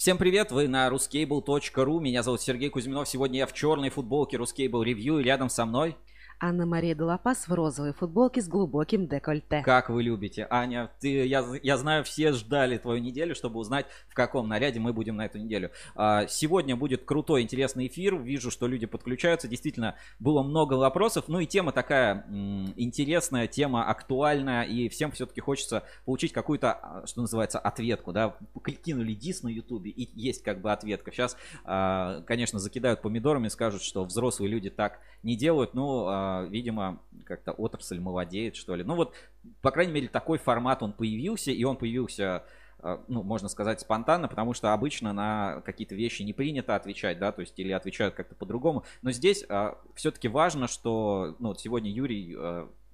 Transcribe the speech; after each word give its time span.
Всем 0.00 0.16
привет, 0.16 0.50
вы 0.50 0.66
на 0.66 0.88
ruscable.ru, 0.88 2.00
меня 2.00 2.22
зовут 2.22 2.40
Сергей 2.40 2.70
Кузьминов, 2.70 3.06
сегодня 3.06 3.40
я 3.40 3.46
в 3.46 3.52
черной 3.52 3.90
футболке 3.90 4.38
Ruscable 4.38 4.82
Review 4.82 5.20
и 5.20 5.22
рядом 5.22 5.50
со 5.50 5.66
мной 5.66 5.94
Анна-Мария 6.40 6.94
Делапас 6.94 7.46
в 7.48 7.52
розовой 7.52 7.92
футболке 7.92 8.40
с 8.40 8.48
глубоким 8.48 9.06
декольте. 9.06 9.62
Как 9.62 9.90
вы 9.90 10.02
любите. 10.02 10.46
Аня, 10.48 10.90
ты, 10.98 11.26
я, 11.26 11.44
я 11.62 11.76
знаю, 11.76 12.02
все 12.02 12.32
ждали 12.32 12.78
твою 12.78 13.00
неделю, 13.00 13.34
чтобы 13.34 13.60
узнать, 13.60 13.86
в 14.08 14.14
каком 14.14 14.48
наряде 14.48 14.80
мы 14.80 14.94
будем 14.94 15.16
на 15.16 15.26
эту 15.26 15.38
неделю. 15.38 15.70
А, 15.94 16.26
сегодня 16.26 16.76
будет 16.76 17.04
крутой, 17.04 17.42
интересный 17.42 17.88
эфир. 17.88 18.16
Вижу, 18.16 18.50
что 18.50 18.66
люди 18.66 18.86
подключаются. 18.86 19.48
Действительно, 19.48 19.96
было 20.18 20.42
много 20.42 20.74
вопросов. 20.74 21.24
Ну 21.28 21.40
и 21.40 21.46
тема 21.46 21.72
такая 21.72 22.24
м, 22.26 22.72
интересная, 22.76 23.46
тема 23.46 23.84
актуальная. 23.84 24.62
И 24.62 24.88
всем 24.88 25.12
все-таки 25.12 25.42
хочется 25.42 25.84
получить 26.06 26.32
какую-то, 26.32 26.72
а, 26.72 27.06
что 27.06 27.20
называется, 27.20 27.58
ответку. 27.58 28.12
Да? 28.12 28.36
Кинули 28.82 29.12
дис 29.12 29.42
на 29.42 29.48
ютубе 29.48 29.90
и 29.90 30.08
есть 30.18 30.42
как 30.42 30.62
бы 30.62 30.72
ответка. 30.72 31.12
Сейчас, 31.12 31.36
а, 31.64 32.22
конечно, 32.22 32.58
закидают 32.58 33.02
помидорами, 33.02 33.48
скажут, 33.48 33.82
что 33.82 34.04
взрослые 34.04 34.50
люди 34.50 34.70
так 34.70 35.00
не 35.22 35.36
делают. 35.36 35.74
Ну, 35.74 36.06
а, 36.08 36.29
видимо, 36.48 37.00
как-то 37.24 37.52
отрасль 37.52 38.00
молодеет, 38.00 38.56
что 38.56 38.74
ли. 38.74 38.84
Ну 38.84 38.94
вот, 38.94 39.14
по 39.62 39.70
крайней 39.70 39.92
мере, 39.92 40.08
такой 40.08 40.38
формат 40.38 40.82
он 40.82 40.92
появился, 40.92 41.50
и 41.50 41.64
он 41.64 41.76
появился 41.76 42.44
а, 42.78 43.02
ну, 43.08 43.22
можно 43.22 43.48
сказать, 43.48 43.80
спонтанно, 43.80 44.28
потому 44.28 44.54
что 44.54 44.72
обычно 44.72 45.12
на 45.12 45.62
какие-то 45.64 45.94
вещи 45.94 46.22
не 46.22 46.32
принято 46.32 46.74
отвечать, 46.74 47.18
да, 47.18 47.30
то 47.32 47.40
есть 47.40 47.58
или 47.58 47.72
отвечают 47.72 48.14
как-то 48.14 48.34
по-другому. 48.34 48.84
Но 49.02 49.12
здесь 49.12 49.44
а, 49.48 49.78
все-таки 49.94 50.28
важно, 50.28 50.66
что, 50.66 51.36
ну, 51.38 51.48
вот 51.48 51.60
сегодня 51.60 51.90
Юрий 51.90 52.36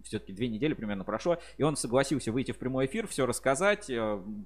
все-таки 0.03 0.33
две 0.33 0.49
недели 0.49 0.75
примерно 0.75 1.05
прошло, 1.05 1.39
и 1.57 1.63
он 1.63 1.77
согласился 1.77 2.31
выйти 2.31 2.53
в 2.53 2.59
прямой 2.59 2.87
эфир, 2.87 3.09
все 3.09 3.27
рассказать, 3.27 3.91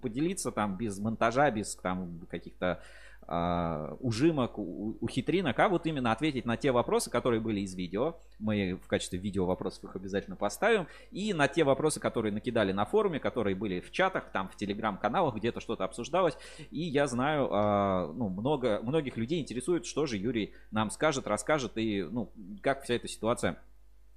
поделиться 0.00 0.52
там 0.52 0.77
без 0.77 0.98
монтажа, 0.98 1.50
без 1.50 1.77
там 1.77 2.27
каких-то 2.30 2.83
а, 3.26 3.96
ужимок, 4.00 4.58
ухитринок, 4.58 5.58
а 5.58 5.68
вот 5.68 5.86
именно 5.86 6.12
ответить 6.12 6.46
на 6.46 6.56
те 6.56 6.72
вопросы, 6.72 7.10
которые 7.10 7.40
были 7.40 7.60
из 7.60 7.74
видео. 7.74 8.16
Мы 8.38 8.78
в 8.82 8.88
качестве 8.88 9.18
видео 9.18 9.46
вопросов 9.46 9.84
их 9.84 9.96
обязательно 9.96 10.36
поставим. 10.36 10.86
И 11.10 11.32
на 11.32 11.46
те 11.46 11.62
вопросы, 11.64 12.00
которые 12.00 12.32
накидали 12.32 12.72
на 12.72 12.84
форуме, 12.84 13.20
которые 13.20 13.54
были 13.54 13.80
в 13.80 13.92
чатах, 13.92 14.30
там 14.32 14.48
в 14.48 14.56
телеграм-каналах, 14.56 15.36
где-то 15.36 15.60
что-то 15.60 15.84
обсуждалось. 15.84 16.36
И 16.70 16.80
я 16.80 17.06
знаю, 17.06 17.48
а, 17.52 18.12
ну, 18.12 18.28
много, 18.28 18.80
многих 18.82 19.16
людей 19.16 19.40
интересует, 19.40 19.86
что 19.86 20.06
же 20.06 20.16
Юрий 20.16 20.55
нам 20.70 20.90
скажет, 20.90 21.27
расскажет 21.27 21.78
и 21.78 22.02
ну, 22.02 22.32
как 22.62 22.82
вся 22.82 22.94
эта 22.94 23.06
ситуация 23.06 23.58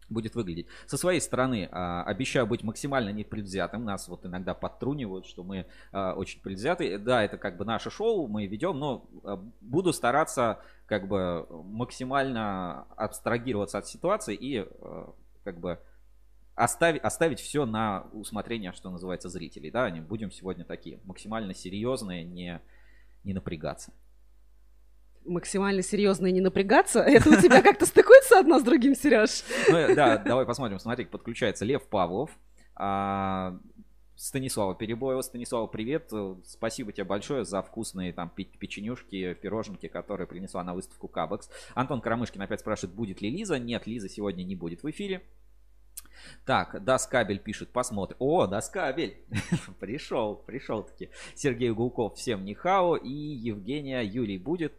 будет 0.10 0.36
выглядеть. 0.36 0.68
Со 0.86 0.98
своей 0.98 1.20
стороны 1.20 1.70
а, 1.72 2.04
обещаю 2.04 2.48
быть 2.48 2.64
максимально 2.64 3.10
непредвзятым. 3.10 3.84
Нас 3.86 4.08
вот 4.08 4.26
иногда 4.26 4.54
подтрунивают, 4.54 5.26
что 5.26 5.44
мы 5.44 5.66
а, 5.92 6.14
очень 6.14 6.42
предвзяты. 6.42 6.98
Да, 6.98 7.24
это 7.24 7.38
как 7.38 7.58
бы 7.58 7.66
наше 7.66 7.90
шоу, 7.90 8.28
мы 8.28 8.46
ведем, 8.48 8.80
но 8.80 9.06
а, 9.24 9.38
буду 9.62 9.94
стараться 9.94 10.60
как 10.86 11.08
бы 11.08 11.48
максимально 11.50 12.84
абстрагироваться 12.96 13.78
от 13.78 13.88
ситуации 13.88 14.36
и 14.36 14.68
как 15.44 15.60
бы 15.60 15.80
оставить, 16.56 17.02
оставить 17.02 17.40
все 17.40 17.66
на 17.66 18.06
усмотрение, 18.14 18.74
что 18.74 18.90
называется, 18.90 19.30
зрителей. 19.30 19.72
Да, 19.72 19.90
не 19.90 20.02
будем 20.02 20.32
сегодня 20.32 20.66
такие 20.66 21.00
максимально 21.06 21.54
серьезные, 21.54 22.24
не, 22.24 22.62
не 23.24 23.34
напрягаться 23.34 23.94
максимально 25.26 25.82
серьезно 25.82 26.28
и 26.28 26.32
не 26.32 26.42
напрягаться. 26.42 27.00
Это 27.02 27.30
у 27.30 27.36
тебя 27.36 27.62
как-то 27.62 27.86
стыкуется 27.86 28.40
одно 28.40 28.60
с 28.60 28.64
другим, 28.64 28.96
Сереж? 28.96 29.44
Ну, 29.70 29.96
да, 29.96 30.18
давай 30.18 30.46
посмотрим. 30.46 30.80
Смотри, 30.80 31.06
подключается 31.06 31.66
Лев 31.66 31.84
Павлов. 31.84 32.32
А, 32.76 33.58
Станислава 34.16 34.76
Перебоева. 34.76 35.22
Станислава, 35.22 35.68
привет. 35.68 36.12
Спасибо 36.46 36.92
тебе 36.92 37.04
большое 37.04 37.46
за 37.46 37.62
вкусные 37.62 38.14
там 38.14 38.30
печенюшки, 38.30 39.34
пироженки, 39.34 39.88
которые 39.88 40.28
принесла 40.28 40.64
на 40.64 40.74
выставку 40.74 41.08
Кабекс. 41.08 41.50
Антон 41.74 42.02
Карамышкин 42.02 42.42
опять 42.42 42.60
спрашивает, 42.60 42.96
будет 42.96 43.22
ли 43.22 43.30
Лиза. 43.30 43.60
Нет, 43.60 43.88
Лиза 43.88 44.10
сегодня 44.10 44.44
не 44.44 44.56
будет 44.56 44.84
в 44.84 44.90
эфире. 44.90 45.24
Так, 46.46 46.84
Даскабель 46.84 47.40
пишет, 47.40 47.70
посмотрим. 47.70 48.18
О, 48.20 48.48
Даскабель! 48.48 49.18
пришел, 49.80 50.36
пришел 50.36 50.84
таки. 50.84 51.10
Сергей 51.36 51.72
Гулков, 51.72 52.16
всем 52.16 52.46
нихао. 52.46 52.96
И 52.96 53.10
Евгения 53.10 54.02
Юрий 54.02 54.38
будет. 54.38 54.74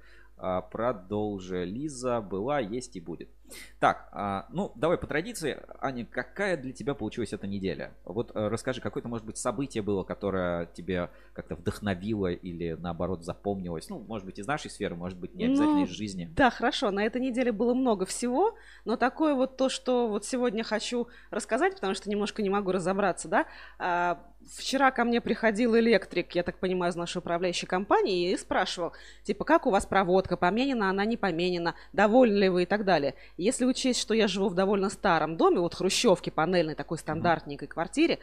А, 0.46 0.60
продолжи. 0.60 1.64
Лиза 1.64 2.20
была, 2.20 2.58
есть 2.60 2.96
и 2.96 3.00
будет. 3.00 3.30
Так, 3.78 4.08
а, 4.12 4.46
ну, 4.50 4.72
давай 4.74 4.98
по 4.98 5.06
традиции. 5.06 5.62
Аня, 5.80 6.04
какая 6.04 6.58
для 6.58 6.72
тебя 6.72 6.94
получилась 6.94 7.32
эта 7.32 7.46
неделя? 7.46 7.94
Вот 8.04 8.30
э, 8.34 8.48
расскажи, 8.48 8.82
какое-то, 8.82 9.08
может 9.08 9.24
быть, 9.24 9.38
событие 9.38 9.82
было, 9.82 10.02
которое 10.02 10.66
тебе 10.66 11.08
как-то 11.32 11.54
вдохновило 11.54 12.30
или, 12.30 12.76
наоборот, 12.78 13.24
запомнилось? 13.24 13.88
Ну, 13.88 14.00
может 14.00 14.26
быть, 14.26 14.38
из 14.38 14.46
нашей 14.46 14.70
сферы, 14.70 14.96
может 14.96 15.18
быть, 15.18 15.34
не 15.34 15.44
обязательно 15.46 15.78
ну, 15.78 15.84
из 15.84 15.90
жизни. 15.90 16.30
Да, 16.36 16.50
хорошо. 16.50 16.90
На 16.90 17.04
этой 17.04 17.22
неделе 17.22 17.50
было 17.50 17.72
много 17.72 18.04
всего, 18.04 18.54
но 18.84 18.96
такое 18.96 19.34
вот 19.34 19.56
то, 19.56 19.70
что 19.70 20.08
вот 20.08 20.26
сегодня 20.26 20.62
хочу 20.62 21.08
рассказать, 21.30 21.74
потому 21.74 21.94
что 21.94 22.10
немножко 22.10 22.42
не 22.42 22.50
могу 22.50 22.70
разобраться, 22.70 23.28
да, 23.28 23.46
а, 23.78 24.22
Вчера 24.52 24.90
ко 24.90 25.04
мне 25.04 25.20
приходил 25.20 25.76
электрик, 25.76 26.34
я 26.34 26.42
так 26.42 26.58
понимаю, 26.58 26.92
из 26.92 26.96
нашей 26.96 27.18
управляющей 27.18 27.66
компании, 27.66 28.30
и 28.30 28.36
спрашивал, 28.36 28.92
типа, 29.22 29.44
как 29.44 29.66
у 29.66 29.70
вас 29.70 29.86
проводка, 29.86 30.36
поменена 30.36 30.90
она, 30.90 31.04
не 31.04 31.16
поменена, 31.16 31.74
довольны 31.92 32.36
ли 32.36 32.48
вы 32.48 32.62
и 32.64 32.66
так 32.66 32.84
далее. 32.84 33.14
Если 33.36 33.64
учесть, 33.64 34.00
что 34.00 34.14
я 34.14 34.28
живу 34.28 34.48
в 34.48 34.54
довольно 34.54 34.90
старом 34.90 35.36
доме, 35.36 35.60
вот 35.60 35.74
хрущевке 35.74 36.30
панельной, 36.30 36.74
такой 36.74 36.98
стандартненькой 36.98 37.68
квартире, 37.68 38.18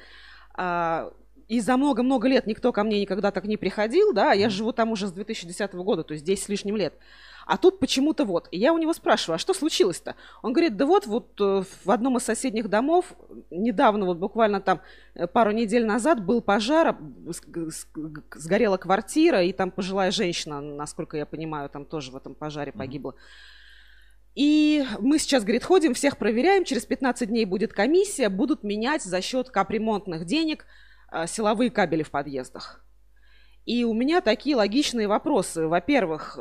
а, 0.54 1.12
и 1.48 1.60
за 1.60 1.76
много-много 1.76 2.28
лет 2.28 2.48
никто 2.48 2.72
ко 2.72 2.84
мне 2.84 3.02
никогда 3.02 3.32
так 3.32 3.46
не 3.46 3.58
приходил, 3.58 4.14
да, 4.14 4.34
я 4.34 4.50
живу 4.50 4.72
там 4.74 4.92
уже 4.92 5.08
с 5.08 5.12
2010 5.12 5.74
года, 5.74 6.04
то 6.04 6.14
есть 6.14 6.26
10 6.26 6.44
с 6.44 6.50
лишним 6.50 6.78
лет. 6.78 6.94
А 7.46 7.58
тут 7.58 7.80
почему-то 7.80 8.26
вот. 8.26 8.48
И 8.52 8.58
я 8.58 8.74
у 8.74 8.78
него 8.78 8.94
спрашиваю, 8.94 9.36
а 9.36 9.40
что 9.40 9.54
случилось-то? 9.54 10.16
Он 10.42 10.54
говорит, 10.54 10.78
да 10.78 10.86
вот, 10.86 11.08
вот 11.08 11.40
э, 11.40 11.64
в 11.86 11.92
одном 11.92 12.18
из 12.18 12.24
соседних 12.24 12.70
домов 12.70 13.14
недавно, 13.50 14.06
вот 14.06 14.18
буквально 14.18 14.62
там 14.62 14.82
э, 15.16 15.28
пару 15.28 15.52
недель 15.52 15.86
назад 15.86 16.24
был 16.24 16.42
пожар, 16.42 16.98
сгорела 18.34 18.78
квартира, 18.78 19.44
и 19.44 19.54
там 19.54 19.72
пожилая 19.72 20.12
женщина, 20.12 20.62
насколько 20.62 21.18
я 21.18 21.26
понимаю, 21.26 21.70
там 21.70 21.86
тоже 21.86 22.12
в 22.12 22.16
этом 22.16 22.36
пожаре 22.36 22.72
погибла. 22.72 23.16
И 24.34 24.86
мы 25.00 25.20
сейчас, 25.20 25.44
говорит, 25.44 25.64
ходим, 25.64 25.94
всех 25.94 26.18
проверяем, 26.18 26.64
через 26.64 26.86
15 26.86 27.28
дней 27.28 27.46
будет 27.46 27.74
комиссия, 27.74 28.30
будут 28.30 28.64
менять 28.64 29.04
за 29.04 29.22
счет 29.22 29.50
капремонтных 29.50 30.26
денег 30.26 30.66
э, 31.12 31.28
силовые 31.28 31.70
кабели 31.70 32.04
в 32.04 32.12
подъездах. 32.12 32.86
И 33.66 33.84
у 33.84 33.94
меня 33.94 34.22
такие 34.22 34.56
логичные 34.56 35.08
вопросы. 35.08 35.68
Во-первых, 35.68 36.40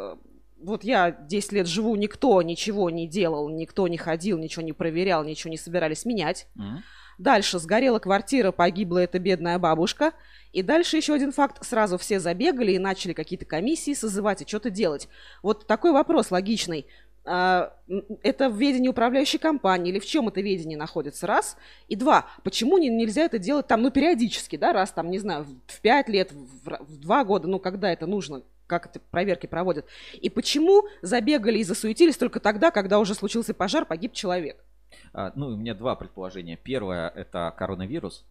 вот 0.63 0.85
я 0.85 1.11
10 1.11 1.53
лет 1.53 1.67
живу, 1.67 1.97
никто 1.97 2.41
ничего 2.43 2.91
не 2.91 3.07
делал, 3.07 3.49
никто 3.49 3.89
не 3.89 3.97
ходил, 3.97 4.39
ничего 4.39 4.65
не 4.65 4.73
проверял, 4.73 5.25
ничего 5.25 5.51
не 5.51 5.57
собирались 5.57 6.05
менять. 6.05 6.47
Mm-hmm. 6.57 6.79
Дальше 7.19 7.59
сгорела 7.59 7.99
квартира, 7.99 8.51
погибла 8.51 9.01
эта 9.01 9.19
бедная 9.19 9.59
бабушка. 9.59 10.13
И 10.53 10.63
дальше 10.63 10.97
еще 10.97 11.13
один 11.13 11.33
факт. 11.33 11.65
Сразу 11.65 11.99
все 11.99 12.19
забегали 12.19 12.73
и 12.73 12.79
начали 12.79 13.13
какие-то 13.13 13.45
комиссии 13.45 13.93
созывать 13.93 14.41
и 14.41 14.47
что-то 14.47 14.71
делать. 14.71 15.07
Вот 15.43 15.67
такой 15.67 15.93
вопрос 15.93 16.31
логичный. 16.31 16.87
А, 17.27 17.75
это 18.23 18.49
в 18.49 18.57
ведении 18.57 18.89
управляющей 18.89 19.39
компании 19.39 19.93
или 19.93 19.99
в 19.99 20.07
чем 20.07 20.29
это 20.29 20.41
ведение 20.41 20.79
находится, 20.79 21.27
раз. 21.27 21.59
И 21.89 21.95
два, 21.95 22.27
почему 22.43 22.79
не, 22.79 22.89
нельзя 22.89 23.25
это 23.25 23.39
делать 23.39 23.67
там, 23.67 23.83
ну, 23.83 23.91
периодически, 23.91 24.57
да, 24.57 24.73
раз 24.73 24.91
там, 24.91 25.11
не 25.11 25.19
знаю, 25.19 25.47
в 25.67 25.81
пять 25.83 26.09
лет, 26.09 26.33
в, 26.33 26.79
в 26.81 27.01
два 27.01 27.25
года, 27.25 27.47
ну, 27.47 27.59
когда 27.59 27.93
это 27.93 28.07
нужно, 28.07 28.43
как 28.71 28.87
это 28.87 29.01
проверки 29.11 29.47
проводят. 29.47 29.85
И 30.15 30.31
почему 30.31 30.85
забегали 31.03 31.59
и 31.59 31.65
засуетились 31.65 32.17
только 32.17 32.39
тогда, 32.39 32.71
когда 32.71 33.01
уже 33.01 33.15
случился 33.15 33.53
пожар, 33.53 33.85
погиб 33.85 34.13
человек? 34.13 34.65
А, 35.13 35.33
ну, 35.35 35.49
у 35.49 35.57
меня 35.57 35.75
два 35.75 35.97
предположения. 35.97 36.57
Первое– 36.57 37.09
это 37.17 37.53
коронавирус. 37.59 38.25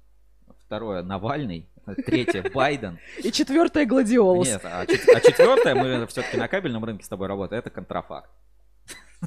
Второе– 0.66 1.02
Навальный. 1.04 1.68
Третье– 2.06 2.50
Байден. 2.54 3.00
И 3.24 3.32
четвертое– 3.32 3.86
Гладиолус. 3.88 4.48
Нет, 4.48 4.62
а, 4.64 4.82
а 4.82 4.86
четвертое, 5.20 5.76
мы 5.76 6.08
все-таки 6.08 6.38
на 6.38 6.48
кабельном 6.48 6.86
рынке 6.86 7.04
с 7.04 7.10
тобой 7.10 7.28
работаем, 7.28 7.60
это 7.60 7.70
контрафакт. 7.70 8.30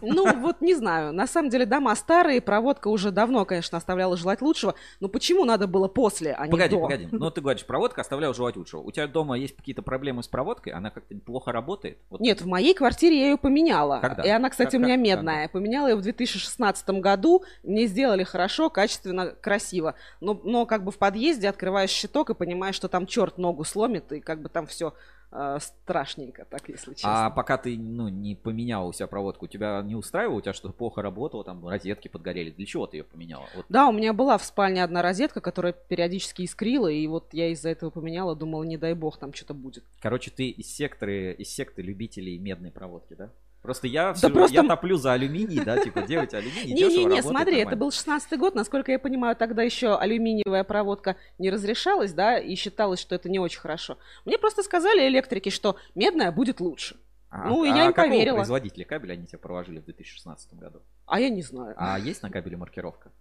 Ну, 0.00 0.40
вот 0.40 0.60
не 0.60 0.74
знаю. 0.74 1.12
На 1.12 1.26
самом 1.26 1.50
деле 1.50 1.66
дома 1.66 1.94
старые, 1.94 2.40
проводка 2.40 2.88
уже 2.88 3.10
давно, 3.10 3.44
конечно, 3.44 3.76
оставляла 3.78 4.16
желать 4.16 4.40
лучшего. 4.40 4.74
Но 5.00 5.08
почему 5.08 5.44
надо 5.44 5.66
было 5.66 5.88
после, 5.88 6.32
а 6.32 6.46
не 6.46 6.52
погоди, 6.52 6.74
до? 6.74 6.82
Погоди. 6.82 7.08
Ну, 7.10 7.30
ты 7.30 7.40
говоришь, 7.40 7.66
проводка 7.66 8.00
оставляла 8.00 8.34
желать 8.34 8.56
лучшего. 8.56 8.80
У 8.80 8.90
тебя 8.90 9.06
дома 9.06 9.36
есть 9.38 9.56
какие-то 9.56 9.82
проблемы 9.82 10.22
с 10.22 10.28
проводкой? 10.28 10.72
Она 10.72 10.90
как-то 10.90 11.14
плохо 11.16 11.52
работает? 11.52 11.98
Вот. 12.10 12.20
Нет, 12.20 12.40
в 12.40 12.46
моей 12.46 12.74
квартире 12.74 13.20
я 13.20 13.26
ее 13.30 13.36
поменяла. 13.36 13.98
Когда? 14.00 14.22
И 14.22 14.28
она, 14.28 14.50
кстати, 14.50 14.72
как, 14.72 14.80
у 14.80 14.84
меня 14.84 14.94
как, 14.94 15.04
медная. 15.04 15.42
Когда? 15.48 15.52
Поменяла 15.52 15.88
ее 15.88 15.96
в 15.96 16.02
2016 16.02 16.88
году. 17.00 17.44
Мне 17.62 17.86
сделали 17.86 18.24
хорошо, 18.24 18.70
качественно, 18.70 19.30
красиво. 19.40 19.94
Но, 20.20 20.40
но 20.42 20.66
как 20.66 20.84
бы 20.84 20.90
в 20.90 20.98
подъезде 20.98 21.48
открываешь 21.48 21.90
щиток 21.90 22.30
и 22.30 22.34
понимаешь, 22.34 22.74
что 22.74 22.88
там 22.88 23.06
черт 23.06 23.38
ногу 23.38 23.64
сломит, 23.64 24.12
и 24.12 24.20
как 24.20 24.40
бы 24.40 24.48
там 24.48 24.66
все 24.66 24.94
э, 25.32 25.58
страшненько, 25.60 26.44
так 26.44 26.68
если 26.68 26.94
честно. 26.94 27.26
А 27.26 27.30
пока 27.30 27.58
ты 27.58 27.76
ну, 27.76 28.08
не 28.08 28.34
поменяла 28.34 28.86
у 28.86 28.92
себя 28.92 29.06
проводку, 29.06 29.46
тебя 29.46 29.82
не 29.82 29.94
устраивало, 29.94 30.36
у 30.36 30.40
тебя 30.40 30.52
что-то 30.52 30.74
плохо 30.74 31.02
работало, 31.02 31.44
там 31.44 31.66
розетки 31.66 32.08
подгорели? 32.08 32.50
Для 32.50 32.66
чего 32.66 32.86
ты 32.86 32.98
ее 32.98 33.04
поменяла? 33.04 33.46
Вот. 33.54 33.66
Да, 33.68 33.88
у 33.88 33.92
меня 33.92 34.12
была 34.12 34.38
в 34.38 34.44
спальне 34.44 34.84
одна 34.84 35.02
розетка, 35.02 35.40
которая 35.40 35.72
периодически 35.72 36.42
искрила, 36.42 36.88
и 36.88 37.06
вот 37.06 37.32
я 37.32 37.48
из-за 37.48 37.70
этого 37.70 37.90
поменяла, 37.90 38.36
думала, 38.36 38.62
не 38.64 38.76
дай 38.76 38.94
бог, 38.94 39.18
там 39.18 39.32
что-то 39.32 39.54
будет. 39.54 39.84
Короче, 40.00 40.30
ты 40.30 40.48
из 40.48 40.66
секторы, 40.74 41.32
из 41.32 41.48
секты 41.48 41.82
любителей 41.82 42.38
медной 42.38 42.70
проводки, 42.70 43.14
да? 43.14 43.30
Просто 43.62 43.86
я, 43.86 44.08
Да 44.08 44.14
всё- 44.14 44.30
просто- 44.30 44.54
я 44.54 44.64
топлю 44.64 44.96
за 44.96 45.12
алюминий, 45.12 45.64
да, 45.64 45.78
типа 45.78 46.02
делать 46.02 46.34
алюминий, 46.34 46.72
Не-не-не, 46.74 47.22
смотри, 47.22 47.58
это 47.60 47.76
был 47.76 47.92
16 47.92 48.36
год, 48.36 48.56
насколько 48.56 48.90
я 48.90 48.98
понимаю, 48.98 49.36
тогда 49.36 49.62
еще 49.62 49.96
алюминиевая 49.96 50.64
проводка 50.64 51.16
не 51.38 51.48
разрешалась, 51.48 52.12
да, 52.12 52.38
и 52.38 52.56
считалось, 52.56 52.98
что 52.98 53.14
это 53.14 53.28
не 53.30 53.38
очень 53.38 53.60
хорошо. 53.60 53.98
Мне 54.24 54.36
просто 54.36 54.64
сказали 54.64 55.06
электрики, 55.06 55.50
что 55.50 55.76
медная 55.94 56.32
будет 56.32 56.58
лучше. 56.58 56.96
А, 57.30 57.48
ну, 57.48 57.64
и 57.64 57.70
а 57.70 57.76
я 57.76 57.86
им 57.86 57.94
поверила. 57.94 58.36
производителя 58.36 58.84
кабеля 58.84 59.12
они 59.12 59.26
тебе 59.26 59.38
проложили 59.38 59.78
в 59.78 59.84
2016 59.84 60.54
году? 60.54 60.82
А 61.06 61.20
я 61.20 61.30
не 61.30 61.42
знаю. 61.42 61.74
А 61.78 61.98
есть 61.98 62.22
на 62.22 62.30
кабеле 62.30 62.56
маркировка? 62.56 63.12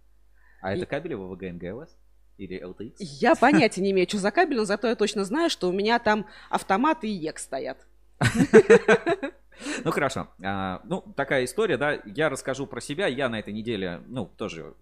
А 0.60 0.74
это 0.74 0.86
кабели 0.86 1.14
ВВГ 1.14 1.42
НГЛС? 1.52 1.96
Или 2.38 2.60
LTX? 2.60 2.94
Я 2.98 3.36
понятия 3.36 3.80
не 3.80 3.92
имею, 3.92 4.08
что 4.08 4.18
за 4.18 4.30
кабель, 4.32 4.56
но 4.56 4.64
зато 4.64 4.88
я 4.88 4.96
точно 4.96 5.24
знаю, 5.24 5.50
что 5.50 5.68
у 5.68 5.72
меня 5.72 5.98
там 6.00 6.26
автомат 6.50 7.04
и 7.04 7.08
ЕК 7.08 7.38
стоят. 7.38 7.78
Ну 9.84 9.90
хорошо. 9.90 10.28
А, 10.44 10.80
ну, 10.84 11.02
такая 11.16 11.44
история, 11.44 11.76
да. 11.76 12.00
Я 12.04 12.28
расскажу 12.28 12.66
про 12.66 12.80
себя. 12.80 13.06
Я 13.06 13.28
на 13.28 13.38
этой 13.38 13.52
неделе, 13.52 14.00
ну, 14.06 14.26
тоже 14.26 14.74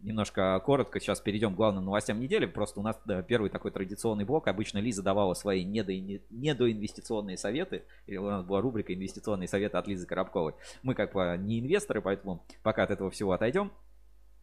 немножко 0.00 0.60
коротко 0.64 1.00
сейчас 1.00 1.20
перейдем 1.20 1.54
к 1.54 1.56
главным 1.56 1.84
новостям 1.86 2.20
недели. 2.20 2.46
Просто 2.46 2.80
у 2.80 2.82
нас 2.82 3.00
да, 3.06 3.22
первый 3.22 3.48
такой 3.50 3.70
традиционный 3.70 4.24
блок. 4.24 4.46
Обычно 4.48 4.78
Лиза 4.78 5.02
давала 5.02 5.34
свои 5.34 5.64
недоини- 5.64 6.22
недоинвестиционные 6.30 7.38
советы. 7.38 7.84
И 8.06 8.16
у 8.16 8.28
нас 8.28 8.44
была 8.44 8.60
рубрика 8.60 8.92
«Инвестиционные 8.94 9.48
советы» 9.48 9.78
от 9.78 9.86
Лизы 9.88 10.06
Коробковой. 10.06 10.54
Мы 10.82 10.94
как 10.94 11.12
бы 11.12 11.36
не 11.38 11.60
инвесторы, 11.60 12.02
поэтому 12.02 12.44
пока 12.62 12.82
от 12.84 12.90
этого 12.90 13.10
всего 13.10 13.32
отойдем. 13.32 13.72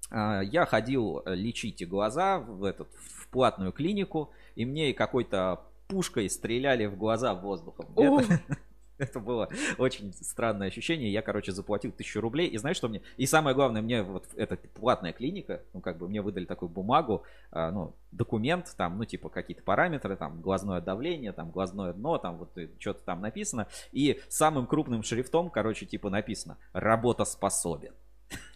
А, 0.10 0.42
Я 0.42 0.66
ходил 0.66 1.22
лечить 1.26 1.88
глаза 1.88 2.40
в, 2.40 2.64
этот, 2.64 2.90
в 2.96 3.28
платную 3.30 3.72
клинику, 3.72 4.32
и 4.56 4.66
мне 4.66 4.94
какой-то 4.94 5.62
пушкой 5.88 6.30
стреляли 6.30 6.88
в 6.88 6.98
глаза 6.98 7.36
воздухом. 7.36 7.88
Это- 7.96 8.42
это 8.98 9.20
было 9.20 9.50
очень 9.78 10.14
странное 10.14 10.68
ощущение. 10.68 11.12
Я, 11.12 11.22
короче, 11.22 11.52
заплатил 11.52 11.92
тысячу 11.92 12.22
рублей. 12.22 12.48
И 12.48 12.58
знаешь, 12.58 12.78
что 12.78 12.88
мне... 12.88 13.02
И 13.18 13.26
самое 13.26 13.56
главное, 13.56 13.82
мне 13.82 14.04
вот 14.04 14.28
эта 14.36 14.58
платная 14.58 15.14
клиника, 15.14 15.62
ну, 15.74 15.82
как 15.82 15.98
бы 15.98 16.08
мне 16.08 16.22
выдали 16.22 16.46
такую 16.46 16.70
бумагу, 16.70 17.24
а, 17.52 17.72
ну, 17.72 17.96
документ, 18.12 18.74
там, 18.78 18.98
ну, 18.98 19.06
типа, 19.06 19.30
какие-то 19.30 19.64
параметры, 19.64 20.16
там, 20.16 20.42
глазное 20.42 20.82
давление, 20.82 21.32
там, 21.32 21.52
глазное 21.52 21.94
дно, 21.94 22.18
там, 22.18 22.38
вот 22.38 22.50
что-то 22.80 23.04
там 23.04 23.22
написано. 23.22 23.68
И 23.92 24.22
самым 24.30 24.68
крупным 24.68 25.04
шрифтом, 25.04 25.50
короче, 25.50 25.86
типа, 25.86 26.10
написано 26.10 26.58
«Работа 26.74 27.26
способен». 27.26 27.92
Типа, 27.92 28.03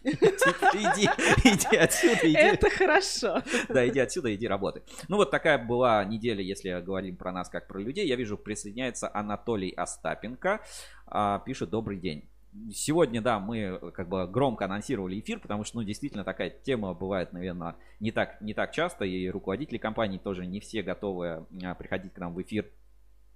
Иди, 0.04 1.08
иди 1.44 1.76
отсюда, 1.76 2.20
иди. 2.22 2.36
это 2.36 2.70
хорошо. 2.70 3.42
Да, 3.68 3.86
иди 3.86 3.98
отсюда, 4.00 4.34
иди 4.34 4.46
работай. 4.46 4.82
Ну 5.08 5.16
вот 5.16 5.30
такая 5.30 5.58
была 5.58 6.04
неделя, 6.04 6.42
если 6.42 6.80
говорим 6.80 7.16
про 7.16 7.32
нас 7.32 7.48
как 7.48 7.66
про 7.66 7.80
людей. 7.80 8.06
Я 8.06 8.16
вижу, 8.16 8.38
присоединяется 8.38 9.10
Анатолий 9.12 9.70
Остапенко. 9.70 10.60
А, 11.06 11.40
пишет 11.40 11.70
«Добрый 11.70 11.98
день». 11.98 12.28
Сегодня, 12.72 13.20
да, 13.20 13.38
мы 13.38 13.78
как 13.94 14.08
бы 14.08 14.26
громко 14.26 14.64
анонсировали 14.64 15.20
эфир, 15.20 15.38
потому 15.38 15.64
что, 15.64 15.78
ну, 15.78 15.84
действительно, 15.84 16.24
такая 16.24 16.50
тема 16.50 16.94
бывает, 16.94 17.32
наверное, 17.32 17.76
не 18.00 18.10
так, 18.10 18.40
не 18.40 18.54
так 18.54 18.72
часто, 18.72 19.04
и 19.04 19.28
руководители 19.28 19.78
компаний 19.78 20.18
тоже 20.18 20.46
не 20.46 20.58
все 20.58 20.82
готовы 20.82 21.46
а, 21.62 21.74
приходить 21.74 22.14
к 22.14 22.18
нам 22.18 22.34
в 22.34 22.42
эфир 22.42 22.70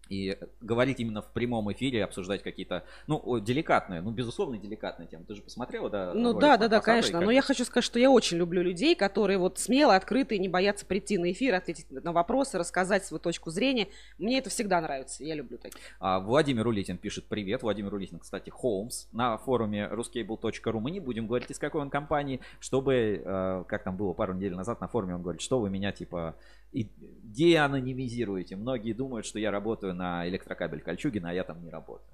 и 0.09 0.37
говорить 0.61 1.01
именно 1.01 1.23
в 1.23 1.31
прямом 1.33 1.73
эфире, 1.73 2.05
обсуждать 2.05 2.43
какие-то, 2.43 2.85
ну, 3.07 3.39
деликатные, 3.41 4.03
ну, 4.03 4.11
безусловно, 4.11 4.59
деликатные 4.59 5.07
темы. 5.09 5.25
Ты 5.27 5.35
же 5.37 5.43
посмотрела, 5.43 5.89
да? 5.89 6.13
Ну 6.13 6.33
да, 6.35 6.57
да, 6.59 6.69
да, 6.69 6.81
конечно. 6.81 7.13
как- 7.19 7.25
Но 7.25 7.31
я 7.31 7.41
хочу 7.41 7.65
сказать, 7.65 7.85
что 7.85 7.99
я 7.99 8.11
очень 8.11 8.37
люблю 8.37 8.63
людей, 8.63 8.95
которые 8.95 9.39
вот 9.39 9.59
смело, 9.59 9.95
открыты 9.97 10.37
и 10.37 10.39
не 10.39 10.49
боятся 10.49 10.85
прийти 10.85 11.17
на 11.19 11.33
эфир, 11.33 11.55
ответить 11.55 11.91
на 11.91 12.13
вопросы, 12.13 12.59
рассказать 12.59 13.07
свою 13.07 13.21
точку 13.21 13.51
зрения. 13.51 13.89
Мне 14.19 14.39
это 14.39 14.51
всегда 14.51 14.81
нравится. 14.81 15.25
Я 15.25 15.35
люблю 15.35 15.57
таких. 15.59 15.81
А, 15.99 16.21
Владимир 16.21 16.67
Улитин 16.67 16.99
пишет 16.99 17.25
привет. 17.27 17.63
Владимир 17.63 17.95
Улитин, 17.95 18.19
кстати, 18.19 18.51
Холмс 18.51 19.07
на 19.13 19.39
форуме 19.39 19.89
ruscable.ru. 19.91 20.81
Мы 20.81 20.91
не 20.91 21.01
будем 21.01 21.27
говорить, 21.27 21.51
из 21.51 21.59
какой 21.59 21.81
он 21.81 21.91
компании, 21.91 22.41
чтобы, 22.61 23.23
э, 23.25 23.65
как 23.67 23.83
там 23.85 23.97
было 23.97 24.13
пару 24.13 24.35
недель 24.35 24.55
назад 24.55 24.81
на 24.81 24.89
форуме, 24.89 25.15
он 25.15 25.23
говорит, 25.23 25.41
что 25.41 25.59
вы 25.59 25.71
меня 25.71 25.93
типа 25.93 26.35
и 26.73 26.91
деанонимизируете. 27.23 28.57
Многие 28.57 28.93
думают, 28.93 29.27
что 29.27 29.39
я 29.39 29.51
работаю 29.51 29.95
на 29.95 30.29
электрокабель 30.29 30.81
Кольчугина, 30.81 31.31
а 31.31 31.33
я 31.33 31.45
там 31.45 31.63
не 31.63 31.71
работаю. 31.71 32.09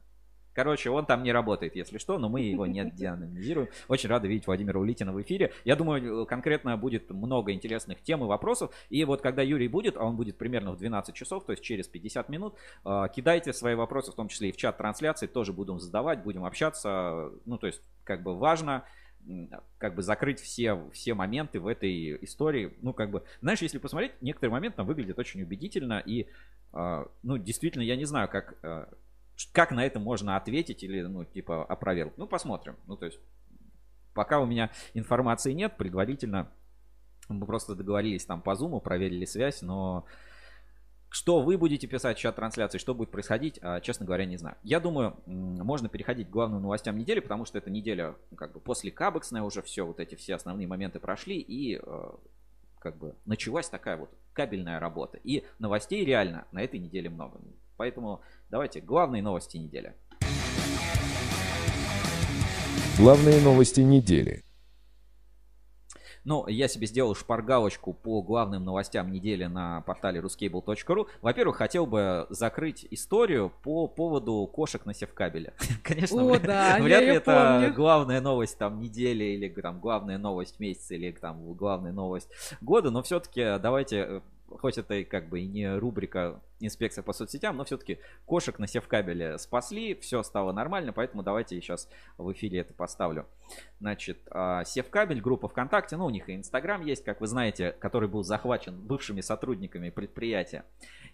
Короче, 0.58 0.90
он 0.90 1.06
там 1.06 1.22
не 1.22 1.30
работает, 1.30 1.76
если 1.76 1.98
что, 1.98 2.18
но 2.18 2.28
мы 2.28 2.40
его 2.40 2.66
не 2.66 2.84
деанонимизируем. 2.90 3.68
Очень 3.86 4.10
рады 4.10 4.26
видеть 4.26 4.48
Владимира 4.48 4.80
Улитина 4.80 5.12
в 5.12 5.22
эфире. 5.22 5.52
Я 5.64 5.76
думаю, 5.76 6.26
конкретно 6.26 6.76
будет 6.76 7.10
много 7.10 7.52
интересных 7.52 8.02
тем 8.02 8.24
и 8.24 8.26
вопросов. 8.26 8.74
И 8.90 9.04
вот 9.04 9.22
когда 9.22 9.40
Юрий 9.42 9.68
будет, 9.68 9.96
а 9.96 10.02
он 10.02 10.16
будет 10.16 10.36
примерно 10.36 10.72
в 10.72 10.76
12 10.76 11.14
часов, 11.14 11.44
то 11.44 11.52
есть 11.52 11.62
через 11.62 11.86
50 11.86 12.28
минут, 12.28 12.56
э, 12.84 13.04
кидайте 13.14 13.52
свои 13.52 13.76
вопросы, 13.76 14.10
в 14.10 14.16
том 14.16 14.26
числе 14.26 14.48
и 14.48 14.52
в 14.52 14.56
чат 14.56 14.78
трансляции, 14.78 15.28
тоже 15.28 15.52
будем 15.52 15.78
задавать, 15.78 16.24
будем 16.24 16.44
общаться. 16.44 17.30
Ну, 17.46 17.56
то 17.56 17.68
есть, 17.68 17.80
как 18.02 18.24
бы 18.24 18.36
важно 18.36 18.82
как 19.78 19.94
бы 19.94 20.02
закрыть 20.02 20.40
все, 20.40 20.88
все 20.92 21.14
моменты 21.14 21.60
в 21.60 21.66
этой 21.66 22.22
истории. 22.24 22.76
Ну, 22.80 22.92
как 22.92 23.10
бы, 23.10 23.24
знаешь, 23.40 23.60
если 23.60 23.78
посмотреть, 23.78 24.12
некоторые 24.20 24.52
моменты 24.52 24.76
там 24.76 24.86
выглядят 24.86 25.18
очень 25.18 25.42
убедительно. 25.42 26.02
И, 26.04 26.26
э, 26.72 27.06
ну, 27.22 27.38
действительно, 27.38 27.82
я 27.82 27.96
не 27.96 28.04
знаю, 28.04 28.28
как, 28.28 28.56
ш- 29.36 29.48
как 29.52 29.70
на 29.70 29.84
это 29.84 30.00
можно 30.00 30.36
ответить 30.36 30.82
или, 30.82 31.02
ну, 31.02 31.24
типа, 31.24 31.64
опровергнуть. 31.64 32.18
Ну, 32.18 32.26
посмотрим. 32.26 32.76
Ну, 32.86 32.96
то 32.96 33.06
есть, 33.06 33.18
пока 34.14 34.40
у 34.40 34.46
меня 34.46 34.70
информации 34.94 35.52
нет, 35.52 35.76
предварительно 35.76 36.50
мы 37.28 37.46
просто 37.46 37.74
договорились 37.74 38.24
там 38.24 38.40
по 38.40 38.54
зуму, 38.54 38.80
проверили 38.80 39.24
связь, 39.24 39.62
но 39.62 40.06
что 41.10 41.40
вы 41.40 41.56
будете 41.56 41.86
писать 41.86 42.18
в 42.18 42.20
чат 42.20 42.36
трансляции, 42.36 42.78
что 42.78 42.94
будет 42.94 43.10
происходить, 43.10 43.58
а, 43.62 43.80
честно 43.80 44.04
говоря, 44.04 44.24
не 44.26 44.36
знаю. 44.36 44.56
Я 44.62 44.80
думаю, 44.80 45.16
можно 45.26 45.88
переходить 45.88 46.28
к 46.28 46.30
главным 46.30 46.62
новостям 46.62 46.96
недели, 46.98 47.20
потому 47.20 47.44
что 47.44 47.58
это 47.58 47.70
неделя 47.70 48.16
ну, 48.30 48.36
как 48.36 48.52
бы 48.52 48.60
после 48.60 48.90
Кабексная 48.90 49.42
уже 49.42 49.62
все, 49.62 49.86
вот 49.86 50.00
эти 50.00 50.14
все 50.14 50.34
основные 50.34 50.66
моменты 50.66 51.00
прошли, 51.00 51.38
и 51.38 51.80
э, 51.82 52.10
как 52.78 52.98
бы 52.98 53.14
началась 53.24 53.68
такая 53.68 53.96
вот 53.96 54.10
кабельная 54.32 54.78
работа. 54.78 55.18
И 55.24 55.44
новостей 55.58 56.04
реально 56.04 56.46
на 56.52 56.62
этой 56.62 56.78
неделе 56.78 57.08
много. 57.08 57.40
Поэтому 57.76 58.20
давайте 58.50 58.80
главные 58.80 59.22
новости 59.22 59.56
недели. 59.56 59.94
Главные 62.98 63.40
новости 63.40 63.80
недели. 63.80 64.42
Ну, 66.24 66.46
я 66.48 66.68
себе 66.68 66.86
сделал 66.86 67.14
шпаргалочку 67.14 67.92
по 67.92 68.22
главным 68.22 68.64
новостям 68.64 69.10
недели 69.10 69.44
на 69.44 69.80
портале 69.82 70.20
ruscable.ru. 70.20 71.06
Во-первых, 71.22 71.56
хотел 71.56 71.86
бы 71.86 72.26
закрыть 72.30 72.86
историю 72.90 73.52
по 73.62 73.86
поводу 73.86 74.46
кошек 74.52 74.84
на 74.86 74.94
севкабеле. 74.94 75.54
Конечно, 75.82 76.22
О, 76.22 76.34
вряд- 76.34 76.42
да, 76.42 76.78
вряд 76.80 77.02
ли 77.02 77.08
это 77.08 77.58
помню. 77.60 77.74
главная 77.74 78.20
новость 78.20 78.58
там 78.58 78.78
недели 78.80 79.24
или 79.24 79.48
там 79.48 79.80
главная 79.80 80.18
новость 80.18 80.60
месяца 80.60 80.94
или 80.94 81.10
там 81.12 81.52
главная 81.54 81.92
новость 81.92 82.28
года, 82.60 82.90
но 82.90 83.02
все-таки 83.02 83.58
давайте, 83.58 83.96
э, 83.98 84.20
хоть 84.50 84.78
это 84.78 84.94
и 84.94 85.04
как 85.04 85.28
бы 85.28 85.40
и 85.40 85.46
не 85.46 85.76
рубрика 85.78 86.40
инспекция 86.60 87.02
по 87.02 87.12
соцсетям, 87.12 87.56
но 87.56 87.64
все-таки 87.64 87.98
кошек 88.26 88.58
на 88.58 88.66
севкабеле 88.66 89.38
спасли, 89.38 89.94
все 89.94 90.22
стало 90.22 90.52
нормально, 90.52 90.92
поэтому 90.92 91.22
давайте 91.22 91.54
я 91.54 91.60
сейчас 91.60 91.88
в 92.16 92.32
эфире 92.32 92.60
это 92.60 92.74
поставлю. 92.74 93.26
Значит, 93.80 94.18
а, 94.30 94.64
Севкабель, 94.64 95.20
группа 95.20 95.48
ВКонтакте, 95.48 95.96
ну, 95.96 96.06
у 96.06 96.10
них 96.10 96.28
и 96.28 96.34
Инстаграм 96.34 96.84
есть, 96.84 97.04
как 97.04 97.20
вы 97.20 97.26
знаете, 97.26 97.72
который 97.78 98.08
был 98.08 98.24
захвачен 98.24 98.76
бывшими 98.78 99.20
сотрудниками 99.20 99.90
предприятия. 99.90 100.64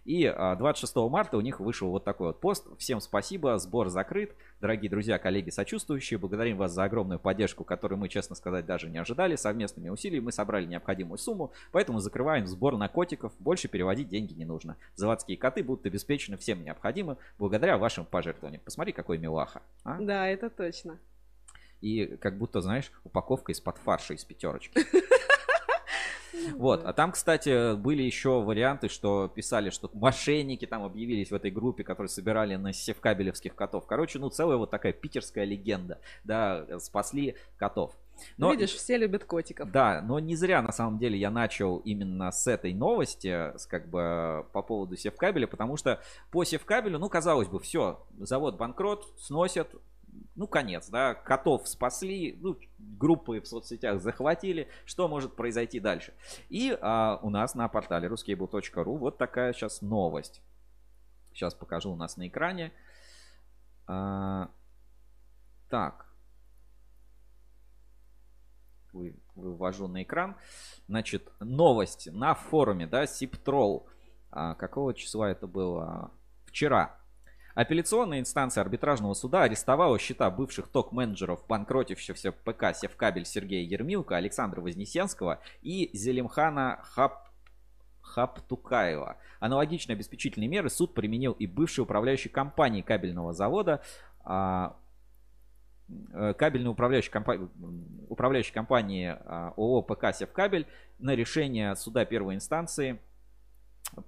И 0.04 0.24
а, 0.26 0.54
26 0.56 0.96
марта 0.96 1.36
у 1.36 1.40
них 1.40 1.60
вышел 1.60 1.90
вот 1.90 2.04
такой 2.04 2.28
вот 2.28 2.40
пост. 2.40 2.66
Всем 2.78 3.00
спасибо, 3.00 3.58
сбор 3.58 3.88
закрыт. 3.88 4.34
Дорогие 4.64 4.88
друзья, 4.88 5.18
коллеги, 5.18 5.50
сочувствующие, 5.50 6.18
благодарим 6.18 6.56
вас 6.56 6.73
за 6.73 6.85
огромную 6.85 7.21
поддержку, 7.21 7.64
которую 7.64 7.99
мы, 7.99 8.09
честно 8.09 8.35
сказать, 8.35 8.64
даже 8.64 8.88
не 8.88 8.97
ожидали. 8.97 9.37
Совместными 9.37 9.90
усилиями 9.90 10.25
мы 10.25 10.33
собрали 10.33 10.64
необходимую 10.64 11.18
сумму, 11.18 11.52
поэтому 11.71 11.99
закрываем 11.99 12.47
сбор 12.47 12.78
на 12.78 12.88
котиков. 12.88 13.35
Больше 13.38 13.68
переводить 13.68 14.09
деньги 14.09 14.33
не 14.33 14.47
нужно. 14.47 14.78
Заводские 14.94 15.37
коты 15.37 15.62
будут 15.62 15.85
обеспечены 15.85 16.38
всем 16.38 16.64
необходимым 16.64 17.18
благодаря 17.38 17.76
вашим 17.76 18.06
пожертвованиям. 18.06 18.62
Посмотри, 18.64 18.94
какой 18.94 19.18
милаха. 19.18 19.61
а? 19.85 20.00
Да, 20.00 20.26
это 20.28 20.49
точно. 20.49 20.99
И 21.83 22.16
как 22.18 22.38
будто, 22.38 22.62
знаешь, 22.62 22.90
упаковка 23.04 23.52
из-под 23.52 23.76
фарша 23.76 24.14
из 24.14 24.25
пятерочки. 24.25 24.80
Вот, 26.56 26.84
а 26.84 26.92
там, 26.92 27.12
кстати, 27.12 27.74
были 27.76 28.02
еще 28.02 28.42
варианты, 28.42 28.88
что 28.88 29.28
писали, 29.28 29.70
что 29.70 29.90
мошенники 29.92 30.66
там 30.66 30.82
объявились 30.82 31.30
в 31.30 31.34
этой 31.34 31.50
группе, 31.50 31.84
которые 31.84 32.08
собирали 32.08 32.56
на 32.56 32.72
севкабелевских 32.72 33.54
котов. 33.54 33.86
Короче, 33.86 34.18
ну 34.18 34.30
целая 34.30 34.56
вот 34.56 34.70
такая 34.70 34.92
питерская 34.92 35.44
легенда, 35.44 36.00
да, 36.24 36.78
спасли 36.80 37.36
котов. 37.56 37.94
Но, 38.36 38.52
Видишь, 38.52 38.74
все 38.74 38.96
любят 38.96 39.24
котиков. 39.24 39.70
Да, 39.70 40.00
но 40.02 40.18
не 40.18 40.36
зря 40.36 40.62
на 40.62 40.72
самом 40.72 40.98
деле 40.98 41.18
я 41.18 41.30
начал 41.30 41.78
именно 41.78 42.30
с 42.30 42.46
этой 42.46 42.72
новости, 42.72 43.56
с 43.56 43.66
как 43.66 43.88
бы 43.88 44.46
по 44.52 44.62
поводу 44.62 44.96
севкабеля, 44.96 45.46
потому 45.46 45.76
что 45.76 46.00
по 46.30 46.44
севкабелю, 46.44 46.98
ну, 46.98 47.08
казалось 47.08 47.48
бы, 47.48 47.60
все, 47.60 48.06
завод 48.18 48.56
банкрот, 48.56 49.12
сносят, 49.18 49.74
ну, 50.35 50.47
конец, 50.47 50.88
да, 50.88 51.14
котов 51.14 51.68
спасли, 51.68 52.37
ну, 52.40 52.59
группы 52.78 53.40
в 53.40 53.47
соцсетях 53.47 54.00
захватили, 54.00 54.68
что 54.85 55.09
может 55.09 55.37
произойти 55.37 55.80
дальше. 55.80 56.14
И 56.49 56.76
а, 56.80 57.18
у 57.23 57.30
нас 57.30 57.54
на 57.54 57.68
портале 57.68 58.09
ruscable.ru 58.09 58.97
вот 58.99 59.18
такая 59.18 59.52
сейчас 59.52 59.80
новость. 59.80 60.42
Сейчас 61.33 61.54
покажу 61.54 61.92
у 61.92 61.97
нас 61.97 62.16
на 62.16 62.28
экране. 62.28 62.73
А, 63.87 64.50
так. 65.68 66.06
Вы, 68.92 69.16
вывожу 69.35 69.88
на 69.88 70.02
экран. 70.02 70.37
Значит, 70.88 71.33
новость 71.40 72.09
на 72.12 72.35
форуме, 72.35 72.87
да, 72.87 73.06
Сиптрол. 73.06 73.88
А, 74.30 74.54
какого 74.54 74.94
числа 74.94 75.30
это 75.30 75.47
было? 75.47 76.12
Вчера. 76.47 76.99
Апелляционная 77.54 78.18
инстанция 78.18 78.62
арбитражного 78.62 79.14
суда 79.14 79.44
арестовала 79.44 79.99
счета 79.99 80.28
бывших 80.30 80.68
ток-менеджеров 80.68 81.46
банкротившихся 81.46 82.32
ПК 82.32 82.75
Севкабель 82.75 83.25
Сергея 83.25 83.64
Ермилка, 83.64 84.16
Александра 84.16 84.61
Вознесенского 84.61 85.40
и 85.62 85.90
Зелимхана 85.96 86.80
Хап 86.82 87.28
Хаптукаева. 88.00 89.16
Аналогичные 89.40 89.94
обеспечительные 89.94 90.49
меры 90.49 90.68
суд 90.68 90.94
применил 90.94 91.32
и 91.32 91.46
бывшей 91.46 91.82
управляющей 91.82 92.30
компании 92.30 92.82
кабельного 92.82 93.32
завода 93.32 93.82
а, 94.25 94.76
э, 95.88 96.34
кабельной 96.34 96.70
управляющей, 96.70 97.11
компании, 97.11 97.49
управляющей 98.08 98.52
компании 98.52 99.16
а, 99.16 99.54
ООО 99.56 99.82
ПК 99.82 100.14
Севкабель 100.14 100.66
на 100.99 101.14
решение 101.14 101.76
суда 101.76 102.04
первой 102.04 102.34
инстанции 102.34 103.00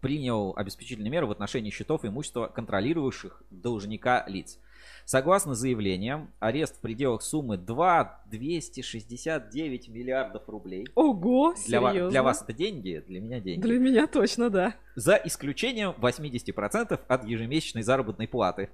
принял 0.01 0.53
обеспечительные 0.57 1.11
меры 1.11 1.27
в 1.27 1.31
отношении 1.31 1.71
счетов 1.71 2.05
и 2.05 2.09
имущества 2.09 2.47
контролирующих 2.47 3.43
должника 3.51 4.25
лиц. 4.27 4.59
Согласно 5.05 5.55
заявлениям, 5.55 6.33
арест 6.41 6.77
в 6.77 6.81
пределах 6.81 7.23
суммы 7.23 7.57
2 7.57 8.25
269 8.27 9.89
миллиардов 9.89 10.49
рублей. 10.49 10.87
Ого, 10.97 11.55
Для, 11.67 11.81
серьезно? 11.81 12.11
для 12.11 12.23
вас 12.25 12.43
это 12.43 12.53
деньги, 12.53 13.03
для 13.07 13.21
меня 13.21 13.41
деньги. 13.41 13.63
Для 13.63 13.79
меня 13.79 14.07
точно, 14.09 14.51
да. 14.51 14.75
За 14.97 15.15
исключением 15.15 15.95
80% 16.01 17.01
от 17.07 17.25
ежемесячной 17.25 17.83
заработной 17.83 18.27
платы. 18.27 18.69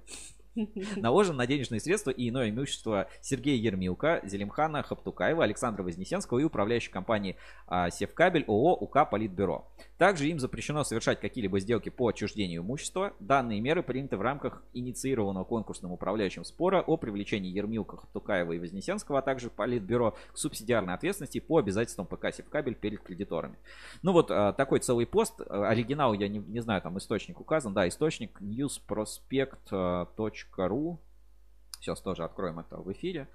Наложен 0.97 1.35
на 1.35 1.47
денежные 1.47 1.79
средства 1.79 2.11
и 2.11 2.29
иное 2.29 2.49
имущество 2.49 3.07
Сергея 3.21 3.57
Ермилка, 3.57 4.21
Зелимхана 4.23 4.83
Хаптукаева, 4.83 5.43
Александра 5.43 5.83
Вознесенского 5.83 6.39
и 6.39 6.43
управляющей 6.43 6.91
компании 6.91 7.37
а, 7.67 7.89
Севкабель 7.89 8.45
ООО 8.47 8.75
УК 8.75 9.09
Политбюро. 9.09 9.67
Также 9.97 10.27
им 10.27 10.39
запрещено 10.39 10.83
совершать 10.83 11.19
какие-либо 11.19 11.59
сделки 11.59 11.89
по 11.89 12.07
отчуждению 12.07 12.61
имущества. 12.61 13.13
Данные 13.19 13.61
меры 13.61 13.83
приняты 13.83 14.17
в 14.17 14.21
рамках 14.21 14.63
инициированного 14.73 15.43
конкурсным 15.43 15.91
управляющим 15.91 16.43
спора 16.43 16.81
о 16.81 16.97
привлечении 16.97 17.51
Ермилка, 17.51 17.97
Хаптукаева 17.97 18.53
и 18.53 18.59
Вознесенского, 18.59 19.19
а 19.19 19.21
также 19.21 19.49
Политбюро 19.49 20.15
к 20.31 20.37
субсидиарной 20.37 20.93
ответственности 20.93 21.39
по 21.39 21.57
обязательствам 21.57 22.05
ПК 22.05 22.33
Севкабель 22.33 22.75
перед 22.75 23.01
кредиторами. 23.01 23.57
Ну 24.01 24.11
вот 24.11 24.29
а, 24.29 24.53
такой 24.53 24.79
целый 24.79 25.07
пост. 25.07 25.41
А, 25.41 25.69
Оригинал, 25.69 26.13
я 26.13 26.27
не, 26.27 26.39
не 26.39 26.59
знаю, 26.59 26.81
там 26.81 26.97
источник 26.97 27.39
указан. 27.39 27.73
Да, 27.73 27.87
источник 27.87 28.41
newsprospect.ru. 28.41 30.42
Сейчас 31.79 31.99
тоже 32.01 32.23
откроем 32.23 32.59
это 32.59 32.77
в 32.77 32.91
эфире. 32.93 33.27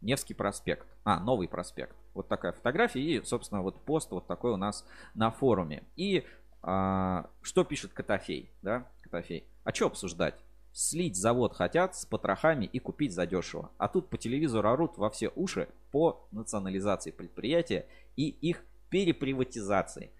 Невский 0.00 0.34
проспект. 0.34 0.86
А, 1.04 1.18
новый 1.18 1.48
проспект. 1.48 1.96
Вот 2.14 2.28
такая 2.28 2.52
фотография. 2.52 3.00
И, 3.00 3.24
собственно, 3.24 3.62
вот 3.62 3.84
пост 3.84 4.10
вот 4.10 4.26
такой 4.26 4.52
у 4.52 4.56
нас 4.56 4.86
на 5.14 5.30
форуме. 5.30 5.84
И 5.96 6.24
а, 6.62 7.30
что 7.42 7.64
пишет 7.64 7.92
Котофей? 7.92 8.52
Да, 8.62 8.88
Котофей. 9.02 9.46
А 9.64 9.72
что 9.72 9.86
обсуждать? 9.86 10.34
Слить 10.72 11.16
завод 11.16 11.54
хотят 11.54 11.96
с 11.96 12.04
потрохами 12.04 12.66
и 12.66 12.78
купить 12.78 13.14
задешево. 13.14 13.70
А 13.78 13.88
тут 13.88 14.10
по 14.10 14.18
телевизору 14.18 14.68
орут 14.68 14.98
во 14.98 15.08
все 15.10 15.32
уши 15.34 15.68
по 15.90 16.28
национализации 16.30 17.10
предприятия 17.10 17.86
и 18.14 18.28
их 18.28 18.62
переприватизации. 18.90 20.10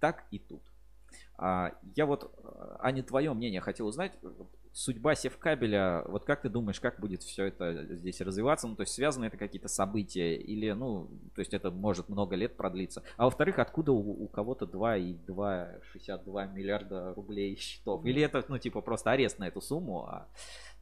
Так 0.00 0.24
и 0.30 0.38
тут. 0.38 0.62
А, 1.36 1.72
я 1.96 2.06
вот, 2.06 2.32
а 2.80 2.90
не 2.92 3.02
твое 3.02 3.32
мнение 3.32 3.60
хотел 3.60 3.86
узнать. 3.86 4.12
Судьба 4.78 5.16
Севкабеля, 5.16 6.04
вот 6.06 6.24
как 6.24 6.42
ты 6.42 6.48
думаешь, 6.48 6.78
как 6.78 7.00
будет 7.00 7.24
все 7.24 7.46
это 7.46 7.84
здесь 7.96 8.20
развиваться? 8.20 8.68
Ну, 8.68 8.76
то 8.76 8.82
есть 8.82 8.92
связаны 8.92 9.24
это 9.24 9.36
какие-то 9.36 9.66
события 9.66 10.36
или, 10.36 10.70
ну, 10.70 11.08
то 11.34 11.40
есть 11.40 11.52
это 11.52 11.72
может 11.72 12.08
много 12.08 12.36
лет 12.36 12.56
продлиться. 12.56 13.02
А 13.16 13.24
во-вторых, 13.24 13.58
откуда 13.58 13.90
у, 13.90 14.22
у 14.22 14.28
кого-то 14.28 14.66
2,262 14.66 16.46
миллиарда 16.46 17.12
рублей 17.14 17.56
счетов? 17.56 18.04
Или 18.04 18.22
это, 18.22 18.44
ну, 18.46 18.56
типа 18.58 18.80
просто 18.80 19.10
арест 19.10 19.40
на 19.40 19.48
эту 19.48 19.60
сумму, 19.60 20.06
а 20.06 20.28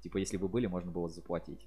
типа 0.03 0.19
если 0.19 0.37
бы 0.37 0.47
были, 0.47 0.67
можно 0.67 0.91
было 0.91 1.09
заплатить? 1.09 1.67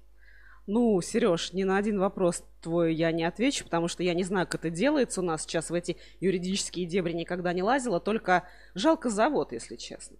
Ну, 0.68 1.00
Сереж, 1.00 1.52
ни 1.52 1.64
на 1.64 1.78
один 1.78 1.98
вопрос 1.98 2.44
твой 2.60 2.94
я 2.94 3.10
не 3.10 3.24
отвечу, 3.24 3.64
потому 3.64 3.88
что 3.88 4.04
я 4.04 4.14
не 4.14 4.22
знаю, 4.22 4.46
как 4.46 4.64
это 4.64 4.70
делается 4.70 5.20
у 5.20 5.24
нас 5.24 5.42
сейчас 5.42 5.70
в 5.70 5.74
эти 5.74 5.96
юридические 6.20 6.86
дебри 6.86 7.12
никогда 7.12 7.52
не 7.52 7.64
лазила, 7.64 7.98
только 7.98 8.44
жалко 8.76 9.10
завод, 9.10 9.50
если 9.50 9.74
честно. 9.74 10.16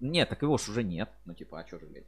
Нет, 0.00 0.28
так 0.28 0.42
его 0.42 0.58
ж 0.58 0.68
уже 0.68 0.82
нет. 0.82 1.10
Ну, 1.24 1.34
типа, 1.34 1.60
а 1.60 1.66
что 1.66 1.78
жалеть? 1.78 2.06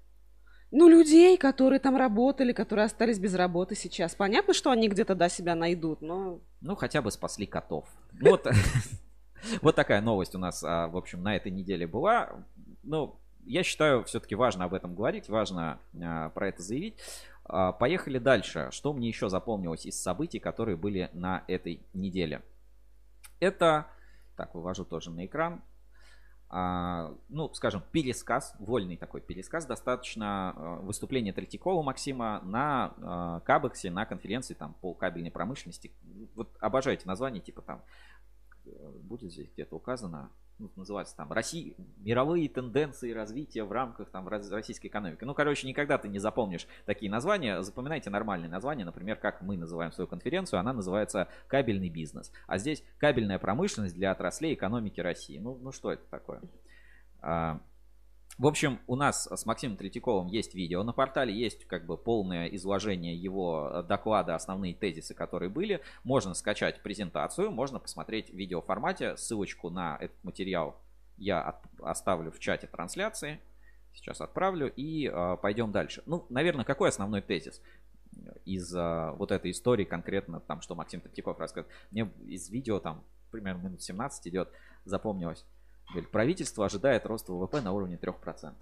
Ну, 0.71 0.89
людей, 0.89 1.37
которые 1.37 1.79
там 1.79 1.97
работали, 1.97 2.53
которые 2.53 2.87
остались 2.87 3.19
без 3.19 3.35
работы 3.35 3.75
сейчас. 3.75 4.15
Понятно, 4.15 4.55
что 4.55 4.71
они 4.71 4.89
где-то 4.89 5.15
до 5.15 5.29
себя 5.29 5.55
найдут, 5.55 6.01
но... 6.01 6.41
Ну, 6.61 6.75
хотя 6.75 7.01
бы 7.01 7.11
спасли 7.11 7.47
котов. 7.47 7.89
Ну, 8.13 8.31
Вот, 8.31 8.49
вот 9.63 9.77
такая 9.77 10.01
новость 10.01 10.35
у 10.35 10.39
нас, 10.39 10.65
а, 10.65 10.89
в 10.89 10.97
общем, 10.97 11.23
на 11.23 11.37
этой 11.37 11.53
неделе 11.53 11.87
была. 11.87 12.45
Ну, 12.83 13.21
я 13.45 13.63
считаю, 13.63 14.05
все-таки 14.05 14.35
важно 14.35 14.65
об 14.65 14.75
этом 14.75 14.95
говорить, 14.95 15.29
важно 15.29 15.79
а, 16.03 16.31
про 16.31 16.49
это 16.49 16.63
заявить. 16.63 16.99
А, 17.45 17.73
Поехали 17.73 18.19
дальше. 18.19 18.69
Что 18.73 18.93
мне 18.93 19.09
еще 19.09 19.29
запомнилось 19.29 19.87
из 19.87 20.01
событий, 20.01 20.41
которые 20.41 20.77
были 20.77 21.11
на 21.13 21.45
этой 21.47 21.87
неделе? 21.93 22.43
Это, 23.39 23.87
так, 24.37 24.55
вывожу 24.55 24.85
тоже 24.85 25.11
на 25.11 25.27
экран. 25.27 25.63
А, 26.57 27.13
ну, 27.31 27.53
скажем, 27.53 27.83
пересказ, 27.91 28.55
вольный 28.61 28.97
такой 28.97 29.21
пересказ, 29.21 29.67
достаточно 29.67 30.55
а, 30.55 30.77
выступление 30.83 31.33
Третьякова 31.33 31.83
Максима 31.83 32.41
на 32.45 32.95
а, 33.03 33.41
Кабексе, 33.41 33.91
на 33.91 34.07
конференции 34.07 34.55
там 34.55 34.77
по 34.81 34.95
кабельной 34.95 35.33
промышленности. 35.33 35.91
Вот 36.37 36.57
обожаете 36.61 37.09
название, 37.09 37.43
типа 37.43 37.61
там, 37.61 37.83
будет 39.03 39.33
здесь 39.33 39.51
где-то 39.53 39.77
указано, 39.77 40.31
ну, 40.59 40.71
называется 40.77 41.17
там 41.17 41.33
Россия, 41.33 41.75
мировые 41.99 42.49
тенденции 42.49 43.13
развития 43.13 43.65
в 43.65 43.73
рамках 43.73 44.11
там 44.11 44.29
российской 44.29 44.87
экономики. 44.87 45.25
Ну, 45.25 45.35
короче, 45.35 45.67
никогда 45.67 45.99
ты 45.99 46.09
не 46.09 46.19
запомнишь 46.19 46.67
такие 46.87 47.11
названия. 47.11 47.61
Запоминайте 47.63 48.11
нормальные 48.11 48.49
названия, 48.49 48.85
например, 48.85 49.17
как 49.17 49.43
мы 49.43 49.57
называем 49.57 49.93
свою 49.93 50.07
конференцию, 50.07 50.61
она 50.61 50.73
называется 50.73 51.29
кабельный 51.49 51.89
бизнес. 51.89 52.33
А 52.47 52.59
здесь 52.59 52.85
кабельная 52.99 53.39
промышленность 53.39 53.95
для 53.95 54.13
отраслей 54.13 54.55
экономики 54.55 55.01
России. 55.01 55.39
Ну, 55.39 55.59
ну 55.61 55.73
что 55.73 55.93
это 55.93 56.05
такое? 56.11 56.41
В 58.37 58.47
общем, 58.49 58.81
у 58.89 58.97
нас 58.97 59.29
с 59.31 59.47
Максимом 59.47 59.77
Третьяковым 59.77 60.27
есть 60.27 60.55
видео 60.55 60.83
на 60.83 60.93
портале, 60.93 61.33
есть 61.33 61.67
как 61.67 61.87
бы 61.87 61.97
полное 61.97 62.49
изложение 62.49 63.15
его 63.15 63.71
э, 63.73 63.83
доклада, 63.85 64.35
основные 64.35 64.75
тезисы, 64.75 65.15
которые 65.15 65.51
были. 65.51 65.81
Можно 66.03 66.35
скачать 66.35 66.83
презентацию, 66.83 67.53
можно 67.53 67.79
посмотреть 67.79 68.31
в 68.31 68.35
видеоформате. 68.35 69.17
Ссылочку 69.17 69.71
на 69.71 69.97
этот 70.01 70.23
материал 70.25 70.81
я 71.17 71.61
оставлю 71.81 72.33
в 72.33 72.41
чате 72.41 72.67
трансляции. 72.67 73.41
Сейчас 73.93 74.21
отправлю 74.21 74.73
и 74.75 75.07
э, 75.07 75.37
пойдем 75.41 75.71
дальше. 75.71 76.03
Ну, 76.07 76.27
наверное, 76.29 76.65
какой 76.65 76.89
основной 76.89 77.23
тезис 77.23 77.63
из 78.45 78.75
э, 78.75 79.13
вот 79.13 79.31
этой 79.31 79.53
истории 79.53 79.85
конкретно, 79.85 80.41
там, 80.41 80.61
что 80.61 80.75
Максим 80.75 81.01
Третьяков 81.01 81.39
рассказывает. 81.39 81.73
Мне 81.93 82.11
из 82.27 82.51
видео 82.51 82.81
там 82.81 83.05
примерно 83.31 83.63
минут 83.63 83.83
17 83.83 84.27
идет, 84.27 84.49
запомнилось. 84.85 85.45
Правительство 86.11 86.67
ожидает 86.67 87.07
роста 87.07 87.33
ВВП 87.33 87.61
на 87.61 87.73
уровне 87.73 87.97
3%. 87.97 88.55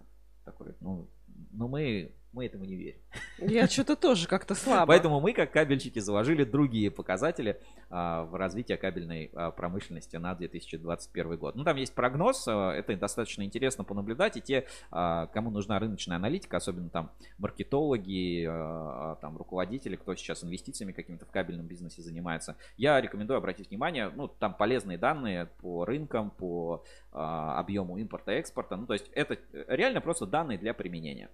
Такой, 0.45 0.75
ну, 0.81 1.09
ну 1.53 1.69
мы, 1.69 2.13
мы 2.33 2.47
этому 2.47 2.65
не 2.65 2.77
верим. 2.77 2.99
Я 3.39 3.69
что-то 3.69 3.95
тоже 3.95 4.27
как-то 4.27 4.55
слабо. 4.55 4.87
Поэтому 4.87 5.21
мы, 5.21 5.33
как 5.33 5.53
кабельщики, 5.53 5.99
заложили 5.99 6.45
другие 6.45 6.91
показатели 6.91 7.61
а, 7.91 8.25
в 8.25 8.35
развитии 8.37 8.75
кабельной 8.75 9.31
а, 9.35 9.51
промышленности 9.51 10.17
на 10.17 10.35
2021 10.35 11.37
год. 11.37 11.57
Ну, 11.57 11.65
там 11.65 11.77
есть 11.77 11.95
прогноз, 11.95 12.47
а, 12.49 12.73
это 12.73 12.97
достаточно 12.97 13.43
интересно 13.43 13.85
понаблюдать, 13.85 14.37
и 14.37 14.41
те, 14.41 14.67
а, 14.91 15.27
кому 15.27 15.51
нужна 15.51 15.79
рыночная 15.79 16.17
аналитика, 16.17 16.57
особенно 16.57 16.89
там 16.89 17.11
маркетологи, 17.39 18.47
а, 18.49 19.17
там 19.21 19.37
руководители, 19.37 19.97
кто 19.97 20.15
сейчас 20.15 20.43
инвестициями 20.43 20.93
какими-то 20.93 21.27
в 21.27 21.31
кабельном 21.31 21.67
бизнесе 21.67 22.01
занимается, 22.01 22.57
я 22.79 23.01
рекомендую 23.01 23.37
обратить 23.37 23.69
внимание, 23.69 24.09
ну, 24.09 24.29
там 24.29 24.55
полезные 24.55 24.97
данные 24.97 25.51
по 25.61 25.85
рынкам, 25.85 26.31
по 26.31 26.85
а, 27.13 27.59
объему 27.59 27.99
импорта-экспорта, 27.99 28.77
ну, 28.77 28.87
то 28.87 28.95
есть 28.95 29.11
это 29.15 29.39
реально 29.69 30.01
просто 30.01 30.27
данные 30.27 30.57
для 30.57 30.73
применения. 30.73 31.29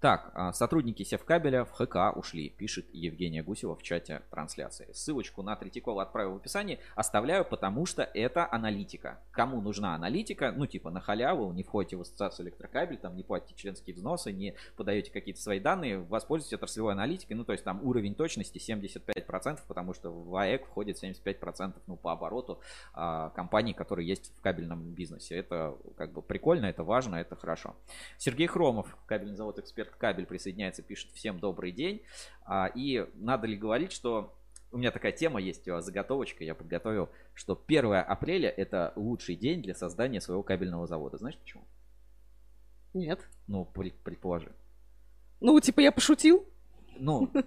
Так, 0.00 0.30
а, 0.34 0.52
сотрудники 0.52 1.02
Севкабеля 1.02 1.64
в 1.64 1.72
ХК 1.72 2.16
ушли, 2.16 2.50
пишет 2.50 2.86
Евгения 2.92 3.42
Гусева 3.42 3.74
в 3.74 3.82
чате 3.82 4.22
трансляции. 4.30 4.86
Ссылочку 4.92 5.42
на 5.42 5.56
Третьякова 5.56 6.02
отправил 6.02 6.34
в 6.34 6.36
описании. 6.36 6.78
Оставляю, 6.94 7.44
потому 7.44 7.84
что 7.84 8.04
это 8.04 8.48
аналитика. 8.48 9.18
Кому 9.32 9.60
нужна 9.60 9.96
аналитика, 9.96 10.52
ну 10.52 10.66
типа 10.66 10.90
на 10.90 11.00
халяву, 11.00 11.52
не 11.52 11.64
входите 11.64 11.96
в 11.96 12.02
ассоциацию 12.02 12.46
электрокабель, 12.46 12.96
там 12.96 13.16
не 13.16 13.24
платите 13.24 13.56
членские 13.56 13.96
взносы, 13.96 14.30
не 14.30 14.54
подаете 14.76 15.10
какие-то 15.10 15.40
свои 15.40 15.58
данные, 15.58 15.98
воспользуйтесь 15.98 16.54
отраслевой 16.54 16.92
аналитикой. 16.92 17.36
Ну 17.36 17.44
то 17.44 17.50
есть 17.50 17.64
там 17.64 17.82
уровень 17.82 18.14
точности 18.14 18.58
75%, 18.58 19.58
потому 19.66 19.94
что 19.94 20.12
в 20.12 20.36
АЭК 20.36 20.66
входит 20.66 21.02
75% 21.02 21.74
ну, 21.88 21.96
по 21.96 22.12
обороту 22.12 22.60
а, 22.94 23.30
компаний, 23.30 23.74
которые 23.74 24.06
есть 24.06 24.32
в 24.38 24.42
кабельном 24.42 24.94
бизнесе. 24.94 25.34
Это 25.34 25.76
как 25.96 26.12
бы 26.12 26.22
прикольно, 26.22 26.66
это 26.66 26.84
важно, 26.84 27.16
это 27.16 27.34
хорошо. 27.34 27.74
Сергей 28.16 28.46
Хромов, 28.46 28.96
кабельный 29.06 29.34
завод 29.34 29.58
«Эксперт 29.58 29.87
Кабель» 29.96 30.26
присоединяется, 30.26 30.82
пишет 30.82 31.10
«Всем 31.12 31.38
добрый 31.38 31.72
день». 31.72 32.02
А, 32.44 32.66
и 32.66 33.06
надо 33.14 33.46
ли 33.46 33.56
говорить, 33.56 33.92
что 33.92 34.34
у 34.70 34.78
меня 34.78 34.90
такая 34.90 35.12
тема 35.12 35.40
есть, 35.40 35.64
заготовочка, 35.64 36.44
я 36.44 36.54
подготовил, 36.54 37.08
что 37.34 37.60
1 37.66 37.94
апреля 37.94 38.50
это 38.50 38.92
лучший 38.96 39.36
день 39.36 39.62
для 39.62 39.74
создания 39.74 40.20
своего 40.20 40.42
кабельного 40.42 40.86
завода. 40.86 41.16
Знаешь 41.16 41.38
почему? 41.38 41.64
Нет. 42.94 43.20
Ну, 43.46 43.64
предположи. 43.64 44.52
Ну, 45.40 45.58
типа 45.60 45.80
я 45.80 45.92
пошутил? 45.92 46.46
Ну. 46.98 47.30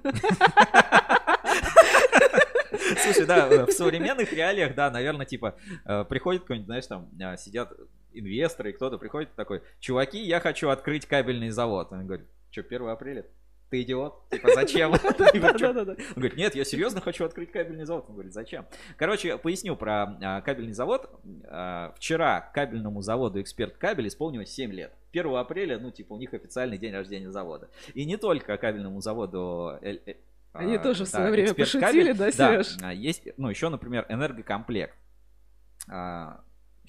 Слушай, 3.04 3.26
да, 3.26 3.66
в 3.66 3.72
современных 3.72 4.32
реалиях, 4.34 4.76
да, 4.76 4.90
наверное, 4.90 5.26
типа, 5.26 5.58
э, 5.86 6.06
приходит 6.06 6.44
какой-нибудь, 6.44 6.68
знаешь, 6.68 6.88
там, 6.88 7.10
э, 7.20 7.38
сидят 7.38 7.74
инвесторы, 8.14 8.72
и 8.72 8.74
кто-то 8.74 8.98
приходит 8.98 9.34
такой, 9.36 9.62
чуваки, 9.80 10.20
я 10.22 10.40
хочу 10.40 10.70
открыть 10.70 11.06
кабельный 11.06 11.50
завод. 11.50 11.92
Он 11.92 12.06
говорит, 12.06 12.28
что, 12.52 12.62
1 12.62 12.88
апреля? 12.88 13.26
Ты 13.72 13.84
идиот? 13.84 14.30
Типа, 14.30 14.50
зачем? 14.54 14.92
Он 16.16 16.16
говорит, 16.16 16.36
нет, 16.36 16.56
я 16.56 16.66
серьезно 16.66 17.00
хочу 17.00 17.24
открыть 17.24 17.54
кабельный 17.54 17.86
завод. 17.86 18.04
Он 18.10 18.16
говорит, 18.16 18.34
зачем? 18.34 18.66
Короче, 18.98 19.38
поясню 19.38 19.78
про 19.78 20.18
а, 20.22 20.42
кабельный 20.42 20.74
завод. 20.74 21.10
А, 21.46 21.94
вчера 21.96 22.52
кабельному 22.54 23.02
заводу 23.02 23.42
«Эксперт 23.42 23.78
Кабель» 23.78 24.10
исполнилось 24.10 24.52
7 24.52 24.74
лет. 24.74 24.94
1 25.14 25.36
апреля, 25.36 25.80
ну, 25.80 25.90
типа, 25.90 26.12
у 26.14 26.18
них 26.18 26.34
официальный 26.34 26.78
день 26.78 26.94
рождения 26.94 27.32
завода. 27.32 27.70
И 27.94 28.04
не 28.04 28.18
только 28.18 28.58
кабельному 28.58 29.00
заводу 29.00 29.78
э, 29.82 30.00
э, 30.06 30.16
они 30.52 30.76
а, 30.76 30.80
тоже 30.80 31.06
в 31.06 31.08
свое 31.08 31.32
время 31.32 31.54
пошутили, 31.54 32.12
да, 32.12 32.30
Сереж? 32.30 32.76
Да, 32.76 32.92
есть, 32.92 33.26
ну, 33.38 33.50
еще, 33.50 33.70
например, 33.70 34.06
энергокомплект. 34.10 34.96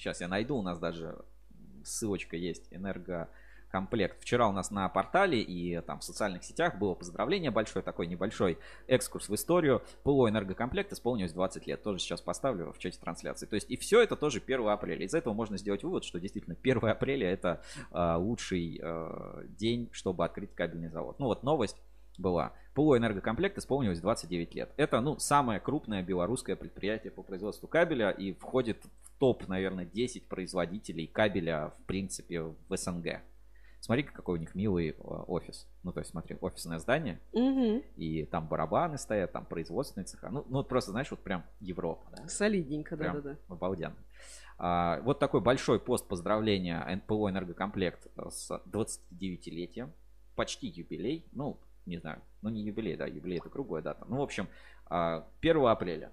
Сейчас 0.02 0.20
я 0.20 0.26
найду, 0.26 0.56
у 0.56 0.62
нас 0.62 0.80
даже 0.80 1.24
ссылочка 1.84 2.36
есть, 2.36 2.66
энергокомплект 2.72 3.30
комплект. 3.72 4.20
Вчера 4.20 4.48
у 4.48 4.52
нас 4.52 4.70
на 4.70 4.88
портале 4.90 5.40
и 5.40 5.80
там 5.80 6.00
в 6.00 6.04
социальных 6.04 6.44
сетях 6.44 6.76
было 6.78 6.94
поздравление 6.94 7.50
большое, 7.50 7.82
такой 7.82 8.06
небольшой 8.06 8.58
экскурс 8.86 9.30
в 9.30 9.34
историю. 9.34 9.82
ПЛО 10.02 10.28
энергокомплект 10.28 10.92
исполнилось 10.92 11.32
20 11.32 11.66
лет. 11.66 11.82
Тоже 11.82 11.98
сейчас 11.98 12.20
поставлю 12.20 12.72
в 12.72 12.78
чате 12.78 12.98
трансляции. 13.00 13.46
То 13.46 13.54
есть 13.54 13.70
и 13.70 13.76
все 13.78 14.02
это 14.02 14.14
тоже 14.14 14.42
1 14.44 14.68
апреля. 14.68 15.06
Из 15.06 15.14
этого 15.14 15.32
можно 15.32 15.56
сделать 15.56 15.82
вывод, 15.84 16.04
что 16.04 16.20
действительно 16.20 16.54
1 16.62 16.84
апреля 16.84 17.32
это 17.32 17.62
э, 17.92 18.14
лучший 18.16 18.78
э, 18.82 19.44
день, 19.58 19.88
чтобы 19.92 20.26
открыть 20.26 20.54
кабельный 20.54 20.90
завод. 20.90 21.18
Ну 21.18 21.26
вот 21.26 21.42
новость 21.42 21.78
была. 22.18 22.52
ПЛО 22.74 22.96
энергокомплект 22.98 23.58
исполнилось 23.58 24.00
29 24.00 24.54
лет. 24.54 24.72
Это, 24.76 25.00
ну, 25.00 25.18
самое 25.18 25.60
крупное 25.60 26.02
белорусское 26.02 26.56
предприятие 26.56 27.10
по 27.10 27.22
производству 27.22 27.68
кабеля 27.68 28.10
и 28.10 28.32
входит 28.32 28.84
в 28.84 29.18
топ, 29.18 29.46
наверное, 29.48 29.84
10 29.84 30.26
производителей 30.26 31.06
кабеля, 31.06 31.72
в 31.78 31.86
принципе, 31.86 32.42
в 32.42 32.56
СНГ. 32.76 33.20
Смотри, 33.82 34.04
какой 34.04 34.38
у 34.38 34.40
них 34.40 34.54
милый 34.54 34.90
э, 34.90 34.94
офис. 35.00 35.66
Ну, 35.82 35.92
то 35.92 35.98
есть, 35.98 36.12
смотри, 36.12 36.38
офисное 36.40 36.78
здание, 36.78 37.20
угу. 37.32 37.82
и 37.96 38.24
там 38.26 38.46
барабаны 38.46 38.96
стоят, 38.96 39.32
там 39.32 39.44
производственные 39.44 40.06
цеха. 40.06 40.30
Ну, 40.30 40.46
ну 40.48 40.62
просто, 40.62 40.92
знаешь, 40.92 41.10
вот 41.10 41.18
прям 41.18 41.44
Европа. 41.58 42.08
Да? 42.16 42.28
Солидненько, 42.28 42.96
да-да-да. 42.96 43.36
Обалденно. 43.48 43.96
А, 44.56 45.00
вот 45.02 45.18
такой 45.18 45.40
большой 45.40 45.80
пост 45.80 46.06
поздравления 46.06 46.80
НПО 46.94 47.30
«Энергокомплект» 47.30 48.06
с 48.30 48.52
29-летием. 48.66 49.90
Почти 50.36 50.68
юбилей. 50.68 51.26
Ну, 51.32 51.58
не 51.86 51.98
знаю, 51.98 52.20
ну 52.42 52.50
не 52.50 52.62
юбилей, 52.62 52.96
да, 52.96 53.06
юбилей 53.06 53.38
это 53.38 53.48
круглая 53.48 53.82
дата. 53.82 54.04
Ну, 54.08 54.18
в 54.18 54.22
общем, 54.22 54.48
1 54.86 54.90
а, 54.90 55.70
апреля. 55.70 56.12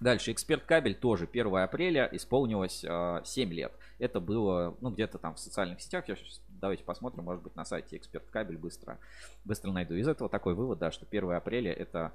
Дальше, 0.00 0.32
эксперт 0.32 0.64
кабель 0.64 0.94
тоже 0.94 1.28
1 1.30 1.56
апреля 1.56 2.08
исполнилось 2.12 2.80
7 2.80 2.88
а, 2.88 3.22
лет. 3.52 3.72
Это 3.98 4.20
было, 4.20 4.76
ну, 4.80 4.90
где-то 4.90 5.18
там 5.18 5.34
в 5.34 5.38
социальных 5.38 5.80
сетях, 5.80 6.08
я 6.08 6.16
сейчас 6.16 6.40
давайте 6.64 6.82
посмотрим, 6.82 7.24
может 7.24 7.42
быть, 7.42 7.54
на 7.56 7.66
сайте 7.66 7.98
Эксперт 7.98 8.24
Кабель 8.30 8.56
быстро, 8.56 8.98
быстро 9.44 9.70
найду. 9.70 9.94
Из 9.94 10.08
этого 10.08 10.30
такой 10.30 10.54
вывод, 10.54 10.78
да, 10.78 10.90
что 10.90 11.06
1 11.06 11.32
апреля 11.32 11.72
это, 11.72 12.14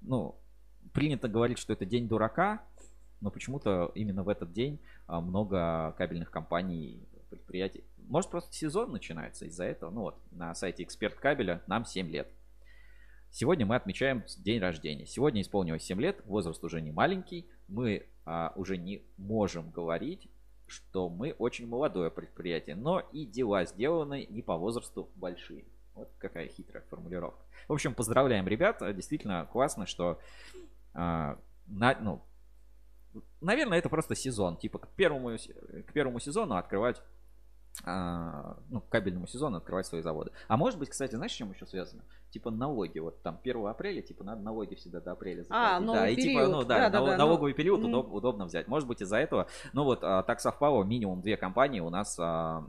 ну, 0.00 0.36
принято 0.94 1.28
говорить, 1.28 1.58
что 1.58 1.74
это 1.74 1.84
день 1.84 2.08
дурака, 2.08 2.62
но 3.20 3.30
почему-то 3.30 3.92
именно 3.94 4.22
в 4.22 4.30
этот 4.30 4.52
день 4.52 4.80
а, 5.06 5.20
много 5.20 5.94
кабельных 5.98 6.30
компаний, 6.30 7.06
предприятий. 7.32 7.84
Может, 8.08 8.30
просто 8.30 8.52
сезон 8.52 8.92
начинается 8.92 9.46
из-за 9.46 9.64
этого. 9.64 9.90
Ну 9.90 10.00
вот, 10.02 10.16
на 10.30 10.54
сайте 10.54 10.82
Эксперт 10.82 11.14
Кабеля 11.14 11.62
нам 11.66 11.84
7 11.84 12.08
лет. 12.08 12.28
Сегодня 13.30 13.64
мы 13.64 13.76
отмечаем 13.76 14.24
день 14.38 14.60
рождения. 14.60 15.06
Сегодня 15.06 15.40
исполнилось 15.40 15.82
7 15.82 16.00
лет, 16.00 16.20
возраст 16.26 16.62
уже 16.62 16.80
не 16.80 16.92
маленький. 16.92 17.46
Мы 17.68 18.06
а, 18.26 18.52
уже 18.56 18.76
не 18.76 19.02
можем 19.16 19.70
говорить 19.70 20.28
что 20.72 21.10
мы 21.10 21.32
очень 21.32 21.68
молодое 21.68 22.10
предприятие, 22.10 22.76
но 22.76 23.00
и 23.00 23.26
дела 23.26 23.66
сделаны 23.66 24.26
не 24.30 24.40
по 24.40 24.56
возрасту 24.56 25.10
большие. 25.16 25.64
Вот 25.94 26.10
какая 26.18 26.48
хитрая 26.48 26.82
формулировка. 26.88 27.44
В 27.68 27.74
общем, 27.74 27.94
поздравляем 27.94 28.48
ребят. 28.48 28.78
Действительно 28.96 29.46
классно, 29.52 29.86
что 29.86 30.18
э, 30.94 31.36
на, 31.66 31.98
ну, 32.00 32.22
наверное, 33.42 33.78
это 33.78 33.90
просто 33.90 34.14
сезон. 34.14 34.56
Типа 34.56 34.78
к 34.78 34.88
первому, 34.88 35.36
к 35.36 35.92
первому 35.92 36.18
сезону 36.18 36.56
открывать 36.56 36.96
а, 36.98 37.02
ну, 37.84 38.80
кабельному 38.90 39.26
сезону 39.26 39.56
открывать 39.56 39.86
свои 39.86 40.02
заводы. 40.02 40.30
А 40.46 40.56
может 40.56 40.78
быть, 40.78 40.90
кстати, 40.90 41.14
знаешь, 41.14 41.32
с 41.32 41.36
чем 41.36 41.52
еще 41.52 41.66
связано? 41.66 42.02
Типа 42.30 42.50
налоги. 42.50 42.98
Вот 42.98 43.22
там 43.22 43.38
1 43.42 43.66
апреля, 43.66 44.02
типа, 44.02 44.24
надо 44.24 44.42
налоги 44.42 44.74
всегда 44.74 45.00
до 45.00 45.12
апреля 45.12 45.42
заплатить. 45.42 45.76
А, 45.76 45.80
новый 45.80 46.00
да, 46.00 46.06
период. 46.06 46.18
и 46.18 46.22
типа, 46.22 46.46
ну 46.48 46.64
да, 46.64 46.90
да, 46.90 46.98
нал- 46.98 47.06
да 47.06 47.16
налоговый 47.16 47.52
но... 47.52 47.56
период 47.56 47.80
mm-hmm. 47.80 47.90
удоб- 47.90 48.10
удобно 48.12 48.44
взять. 48.44 48.68
Может 48.68 48.88
быть, 48.88 49.02
из-за 49.02 49.16
этого. 49.16 49.48
Ну 49.72 49.84
вот, 49.84 50.00
а, 50.02 50.22
так 50.22 50.40
совпало, 50.40 50.84
минимум 50.84 51.22
две 51.22 51.36
компании 51.36 51.80
у 51.80 51.90
нас 51.90 52.16
а, 52.20 52.64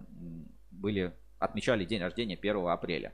были, 0.71 1.13
отмечали 1.39 1.85
день 1.85 2.01
рождения 2.01 2.35
1 2.35 2.67
апреля. 2.67 3.13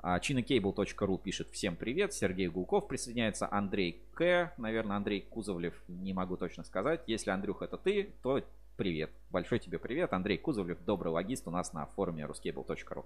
Chinacable.ru 0.00 1.18
пишет 1.18 1.48
всем 1.50 1.74
привет, 1.74 2.14
Сергей 2.14 2.46
Гулков 2.46 2.86
присоединяется, 2.86 3.48
Андрей 3.50 4.04
К, 4.14 4.52
наверное, 4.56 4.96
Андрей 4.96 5.22
Кузовлев, 5.22 5.74
не 5.88 6.12
могу 6.12 6.36
точно 6.36 6.62
сказать. 6.62 7.02
Если, 7.08 7.30
Андрюх, 7.30 7.62
это 7.62 7.76
ты, 7.76 8.12
то 8.22 8.40
привет. 8.78 9.10
Большой 9.32 9.58
тебе 9.58 9.76
привет. 9.80 10.12
Андрей 10.12 10.38
Кузовлев, 10.38 10.78
добрый 10.84 11.12
логист 11.12 11.48
у 11.48 11.50
нас 11.50 11.72
на 11.72 11.86
форуме 11.86 12.22
ruskable.ru. 12.22 13.04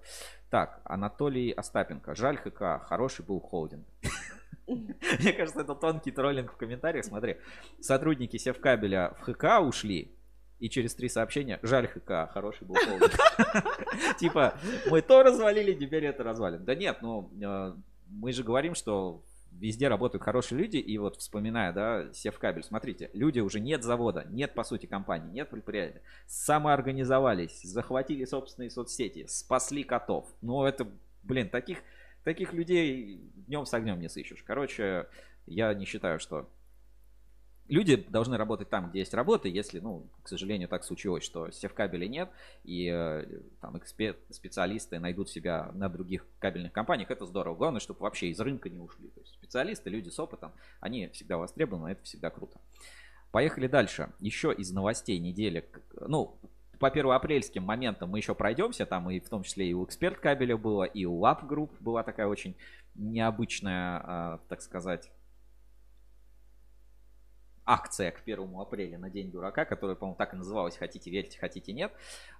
Так, 0.51 0.83
Анатолий 0.85 1.51
Остапенко. 1.51 2.15
Жаль 2.15 2.37
ХК, 2.37 2.87
хороший 2.87 3.25
был 3.25 3.41
холдинг. 3.41 3.87
Мне 4.69 5.33
кажется, 5.33 5.63
это 5.63 5.75
тонкий 5.75 6.11
троллинг 6.11 6.53
в 6.53 6.57
комментариях. 6.59 7.07
Смотри, 7.07 7.39
сотрудники 7.81 8.37
Севкабеля 8.37 9.15
в 9.19 9.33
ХК 9.33 9.63
ушли, 9.63 10.15
и 10.59 10.69
через 10.69 10.95
три 10.95 11.09
сообщения 11.09 11.59
«Жаль 11.63 11.89
ХК, 11.89 12.31
хороший 12.31 12.67
был 12.67 12.75
холдинг». 12.75 13.11
Типа, 14.19 14.55
мы 14.91 15.01
то 15.01 15.23
развалили, 15.23 15.73
теперь 15.73 16.05
это 16.05 16.23
развалим. 16.23 16.67
Да 16.67 16.75
нет, 16.75 16.99
ну, 17.01 17.31
э, 17.43 17.73
мы 18.09 18.33
же 18.33 18.45
говорим, 18.45 18.75
что 18.75 19.25
везде 19.59 19.88
работают 19.88 20.23
хорошие 20.23 20.59
люди, 20.59 20.77
и 20.77 20.99
вот 20.99 21.17
вспоминая, 21.17 21.73
да, 21.73 22.12
Севкабель, 22.12 22.62
смотрите, 22.62 23.11
люди 23.12 23.41
уже 23.41 23.61
нет 23.61 23.83
завода, 23.83 24.27
нет, 24.31 24.55
по 24.55 24.65
сути, 24.65 24.87
компании, 24.87 25.31
нет 25.31 25.51
предприятия, 25.51 26.03
самоорганизовались, 26.27 27.62
захватили 27.62 28.25
собственные 28.25 28.71
соцсети, 28.71 29.27
спасли 29.29 29.85
котов. 29.85 30.27
Ну, 30.41 30.65
это, 30.65 30.87
блин, 31.23 31.49
таких, 31.49 31.79
таких 32.25 32.53
людей 32.53 33.21
днем 33.47 33.67
с 33.67 33.75
огнем 33.75 34.01
не 34.01 34.09
сыщешь. 34.09 34.43
Короче, 34.43 35.07
я 35.47 35.75
не 35.75 35.85
считаю, 35.85 36.19
что 36.19 36.49
люди 37.68 37.96
должны 37.96 38.37
работать 38.37 38.68
там, 38.68 38.90
где 38.90 39.01
есть 39.01 39.14
работа. 39.14 39.48
Если, 39.48 39.81
ну, 39.81 40.07
к 40.22 40.29
сожалению, 40.29 40.68
так 40.68 40.85
случилось, 40.85 41.25
что 41.25 41.51
севкабеля 41.51 42.07
нет, 42.07 42.31
и 42.64 42.90
э, 42.92 43.25
там 43.61 43.79
эксперт, 43.79 44.18
специалисты 44.31 44.98
найдут 44.98 45.31
себя 45.31 45.70
на 45.75 45.88
других 45.88 46.27
кабельных 46.38 46.72
компаниях, 46.72 47.11
это 47.11 47.27
здорово. 47.27 47.57
Главное, 47.57 47.81
чтобы 47.81 48.01
вообще 48.01 48.29
из 48.29 48.40
рынка 48.40 48.68
не 48.68 48.79
ушли. 48.79 49.09
То 49.09 49.20
есть 49.20 49.33
специалисты, 49.33 49.90
люди 49.90 50.09
с 50.09 50.18
опытом, 50.18 50.53
они 50.81 51.09
всегда 51.09 51.38
востребованы, 51.38 51.90
это 51.90 52.03
всегда 52.05 52.31
круто. 52.31 52.61
Поехали 53.31 53.66
дальше. 53.66 54.11
Еще 54.20 54.53
из 54.53 54.70
новостей 54.72 55.18
недели. 55.18 55.64
Ну, 56.07 56.37
по 56.79 56.90
первоапрельским 56.90 57.62
моментам 57.62 58.11
мы 58.11 58.18
еще 58.18 58.35
пройдемся. 58.35 58.85
Там 58.85 59.09
и 59.11 59.20
в 59.20 59.29
том 59.29 59.44
числе 59.44 59.70
и 59.70 59.72
у 59.72 59.85
эксперт 59.85 60.18
кабеля 60.18 60.57
было, 60.57 60.83
и 60.85 61.05
у 61.05 61.18
Lapp 61.23 61.49
Group 61.48 61.70
была 61.81 62.03
такая 62.03 62.27
очень 62.27 62.57
необычная, 62.94 64.03
а, 64.05 64.40
так 64.48 64.61
сказать, 64.61 65.11
акция 67.73 68.11
к 68.11 68.21
1 68.21 68.55
апреля 68.57 68.99
на 68.99 69.09
День 69.09 69.31
дурака, 69.31 69.65
которая, 69.65 69.97
по-моему, 69.97 70.17
так 70.17 70.35
и 70.35 70.37
называлась 70.37 70.77
«Хотите 70.77 71.11
верьте, 71.11 71.39
хотите 71.39 71.73
нет». 71.73 71.93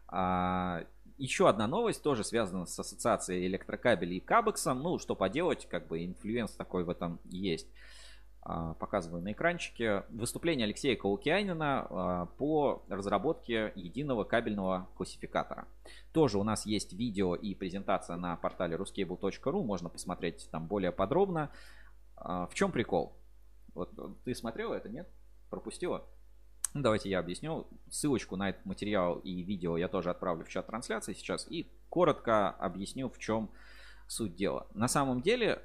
А, 0.09 0.85
еще 1.16 1.49
одна 1.49 1.66
новость 1.66 2.03
тоже 2.03 2.23
связана 2.23 2.66
с 2.66 2.79
ассоциацией 2.79 3.47
электрокабелей 3.47 4.18
и 4.18 4.21
кабексом. 4.21 4.83
Ну, 4.83 4.99
что 4.99 5.14
поделать, 5.14 5.66
как 5.68 5.88
бы 5.88 6.05
influence 6.05 6.53
такой 6.53 6.85
в 6.85 6.90
этом 6.90 7.18
есть. 7.25 7.68
А, 8.42 8.75
показываю 8.75 9.23
на 9.23 9.33
экранчике. 9.33 10.05
Выступление 10.11 10.66
Алексея 10.66 10.97
Каукианина 10.97 11.87
а, 11.88 12.27
по 12.37 12.83
разработке 12.88 13.73
единого 13.75 14.25
кабельного 14.25 14.88
классификатора. 14.97 15.66
Тоже 16.12 16.38
у 16.38 16.42
нас 16.42 16.66
есть 16.66 16.92
видео 16.92 17.35
и 17.37 17.55
презентация 17.55 18.16
на 18.16 18.37
портале 18.37 18.77
ruscable.ru. 18.77 19.64
Можно 19.64 19.88
посмотреть 19.88 20.49
там 20.51 20.66
более 20.66 20.92
подробно. 20.92 21.51
В 22.16 22.51
чем 22.55 22.71
прикол? 22.71 23.16
Вот 23.75 23.90
ты 24.25 24.35
смотрела 24.35 24.75
это, 24.75 24.88
нет? 24.88 25.09
Пропустила? 25.53 26.03
Ну, 26.73 26.81
давайте 26.81 27.11
я 27.11 27.19
объясню. 27.19 27.67
Ссылочку 27.91 28.37
на 28.37 28.49
этот 28.49 28.65
материал 28.65 29.19
и 29.19 29.43
видео 29.43 29.77
я 29.77 29.87
тоже 29.87 30.09
отправлю 30.09 30.47
в 30.47 30.49
чат 30.49 30.67
трансляции 30.67 31.12
сейчас. 31.12 31.47
И 31.51 31.71
коротко 31.91 32.49
объясню, 32.49 33.11
в 33.11 33.19
чем 33.19 33.51
суть 34.07 34.35
дела. 34.35 34.67
На 34.73 34.88
самом 34.88 35.21
деле 35.21 35.61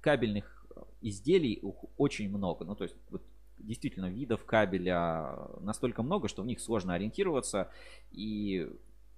кабельных 0.00 0.66
изделий 1.02 1.62
очень 1.98 2.30
много. 2.30 2.64
Ну, 2.64 2.74
то 2.74 2.84
есть 2.84 2.96
вот, 3.10 3.22
действительно 3.58 4.06
видов 4.06 4.46
кабеля 4.46 5.36
настолько 5.60 6.02
много, 6.02 6.28
что 6.28 6.40
в 6.42 6.46
них 6.46 6.58
сложно 6.58 6.94
ориентироваться 6.94 7.70
и 8.10 8.66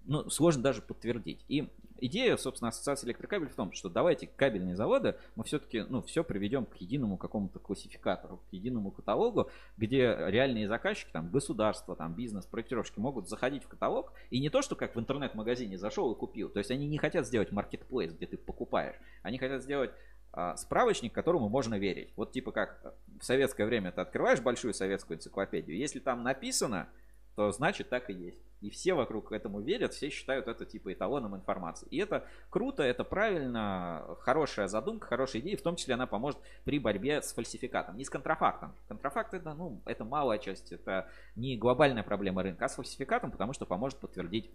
ну, 0.07 0.29
сложно 0.29 0.65
даже 0.65 0.83
подтвердить. 0.83 1.45
И 1.47 1.71
идея, 2.01 2.37
собственно, 2.37 2.69
ассоциации 2.69 3.07
электрокабель 3.07 3.49
в 3.49 3.55
том, 3.55 3.73
что 3.73 3.89
давайте 3.89 4.27
кабельные 4.27 4.77
заводы 4.77 5.17
мы 5.37 5.45
все-таки, 5.45 5.83
ну, 5.89 6.03
все 6.03 6.25
приведем 6.25 6.67
к 6.67 6.77
единому 6.77 7.17
какому-то 7.17 7.59
классификатору, 7.59 8.39
к 8.39 8.53
единому 8.53 8.91
каталогу, 8.91 9.51
где 9.77 10.17
реальные 10.29 10.69
заказчики, 10.69 11.11
там, 11.13 11.31
государства, 11.31 11.97
там, 11.97 12.15
бизнес, 12.15 12.47
проектировщики 12.47 12.99
могут 12.99 13.29
заходить 13.29 13.65
в 13.65 13.69
каталог, 13.69 14.13
и 14.31 14.41
не 14.41 14.51
то, 14.51 14.63
что 14.63 14.77
как 14.77 14.97
в 14.97 15.01
интернет-магазине 15.01 15.79
зашел 15.79 16.13
и 16.13 16.17
купил, 16.17 16.49
то 16.49 16.59
есть 16.59 16.71
они 16.71 16.87
не 16.87 16.99
хотят 16.99 17.27
сделать 17.27 17.53
маркетплейс, 17.53 18.13
где 18.13 18.27
ты 18.27 18.37
покупаешь, 18.37 18.97
они 19.23 19.39
хотят 19.39 19.63
сделать 19.63 19.91
а, 20.33 20.57
справочник, 20.57 21.13
которому 21.13 21.49
можно 21.49 21.79
верить. 21.79 22.13
Вот 22.17 22.33
типа 22.33 22.53
как 22.53 22.95
в 23.21 23.25
советское 23.25 23.67
время 23.67 23.91
ты 23.91 24.01
открываешь 24.01 24.41
большую 24.41 24.75
советскую 24.75 25.19
энциклопедию, 25.19 25.77
если 25.77 25.99
там 25.99 26.23
написано, 26.23 26.89
то 27.35 27.51
значит 27.51 27.89
так 27.89 28.11
и 28.11 28.13
есть. 28.13 28.39
И 28.61 28.69
все 28.69 28.93
вокруг 28.93 29.33
этому 29.33 29.61
верят, 29.61 29.95
все 29.95 30.11
считают 30.11 30.47
это 30.47 30.67
типа 30.67 30.93
эталоном 30.93 31.35
информации. 31.35 31.89
И 31.91 31.97
это 31.97 32.27
круто, 32.51 32.83
это 32.83 33.05
правильно, 33.05 34.05
хорошая 34.21 34.69
задумка, 34.69 35.07
хорошая 35.07 35.41
идея, 35.41 35.57
в 35.57 35.63
том 35.63 35.77
числе 35.77 35.95
она 35.95 36.07
поможет 36.07 36.39
при 36.65 36.79
борьбе 36.79 37.23
с 37.23 37.33
фальсификатом, 37.33 37.97
не 37.97 38.05
с 38.05 38.11
контрафактом. 38.11 38.75
Контрафакт 38.89 39.33
это, 39.33 39.55
ну, 39.55 39.81
это 39.87 40.05
малая 40.05 40.39
часть, 40.39 40.73
это 40.73 41.09
не 41.37 41.57
глобальная 41.57 42.03
проблема 42.03 42.43
рынка, 42.43 42.67
а 42.67 42.69
с 42.69 42.75
фальсификатом, 42.75 43.31
потому 43.31 43.55
что 43.55 43.65
поможет 43.65 43.99
подтвердить 43.99 44.51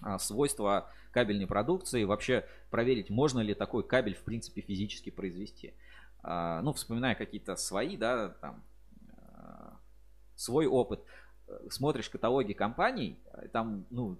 а, 0.00 0.18
свойства 0.18 0.90
кабельной 1.10 1.46
продукции, 1.46 2.04
вообще 2.04 2.46
проверить, 2.70 3.10
можно 3.10 3.40
ли 3.40 3.54
такой 3.54 3.86
кабель 3.86 4.14
в 4.14 4.22
принципе 4.22 4.62
физически 4.62 5.10
произвести. 5.10 5.74
А, 6.22 6.62
ну, 6.62 6.72
вспоминая 6.72 7.14
какие-то 7.14 7.56
свои, 7.56 7.96
да, 7.96 8.30
там, 8.40 8.62
а, 9.34 9.76
свой 10.36 10.66
опыт 10.66 11.04
смотришь 11.70 12.08
каталоги 12.08 12.52
компаний, 12.52 13.18
там, 13.52 13.84
ну, 13.90 14.16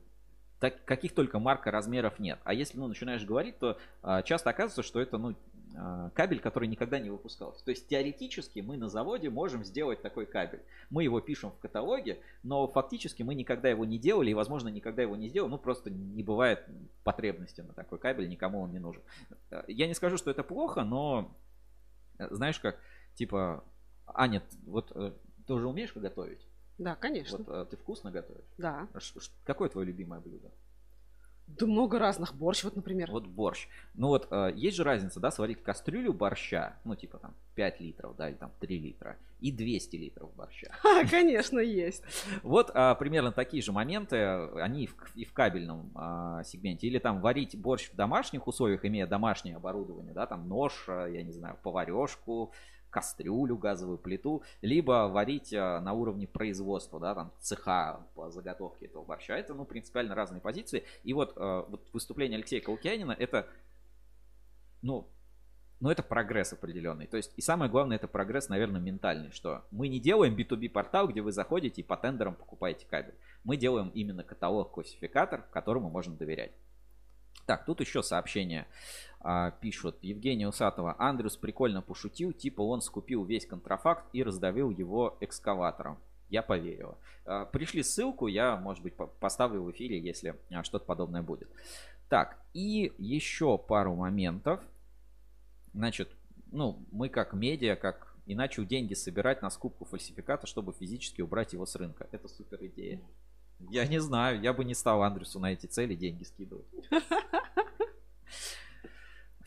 так, 0.60 0.84
каких 0.84 1.14
только 1.14 1.38
марка 1.38 1.70
размеров 1.70 2.18
нет. 2.18 2.38
А 2.44 2.52
если, 2.52 2.78
ну, 2.78 2.88
начинаешь 2.88 3.24
говорить, 3.24 3.58
то 3.58 3.78
а, 4.02 4.22
часто 4.22 4.50
оказывается, 4.50 4.82
что 4.82 5.00
это, 5.00 5.16
ну, 5.16 5.36
а, 5.76 6.10
кабель, 6.10 6.40
который 6.40 6.68
никогда 6.68 6.98
не 6.98 7.10
выпускался. 7.10 7.64
То 7.64 7.70
есть 7.70 7.86
теоретически 7.86 8.60
мы 8.60 8.76
на 8.76 8.88
заводе 8.88 9.30
можем 9.30 9.64
сделать 9.64 10.02
такой 10.02 10.26
кабель. 10.26 10.62
Мы 10.90 11.04
его 11.04 11.20
пишем 11.20 11.52
в 11.52 11.58
каталоге, 11.58 12.18
но 12.42 12.66
фактически 12.66 13.22
мы 13.22 13.36
никогда 13.36 13.68
его 13.68 13.84
не 13.84 13.98
делали 13.98 14.30
и, 14.30 14.34
возможно, 14.34 14.68
никогда 14.68 15.02
его 15.02 15.14
не 15.14 15.28
сделаем. 15.28 15.52
Ну, 15.52 15.58
просто 15.58 15.90
не 15.90 16.24
бывает 16.24 16.64
потребности 17.04 17.60
на 17.60 17.72
такой 17.72 17.98
кабель, 17.98 18.28
никому 18.28 18.62
он 18.62 18.72
не 18.72 18.80
нужен. 18.80 19.02
Я 19.68 19.86
не 19.86 19.94
скажу, 19.94 20.16
что 20.16 20.30
это 20.30 20.42
плохо, 20.42 20.82
но 20.82 21.30
знаешь 22.18 22.58
как, 22.58 22.80
типа, 23.14 23.62
Аня, 24.06 24.42
вот 24.66 24.90
э, 24.94 25.12
ты 25.46 25.52
уже 25.52 25.68
умеешь 25.68 25.94
готовить? 25.94 26.47
Да, 26.78 26.94
конечно. 26.94 27.38
Вот 27.38 27.48
а, 27.48 27.64
ты 27.64 27.76
вкусно 27.76 28.10
готовишь? 28.10 28.44
Да. 28.56 28.88
Какое 29.44 29.68
твое 29.68 29.86
любимое 29.86 30.20
блюдо? 30.20 30.50
Да 31.48 31.66
много 31.66 31.98
разных. 31.98 32.34
Борщ, 32.34 32.62
вот, 32.64 32.76
например. 32.76 33.10
Вот 33.10 33.26
борщ. 33.26 33.68
Ну 33.94 34.08
вот, 34.08 34.28
э, 34.30 34.52
есть 34.54 34.76
же 34.76 34.84
разница, 34.84 35.18
да, 35.18 35.30
сварить 35.30 35.62
кастрюлю 35.62 36.12
борща, 36.12 36.76
ну, 36.84 36.94
типа 36.94 37.18
там 37.18 37.34
5 37.54 37.80
литров, 37.80 38.16
да, 38.16 38.28
или 38.28 38.36
там 38.36 38.52
3 38.60 38.78
литра, 38.78 39.16
и 39.40 39.50
200 39.50 39.96
литров 39.96 40.34
борща. 40.34 40.70
А, 40.84 41.06
конечно, 41.08 41.58
есть. 41.58 42.02
Вот 42.42 42.70
а, 42.74 42.94
примерно 42.96 43.32
такие 43.32 43.62
же 43.62 43.72
моменты, 43.72 44.16
они 44.60 44.84
и 44.84 44.86
в, 44.88 44.94
и 45.16 45.24
в 45.24 45.32
кабельном 45.32 45.90
а, 45.94 46.42
сегменте. 46.44 46.86
Или 46.86 46.98
там 46.98 47.20
варить 47.22 47.58
борщ 47.58 47.90
в 47.90 47.96
домашних 47.96 48.46
условиях, 48.46 48.84
имея 48.84 49.06
домашнее 49.06 49.56
оборудование, 49.56 50.12
да, 50.12 50.26
там 50.26 50.48
нож, 50.48 50.84
я 50.86 51.22
не 51.22 51.32
знаю, 51.32 51.56
поварешку, 51.62 52.52
кастрюлю, 52.90 53.56
газовую 53.56 53.98
плиту, 53.98 54.42
либо 54.62 55.08
варить 55.08 55.52
э, 55.52 55.80
на 55.80 55.92
уровне 55.92 56.26
производства, 56.26 56.98
да, 56.98 57.14
там 57.14 57.32
цеха 57.40 58.06
по 58.14 58.30
заготовке 58.30 58.86
этого 58.86 59.04
борща. 59.04 59.36
Это, 59.36 59.54
ну, 59.54 59.64
принципиально 59.64 60.14
разные 60.14 60.40
позиции. 60.40 60.84
И 61.04 61.12
вот, 61.12 61.34
э, 61.36 61.64
вот 61.68 61.88
выступление 61.92 62.36
Алексея 62.36 62.60
Каукянина, 62.60 63.12
это, 63.12 63.46
ну, 64.82 65.08
но 65.80 65.92
это 65.92 66.02
прогресс 66.02 66.52
определенный. 66.52 67.06
То 67.06 67.16
есть, 67.16 67.32
и 67.36 67.40
самое 67.40 67.70
главное, 67.70 67.96
это 67.96 68.08
прогресс, 68.08 68.48
наверное, 68.48 68.80
ментальный, 68.80 69.30
что 69.30 69.64
мы 69.70 69.88
не 69.88 70.00
делаем 70.00 70.34
B2B 70.34 70.70
портал, 70.70 71.08
где 71.08 71.20
вы 71.20 71.30
заходите 71.30 71.82
и 71.82 71.84
по 71.84 71.96
тендерам 71.96 72.34
покупаете 72.34 72.86
кабель. 72.86 73.14
Мы 73.44 73.56
делаем 73.56 73.90
именно 73.90 74.24
каталог-классификатор, 74.24 75.42
которому 75.52 75.88
можно 75.88 76.16
доверять. 76.16 76.52
Так, 77.46 77.64
тут 77.64 77.80
еще 77.80 78.02
сообщение 78.02 78.66
а, 79.20 79.50
пишут. 79.50 79.96
Евгений 80.02 80.46
Усатова. 80.46 80.94
Андрюс 80.98 81.36
прикольно 81.36 81.82
пошутил, 81.82 82.32
типа 82.32 82.62
он 82.62 82.80
скупил 82.80 83.24
весь 83.24 83.46
контрафакт 83.46 84.04
и 84.12 84.22
раздавил 84.22 84.70
его 84.70 85.16
экскаватором. 85.20 85.98
Я 86.28 86.42
поверила. 86.42 86.98
А, 87.24 87.44
пришли 87.46 87.82
ссылку, 87.82 88.26
я, 88.26 88.56
может 88.56 88.82
быть, 88.82 88.94
поставлю 89.20 89.62
в 89.62 89.70
эфире, 89.72 89.98
если 89.98 90.36
а, 90.50 90.62
что-то 90.62 90.84
подобное 90.84 91.22
будет. 91.22 91.48
Так, 92.08 92.38
и 92.54 92.92
еще 92.98 93.58
пару 93.58 93.94
моментов. 93.94 94.60
Значит, 95.74 96.08
ну, 96.50 96.84
мы 96.90 97.08
как 97.08 97.32
медиа, 97.32 97.76
как 97.76 98.16
и 98.26 98.34
начал 98.34 98.64
деньги 98.64 98.94
собирать 98.94 99.42
на 99.42 99.50
скупку 99.50 99.84
фальсификата, 99.84 100.46
чтобы 100.46 100.72
физически 100.72 101.22
убрать 101.22 101.52
его 101.52 101.66
с 101.66 101.74
рынка. 101.76 102.06
Это 102.12 102.28
супер 102.28 102.58
идея. 102.66 103.00
Я 103.70 103.86
не 103.86 104.00
знаю, 104.00 104.40
я 104.40 104.52
бы 104.52 104.64
не 104.64 104.74
стал 104.74 105.02
Андрюсу 105.02 105.40
на 105.40 105.52
эти 105.52 105.66
цели 105.66 105.94
деньги 105.94 106.24
скидывать. 106.24 106.66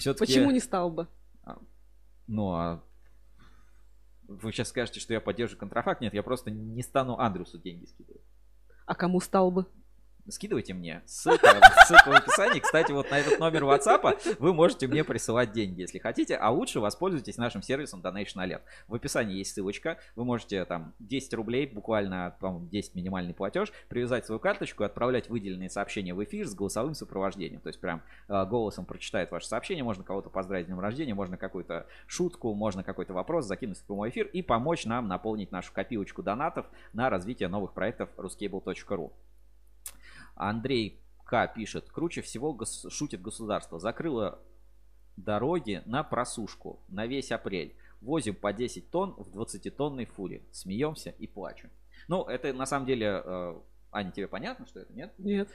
Все-таки... 0.01 0.33
Почему 0.33 0.49
не 0.51 0.59
стал 0.59 0.89
бы? 0.89 1.07
А, 1.43 1.59
ну, 2.25 2.53
а 2.53 2.83
вы 4.27 4.51
сейчас 4.51 4.69
скажете, 4.69 4.99
что 4.99 5.13
я 5.13 5.21
поддерживаю 5.21 5.59
контрафакт. 5.59 6.01
Нет, 6.01 6.13
я 6.13 6.23
просто 6.23 6.49
не 6.49 6.81
стану 6.81 7.19
Андрюсу 7.19 7.59
деньги 7.59 7.85
скидывать. 7.85 8.23
А 8.87 8.95
кому 8.95 9.21
стал 9.21 9.51
бы? 9.51 9.67
Скидывайте 10.29 10.73
мне. 10.73 11.01
Ссылка, 11.05 11.59
ссылка 11.85 12.09
в 12.09 12.13
описании. 12.13 12.59
Кстати, 12.59 12.91
вот 12.91 13.09
на 13.11 13.19
этот 13.19 13.39
номер 13.39 13.63
WhatsApp 13.63 14.37
вы 14.39 14.53
можете 14.53 14.87
мне 14.87 15.03
присылать 15.03 15.51
деньги, 15.51 15.81
если 15.81 15.99
хотите. 15.99 16.35
А 16.35 16.51
лучше 16.51 16.79
воспользуйтесь 16.79 17.37
нашим 17.37 17.61
сервисом 17.61 18.01
Donation 18.01 18.37
Alert. 18.37 18.61
В 18.87 18.95
описании 18.95 19.37
есть 19.37 19.53
ссылочка. 19.53 19.97
Вы 20.15 20.25
можете 20.25 20.65
там 20.65 20.93
10 20.99 21.33
рублей, 21.33 21.65
буквально, 21.67 22.35
по 22.39 22.61
10 22.71 22.95
минимальный 22.95 23.33
платеж, 23.33 23.71
привязать 23.89 24.25
свою 24.25 24.39
карточку 24.39 24.83
и 24.83 24.85
отправлять 24.85 25.29
выделенные 25.29 25.69
сообщения 25.69 26.13
в 26.13 26.23
эфир 26.23 26.47
с 26.47 26.53
голосовым 26.53 26.93
сопровождением. 26.93 27.61
То 27.61 27.67
есть 27.67 27.79
прям 27.79 28.01
э, 28.27 28.45
голосом 28.45 28.85
прочитает 28.85 29.31
ваше 29.31 29.47
сообщение. 29.47 29.83
Можно 29.83 30.03
кого-то 30.03 30.29
поздравить 30.29 30.65
с 30.65 30.67
днем 30.67 30.79
рождения, 30.79 31.13
можно 31.13 31.37
какую-то 31.37 31.87
шутку, 32.07 32.53
можно 32.53 32.83
какой-то 32.83 33.13
вопрос 33.13 33.45
закинуть 33.45 33.77
в 33.77 33.83
прямой 33.83 34.09
эфир 34.09 34.27
и 34.27 34.41
помочь 34.41 34.85
нам 34.85 35.07
наполнить 35.07 35.51
нашу 35.51 35.73
копилочку 35.73 36.23
донатов 36.23 36.67
на 36.93 37.09
развитие 37.09 37.49
новых 37.49 37.73
проектов 37.73 38.09
ruscable.ru. 38.17 39.11
Андрей 40.49 40.99
К. 41.23 41.47
пишет, 41.47 41.89
круче 41.89 42.21
всего 42.21 42.53
гос- 42.53 42.89
шутит 42.89 43.21
государство. 43.21 43.79
Закрыло 43.79 44.39
дороги 45.15 45.83
на 45.85 46.03
просушку 46.03 46.79
на 46.89 47.05
весь 47.05 47.31
апрель. 47.31 47.75
Возим 48.01 48.33
по 48.33 48.51
10 48.51 48.89
тонн 48.89 49.13
в 49.17 49.29
20-тонной 49.29 50.05
фуре. 50.05 50.41
Смеемся 50.51 51.11
и 51.11 51.27
плачем. 51.27 51.69
Ну, 52.07 52.23
это 52.23 52.51
на 52.53 52.65
самом 52.65 52.87
деле, 52.87 53.21
э, 53.23 53.55
Аня, 53.91 54.11
тебе 54.11 54.27
понятно, 54.27 54.65
что 54.65 54.79
это, 54.79 54.91
нет? 54.93 55.13
Нет. 55.19 55.47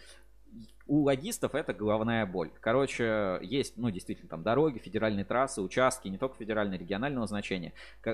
У 0.86 1.02
логистов 1.02 1.56
это 1.56 1.74
головная 1.74 2.24
боль. 2.24 2.52
Короче, 2.60 3.40
есть, 3.42 3.76
ну, 3.76 3.90
действительно, 3.90 4.28
там 4.28 4.44
дороги, 4.44 4.78
федеральные 4.78 5.24
трассы, 5.24 5.60
участки, 5.60 6.06
не 6.06 6.16
только 6.16 6.36
федеральные, 6.36 6.78
регионального 6.78 7.26
значения. 7.26 7.72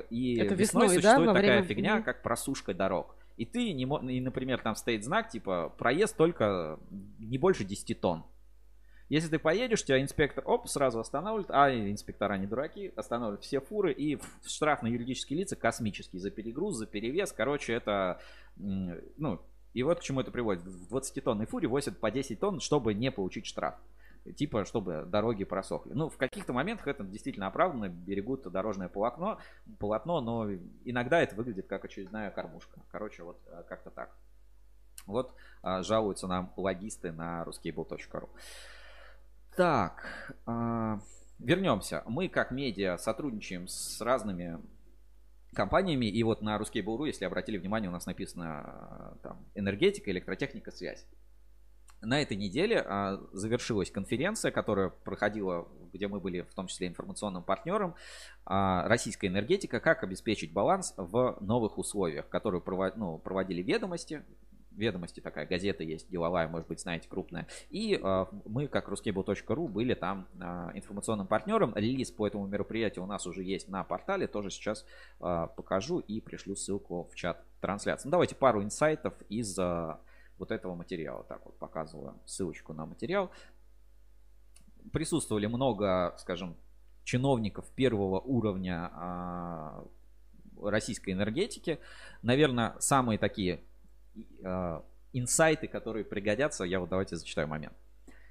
И 0.08 0.38
это 0.38 0.54
весной, 0.54 0.86
весной 0.86 0.88
существует 0.88 1.26
да, 1.26 1.34
такая 1.34 1.60
время... 1.60 1.62
фигня, 1.62 2.00
как 2.00 2.22
просушка 2.22 2.72
дорог. 2.72 3.14
И 3.36 3.44
ты, 3.44 3.72
не, 3.72 3.84
и, 3.84 4.20
например, 4.20 4.60
там 4.60 4.74
стоит 4.74 5.04
знак, 5.04 5.30
типа, 5.30 5.74
проезд 5.78 6.16
только 6.16 6.78
не 7.18 7.38
больше 7.38 7.64
10 7.64 8.00
тонн. 8.00 8.24
Если 9.08 9.28
ты 9.28 9.38
поедешь, 9.38 9.84
тебя 9.84 10.00
инспектор, 10.00 10.42
оп, 10.46 10.68
сразу 10.68 10.98
останавливает, 10.98 11.50
а 11.50 11.70
инспектора 11.70 12.38
не 12.38 12.46
дураки, 12.46 12.92
останавливают 12.96 13.44
все 13.44 13.60
фуры 13.60 13.92
и 13.92 14.18
штраф 14.46 14.82
на 14.82 14.86
юридические 14.86 15.40
лица 15.40 15.54
космический 15.54 16.18
за 16.18 16.30
перегруз, 16.30 16.76
за 16.76 16.86
перевес. 16.86 17.32
Короче, 17.32 17.74
это, 17.74 18.20
ну, 18.56 19.40
и 19.74 19.82
вот 19.82 20.00
к 20.00 20.02
чему 20.02 20.20
это 20.20 20.30
приводит. 20.30 20.64
В 20.64 20.96
20-тонной 20.96 21.46
фуре 21.46 21.68
возят 21.68 21.98
по 21.98 22.10
10 22.10 22.40
тонн, 22.40 22.60
чтобы 22.60 22.94
не 22.94 23.10
получить 23.10 23.46
штраф 23.46 23.74
типа, 24.36 24.64
чтобы 24.64 25.04
дороги 25.06 25.44
просохли. 25.44 25.92
Ну, 25.92 26.08
в 26.08 26.16
каких-то 26.16 26.52
моментах 26.52 26.88
это 26.88 27.04
действительно 27.04 27.46
оправданно, 27.46 27.88
берегут 27.88 28.42
дорожное 28.42 28.88
полотно, 28.88 29.38
полотно, 29.78 30.20
но 30.20 30.50
иногда 30.84 31.20
это 31.20 31.34
выглядит 31.34 31.66
как 31.66 31.84
очередная 31.84 32.30
кормушка. 32.30 32.80
Короче, 32.90 33.22
вот 33.22 33.40
э, 33.46 33.62
как-то 33.68 33.90
так. 33.90 34.16
Вот 35.06 35.34
а, 35.62 35.82
жалуются 35.82 36.26
нам 36.26 36.52
логисты 36.56 37.12
на 37.12 37.42
ruscable.ru. 37.44 38.28
Так, 39.56 40.36
а, 40.46 41.00
вернемся. 41.38 42.02
Мы 42.06 42.28
как 42.28 42.50
медиа 42.50 42.98
сотрудничаем 42.98 43.66
с 43.68 44.00
разными 44.00 44.60
компаниями, 45.54 46.06
и 46.06 46.22
вот 46.22 46.40
на 46.42 46.56
Ruskable.ru, 46.56 47.06
если 47.06 47.24
обратили 47.24 47.58
внимание, 47.58 47.90
у 47.90 47.92
нас 47.92 48.06
написано 48.06 49.18
там 49.22 49.44
энергетика, 49.54 50.10
электротехника, 50.10 50.70
связь. 50.70 51.06
На 52.02 52.20
этой 52.20 52.36
неделе 52.36 52.80
а, 52.84 53.20
завершилась 53.32 53.90
конференция, 53.90 54.50
которая 54.50 54.88
проходила, 54.88 55.68
где 55.92 56.08
мы 56.08 56.18
были 56.18 56.40
в 56.40 56.52
том 56.52 56.66
числе 56.66 56.88
информационным 56.88 57.44
партнером. 57.44 57.94
А, 58.44 58.88
российская 58.88 59.28
энергетика, 59.28 59.78
как 59.78 60.02
обеспечить 60.02 60.52
баланс 60.52 60.94
в 60.96 61.38
новых 61.40 61.78
условиях, 61.78 62.28
которую 62.28 62.60
провод, 62.60 62.96
ну, 62.96 63.18
проводили 63.18 63.62
ведомости. 63.62 64.24
Ведомости 64.72 65.20
такая 65.20 65.46
газета 65.46 65.84
есть, 65.84 66.10
деловая, 66.10 66.48
может 66.48 66.66
быть, 66.66 66.80
знаете, 66.80 67.08
крупная. 67.08 67.46
И 67.70 67.96
а, 68.02 68.26
мы, 68.46 68.66
как 68.66 68.88
ruscable.ru, 68.88 69.68
были 69.68 69.94
там 69.94 70.26
а, 70.40 70.72
информационным 70.74 71.28
партнером. 71.28 71.72
Релиз 71.76 72.10
по 72.10 72.26
этому 72.26 72.48
мероприятию 72.48 73.04
у 73.04 73.06
нас 73.06 73.28
уже 73.28 73.44
есть 73.44 73.68
на 73.68 73.84
портале. 73.84 74.26
Тоже 74.26 74.50
сейчас 74.50 74.84
а, 75.20 75.46
покажу 75.46 76.00
и 76.00 76.20
пришлю 76.20 76.56
ссылку 76.56 77.08
в 77.12 77.14
чат 77.14 77.44
трансляции. 77.60 78.08
Ну, 78.08 78.10
давайте 78.10 78.34
пару 78.34 78.60
инсайтов 78.60 79.14
из... 79.28 79.56
А, 79.56 80.00
вот 80.38 80.50
этого 80.50 80.74
материала. 80.74 81.24
Так 81.24 81.44
вот 81.44 81.56
показываю 81.58 82.14
ссылочку 82.24 82.72
на 82.72 82.86
материал. 82.86 83.30
Присутствовали 84.92 85.46
много, 85.46 86.14
скажем, 86.18 86.56
чиновников 87.04 87.70
первого 87.74 88.20
уровня 88.20 88.90
а, 88.94 89.84
российской 90.62 91.10
энергетики. 91.10 91.78
Наверное, 92.22 92.74
самые 92.78 93.18
такие 93.18 93.60
а, 94.44 94.84
инсайты, 95.12 95.68
которые 95.68 96.04
пригодятся, 96.04 96.64
я 96.64 96.80
вот 96.80 96.88
давайте 96.88 97.16
зачитаю 97.16 97.48
момент. 97.48 97.74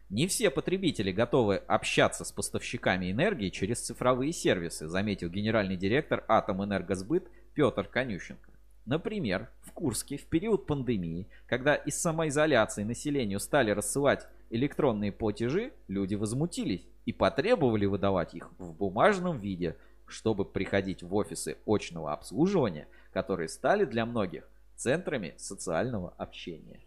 Не 0.09 0.27
все 0.27 0.49
потребители 0.49 1.13
готовы 1.13 1.55
общаться 1.55 2.25
с 2.25 2.31
поставщиками 2.33 3.11
энергии 3.11 3.49
через 3.49 3.79
цифровые 3.79 4.33
сервисы, 4.33 4.87
заметил 4.89 5.29
генеральный 5.29 5.77
директор 5.77 6.25
Атомэнергосбыт 6.27 7.29
Петр 7.53 7.87
Конющенко. 7.87 8.50
Например, 8.85 9.49
в 9.61 9.71
Курске 9.71 10.17
в 10.17 10.25
период 10.25 10.65
пандемии, 10.65 11.27
когда 11.47 11.75
из 11.75 12.01
самоизоляции 12.01 12.83
населению 12.83 13.39
стали 13.39 13.71
рассылать 13.71 14.27
электронные 14.49 15.11
платежи, 15.11 15.71
люди 15.87 16.15
возмутились 16.15 16.85
и 17.05 17.13
потребовали 17.13 17.85
выдавать 17.85 18.33
их 18.33 18.51
в 18.57 18.73
бумажном 18.73 19.37
виде, 19.37 19.77
чтобы 20.07 20.45
приходить 20.45 21.03
в 21.03 21.13
офисы 21.15 21.57
очного 21.65 22.11
обслуживания, 22.11 22.87
которые 23.13 23.49
стали 23.49 23.85
для 23.85 24.05
многих 24.05 24.49
центрами 24.75 25.35
социального 25.37 26.13
общения. 26.17 26.81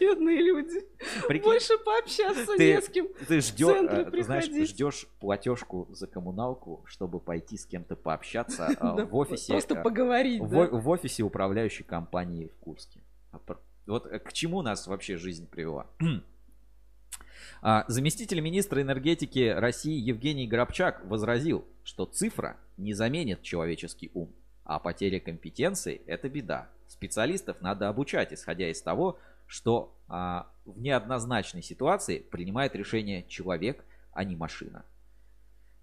Бедные 0.00 0.42
люди. 0.42 0.86
Прикинь, 1.28 1.44
Больше 1.44 1.78
пообщаться 1.78 2.56
ты, 2.56 2.74
не 2.74 2.80
с 2.80 2.88
кем. 2.88 3.08
Ты 3.28 3.40
ждешь, 3.40 3.76
э, 3.88 4.22
знаешь, 4.22 4.68
ждешь 4.68 5.06
платежку 5.20 5.88
за 5.90 6.06
коммуналку, 6.06 6.84
чтобы 6.86 7.20
пойти 7.20 7.56
с 7.56 7.66
кем-то 7.66 7.96
пообщаться 7.96 8.66
а, 8.80 9.04
в 9.04 9.14
офисе. 9.16 9.52
Просто 9.52 9.74
э, 9.78 9.82
поговорить. 9.82 10.40
В 10.40 10.88
офисе 10.88 11.22
управляющей 11.22 11.84
компании 11.84 12.48
в 12.48 12.56
Курске. 12.56 13.00
А 13.32 13.40
вот 13.86 14.06
э, 14.06 14.18
к 14.18 14.32
чему 14.32 14.62
нас 14.62 14.86
вообще 14.86 15.16
жизнь 15.16 15.48
привела? 15.48 15.86
А, 17.62 17.84
заместитель 17.88 18.40
министра 18.40 18.82
энергетики 18.82 19.48
России 19.48 19.98
Евгений 19.98 20.46
Грабчак 20.46 21.04
возразил, 21.06 21.64
что 21.84 22.04
цифра 22.04 22.56
не 22.76 22.92
заменит 22.92 23.42
человеческий 23.42 24.10
ум, 24.14 24.34
а 24.64 24.78
потеря 24.78 25.20
компетенции– 25.20 26.02
это 26.06 26.28
беда. 26.28 26.68
Специалистов 26.86 27.60
надо 27.60 27.88
обучать, 27.88 28.32
исходя 28.32 28.70
из 28.70 28.80
того, 28.82 29.18
что 29.46 29.96
а, 30.08 30.50
в 30.64 30.78
неоднозначной 30.80 31.62
ситуации 31.62 32.18
принимает 32.18 32.74
решение 32.74 33.24
человек, 33.28 33.84
а 34.12 34.24
не 34.24 34.36
машина. 34.36 34.84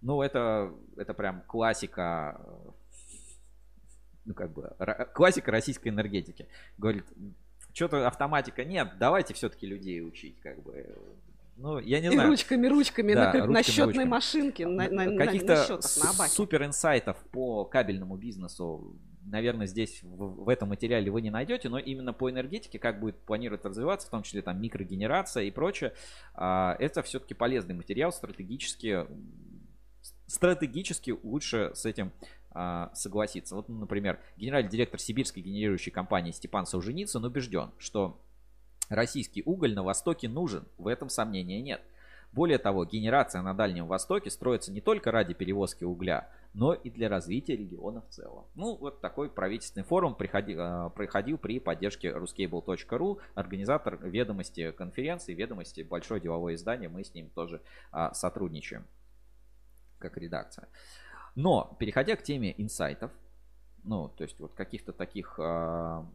Ну, 0.02 0.22
это, 0.22 0.74
это 0.98 1.14
прям 1.14 1.42
классика, 1.48 2.42
ну, 4.26 4.34
как 4.34 4.52
бы, 4.52 4.76
классика 5.14 5.52
российской 5.52 5.90
энергетики. 5.90 6.48
Говорит, 6.78 7.06
что-то 7.74 8.08
автоматика 8.08 8.66
нет, 8.66 8.94
давайте 9.00 9.34
все-таки 9.34 9.66
людей 9.66 10.06
учить, 10.06 10.40
как 10.42 10.62
бы. 10.62 10.96
Ну, 11.56 11.80
я 11.80 12.02
не 12.02 12.08
и 12.08 12.12
знаю. 12.12 12.30
ручками, 12.30 12.68
ручками, 12.68 13.14
да, 13.14 13.26
на, 13.26 13.32
ручками, 13.32 13.54
на 13.54 13.64
счетной 13.64 13.86
ручками. 13.86 14.10
машинке, 14.10 14.68
на, 14.68 14.90
на, 14.90 15.26
Каких-то 15.26 15.80
на, 16.02 16.14
на 16.18 16.28
супер 16.28 16.66
инсайтов 16.66 17.18
по 17.32 17.64
кабельному 17.64 18.18
бизнесу 18.18 18.96
наверное, 19.26 19.68
здесь 19.68 20.02
в, 20.04 20.44
в 20.44 20.50
этом 20.50 20.70
материале 20.70 21.12
вы 21.12 21.22
не 21.22 21.30
найдете, 21.30 21.70
но 21.70 21.80
именно 21.80 22.14
по 22.14 22.30
энергетике, 22.30 22.80
как 22.80 23.00
будет 23.00 23.18
планировать 23.20 23.66
развиваться, 23.66 24.08
в 24.08 24.12
том 24.12 24.24
числе 24.24 24.42
там 24.42 24.62
микрогенерация 24.62 25.44
и 25.44 25.52
прочее, 25.52 25.94
а, 26.34 26.76
это 26.80 27.02
все-таки 27.04 27.34
полезный 27.34 27.76
материал, 27.76 28.12
стратегически, 28.12 29.06
стратегически 30.28 31.12
лучше 31.24 31.72
с 31.76 31.86
этим 31.86 32.12
а, 32.52 32.92
согласиться. 32.94 33.56
Вот, 33.56 33.70
например, 33.70 34.20
генеральный 34.38 34.70
директор 34.70 35.00
сибирской 35.00 35.42
генерирующей 35.42 35.92
компании 35.92 36.32
Степан 36.32 36.66
Солженицын 36.66 37.24
убежден, 37.24 37.72
что 37.78 38.20
российский 38.90 39.44
уголь 39.46 39.74
на 39.74 39.84
Востоке 39.84 40.30
нужен, 40.30 40.68
в 40.78 40.88
этом 40.88 41.10
сомнения 41.10 41.62
нет. 41.62 41.82
Более 42.34 42.58
того, 42.58 42.84
генерация 42.84 43.44
на 43.44 43.54
Дальнем 43.54 43.86
Востоке 43.86 44.32
строится 44.32 44.72
не 44.72 44.82
только 44.82 45.12
ради 45.12 45.36
перевозки 45.36 45.84
угля, 45.84 46.32
но 46.56 46.74
и 46.74 46.90
для 46.90 47.08
развития 47.08 47.56
региона 47.56 48.02
в 48.02 48.10
целом. 48.10 48.46
Ну, 48.56 48.76
вот 48.76 49.02
такой 49.02 49.30
правительственный 49.30 49.86
форум 49.86 50.16
приходил, 50.16 50.58
а, 50.60 50.90
проходил 50.90 51.38
при 51.38 51.60
поддержке 51.60 52.10
ruscable.ru, 52.10 53.20
организатор 53.36 54.00
ведомости 54.02 54.72
конференции, 54.72 55.36
ведомости 55.36 55.82
большое 55.82 56.20
деловое 56.20 56.56
издание, 56.56 56.90
мы 56.90 57.04
с 57.04 57.14
ним 57.14 57.30
тоже 57.30 57.62
а, 57.92 58.14
сотрудничаем 58.16 58.88
как 60.00 60.18
редакция. 60.18 60.68
Но, 61.36 61.76
переходя 61.80 62.16
к 62.16 62.24
теме 62.24 62.54
инсайтов, 62.58 63.12
ну, 63.84 64.10
то 64.10 64.24
есть 64.24 64.40
вот 64.40 64.56
каких-то 64.56 64.92
таких 64.92 65.40
а, 65.40 66.08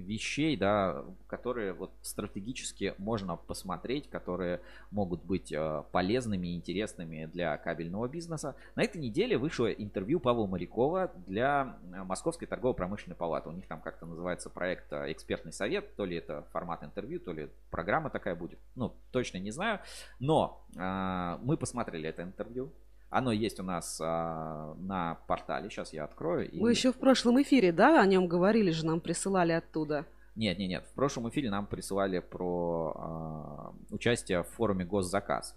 вещей, 0.00 0.56
да, 0.56 1.04
которые 1.26 1.72
вот 1.72 1.92
стратегически 2.02 2.94
можно 2.98 3.36
посмотреть, 3.36 4.08
которые 4.08 4.60
могут 4.90 5.22
быть 5.24 5.52
э, 5.52 5.84
полезными 5.92 6.48
и 6.48 6.56
интересными 6.56 7.26
для 7.26 7.56
кабельного 7.56 8.08
бизнеса. 8.08 8.56
На 8.74 8.82
этой 8.82 9.00
неделе 9.00 9.38
вышло 9.38 9.66
интервью 9.66 10.20
Павла 10.20 10.46
Морякова 10.46 11.12
для 11.26 11.78
э, 11.92 12.02
Московской 12.04 12.46
торгово-промышленной 12.48 13.16
палаты. 13.16 13.48
У 13.48 13.52
них 13.52 13.66
там 13.66 13.80
как-то 13.80 14.06
называется 14.06 14.50
проект 14.50 14.92
э, 14.92 15.12
«Экспертный 15.12 15.52
совет», 15.52 15.94
то 15.96 16.04
ли 16.04 16.16
это 16.16 16.42
формат 16.52 16.82
интервью, 16.82 17.20
то 17.20 17.32
ли 17.32 17.48
программа 17.70 18.10
такая 18.10 18.34
будет. 18.34 18.58
Ну, 18.74 18.94
точно 19.12 19.38
не 19.38 19.50
знаю. 19.50 19.80
Но 20.18 20.64
э, 20.76 21.38
мы 21.42 21.56
посмотрели 21.56 22.08
это 22.08 22.22
интервью, 22.22 22.72
оно 23.10 23.32
есть 23.32 23.58
у 23.60 23.62
нас 23.62 24.00
а, 24.02 24.74
на 24.78 25.16
портале. 25.26 25.70
Сейчас 25.70 25.92
я 25.92 26.04
открою. 26.04 26.50
И... 26.50 26.58
Вы 26.58 26.70
еще 26.70 26.92
в 26.92 26.96
прошлом 26.96 27.40
эфире, 27.42 27.72
да, 27.72 28.00
о 28.00 28.06
нем 28.06 28.26
говорили 28.26 28.70
же, 28.70 28.84
нам 28.84 29.00
присылали 29.00 29.52
оттуда. 29.52 30.04
Нет, 30.34 30.58
нет, 30.58 30.68
нет. 30.68 30.86
В 30.86 30.94
прошлом 30.94 31.28
эфире 31.30 31.50
нам 31.50 31.66
присылали 31.66 32.20
про 32.20 32.92
а, 32.96 33.74
участие 33.90 34.42
в 34.42 34.48
форуме 34.48 34.84
Госзаказ. 34.84 35.56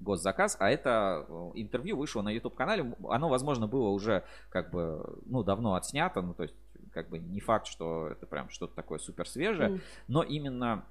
Госзаказ, 0.00 0.56
а 0.58 0.70
это 0.70 1.26
э, 1.28 1.50
интервью 1.56 1.98
вышло 1.98 2.22
на 2.22 2.30
YouTube 2.30 2.54
канале. 2.54 2.96
Оно, 3.08 3.28
возможно, 3.28 3.68
было 3.68 3.88
уже 3.88 4.24
как 4.48 4.70
бы 4.70 5.20
ну 5.26 5.42
давно 5.42 5.74
отснято, 5.74 6.22
ну 6.22 6.32
то 6.32 6.44
есть 6.44 6.54
как 6.90 7.10
бы 7.10 7.18
не 7.18 7.40
факт, 7.40 7.66
что 7.66 8.08
это 8.08 8.26
прям 8.26 8.48
что-то 8.48 8.74
такое 8.74 8.98
супер 8.98 9.28
свежее, 9.28 9.68
mm. 9.68 9.80
но 10.08 10.22
именно 10.22 10.86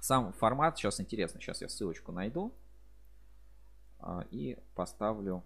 сам 0.00 0.32
формат 0.32 0.78
сейчас 0.78 0.98
интересно. 0.98 1.40
Сейчас 1.40 1.60
я 1.60 1.68
ссылочку 1.68 2.10
найду. 2.10 2.54
А, 4.02 4.26
и 4.30 4.58
поставлю 4.74 5.44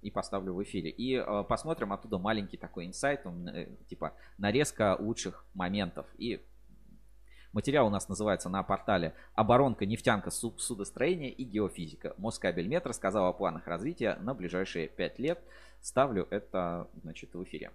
и 0.00 0.12
поставлю 0.12 0.54
в 0.54 0.62
эфире. 0.62 0.90
И 0.90 1.16
э, 1.16 1.44
посмотрим 1.48 1.92
оттуда 1.92 2.18
маленький 2.18 2.56
такой 2.56 2.86
инсайт, 2.86 3.22
э, 3.26 3.66
типа 3.88 4.14
нарезка 4.38 4.96
лучших 4.96 5.44
моментов. 5.54 6.06
И 6.18 6.40
материал 7.52 7.88
у 7.88 7.90
нас 7.90 8.08
называется 8.08 8.48
на 8.48 8.62
портале 8.62 9.14
«Оборонка, 9.34 9.86
нефтянка, 9.86 10.30
судостроение 10.30 11.32
и 11.32 11.42
геофизика». 11.42 12.14
Москабельмет 12.16 12.86
рассказал 12.86 13.26
о 13.26 13.32
планах 13.32 13.66
развития 13.66 14.16
на 14.20 14.34
ближайшие 14.34 14.86
5 14.86 15.18
лет. 15.18 15.42
Ставлю 15.80 16.28
это, 16.30 16.88
значит, 17.02 17.34
в 17.34 17.42
эфире. 17.42 17.72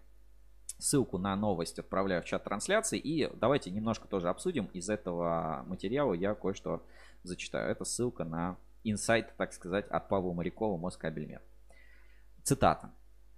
Ссылку 0.77 1.17
на 1.17 1.35
новость 1.35 1.77
отправляю 1.77 2.21
в 2.21 2.25
чат 2.25 2.45
трансляции. 2.45 2.99
И 2.99 3.29
давайте 3.35 3.69
немножко 3.69 4.07
тоже 4.07 4.29
обсудим. 4.29 4.67
Из 4.67 4.89
этого 4.89 5.65
материала 5.67 6.13
я 6.13 6.35
кое-что 6.35 6.83
зачитаю. 7.23 7.69
Это 7.69 7.83
ссылка 7.83 8.23
на 8.23 8.57
инсайт, 8.83 9.35
так 9.37 9.53
сказать, 9.53 9.87
от 9.87 10.09
Павла 10.09 10.33
Морякова 10.33 10.77
Москабельмет. 10.77 11.41
Цитата. 12.43 12.91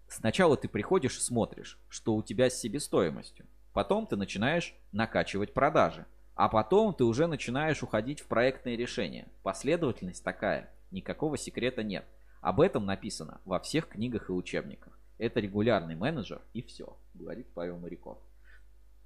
Сначала 0.08 0.58
ты 0.58 0.68
приходишь 0.68 1.18
и 1.18 1.22
смотришь, 1.22 1.80
что 1.90 2.16
у 2.16 2.24
тебя 2.24 2.50
с 2.50 2.60
себестоимостью. 2.60 3.46
Потом 3.74 4.08
ты 4.08 4.16
начинаешь 4.16 4.76
накачивать 4.92 5.54
продажи. 5.54 6.06
А 6.36 6.50
потом 6.50 6.94
ты 6.94 7.04
уже 7.04 7.28
начинаешь 7.28 7.82
уходить 7.82 8.20
в 8.20 8.28
проектные 8.28 8.76
решения. 8.76 9.28
Последовательность 9.42 10.24
такая. 10.24 10.70
Никакого 10.92 11.38
секрета 11.38 11.82
нет. 11.82 12.06
Об 12.42 12.62
этом 12.62 12.86
написано 12.86 13.42
во 13.46 13.60
всех 13.60 13.88
книгах 13.88 14.30
и 14.30 14.34
учебниках. 14.34 15.00
Это 15.18 15.40
регулярный 15.40 15.96
менеджер 15.96 16.42
и 16.54 16.62
все, 16.62 16.98
говорит 17.14 17.48
Павел 17.54 17.78
Моряков. 17.78 18.18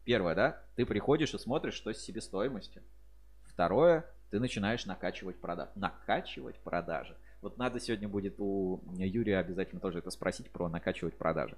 Первое, 0.05 0.33
да, 0.33 0.63
ты 0.75 0.85
приходишь 0.85 1.33
и 1.35 1.37
смотришь, 1.37 1.75
что 1.75 1.93
с 1.93 1.99
себестоимостью. 1.99 2.81
Второе, 3.43 4.05
ты 4.29 4.39
начинаешь 4.39 4.85
накачивать 4.85 5.39
продажи. 5.39 5.71
Накачивать 5.75 6.59
продажи. 6.59 7.15
Вот 7.41 7.57
надо 7.57 7.79
сегодня 7.79 8.07
будет 8.07 8.35
у 8.39 8.81
Юрия 8.97 9.39
обязательно 9.39 9.79
тоже 9.79 9.99
это 9.99 10.11
спросить 10.11 10.51
про 10.51 10.67
накачивать 10.67 11.17
продажи. 11.17 11.57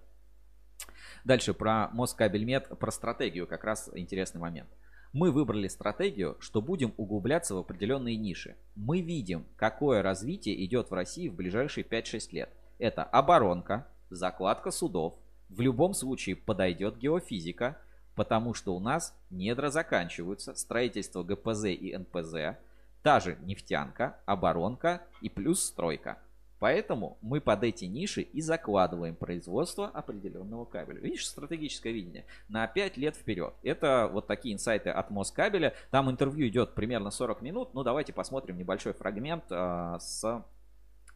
Дальше 1.24 1.54
про 1.54 1.90
Москабельмет, 1.90 2.70
про 2.80 2.92
стратегию 2.92 3.48
как 3.48 3.64
раз 3.64 3.90
интересный 3.94 4.42
момент. 4.42 4.70
Мы 5.14 5.32
выбрали 5.32 5.68
стратегию, 5.68 6.38
что 6.40 6.62
будем 6.62 6.94
углубляться 6.96 7.54
в 7.54 7.58
определенные 7.58 8.16
ниши. 8.16 8.56
Мы 8.76 9.02
видим, 9.02 9.46
какое 9.58 10.02
развитие 10.02 10.64
идет 10.66 10.90
в 10.90 10.94
России 10.94 11.28
в 11.28 11.36
ближайшие 11.36 11.84
5-6 11.84 12.32
лет. 12.32 12.50
Это 12.80 13.04
оборонка, 13.04 13.88
закладка 14.10 14.72
судов. 14.72 15.16
В 15.50 15.60
любом 15.60 15.94
случае 15.94 16.38
подойдет 16.38 16.98
геофизика, 16.98 17.78
потому 18.16 18.54
что 18.54 18.76
у 18.76 18.80
нас 18.80 19.16
недра 19.30 19.70
заканчиваются, 19.70 20.56
строительство 20.56 21.24
ГПЗ 21.24 21.66
и 21.66 21.96
НПЗ, 21.96 22.58
та 23.04 23.20
же 23.20 23.38
нефтянка, 23.42 24.20
оборонка 24.26 25.02
и 25.22 25.30
плюс 25.30 25.64
стройка. 25.64 26.18
Поэтому 26.62 27.18
мы 27.24 27.42
под 27.42 27.64
эти 27.64 27.86
ниши 27.86 28.22
и 28.22 28.40
закладываем 28.40 29.16
производство 29.16 29.88
определенного 29.88 30.66
кабеля. 30.66 31.00
Видишь, 31.00 31.28
стратегическое 31.28 31.92
видение 31.92 32.28
на 32.50 32.68
5 32.68 32.98
лет 32.98 33.16
вперед. 33.16 33.56
Это 33.64 34.08
вот 34.14 34.28
такие 34.28 34.54
инсайты 34.54 34.92
от 34.92 35.10
Москабеля. 35.10 35.74
Там 35.90 36.12
интервью 36.12 36.48
идет 36.48 36.76
примерно 36.76 37.10
40 37.10 37.42
минут. 37.42 37.74
Ну, 37.74 37.82
давайте 37.82 38.14
посмотрим 38.14 38.60
небольшой 38.60 38.94
фрагмент 38.94 39.46
а, 39.50 39.98
с 39.98 40.46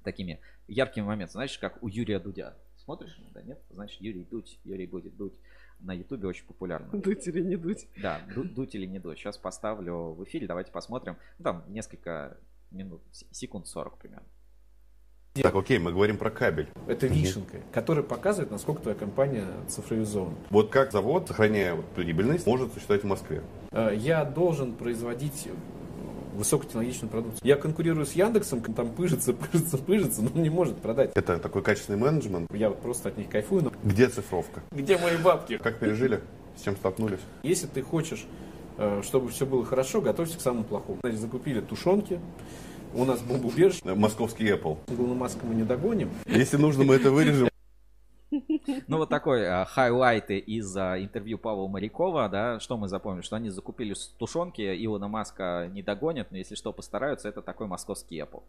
такими 0.03 0.39
яркими 0.67 1.03
моментами. 1.05 1.34
Знаешь, 1.34 1.60
как 1.60 1.77
у 1.84 1.89
Юрия 1.89 2.17
Дудя. 2.17 2.55
Смотришь? 2.77 3.15
Да 3.31 3.43
нет? 3.43 3.62
Значит, 3.69 4.01
Юрий 4.01 4.23
Дудь. 4.23 4.60
Юрий 4.63 4.88
будет 4.88 5.15
дуть. 5.15 5.36
На 5.79 5.93
Ютубе 5.93 6.27
очень 6.27 6.45
популярно. 6.45 6.88
Дуть 6.99 7.27
или 7.27 7.41
не 7.41 7.55
дуть? 7.57 7.88
Да, 8.01 8.21
дуть 8.35 8.73
или 8.75 8.85
не 8.85 8.99
дуть. 8.99 9.17
Сейчас 9.19 9.38
поставлю 9.38 10.13
в 10.13 10.23
эфире. 10.23 10.47
Давайте 10.47 10.71
посмотрим. 10.71 11.17
Ну, 11.38 11.43
там 11.43 11.63
несколько 11.67 12.38
минут, 12.71 13.01
секунд 13.31 13.67
40 13.67 13.97
примерно. 13.97 14.25
Так, 15.33 15.53
окей, 15.53 15.79
мы 15.79 15.91
говорим 15.91 16.17
про 16.17 16.31
кабель. 16.31 16.69
Это 16.88 17.07
вишенка, 17.07 17.57
которая 17.73 18.05
показывает, 18.05 18.51
насколько 18.51 18.81
твоя 18.83 18.97
компания 18.97 19.45
цифровизована. 19.67 20.38
Вот 20.49 20.71
как 20.71 20.93
завод, 20.93 21.27
сохраняя 21.27 21.75
вот 21.75 21.85
прибыльность, 21.89 22.47
может 22.47 22.73
существовать 22.73 23.03
в 23.03 23.07
Москве? 23.07 23.43
Э, 23.71 23.93
Я 23.93 24.23
должен 24.23 24.73
производить 24.75 25.49
высокотехнологичную 26.36 27.10
продукцию. 27.10 27.41
Я 27.43 27.56
конкурирую 27.56 28.06
с 28.06 28.13
Яндексом, 28.13 28.62
там 28.62 28.89
пыжится, 28.89 29.34
пыжится, 29.52 29.78
пыжится, 29.78 30.21
но 30.21 30.30
не 30.41 30.50
может 30.50 30.78
продать. 30.78 31.12
Это 31.15 31.38
такой 31.38 31.62
качественный 31.63 32.00
менеджмент. 32.00 32.48
Я 32.54 32.69
просто 32.69 33.10
от 33.10 33.17
них 33.17 33.30
кайфую. 33.30 33.63
Но 33.63 33.71
Где 33.84 34.08
цифровка? 34.08 34.62
где 34.71 34.98
мои 34.98 35.17
бабки? 35.17 35.58
Как 35.58 35.80
пережили? 35.80 36.21
С 36.58 36.63
чем 36.63 36.76
столкнулись? 36.76 37.19
Если 37.43 37.67
ты 37.67 37.82
хочешь, 37.82 38.26
э, 38.78 39.02
чтобы 39.04 39.30
все 39.30 39.45
было 39.45 39.65
хорошо, 39.65 40.02
готовься 40.02 40.38
к 40.38 40.41
самому 40.41 40.63
плохому. 40.63 41.00
Значит, 41.04 41.19
закупили 41.19 41.62
тушенки, 41.62 42.19
у 42.93 43.04
нас 43.04 43.19
бомбоубежище, 43.19 43.82
Московский 43.93 44.48
Apple. 44.48 44.78
Илона 44.88 45.15
Маска 45.15 45.45
мы 45.45 45.54
не 45.56 45.63
догоним. 45.63 46.10
Если 46.26 46.58
нужно, 46.58 46.86
мы 46.86 46.95
это 46.95 47.12
вырежем. 47.12 47.50
Ну, 48.88 48.97
вот 48.97 49.10
такой 49.10 49.47
а, 49.47 49.65
хайлайты 49.65 50.38
из 50.38 50.75
а, 50.78 50.99
интервью 50.99 51.38
Павла 51.38 51.67
Морякова, 51.67 52.30
да, 52.30 52.60
что 52.60 52.78
мы 52.78 52.88
запомнили, 52.88 53.23
что 53.23 53.36
они 53.36 53.49
закупили 53.49 53.95
тушенки, 54.17 54.62
Илона 54.86 55.08
Маска 55.08 55.69
не 55.71 55.84
догонят, 55.84 56.32
но 56.32 56.38
если 56.38 56.56
что, 56.56 56.73
постараются, 56.73 57.30
это 57.30 57.41
такой 57.41 57.67
московский 57.67 58.19
Apple. 58.19 58.43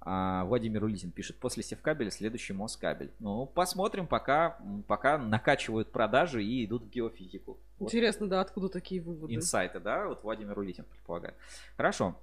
А, 0.00 0.44
Владимир 0.44 0.84
Улитин 0.84 1.10
пишет, 1.10 1.36
после 1.36 1.64
севкабеля 1.64 2.10
следующий 2.10 2.52
Москабель. 2.52 3.10
Ну, 3.18 3.46
посмотрим, 3.46 4.06
пока, 4.06 4.56
пока 4.86 5.18
накачивают 5.18 5.90
продажи 5.90 6.44
и 6.44 6.64
идут 6.64 6.84
в 6.84 6.90
геофизику. 6.90 7.58
Вот 7.78 7.86
Интересно, 7.86 8.28
да, 8.28 8.40
откуда 8.40 8.68
такие 8.68 9.00
выводы? 9.00 9.34
инсайты, 9.34 9.80
да, 9.80 10.06
вот 10.06 10.22
Владимир 10.22 10.56
Улитин 10.58 10.84
предполагает. 10.84 11.34
Хорошо. 11.76 12.14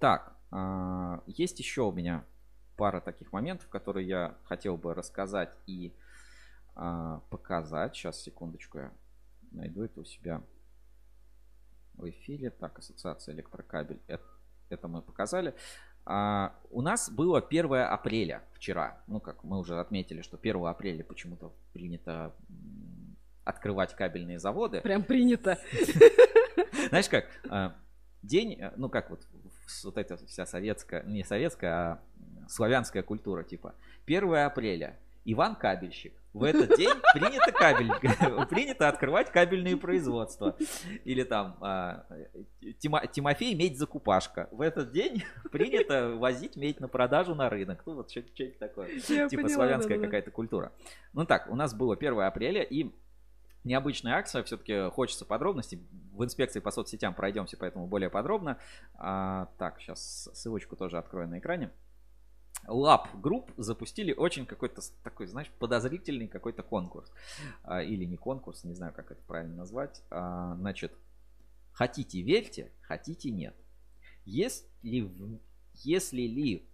Так, 0.00 0.36
а, 0.50 1.22
есть 1.26 1.58
еще 1.60 1.82
у 1.82 1.92
меня 1.92 2.24
пара 2.78 3.00
таких 3.00 3.32
моментов, 3.32 3.68
которые 3.68 4.06
я 4.06 4.36
хотел 4.44 4.78
бы 4.78 4.94
рассказать 4.94 5.50
и 5.66 5.92
а, 6.74 7.20
показать. 7.28 7.94
Сейчас, 7.94 8.22
секундочку, 8.22 8.78
я 8.78 8.92
найду 9.50 9.82
это 9.82 10.00
у 10.00 10.04
себя 10.04 10.42
в 11.94 12.08
эфире. 12.08 12.50
Так, 12.50 12.78
ассоциация 12.78 13.34
электрокабель. 13.34 14.00
Это, 14.06 14.24
это 14.70 14.86
мы 14.86 15.02
показали. 15.02 15.54
А, 16.06 16.54
у 16.70 16.80
нас 16.80 17.10
было 17.10 17.40
1 17.40 17.74
апреля 17.74 18.44
вчера. 18.52 19.02
Ну, 19.08 19.18
как 19.18 19.42
мы 19.42 19.58
уже 19.58 19.78
отметили, 19.80 20.22
что 20.22 20.38
1 20.38 20.64
апреля 20.64 21.02
почему-то 21.02 21.52
принято 21.72 22.32
открывать 23.44 23.94
кабельные 23.94 24.38
заводы. 24.38 24.82
Прям 24.82 25.02
принято. 25.02 25.58
Знаешь 26.90 27.08
как, 27.08 27.26
а, 27.50 27.74
день, 28.22 28.52
э, 28.60 28.72
ну 28.76 28.88
как 28.88 29.10
вот 29.10 29.26
вот 29.84 29.98
эта 29.98 30.16
вся 30.26 30.46
советская, 30.46 31.02
не 31.04 31.24
советская, 31.24 31.72
а 31.72 32.02
славянская 32.48 33.02
культура, 33.02 33.42
типа 33.44 33.74
1 34.06 34.34
апреля, 34.34 34.98
Иван 35.24 35.56
Кабельщик. 35.56 36.14
В 36.32 36.42
этот 36.44 36.76
день 36.76 36.94
принято 37.14 37.52
кабель, 37.52 37.90
принято 38.48 38.88
открывать 38.88 39.32
кабельные 39.32 39.76
производства. 39.76 40.56
Или 41.04 41.24
там 41.24 41.56
а, 41.60 42.06
Тима- 42.80 43.06
Тимофей 43.10 43.54
медь 43.54 43.78
закупашка. 43.78 44.48
В 44.52 44.60
этот 44.60 44.92
день 44.92 45.24
принято 45.50 46.10
возить 46.16 46.56
медь 46.56 46.80
на 46.80 46.88
продажу 46.88 47.34
на 47.34 47.48
рынок. 47.48 47.82
Ну 47.86 47.94
вот 47.94 48.10
что-нибудь 48.10 48.58
такое 48.58 48.88
Я 49.08 49.28
типа 49.28 49.42
поняла, 49.42 49.48
славянская 49.48 49.96
да-да-да. 49.96 50.06
какая-то 50.06 50.30
культура. 50.30 50.72
Ну 51.12 51.24
так, 51.24 51.48
у 51.50 51.56
нас 51.56 51.74
было 51.74 51.94
1 51.94 52.20
апреля 52.20 52.62
и 52.62 52.92
необычная 53.64 54.14
акция, 54.14 54.42
все-таки 54.44 54.90
хочется 54.90 55.24
подробностей. 55.24 55.86
В 56.12 56.24
инспекции 56.24 56.60
по 56.60 56.70
соцсетям 56.70 57.14
пройдемся, 57.14 57.56
поэтому 57.56 57.86
более 57.86 58.10
подробно. 58.10 58.58
А, 58.94 59.48
так, 59.58 59.80
сейчас 59.80 60.30
ссылочку 60.34 60.76
тоже 60.76 60.98
открою 60.98 61.28
на 61.28 61.38
экране. 61.38 61.70
Lab 62.66 63.08
Group 63.20 63.52
запустили 63.56 64.12
очень 64.12 64.46
какой-то 64.46 64.82
такой, 65.02 65.26
знаешь, 65.26 65.50
подозрительный 65.58 66.28
какой-то 66.28 66.62
конкурс. 66.62 67.10
А, 67.62 67.82
или 67.82 68.04
не 68.04 68.16
конкурс, 68.16 68.64
не 68.64 68.74
знаю, 68.74 68.92
как 68.92 69.10
это 69.10 69.22
правильно 69.22 69.56
назвать. 69.56 70.02
А, 70.10 70.54
значит, 70.56 70.92
хотите 71.72 72.22
верьте, 72.22 72.72
хотите 72.82 73.30
нет. 73.30 73.54
Если, 74.24 75.10
если 75.74 76.22
ли 76.22 76.68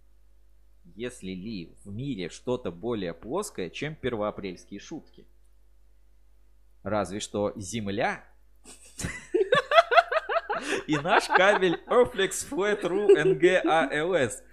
если 0.93 1.31
ли 1.31 1.75
в 1.83 1.91
мире 1.91 2.29
что-то 2.29 2.71
более 2.71 3.13
плоское, 3.13 3.69
чем 3.69 3.95
первоапрельские 3.95 4.79
шутки? 4.79 5.25
Разве 6.83 7.19
что 7.19 7.53
Земля 7.55 8.23
и 10.87 10.97
наш 10.97 11.25
кабель 11.25 11.81
Earflex 11.87 12.47
Flat 12.49 12.81
Ru 12.83 13.07
NGALS. 13.15 14.43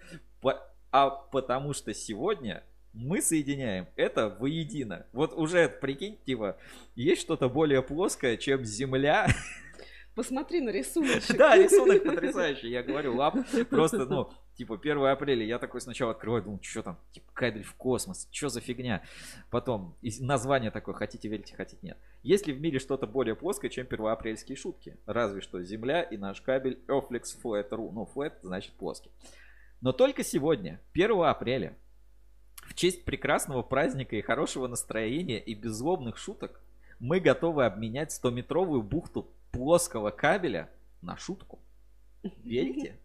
А 0.92 1.10
потому 1.10 1.72
что 1.72 1.92
сегодня 1.94 2.62
мы 2.92 3.22
соединяем 3.22 3.88
это 3.96 4.28
воедино. 4.28 5.06
Вот 5.12 5.32
уже 5.32 5.68
прикинь, 5.68 6.18
типа, 6.24 6.58
есть 6.94 7.22
что-то 7.22 7.48
более 7.48 7.82
плоское, 7.82 8.36
чем 8.36 8.64
Земля 8.64 9.28
Посмотри 10.14 10.60
на 10.60 10.70
рисунок. 10.70 11.22
да, 11.36 11.56
рисунок 11.56 12.04
потрясающий, 12.04 12.68
я 12.68 12.82
говорю, 12.82 13.16
лап, 13.16 13.34
просто, 13.70 14.04
ну, 14.04 14.30
типа 14.56 14.74
1 14.74 15.06
апреля, 15.06 15.44
я 15.44 15.58
такой 15.58 15.80
сначала 15.80 16.10
открываю, 16.10 16.42
думаю, 16.42 16.62
что 16.62 16.82
там, 16.82 16.98
типа 17.12 17.32
кабель 17.32 17.62
в 17.62 17.74
космос, 17.74 18.28
что 18.30 18.50
за 18.50 18.60
фигня. 18.60 19.02
Потом 19.50 19.96
название 20.20 20.70
такое, 20.70 20.94
хотите 20.94 21.28
верьте, 21.28 21.56
хотите 21.56 21.78
нет. 21.82 21.96
Есть 22.22 22.46
ли 22.46 22.52
в 22.52 22.60
мире 22.60 22.78
что-то 22.78 23.06
более 23.06 23.34
плоское, 23.34 23.70
чем 23.70 23.86
первоапрельские 23.86 24.56
шутки? 24.56 24.98
Разве 25.06 25.40
что 25.40 25.62
Земля 25.62 26.02
и 26.02 26.18
наш 26.18 26.42
кабель 26.42 26.78
Earflex 26.88 27.22
Flat 27.42 27.70
Ru. 27.70 27.90
Ну, 27.90 28.08
flat 28.14 28.34
значит 28.42 28.72
плоский. 28.72 29.10
Но 29.82 29.92
только 29.92 30.22
сегодня, 30.22 30.80
1 30.94 31.22
апреля, 31.24 31.76
в 32.68 32.74
честь 32.74 33.04
прекрасного 33.04 33.62
праздника 33.62 34.14
и 34.14 34.22
хорошего 34.22 34.68
настроения 34.68 35.40
и 35.40 35.54
беззлобных 35.54 36.16
шуток, 36.16 36.60
мы 37.00 37.18
готовы 37.18 37.66
обменять 37.66 38.16
100-метровую 38.16 38.82
бухту 38.82 39.28
плоского 39.50 40.10
кабеля 40.10 40.70
на 41.02 41.16
шутку. 41.16 41.58
Верите? 42.44 42.96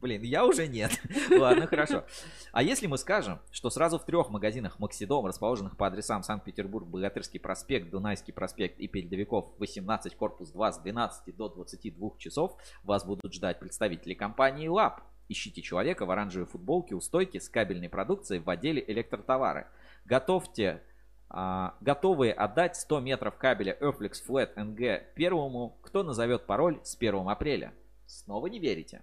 Блин, 0.00 0.22
я 0.22 0.46
уже 0.46 0.68
нет. 0.68 0.92
Ладно, 1.36 1.66
хорошо. 1.66 2.04
А 2.52 2.62
если 2.62 2.86
мы 2.86 2.96
скажем, 2.96 3.40
что 3.50 3.68
сразу 3.68 3.98
в 3.98 4.06
трех 4.06 4.30
магазинах 4.30 4.78
Максидом, 4.78 5.26
расположенных 5.26 5.76
по 5.76 5.88
адресам 5.88 6.22
Санкт-Петербург, 6.22 6.86
Богатырский 6.86 7.40
проспект, 7.40 7.90
Дунайский 7.90 8.32
проспект 8.32 8.78
и 8.78 8.86
Передовиков 8.86 9.50
18, 9.58 10.14
корпус 10.14 10.50
2 10.52 10.72
с 10.72 10.78
12 10.78 11.36
до 11.36 11.48
22 11.48 12.10
часов, 12.18 12.56
вас 12.84 13.04
будут 13.04 13.34
ждать 13.34 13.58
представители 13.58 14.14
компании 14.14 14.68
ЛАП. 14.68 15.02
Ищите 15.30 15.62
человека 15.62 16.06
в 16.06 16.10
оранжевой 16.10 16.48
футболке 16.48 16.96
у 16.96 17.00
стойки 17.00 17.38
с 17.38 17.48
кабельной 17.48 17.88
продукцией 17.88 18.42
в 18.42 18.50
отделе 18.50 18.84
электротовары. 18.88 19.68
Готовьте 20.04 20.82
а, 21.28 21.76
готовые 21.80 22.32
отдать 22.32 22.74
100 22.74 22.98
метров 22.98 23.36
кабеля 23.36 23.78
Earflex 23.80 24.14
Flat 24.26 24.56
NG 24.56 25.04
первому, 25.14 25.78
кто 25.82 26.02
назовет 26.02 26.46
пароль 26.46 26.80
с 26.82 26.96
1 26.96 27.28
апреля. 27.28 27.72
Снова 28.06 28.48
не 28.48 28.58
верите? 28.58 29.02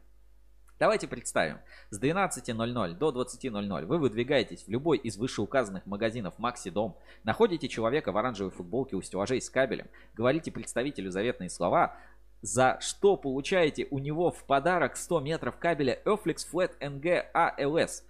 Давайте 0.79 1.07
представим, 1.07 1.59
с 1.91 1.99
12.00 1.99 2.93
до 2.95 3.09
20.00 3.09 3.85
вы 3.85 3.97
выдвигаетесь 3.97 4.65
в 4.65 4.67
любой 4.67 4.97
из 4.97 5.17
вышеуказанных 5.17 5.85
магазинов 5.85 6.37
Макси 6.37 6.69
Дом, 6.69 6.97
находите 7.23 7.69
человека 7.69 8.11
в 8.11 8.17
оранжевой 8.17 8.51
футболке 8.51 8.97
у 8.97 9.01
стеллажей 9.01 9.41
с 9.41 9.49
кабелем, 9.49 9.87
говорите 10.13 10.51
представителю 10.51 11.09
заветные 11.09 11.49
слова, 11.49 11.97
за 12.47 12.77
что 12.79 13.17
получаете 13.17 13.87
у 13.91 13.99
него 13.99 14.31
в 14.31 14.45
подарок 14.45 14.95
100 14.95 15.19
метров 15.19 15.57
кабеля 15.57 15.99
Earflex 16.05 16.47
Flat 16.51 16.71
NG 16.79 17.25
ALS. 17.33 18.03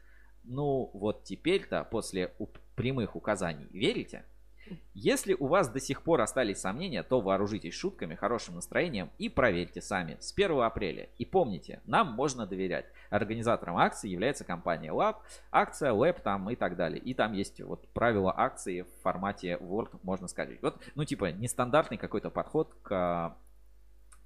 Ну 0.44 0.92
вот 0.94 1.24
теперь-то 1.24 1.84
после 1.84 2.32
прямых 2.76 3.16
указаний 3.16 3.68
верите? 3.72 4.26
Если 4.94 5.34
у 5.34 5.48
вас 5.48 5.70
до 5.70 5.80
сих 5.80 6.04
пор 6.04 6.22
остались 6.22 6.60
сомнения, 6.60 7.02
то 7.02 7.22
вооружитесь 7.22 7.74
шутками, 7.74 8.16
хорошим 8.16 8.56
настроением 8.56 9.10
и 9.18 9.30
проверьте 9.30 9.82
сами 9.82 10.18
с 10.20 10.34
1 10.34 10.60
апреля. 10.62 11.10
И 11.18 11.26
помните, 11.26 11.82
нам 11.86 12.12
можно 12.12 12.46
доверять. 12.46 12.86
Организатором 13.10 13.78
акции 13.78 14.10
является 14.10 14.44
компания 14.44 14.92
Lab, 14.92 15.16
акция 15.52 15.94
Lab 15.94 16.22
там 16.22 16.50
и 16.50 16.56
так 16.56 16.76
далее. 16.76 17.00
И 17.00 17.14
там 17.14 17.34
есть 17.34 17.62
вот 17.62 17.88
правила 17.94 18.34
акции 18.36 18.82
в 18.82 19.02
формате 19.02 19.58
Word, 19.60 19.98
можно 20.04 20.28
сказать. 20.28 20.62
Вот, 20.62 20.78
ну 20.96 21.06
типа 21.06 21.32
нестандартный 21.32 21.98
какой-то 21.98 22.30
подход 22.30 22.76
к 22.84 23.36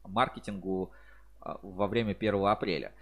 маркетингу 0.03 0.91
а, 1.39 1.59
во 1.61 1.87
время 1.87 2.11
1 2.11 2.45
апреля. 2.45 2.93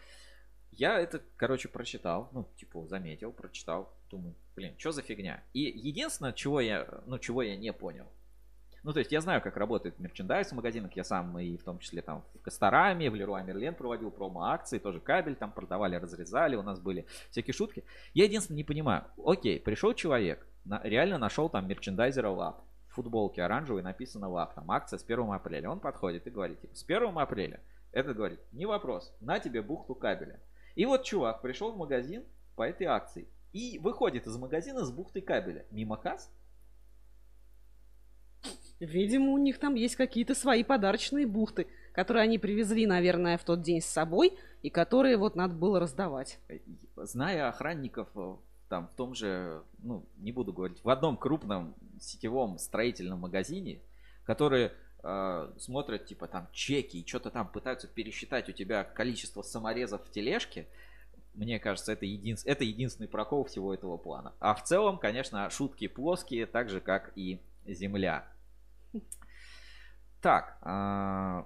Я 0.72 1.00
это, 1.00 1.22
короче, 1.36 1.68
прочитал, 1.68 2.30
ну, 2.32 2.48
типа, 2.56 2.88
заметил, 2.88 3.32
прочитал, 3.32 3.92
думаю, 4.10 4.36
блин, 4.56 4.76
что 4.78 4.92
за 4.92 5.02
фигня? 5.02 5.44
И 5.54 5.62
единственное, 5.62 6.32
чего 6.32 6.62
я, 6.62 6.88
ну, 7.06 7.20
чего 7.20 7.42
я 7.42 7.58
не 7.58 7.74
понял, 7.74 8.06
ну, 8.84 8.94
то 8.94 9.00
есть 9.00 9.12
я 9.12 9.20
знаю, 9.20 9.42
как 9.42 9.58
работает 9.58 10.00
мерчендайз 10.00 10.50
в 10.50 10.56
магазинах, 10.56 10.96
я 10.96 11.04
сам 11.04 11.38
и 11.38 11.58
в 11.58 11.64
том 11.64 11.80
числе 11.80 12.02
там 12.02 12.24
в 12.34 12.42
Костораме, 12.42 13.10
в 13.10 13.16
Леруа 13.16 13.42
Мерлен 13.42 13.76
проводил 13.76 14.10
промо-акции, 14.10 14.80
тоже 14.80 15.00
кабель 15.00 15.36
там 15.36 15.52
продавали, 15.52 15.96
разрезали, 15.96 16.56
у 16.56 16.64
нас 16.64 16.80
были 16.80 17.06
всякие 17.30 17.54
шутки. 17.54 17.84
Я 18.14 18.24
единственное 18.26 18.58
не 18.58 18.64
понимаю, 18.64 19.06
окей, 19.24 19.60
пришел 19.60 19.94
человек, 19.94 20.48
на, 20.64 20.82
реально 20.84 21.18
нашел 21.18 21.50
там 21.50 21.68
мерчендайзера 21.68 22.30
лап, 22.30 22.64
футболке 23.00 23.42
оранжевой 23.44 23.82
написано 23.82 24.28
лап, 24.28 24.56
там 24.56 24.70
акция 24.72 25.00
с 25.00 25.04
1 25.04 25.32
апреля, 25.32 25.70
он 25.70 25.80
подходит 25.80 26.28
и 26.28 26.30
говорит, 26.30 26.60
типа, 26.60 26.76
с 26.76 26.84
1 26.84 27.18
апреля, 27.18 27.62
этот 27.94 28.18
говорит, 28.18 28.42
не 28.52 28.66
вопрос, 28.66 29.16
на 29.22 29.40
тебе 29.40 29.62
бухту 29.62 29.96
кабеля. 29.96 30.42
И 30.76 30.86
вот 30.86 31.04
чувак 31.04 31.42
пришел 31.42 31.72
в 31.72 31.78
магазин 31.78 32.26
по 32.58 32.64
этой 32.64 32.88
акции 32.88 33.30
и 33.54 33.80
выходит 33.80 34.28
из 34.28 34.38
магазина 34.38 34.84
с 34.84 34.92
бухтой 34.92 35.22
кабеля. 35.22 35.66
Мимо 35.72 35.96
касс? 35.96 36.30
Видимо, 38.82 39.32
у 39.32 39.38
них 39.38 39.60
там 39.60 39.76
есть 39.76 39.96
какие-то 39.96 40.36
свои 40.36 40.64
подарочные 40.64 41.26
бухты, 41.26 41.68
которые 41.94 42.24
они 42.24 42.38
привезли, 42.38 42.86
наверное, 42.86 43.38
в 43.38 43.44
тот 43.46 43.62
день 43.62 43.82
с 43.82 43.86
собой, 43.86 44.38
и 44.62 44.70
которые 44.70 45.18
вот 45.18 45.36
надо 45.36 45.54
было 45.54 45.80
раздавать. 45.80 46.40
Зная 46.96 47.48
охранников 47.48 48.10
э, 48.16 48.36
там 48.70 48.88
в 48.88 48.94
том 48.94 49.16
же, 49.16 49.64
ну, 49.80 50.06
не 50.18 50.32
буду 50.32 50.54
говорить, 50.54 50.84
в 50.84 50.90
одном 50.90 51.18
крупном 51.18 51.76
сетевом 52.00 52.58
строительном 52.60 53.20
магазине, 53.20 53.82
которые 54.24 54.74
э, 55.04 55.52
смотрят, 55.58 56.06
типа, 56.06 56.28
там, 56.28 56.48
чеки 56.54 56.98
и 56.98 57.08
что-то 57.08 57.32
там 57.32 57.48
пытаются 57.48 57.88
пересчитать 57.88 58.48
у 58.48 58.52
тебя 58.52 58.84
количество 58.84 59.42
саморезов 59.42 60.06
в 60.06 60.12
тележке, 60.12 60.68
мне 61.34 61.60
кажется, 61.60 61.94
это, 61.94 62.06
един... 62.06 62.38
это 62.46 62.64
единственный 62.64 63.08
прокол 63.08 63.46
всего 63.46 63.74
этого 63.74 63.98
плана. 63.98 64.34
А 64.40 64.54
в 64.54 64.64
целом, 64.64 64.98
конечно, 64.98 65.50
шутки 65.50 65.88
плоские, 65.88 66.46
так 66.46 66.70
же, 66.70 66.80
как 66.80 67.12
и 67.16 67.42
Земля. 67.66 68.28
Так, 70.22 70.58
э, 70.64 71.44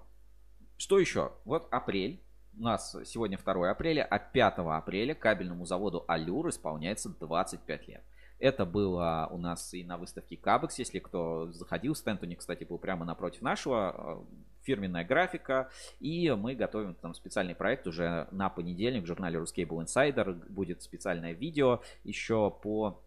что 0.77 0.99
еще? 0.99 1.33
Вот 1.45 1.67
апрель. 1.71 2.19
У 2.57 2.61
нас 2.61 2.95
сегодня 3.05 3.37
2 3.37 3.69
апреля, 3.69 4.03
а 4.03 4.19
5 4.19 4.53
апреля 4.59 5.15
кабельному 5.15 5.65
заводу 5.65 6.05
Алюр 6.07 6.49
исполняется 6.49 7.09
25 7.09 7.87
лет. 7.87 8.03
Это 8.39 8.65
было 8.65 9.27
у 9.31 9.37
нас 9.37 9.73
и 9.73 9.83
на 9.83 9.97
выставке 9.97 10.37
Кабекс, 10.37 10.77
если 10.77 10.99
кто 10.99 11.51
заходил, 11.51 11.95
стенд 11.95 12.21
у 12.23 12.25
них, 12.25 12.39
кстати, 12.39 12.63
был 12.63 12.77
прямо 12.77 13.05
напротив 13.05 13.41
нашего, 13.41 13.95
э, 13.95 14.63
фирменная 14.63 15.05
графика, 15.05 15.69
и 15.99 16.29
мы 16.31 16.53
готовим 16.53 16.93
там 16.95 17.13
специальный 17.13 17.55
проект 17.55 17.87
уже 17.87 18.27
на 18.31 18.49
понедельник 18.49 19.03
в 19.03 19.07
журнале 19.07 19.39
Ruscable 19.39 19.85
Insider, 19.85 20.33
будет 20.49 20.83
специальное 20.83 21.31
видео 21.31 21.81
еще 22.03 22.51
по 22.51 23.01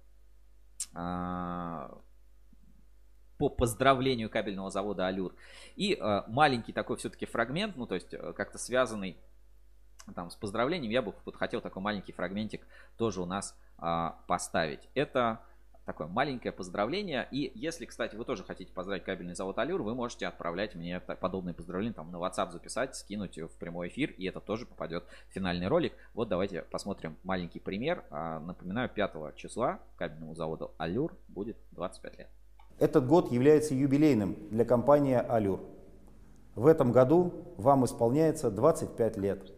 а, 0.95 1.99
по 3.39 3.51
поздравлению 3.51 4.31
кабельного 4.31 4.71
завода 4.71 5.07
Алюр. 5.07 5.35
И 5.77 5.95
э, 5.95 6.23
маленький 6.29 6.73
такой 6.73 6.97
все-таки 6.97 7.27
фрагмент, 7.27 7.77
ну 7.77 7.87
то 7.87 7.95
есть 7.95 8.15
э, 8.15 8.33
как-то 8.33 8.57
связанный 8.57 9.19
там 10.15 10.31
с 10.31 10.37
поздравлением, 10.37 10.91
я 10.91 11.03
бы 11.03 11.15
хотел 11.35 11.61
такой 11.61 11.83
маленький 11.83 12.13
фрагментик 12.13 12.67
тоже 12.97 13.21
у 13.21 13.27
нас 13.27 13.57
э, 13.79 14.11
поставить. 14.27 14.89
Это 14.95 15.41
такое 15.87 16.09
маленькое 16.09 16.53
поздравление. 16.53 17.27
И 17.31 17.53
если, 17.55 17.87
кстати, 17.87 18.17
вы 18.17 18.25
тоже 18.25 18.45
хотите 18.45 18.73
поздравить 18.73 19.05
кабельный 19.05 19.35
завод 19.35 19.59
Алюр, 19.59 19.83
вы 19.83 19.95
можете 19.95 20.27
отправлять 20.27 20.75
мне 20.75 21.01
подобные 21.01 21.55
поздравления 21.55 21.95
там 21.95 22.11
на 22.11 22.17
WhatsApp 22.17 22.51
записать, 22.51 22.97
скинуть 22.97 23.39
в 23.39 23.57
прямой 23.57 23.89
эфир, 23.89 24.11
и 24.11 24.27
это 24.27 24.41
тоже 24.41 24.67
попадет 24.67 25.05
в 25.31 25.33
финальный 25.33 25.69
ролик. 25.69 25.95
Вот 26.13 26.29
давайте 26.29 26.63
посмотрим 26.63 27.17
маленький 27.23 27.61
пример. 27.61 28.05
А, 28.11 28.41
напоминаю, 28.41 28.91
5 28.91 29.37
числа 29.37 29.79
кабельному 29.97 30.35
заводу 30.35 30.73
Алюр 30.77 31.17
будет 31.29 31.57
25 31.73 32.19
лет. 32.19 32.29
Этот 32.79 33.07
год 33.07 33.33
является 33.33 33.75
юбилейным 33.75 34.37
для 34.51 34.65
компании 34.65 35.15
Алюр. 35.15 35.61
В 36.57 36.67
этом 36.67 36.91
году 36.91 37.55
вам 37.57 37.85
исполняется 37.85 38.51
25 38.51 39.17
лет. 39.19 39.53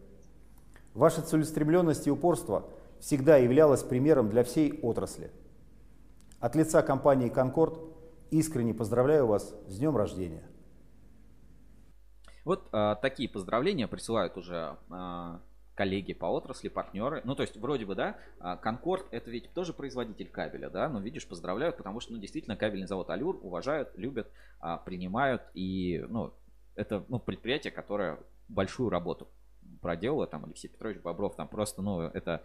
Ваша 0.99 1.21
целеустремленность 1.21 2.05
и 2.05 2.11
упорство 2.11 2.69
всегда 2.99 3.37
являлось 3.37 3.81
примером 3.81 4.29
для 4.29 4.43
всей 4.43 4.79
отрасли– 4.81 5.31
от 6.39 6.55
лица 6.55 6.81
компании 6.81 7.27
«Конкорд» 7.27 7.79
искренне 8.31 8.73
поздравляю 8.73 9.27
вас 9.27 9.53
с 9.67 9.77
днем 9.77 9.97
рождения. 9.97 10.43
Вот 12.45 12.69
а, 12.71 12.95
такие 12.95 13.27
поздравления 13.27 13.89
присылают 13.89 14.37
уже 14.37 14.77
а, 14.89 15.41
коллеги 15.75 16.13
по 16.13 16.27
отрасли, 16.27 16.69
партнеры. 16.69 17.21
Ну, 17.25 17.35
то 17.35 17.41
есть, 17.41 17.57
вроде 17.57 17.85
бы, 17.85 17.93
да, 17.93 18.15
Конкорд 18.61 19.05
это 19.11 19.29
ведь 19.29 19.51
тоже 19.53 19.73
производитель 19.73 20.29
кабеля, 20.29 20.69
да, 20.69 20.87
но 20.87 21.01
видишь, 21.01 21.27
поздравляют, 21.27 21.75
потому 21.75 21.99
что, 21.99 22.13
ну, 22.13 22.19
действительно, 22.19 22.55
кабельный 22.55 22.87
завод 22.87 23.09
Алюр 23.09 23.37
уважают, 23.41 23.89
любят, 23.97 24.31
а, 24.61 24.77
принимают, 24.77 25.41
и, 25.53 26.05
ну, 26.07 26.33
это, 26.75 27.03
ну, 27.09 27.19
предприятие, 27.19 27.71
которое 27.71 28.17
большую 28.47 28.89
работу 28.89 29.27
проделало, 29.81 30.27
там, 30.27 30.45
Алексей 30.45 30.67
Петрович 30.67 30.99
Бобров, 30.99 31.35
там 31.35 31.47
просто, 31.47 31.81
ну, 31.81 32.01
это 32.01 32.43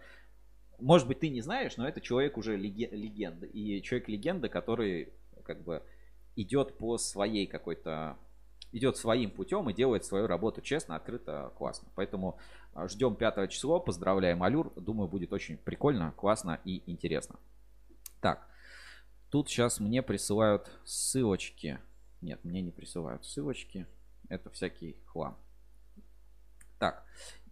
может 0.79 1.07
быть, 1.07 1.19
ты 1.19 1.29
не 1.29 1.41
знаешь, 1.41 1.77
но 1.77 1.87
это 1.87 2.01
человек 2.01 2.37
уже 2.37 2.57
легенда. 2.57 3.45
И 3.45 3.81
человек-легенда, 3.81 4.49
который 4.49 5.13
как 5.43 5.63
бы 5.63 5.83
идет 6.35 6.77
по 6.77 6.97
своей 6.97 7.47
какой-то 7.47 8.17
идет 8.71 8.97
своим 8.97 9.31
путем 9.31 9.69
и 9.69 9.73
делает 9.73 10.03
свою 10.03 10.27
работу 10.27 10.61
честно, 10.61 10.97
открыто, 10.97 11.53
классно. 11.57 11.87
Поэтому 11.95 12.37
а, 12.73 12.89
ждем 12.89 13.15
5 13.15 13.49
число, 13.49 13.79
поздравляем 13.79 14.43
Алюр. 14.43 14.73
Думаю, 14.75 15.07
будет 15.07 15.31
очень 15.31 15.57
прикольно, 15.57 16.11
классно 16.17 16.59
и 16.65 16.83
интересно. 16.91 17.39
Так, 18.19 18.45
тут 19.29 19.49
сейчас 19.49 19.79
мне 19.79 20.01
присылают 20.01 20.69
ссылочки. 20.83 21.79
Нет, 22.19 22.43
мне 22.43 22.61
не 22.61 22.71
присылают 22.71 23.25
ссылочки. 23.25 23.87
Это 24.27 24.49
всякий 24.49 24.97
хлам. 25.05 25.37
Так, 26.85 27.03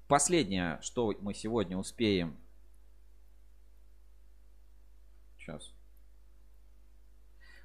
последнее, 0.07 0.77
что 0.83 1.11
мы 1.21 1.33
сегодня 1.33 1.75
успеем 1.75 2.37
Сейчас. 5.39 5.73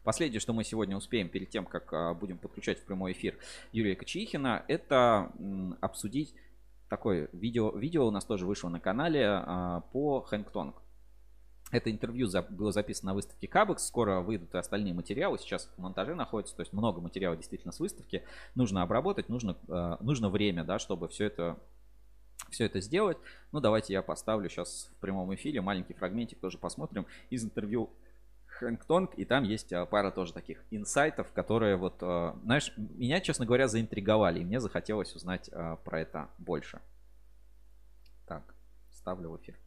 Последнее, 0.03 0.41
что 0.41 0.55
мы 0.55 0.65
сегодня 0.65 0.97
успеем 0.97 1.29
перед 1.29 1.51
тем, 1.51 1.67
как 1.67 1.93
а, 1.93 2.15
будем 2.15 2.39
подключать 2.39 2.81
в 2.81 2.85
прямой 2.85 3.13
эфир 3.13 3.37
Юрия 3.73 3.97
Качихина, 3.97 4.65
это 4.67 5.31
обсудить 5.83 6.35
такое 6.89 7.29
видео. 7.35 7.71
Видео 7.77 8.07
у 8.07 8.11
нас 8.11 8.25
тоже 8.25 8.47
вышло 8.47 8.71
на 8.71 8.81
канале 8.81 9.27
а, 9.27 9.83
по 9.93 10.23
Хэнгтонг. 10.23 10.75
Это 11.71 11.91
интервью 11.91 12.29
было 12.51 12.73
записано 12.73 13.11
на 13.11 13.15
выставке 13.15 13.47
Кабекс. 13.47 13.87
Скоро 13.87 14.21
выйдут 14.21 14.55
и 14.55 14.59
остальные 14.59 14.95
материалы. 14.95 15.39
Сейчас 15.39 15.71
в 15.77 15.81
монтаже 15.81 16.15
находится. 16.15 16.57
То 16.57 16.61
есть 16.61 16.73
много 16.73 17.01
материала 17.01 17.37
действительно 17.37 17.73
с 17.73 17.81
выставки. 17.81 18.25
Нужно 18.55 18.83
обработать, 18.83 19.29
нужно, 19.29 19.57
а, 19.69 19.99
нужно 20.01 20.31
время, 20.31 20.65
да, 20.65 20.79
чтобы 20.79 21.09
все 21.09 21.27
это 21.27 21.59
все 22.51 22.65
это 22.65 22.81
сделать. 22.81 23.19
Ну, 23.53 23.61
давайте 23.61 23.93
я 23.93 24.01
поставлю 24.01 24.49
сейчас 24.49 24.91
в 24.97 25.01
прямом 25.01 25.35
эфире 25.35 25.61
маленький 25.61 25.93
фрагментик, 25.93 26.39
тоже 26.39 26.57
посмотрим 26.57 27.07
из 27.29 27.45
интервью 27.45 27.91
Хэнк 28.47 28.85
Тонг, 28.85 29.15
и 29.17 29.27
там 29.27 29.45
есть 29.45 29.73
а, 29.73 29.85
пара 29.85 30.11
тоже 30.11 30.33
таких 30.33 30.65
инсайтов, 30.71 31.31
которые 31.33 31.77
вот, 31.77 31.97
а, 32.01 32.39
знаешь, 32.45 32.73
меня, 32.77 33.21
честно 33.21 33.45
говоря, 33.45 33.69
заинтриговали, 33.69 34.41
и 34.41 34.45
мне 34.45 34.61
захотелось 34.61 35.15
узнать 35.15 35.51
про 35.85 36.01
это 36.01 36.31
больше. 36.39 36.81
Так, 38.27 38.55
ставлю 38.91 39.31
в 39.31 39.37
эфир. 39.37 39.59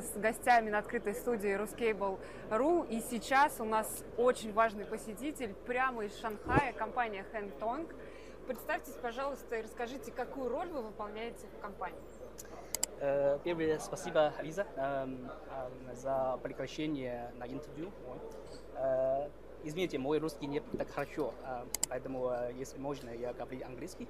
С 0.00 0.16
гостями 0.16 0.70
на 0.70 0.78
открытой 0.78 1.14
студии 1.14 1.56
Ruscable.ru. 1.56 2.88
И 2.88 3.00
сейчас 3.00 3.60
у 3.60 3.64
нас 3.64 4.04
очень 4.16 4.52
важный 4.52 4.84
посетитель 4.84 5.54
прямо 5.66 6.04
из 6.04 6.16
Шанхая, 6.18 6.72
компания 6.72 7.24
Hentong. 7.32 7.92
Представьтесь, 8.46 8.94
пожалуйста, 8.94 9.56
и 9.56 9.62
расскажите, 9.62 10.10
какую 10.10 10.48
роль 10.48 10.68
вы 10.68 10.82
выполняете 10.82 11.46
в 11.46 11.60
компании. 11.60 12.00
Э, 12.98 13.38
первое, 13.44 13.78
спасибо, 13.78 14.34
Лиза, 14.42 14.66
эм, 14.76 15.30
эм, 15.50 15.96
за 15.96 16.38
приглашение 16.42 17.32
на 17.36 17.46
интервью. 17.46 17.90
Э, 18.74 19.28
извините, 19.62 19.98
мой 19.98 20.18
русский 20.18 20.46
не 20.46 20.60
так 20.60 20.90
хорошо, 20.90 21.32
э, 21.46 21.64
поэтому, 21.88 22.32
если 22.56 22.78
можно, 22.78 23.10
я 23.10 23.32
говорю 23.32 23.64
английский. 23.64 24.08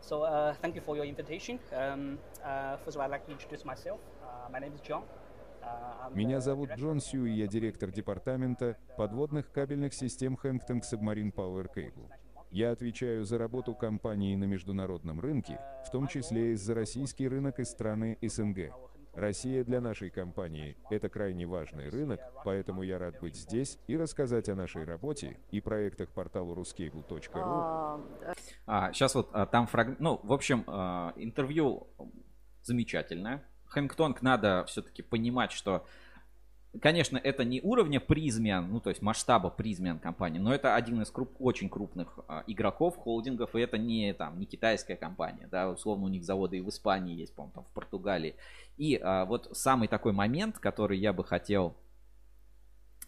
So, 0.00 0.22
uh, 0.22 0.54
thank 0.62 0.74
you 0.74 0.80
for 0.80 0.96
your 0.96 1.04
invitation. 1.04 1.58
Um, 1.76 2.18
uh, 2.44 2.76
first 2.84 2.96
of 2.96 3.00
all, 3.00 3.06
I'd 3.06 3.10
like 3.10 3.26
to 3.26 3.32
introduce 3.32 3.64
myself. 3.64 4.00
Uh, 4.22 4.50
my 4.50 4.58
name 4.58 4.72
is 4.74 4.80
John. 4.80 5.02
Меня 6.14 6.40
зовут 6.40 6.70
Джон 6.74 7.00
Сью, 7.00 7.26
и 7.26 7.32
я 7.32 7.46
директор 7.46 7.90
департамента 7.90 8.78
подводных 8.96 9.52
кабельных 9.52 9.92
систем 9.92 10.38
Hangtang 10.42 10.80
Submarine 10.80 11.32
Power 11.32 11.68
Cable. 11.72 12.08
Я 12.50 12.72
отвечаю 12.72 13.24
за 13.24 13.38
работу 13.38 13.74
компании 13.74 14.34
на 14.34 14.44
международном 14.44 15.20
рынке, 15.20 15.60
в 15.86 15.90
том 15.90 16.08
числе 16.08 16.52
и 16.52 16.54
за 16.56 16.74
российский 16.74 17.28
рынок 17.28 17.60
и 17.60 17.64
страны 17.64 18.18
СНГ. 18.22 18.72
Россия 19.14 19.64
для 19.64 19.80
нашей 19.80 20.10
компании– 20.10 20.76
это 20.90 21.08
крайне 21.08 21.46
важный 21.46 21.88
рынок, 21.88 22.20
поэтому 22.44 22.82
я 22.82 22.98
рад 22.98 23.20
быть 23.20 23.36
здесь 23.36 23.78
и 23.86 23.96
рассказать 23.96 24.48
о 24.48 24.54
нашей 24.54 24.84
работе 24.84 25.36
и 25.50 25.60
проектах 25.60 26.10
портала 26.10 26.54
ruscable.ru. 26.54 28.34
А, 28.66 28.92
сейчас 28.92 29.14
вот 29.14 29.30
а, 29.32 29.46
там 29.46 29.66
фрагмент, 29.66 30.00
ну, 30.00 30.20
в 30.22 30.32
общем, 30.32 30.64
а, 30.66 31.12
интервью 31.16 31.88
замечательное. 32.62 33.44
Хэнгтонг 33.66 34.22
надо 34.22 34.64
все-таки 34.66 35.02
понимать, 35.02 35.52
что 35.52 35.86
Конечно, 36.80 37.18
это 37.18 37.44
не 37.44 37.60
уровня 37.62 37.98
призмен, 37.98 38.68
ну 38.70 38.78
то 38.78 38.90
есть 38.90 39.02
масштаба 39.02 39.50
призмен 39.50 39.98
компании, 39.98 40.38
но 40.38 40.54
это 40.54 40.76
один 40.76 41.02
из 41.02 41.10
круп, 41.10 41.34
очень 41.40 41.68
крупных 41.68 42.20
а, 42.28 42.44
игроков, 42.46 42.96
холдингов, 42.96 43.56
и 43.56 43.60
это 43.60 43.76
не 43.76 44.12
там 44.12 44.38
не 44.38 44.46
китайская 44.46 44.94
компания, 44.94 45.48
да, 45.50 45.68
условно 45.68 46.04
у 46.04 46.08
них 46.08 46.24
заводы 46.24 46.58
и 46.58 46.60
в 46.60 46.68
Испании 46.68 47.16
есть, 47.16 47.34
по-моему, 47.34 47.54
там 47.54 47.64
в 47.64 47.74
Португалии. 47.74 48.36
И 48.76 49.00
а, 49.02 49.24
вот 49.24 49.48
самый 49.52 49.88
такой 49.88 50.12
момент, 50.12 50.60
который 50.60 50.96
я 50.96 51.12
бы 51.12 51.24
хотел 51.24 51.74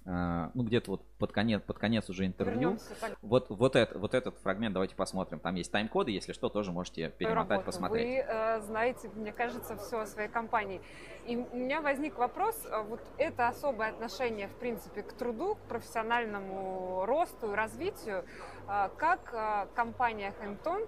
ну 0.05 0.63
где-то 0.63 0.93
вот 0.93 1.07
под 1.19 1.33
конец, 1.33 1.63
под 1.63 1.79
конец 1.79 2.09
уже 2.11 2.27
интервью. 2.27 2.77
Вот, 3.21 3.47
вот, 3.51 3.77
это, 3.77 3.99
вот 3.99 4.15
этот 4.15 4.37
фрагмент 4.39 4.75
давайте 4.75 4.97
посмотрим. 4.97 5.39
Там 5.39 5.55
есть 5.55 5.71
тайм-коды, 5.71 6.11
если 6.11 6.33
что, 6.33 6.49
тоже 6.49 6.73
можете 6.73 7.11
перемотать, 7.11 7.51
Работу. 7.51 7.67
посмотреть. 7.67 8.07
Вы 8.07 8.25
э, 8.27 8.61
знаете, 8.63 9.11
мне 9.15 9.33
кажется, 9.33 9.77
все 9.77 10.01
о 10.01 10.07
своей 10.07 10.29
компании. 10.29 10.81
И 11.27 11.37
у 11.37 11.57
меня 11.57 11.81
возник 11.81 12.19
вопрос, 12.19 12.67
э, 12.67 12.83
вот 12.83 13.01
это 13.19 13.49
особое 13.49 13.91
отношение, 13.91 14.49
в 14.49 14.55
принципе, 14.57 15.03
к 15.03 15.13
труду, 15.13 15.55
к 15.55 15.59
профессиональному 15.69 17.05
росту 17.07 17.53
и 17.53 17.55
развитию. 17.55 18.25
Э, 18.69 18.89
как 18.97 19.33
э, 19.33 19.67
компания 19.75 20.33
Хэмптон 20.41 20.83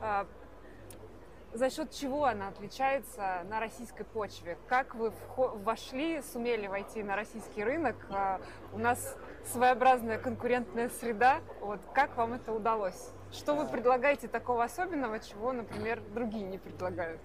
э, 0.00 0.24
за 1.56 1.70
счет 1.70 1.90
чего 1.90 2.26
она 2.26 2.48
отличается 2.48 3.44
на 3.48 3.60
российской 3.60 4.04
почве? 4.04 4.58
Как 4.68 4.94
вы 4.94 5.12
вошли, 5.36 6.20
сумели 6.22 6.66
войти 6.66 7.02
на 7.02 7.16
российский 7.16 7.64
рынок? 7.64 7.96
А, 8.10 8.40
у 8.72 8.78
нас 8.78 9.16
своеобразная 9.52 10.18
конкурентная 10.18 10.88
среда. 10.88 11.40
Вот 11.60 11.80
как 11.94 12.16
вам 12.16 12.34
это 12.34 12.52
удалось? 12.52 13.10
Что 13.32 13.54
вы 13.54 13.66
предлагаете 13.66 14.28
такого 14.28 14.64
особенного, 14.64 15.18
чего, 15.18 15.52
например, 15.52 16.02
другие 16.14 16.44
не 16.44 16.58
предлагают? 16.58 17.20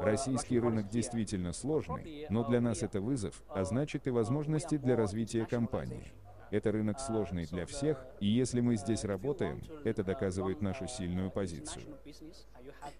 Российский 0.00 0.58
рынок 0.58 0.88
действительно 0.88 1.52
сложный, 1.52 2.26
но 2.30 2.44
для 2.44 2.60
нас 2.60 2.82
это 2.82 3.00
вызов, 3.00 3.42
а 3.48 3.64
значит 3.64 4.06
и 4.06 4.10
возможности 4.10 4.78
для 4.78 4.96
развития 4.96 5.44
компании. 5.44 6.12
Это 6.50 6.72
рынок 6.72 7.00
сложный 7.00 7.46
для 7.46 7.66
всех, 7.66 8.04
и 8.20 8.26
если 8.26 8.60
мы 8.60 8.76
здесь 8.76 9.04
работаем, 9.04 9.62
это 9.84 10.02
доказывает 10.02 10.62
нашу 10.62 10.86
сильную 10.86 11.30
позицию. 11.30 11.84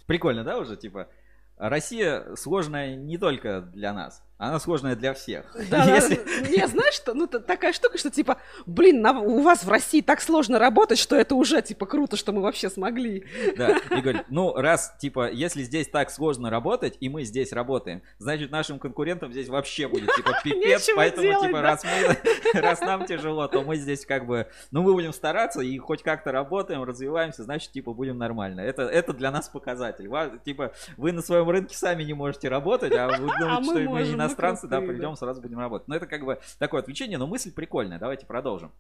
Прикольно, 0.07 0.45
да, 0.45 0.59
уже, 0.59 0.77
типа, 0.77 1.09
Россия 1.57 2.35
сложная 2.37 2.95
не 2.97 3.19
только 3.19 3.61
для 3.61 3.93
нас. 3.93 4.23
Она 4.39 4.61
сложная 4.61 4.95
для 4.95 5.15
всех. 5.15 5.47
Да, 5.69 5.85
Если... 5.97 6.15
да, 6.15 6.49
не, 6.49 6.67
знаешь 6.69 6.95
что, 6.95 7.13
ну 7.13 7.27
такая 7.27 7.73
штука, 7.73 7.99
что 7.99 8.09
типа, 8.09 8.39
блин, 8.67 9.03
на, 9.03 9.21
у 9.21 9.43
вас 9.43 9.65
в 9.65 9.69
России 9.69 10.01
так 10.01 10.21
сложно 10.21 10.61
работать, 10.61 10.99
что 10.99 11.17
это 11.17 11.35
уже 11.35 11.61
типа 11.61 11.87
круто, 11.87 12.17
что 12.17 12.31
мы 12.31 12.41
вообще 12.41 12.71
смогли. 12.71 13.27
Да, 13.57 13.79
и 13.91 14.01
говорит, 14.01 14.27
ну 14.29 14.55
раз 14.55 14.95
типа, 15.01 15.29
если 15.33 15.63
здесь 15.65 15.89
так 15.89 16.11
сложно 16.13 16.51
работать, 16.51 16.97
и 17.01 17.09
мы 17.09 17.25
здесь 17.25 17.53
работаем, 17.53 18.01
значит 18.19 18.53
нашим 18.53 18.79
конкурентам 18.79 19.33
здесь 19.33 19.49
вообще 19.49 19.89
будет 19.89 20.15
типа 20.15 20.39
пипец, 20.45 20.89
поэтому 20.95 21.23
делать, 21.23 21.47
типа 21.49 21.59
да? 21.59 21.63
раз 21.63 21.85
мы, 21.85 22.61
раз 22.61 22.81
нам 22.81 23.07
тяжело, 23.07 23.49
то 23.49 23.63
мы 23.63 23.75
здесь 23.75 24.07
как 24.07 24.25
бы, 24.25 24.47
ну 24.71 24.83
мы 24.83 24.93
будем 24.93 25.13
стараться 25.13 25.63
и 25.63 25.77
хоть 25.79 26.05
как-то 26.05 26.31
работаем, 26.31 26.85
развиваемся, 26.85 27.43
значит 27.43 27.73
типа 27.73 27.93
будем 27.93 28.19
нормально. 28.19 28.61
Это, 28.61 28.83
это 28.83 29.13
для 29.13 29.33
нас 29.33 29.49
показатель. 29.49 30.09
Типа 30.45 30.73
вы 30.97 31.11
на 31.11 31.23
своем 31.23 31.51
рынке 31.51 31.77
сами 31.77 32.05
не 32.05 32.15
можете 32.15 32.49
работать, 32.49 32.93
а 32.93 33.09
вы 33.09 33.17
думаете, 33.17 33.45
а 33.45 33.63
что 33.65 33.73
мы 33.73 34.03
не 34.03 34.28
иностранцы, 34.29 34.69
да, 34.69 34.81
придем, 34.81 35.17
сразу 35.17 35.41
будем 35.41 35.59
работать. 35.59 35.89
Но 35.89 35.97
это 35.97 36.07
как 36.07 36.25
бы 36.25 36.39
такое 36.59 36.81
отвлечение, 36.81 37.19
но 37.19 37.27
мысль 37.27 37.53
прикольная. 37.53 37.99
Давайте 37.99 38.27
продолжим. 38.27 38.73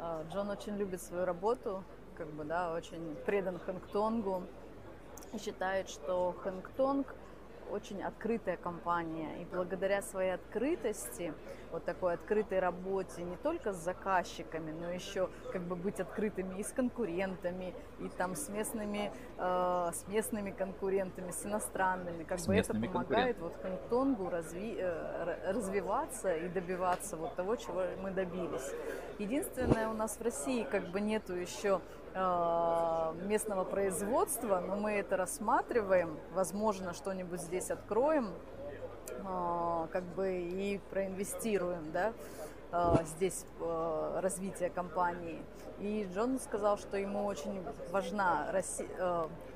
А, 0.00 0.24
Джон 0.32 0.48
очень 0.50 0.76
любит 0.76 1.02
свою 1.02 1.24
работу, 1.24 1.82
как 2.16 2.30
бы, 2.32 2.44
да, 2.44 2.72
очень 2.72 3.16
предан 3.26 3.58
Хэнгтонгу 3.58 4.44
и 5.32 5.38
считает, 5.38 5.88
что 5.88 6.36
Хэнгтонг 6.42 7.14
очень 7.70 8.02
открытая 8.02 8.56
компания. 8.56 9.42
И 9.42 9.44
благодаря 9.44 10.02
своей 10.02 10.34
открытости, 10.34 11.32
вот 11.70 11.84
такой 11.84 12.14
открытой 12.14 12.60
работе, 12.60 13.22
не 13.22 13.36
только 13.36 13.72
с 13.72 13.76
заказчиками, 13.76 14.72
но 14.72 14.90
еще 14.90 15.28
как 15.52 15.62
бы 15.62 15.76
быть 15.76 16.00
открытыми 16.00 16.58
и 16.58 16.62
с 16.62 16.72
конкурентами, 16.72 17.74
и 18.00 18.08
там 18.08 18.34
с 18.34 18.48
местными, 18.48 19.12
э, 19.36 19.90
с 19.92 20.06
местными 20.08 20.50
конкурентами, 20.50 21.30
с 21.30 21.44
иностранными. 21.44 22.24
Как 22.24 22.38
с 22.38 22.46
бы 22.46 22.56
это 22.56 22.74
помогает 22.74 23.38
вот 23.38 23.54
Хэнктонгу 23.62 24.30
разви, 24.30 24.76
э, 24.78 25.52
развиваться 25.52 26.34
и 26.34 26.48
добиваться 26.48 27.16
вот 27.16 27.34
того, 27.34 27.56
чего 27.56 27.82
мы 28.00 28.10
добились. 28.10 28.72
Единственное, 29.18 29.88
у 29.88 29.94
нас 29.94 30.16
в 30.18 30.22
России 30.22 30.64
как 30.64 30.88
бы 30.88 31.00
нету 31.00 31.34
еще 31.34 31.80
местного 33.26 33.64
производства, 33.64 34.60
но 34.60 34.76
мы 34.76 34.92
это 34.92 35.16
рассматриваем, 35.16 36.18
возможно, 36.32 36.92
что-нибудь 36.92 37.40
здесь 37.40 37.70
откроем, 37.70 38.30
э, 39.08 39.86
как 39.92 40.02
бы 40.14 40.32
и 40.32 40.80
проинвестируем, 40.90 41.92
да, 41.92 42.08
э, 42.08 42.12
здесь 43.04 43.44
развитие 44.20 44.70
компании. 44.70 45.42
И 45.80 46.08
Джон 46.12 46.40
сказал, 46.40 46.76
что 46.76 46.96
ему 46.96 47.24
очень 47.24 47.62
важна, 47.92 48.52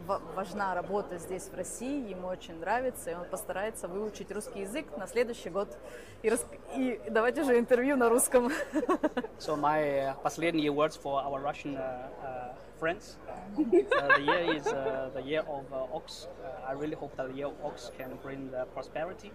важна 0.07 0.75
работа 0.75 1.19
здесь 1.19 1.49
в 1.49 1.55
России, 1.55 2.11
ему 2.11 2.29
очень 2.29 2.61
нравится, 2.61 3.11
и 3.11 3.15
он 3.15 3.25
постарается 3.25 3.89
выучить 3.89 4.31
русский 4.31 4.61
язык 4.61 4.87
на 4.97 5.09
следующий 5.09 5.51
год. 5.51 5.77
И, 6.23 6.31
рас... 6.31 6.47
и 6.77 7.01
давайте 7.11 7.43
уже 7.43 7.59
интервью 7.59 7.97
на 7.97 8.09
русском. 8.09 8.53
So 9.39 9.57
my 9.57 10.15
последние 10.23 10.71
words 10.71 10.97
for 10.97 11.21
our 11.21 11.41
Russian 11.41 11.75
uh, 11.77 12.55
friends. 12.79 13.17
Uh, 14.03 14.17
the 14.17 14.23
year 14.23 14.57
is 14.57 14.67
uh, 14.67 15.11
the 15.13 15.23
year 15.23 15.43
of 15.49 15.65
uh, 15.73 15.97
ox. 15.97 16.29
Uh, 16.43 16.71
I 16.71 16.73
really 16.73 16.95
hope 16.95 17.17
that 17.17 17.29
the 17.29 17.35
year 17.35 17.47
of 17.47 17.55
ox 17.65 17.91
can 17.99 18.11
bring 18.23 18.51
the 18.51 18.65
prosperity 18.75 19.33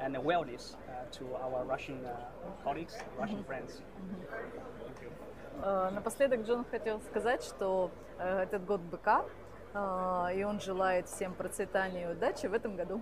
and 0.00 0.16
wellness 0.16 0.74
uh, 0.74 1.04
to 1.10 1.24
our 1.36 1.64
Russian 1.64 2.04
uh, 2.04 2.16
colleagues, 2.64 2.96
Russian 3.18 3.38
mm-hmm. 3.38 3.46
friends. 3.46 3.82
Mm-hmm. 4.00 5.94
Напоследок 5.94 6.42
Джон 6.42 6.66
хотел 6.70 7.00
сказать, 7.00 7.42
что 7.42 7.90
этот 8.18 8.66
год 8.66 8.82
быка, 8.82 9.24
и 10.34 10.44
он 10.44 10.60
желает 10.60 11.08
всем 11.08 11.32
процветания 11.32 12.02
и 12.02 12.12
удачи 12.12 12.46
в 12.46 12.52
этом 12.52 12.76
году. 12.76 13.00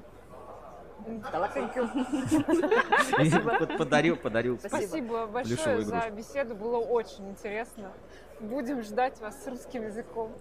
Подарил, 3.76 4.16
подарил. 4.16 4.56
Спасибо 4.60 5.26
большое 5.26 5.82
за 5.82 6.08
беседу, 6.10 6.54
было 6.54 6.78
очень 6.78 7.28
интересно. 7.28 7.90
Будем 8.38 8.82
ждать 8.82 9.20
вас 9.20 9.42
с 9.42 9.48
русским 9.48 9.82
языком. 9.82 10.32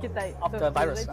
В 0.00 0.02
Китай. 0.02 0.34
After 0.40 0.72
virus. 0.72 1.08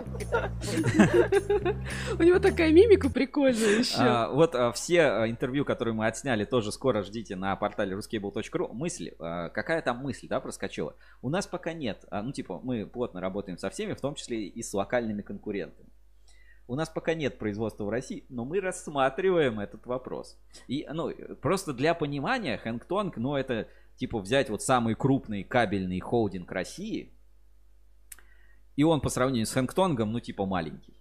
У 2.19 2.23
него 2.23 2.39
такая 2.39 2.71
мимика 2.71 3.09
прикольная 3.09 3.79
еще. 3.79 3.97
А, 3.99 4.29
вот 4.29 4.55
а, 4.55 4.71
все 4.71 5.01
а, 5.01 5.29
интервью, 5.29 5.65
которые 5.65 5.93
мы 5.93 6.07
отсняли, 6.07 6.45
тоже 6.45 6.71
скоро 6.71 7.03
ждите 7.03 7.35
на 7.35 7.55
портале 7.55 7.95
ruskable.ru. 7.95 8.73
Мысль, 8.73 9.11
а, 9.19 9.49
какая 9.49 9.81
там 9.81 9.97
мысль, 9.97 10.27
да, 10.27 10.39
проскочила? 10.39 10.95
У 11.21 11.29
нас 11.29 11.47
пока 11.47 11.73
нет, 11.73 12.05
ну 12.11 12.31
типа 12.31 12.59
мы 12.63 12.85
плотно 12.85 13.21
работаем 13.21 13.57
со 13.57 13.69
всеми, 13.69 13.93
в 13.93 14.01
том 14.01 14.15
числе 14.15 14.47
и 14.47 14.63
с 14.63 14.73
локальными 14.73 15.21
конкурентами. 15.21 15.89
У 16.69 16.75
нас 16.75 16.89
пока 16.89 17.13
нет 17.13 17.39
производства 17.39 17.85
в 17.85 17.89
России, 17.89 18.25
но 18.27 18.43
мы 18.43 18.59
рассматриваем 18.59 19.61
этот 19.61 19.85
вопрос. 19.85 20.37
И, 20.67 20.85
ну, 20.91 21.09
просто 21.41 21.71
для 21.71 21.93
понимания, 21.93 22.57
Хэнгтонг, 22.57 23.15
ну, 23.15 23.35
это, 23.35 23.69
типа, 23.95 24.19
взять 24.19 24.49
вот 24.49 24.61
самый 24.61 24.95
крупный 24.95 25.45
кабельный 25.45 26.01
холдинг 26.01 26.51
России, 26.51 27.16
и 28.77 28.83
он 28.83 29.01
по 29.01 29.09
сравнению 29.09 29.47
с 29.47 29.51
Хэнгтонгом, 29.51 30.13
ну, 30.13 30.19
типа, 30.21 30.45
маленький. 30.45 30.93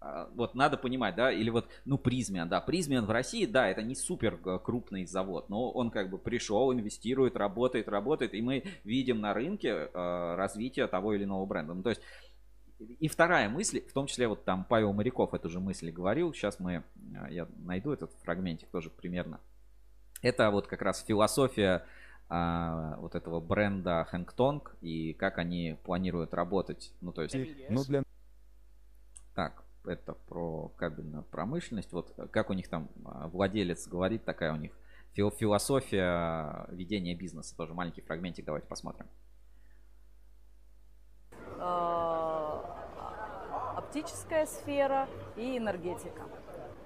А, 0.00 0.28
Вот 0.34 0.54
надо 0.54 0.76
понимать, 0.76 1.14
да, 1.14 1.32
или 1.32 1.48
вот, 1.48 1.68
ну, 1.84 1.96
Призмиан, 1.96 2.48
да, 2.48 2.60
Призмиан 2.60 3.06
в 3.06 3.10
России, 3.10 3.46
да, 3.46 3.68
это 3.68 3.82
не 3.82 3.94
супер 3.94 4.38
э, 4.44 4.58
крупный 4.62 5.06
завод, 5.06 5.48
но 5.48 5.70
он 5.70 5.90
как 5.90 6.10
бы 6.10 6.18
пришел, 6.18 6.72
инвестирует, 6.72 7.36
работает, 7.36 7.88
работает, 7.88 8.34
и 8.34 8.42
мы 8.42 8.64
видим 8.84 9.20
на 9.20 9.32
рынке 9.32 9.68
э, 9.68 10.34
развитие 10.34 10.88
того 10.88 11.14
или 11.14 11.22
иного 11.24 11.46
бренда. 11.46 11.74
Ну, 11.74 11.82
то 11.82 11.90
есть 11.90 12.02
и 12.78 13.08
вторая 13.08 13.48
мысль, 13.48 13.80
в 13.80 13.92
том 13.92 14.06
числе 14.06 14.28
вот 14.28 14.44
там 14.44 14.64
Павел 14.64 14.92
Моряков 14.92 15.34
эту 15.34 15.48
же 15.48 15.60
мысль 15.60 15.90
говорил, 15.90 16.34
сейчас 16.34 16.58
мы, 16.58 16.74
э, 16.74 16.82
я 17.30 17.48
найду 17.58 17.92
этот 17.92 18.12
фрагментик 18.24 18.68
тоже 18.70 18.90
примерно. 18.90 19.38
Это 20.20 20.50
вот 20.50 20.66
как 20.66 20.82
раз 20.82 21.04
философия 21.04 21.86
а, 22.28 22.96
вот 22.98 23.14
этого 23.14 23.40
бренда 23.40 24.04
Хэнгтонг 24.04 24.76
и 24.80 25.14
как 25.14 25.38
они 25.38 25.78
планируют 25.84 26.34
работать. 26.34 26.92
Ну, 27.00 27.12
то 27.12 27.22
есть, 27.22 27.36
Но 27.70 27.84
для 27.84 28.02
так, 29.34 29.64
это 29.84 30.14
про 30.14 30.68
кабельную 30.76 31.22
промышленность. 31.22 31.92
Вот 31.92 32.14
как 32.30 32.50
у 32.50 32.52
них 32.52 32.68
там 32.68 32.88
а, 33.04 33.28
владелец 33.28 33.86
говорит, 33.86 34.24
такая 34.24 34.52
у 34.52 34.56
них 34.56 34.72
фил- 35.14 35.30
философия 35.30 36.66
ведения 36.70 37.14
бизнеса. 37.14 37.56
Тоже 37.56 37.74
маленький 37.74 38.02
фрагментик, 38.02 38.44
давайте 38.44 38.66
посмотрим. 38.66 39.06
э, 41.60 42.60
оптическая 43.76 44.46
сфера 44.46 45.08
и 45.36 45.58
энергетика. 45.58 46.22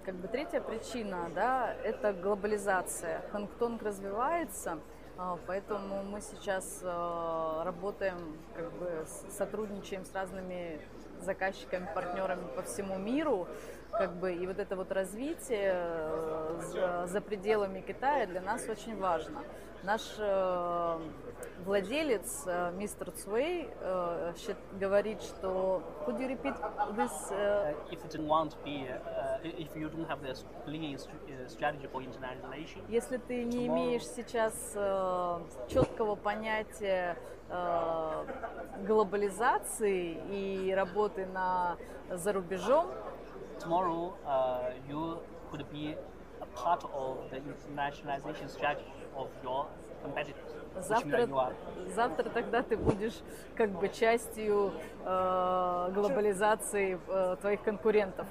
Как 0.05 0.17
бы 0.17 0.29
третья 0.29 0.61
причина, 0.61 1.31
да, 1.35 1.73
это 1.73 2.13
глобализация. 2.13 3.23
Хангтонг 3.31 3.83
развивается, 3.83 4.73
а, 4.73 4.81
поэтому 5.47 6.03
мы 6.05 6.21
сейчас 6.21 6.81
э, 6.83 7.63
работаем, 7.65 8.37
как 8.55 8.73
бы 8.73 9.05
сотрудничаем 9.37 10.05
с 10.05 10.15
разными 10.15 10.81
заказчиками, 11.21 11.89
партнерами 11.95 12.47
по 12.57 12.63
всему 12.63 12.99
миру, 12.99 13.47
как 13.93 14.15
бы 14.15 14.33
и 14.35 14.47
вот 14.47 14.59
это 14.59 14.77
вот 14.77 14.91
развитие 14.93 15.73
э, 15.75 16.61
за, 16.73 17.07
за 17.07 17.21
пределами 17.21 17.81
Китая 17.81 18.27
для 18.27 18.41
нас 18.41 18.69
очень 18.69 18.99
важно. 18.99 19.43
Наш 19.83 20.03
э, 20.19 20.99
владелец, 21.65 22.45
э, 22.47 22.71
мистер 22.73 23.11
Цуэй, 23.11 23.69
э, 23.81 24.33
говорит, 24.81 25.21
что 25.23 25.83
could 26.07 26.19
you 26.19 26.29
repeat 26.29 26.55
this? 26.97 27.31
Uh, 27.33 27.75
if 27.91 27.99
you 28.03 28.09
don't 28.09 28.29
want 28.29 28.51
to 28.53 28.57
be, 28.65 28.87
uh, 28.89 29.39
if 29.43 29.75
you 29.77 29.89
don't 29.89 30.09
have 30.09 30.23
this 30.23 30.45
clean 30.65 30.95
uh, 30.95 31.49
strategy 31.49 31.89
for 31.93 32.01
internationalization, 32.01 32.81
Если 32.89 33.17
ты 33.17 33.45
не 33.45 33.67
имеешь 33.67 34.07
сейчас 34.07 34.55
э, 34.75 35.41
четкого 35.69 36.15
понятия 36.15 37.17
э, 37.49 38.25
глобализации 38.87 40.17
и 40.31 40.73
работы 40.73 41.27
на 41.27 41.77
за 42.11 42.33
рубежом, 42.33 42.87
tomorrow 43.63 44.15
uh, 44.27 44.71
you 44.89 45.19
could 45.51 45.65
be 45.71 45.95
a 46.41 46.47
part 46.47 46.83
of 46.93 47.31
the 47.31 47.39
internationalization 47.39 48.51
strategy 48.51 48.91
of 49.17 49.29
your 49.43 49.69
competitors, 50.03 50.51
завтра, 50.81 51.29
завтра 51.95 52.31
тогда 52.31 52.63
ты 52.63 52.77
будешь 52.77 53.15
как 53.55 53.71
бы 53.79 53.89
частью 53.89 54.73
э, 55.05 55.91
глобализации 55.95 56.99
э, 57.09 57.37
твоих 57.41 57.63
конкурентов. 57.63 58.27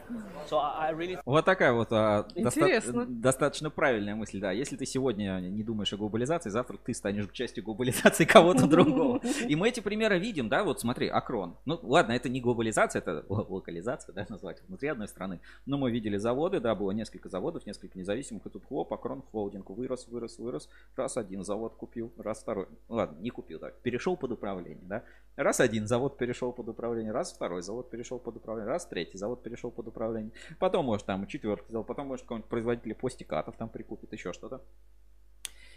So 0.50 0.60
I 0.60 0.94
really 0.94 1.20
Вот 1.26 1.46
такая 1.46 1.74
вот 1.74 1.90
а, 1.92 2.26
доста- 2.36 3.06
достаточно 3.08 3.70
правильная 3.70 4.16
мысль, 4.16 4.40
да. 4.40 4.52
Если 4.52 4.76
ты 4.78 4.86
сегодня 4.86 5.40
не 5.40 5.64
думаешь 5.64 5.94
о 5.94 5.98
глобализации, 5.98 6.50
завтра 6.50 6.78
ты 6.78 6.94
станешь 6.94 7.30
частью 7.32 7.64
глобализации 7.64 8.26
кого-то 8.26 8.68
другого. 8.68 9.20
И 9.48 9.56
мы 9.56 9.70
эти 9.70 9.80
примеры 9.80 10.20
видим, 10.20 10.50
да, 10.50 10.64
вот 10.64 10.80
смотри, 10.80 11.08
Акрон. 11.08 11.56
Ну, 11.66 11.80
ладно, 11.84 12.14
это 12.14 12.30
не 12.30 12.42
глобализация, 12.42 13.00
это 13.00 13.26
локализация, 13.30 14.14
да, 14.14 14.26
назвать 14.30 14.62
внутри 14.68 14.90
одной 14.90 15.08
страны. 15.08 15.40
Но 15.66 15.78
мы 15.78 15.92
видели 15.92 16.18
заводы, 16.18 16.60
да, 16.60 16.76
было 16.76 16.92
несколько 16.92 17.30
заводов, 17.30 17.66
несколько 17.66 17.98
независимых, 17.98 18.46
и 18.46 18.50
тут 18.50 18.66
хлоп, 18.66 18.94
Акрон 18.94 19.22
холдинг 19.32 19.70
вырос, 19.70 20.08
вырос, 20.08 20.40
вырос. 20.40 20.70
Раз 20.96 21.18
один 21.18 21.44
завод 21.44 21.76
купил, 21.76 22.12
раз 22.18 22.31
второй. 22.40 22.68
Ну, 22.90 22.96
ладно, 22.96 23.20
не 23.20 23.30
купил, 23.30 23.60
да, 23.60 23.72
перешел 23.72 24.18
под 24.18 24.32
управление, 24.32 24.84
да. 24.84 25.04
Раз 25.36 25.60
один 25.60 25.88
завод 25.88 26.18
перешел 26.18 26.52
под 26.52 26.70
управление, 26.70 27.12
раз 27.12 27.32
второй 27.32 27.62
завод 27.62 27.90
перешел 27.90 28.20
под 28.20 28.38
управление, 28.38 28.70
раз 28.70 28.86
третий 28.86 29.18
завод 29.18 29.44
перешел 29.44 29.72
под 29.72 29.88
управление. 29.88 30.32
Потом, 30.60 30.86
может, 30.86 31.06
там 31.06 31.26
четвертый 31.28 31.72
завод, 31.72 31.88
потом, 31.88 32.08
может, 32.08 32.26
какой-нибудь 32.26 32.50
производитель 32.50 32.96
пластикатов 32.96 33.56
там 33.58 33.70
прикупит, 33.70 34.12
еще 34.14 34.34
что-то. 34.34 34.62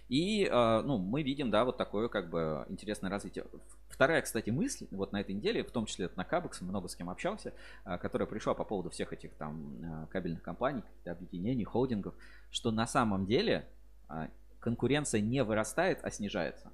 И, 0.08 0.44
э, 0.44 0.82
ну, 0.82 0.98
мы 0.98 1.22
видим, 1.22 1.50
да, 1.50 1.64
вот 1.64 1.76
такое, 1.78 2.08
как 2.08 2.28
бы, 2.28 2.66
интересное 2.68 3.10
развитие. 3.10 3.46
Вторая, 3.88 4.20
кстати, 4.22 4.50
мысль, 4.50 4.86
вот 4.90 5.12
на 5.12 5.20
этой 5.20 5.34
неделе, 5.34 5.64
в 5.64 5.70
том 5.70 5.86
числе 5.86 6.10
на 6.16 6.24
Кабекс, 6.24 6.60
много 6.60 6.88
с 6.88 6.96
кем 6.96 7.08
общался, 7.08 7.54
э, 7.86 7.96
которая 7.98 8.28
пришла 8.28 8.54
по 8.54 8.64
поводу 8.64 8.90
всех 8.90 9.12
этих 9.12 9.34
там 9.34 9.76
э, 9.82 10.06
кабельных 10.10 10.42
компаний, 10.42 10.82
объединений, 11.06 11.64
холдингов, 11.64 12.14
что 12.50 12.70
на 12.70 12.86
самом 12.86 13.24
деле 13.24 13.66
конкуренция 14.64 15.20
не 15.20 15.44
вырастает, 15.44 15.98
а 16.02 16.10
снижается. 16.10 16.72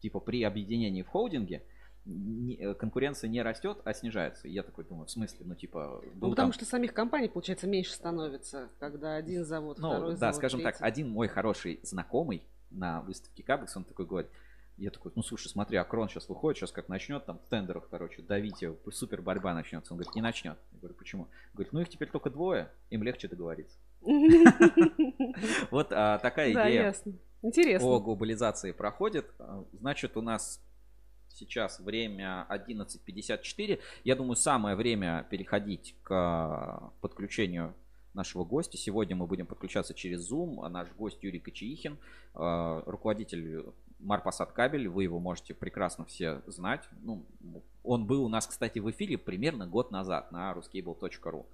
Типа 0.00 0.20
при 0.20 0.42
объединении 0.42 1.00
в 1.00 1.08
холдинге 1.08 1.62
не- 2.04 2.56
э, 2.56 2.74
конкуренция 2.74 3.30
не 3.30 3.40
растет, 3.40 3.78
а 3.84 3.94
снижается. 3.94 4.46
И 4.46 4.52
я 4.52 4.62
такой 4.62 4.84
думаю, 4.84 5.06
в 5.06 5.10
смысле, 5.10 5.46
ну 5.46 5.54
типа... 5.54 6.02
Ну, 6.04 6.28
потому 6.28 6.34
там- 6.34 6.52
что 6.52 6.66
самих 6.66 6.92
компаний, 6.92 7.28
получается, 7.30 7.66
меньше 7.66 7.92
становится, 7.94 8.68
когда 8.78 9.16
один 9.16 9.46
завод, 9.46 9.78
ну, 9.78 9.88
второй 9.88 10.12
да, 10.12 10.18
завод, 10.18 10.36
скажем 10.36 10.60
так, 10.60 10.76
третий. 10.76 10.86
один 10.86 11.08
мой 11.08 11.28
хороший 11.28 11.80
знакомый 11.82 12.46
на 12.70 13.00
выставке 13.00 13.42
Кабекс, 13.42 13.74
он 13.74 13.84
такой 13.84 14.04
говорит, 14.04 14.30
я 14.76 14.90
такой, 14.90 15.12
ну 15.14 15.22
слушай, 15.22 15.48
смотри, 15.48 15.78
Акрон 15.78 16.10
сейчас 16.10 16.28
выходит, 16.28 16.58
сейчас 16.58 16.72
как 16.72 16.90
начнет 16.90 17.24
там 17.24 17.38
в 17.38 17.48
тендерах, 17.48 17.88
короче, 17.88 18.20
давить 18.20 18.60
его, 18.60 18.76
супер 18.90 19.22
борьба 19.22 19.54
начнется. 19.54 19.94
Он 19.94 19.98
говорит, 19.98 20.14
не 20.14 20.20
начнет. 20.20 20.58
Я 20.72 20.78
говорю, 20.78 20.94
почему? 20.94 21.28
Говорит, 21.54 21.72
ну 21.72 21.80
их 21.80 21.88
теперь 21.88 22.10
только 22.10 22.28
двое, 22.28 22.68
им 22.90 23.02
легче 23.02 23.28
договориться. 23.28 23.78
Вот 25.70 25.92
а, 25.92 26.18
такая 26.18 26.52
идея. 26.52 26.94
Интересно. 27.42 27.88
о 27.88 28.00
глобализации 28.00 28.72
проходит. 28.72 29.26
А, 29.38 29.64
Значит, 29.80 30.16
у 30.16 30.22
нас 30.22 30.60
сейчас 31.28 31.80
время 31.80 32.46
11.54. 32.50 33.80
Я 34.04 34.16
думаю, 34.16 34.36
самое 34.36 34.76
время 34.76 35.26
переходить 35.30 35.94
к 36.02 36.10
а, 36.10 36.92
подключению 37.00 37.74
нашего 38.12 38.44
гостя. 38.44 38.76
Сегодня 38.76 39.16
мы 39.16 39.26
будем 39.26 39.46
подключаться 39.46 39.94
через 39.94 40.30
Zoom. 40.30 40.66
Наш 40.68 40.88
гость 40.92 41.18
Юрий 41.22 41.40
Кочеихин, 41.40 41.98
руководитель 42.32 43.64
Марпасад 43.98 44.52
Кабель. 44.52 44.88
Вы 44.88 45.02
его 45.02 45.18
можете 45.18 45.52
прекрасно 45.52 46.04
все 46.04 46.40
знать. 46.46 46.88
Ну, 47.02 47.24
он 47.82 48.06
был 48.06 48.24
у 48.24 48.28
нас, 48.28 48.46
кстати, 48.46 48.78
в 48.78 48.88
эфире 48.90 49.18
примерно 49.18 49.66
год 49.66 49.90
назад 49.90 50.30
на 50.30 50.52
ruscable.ru 50.52 51.44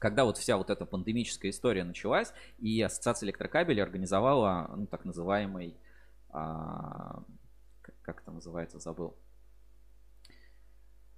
когда 0.00 0.24
вот 0.24 0.38
вся 0.38 0.56
вот 0.56 0.70
эта 0.70 0.86
пандемическая 0.86 1.50
история 1.50 1.84
началась, 1.84 2.32
и 2.58 2.80
Ассоциация 2.80 3.26
электрокабелей 3.26 3.82
организовала, 3.82 4.70
ну, 4.74 4.86
так 4.86 5.04
называемый, 5.04 5.76
а, 6.30 7.22
как 8.02 8.22
это 8.22 8.32
называется, 8.32 8.80
забыл, 8.80 9.14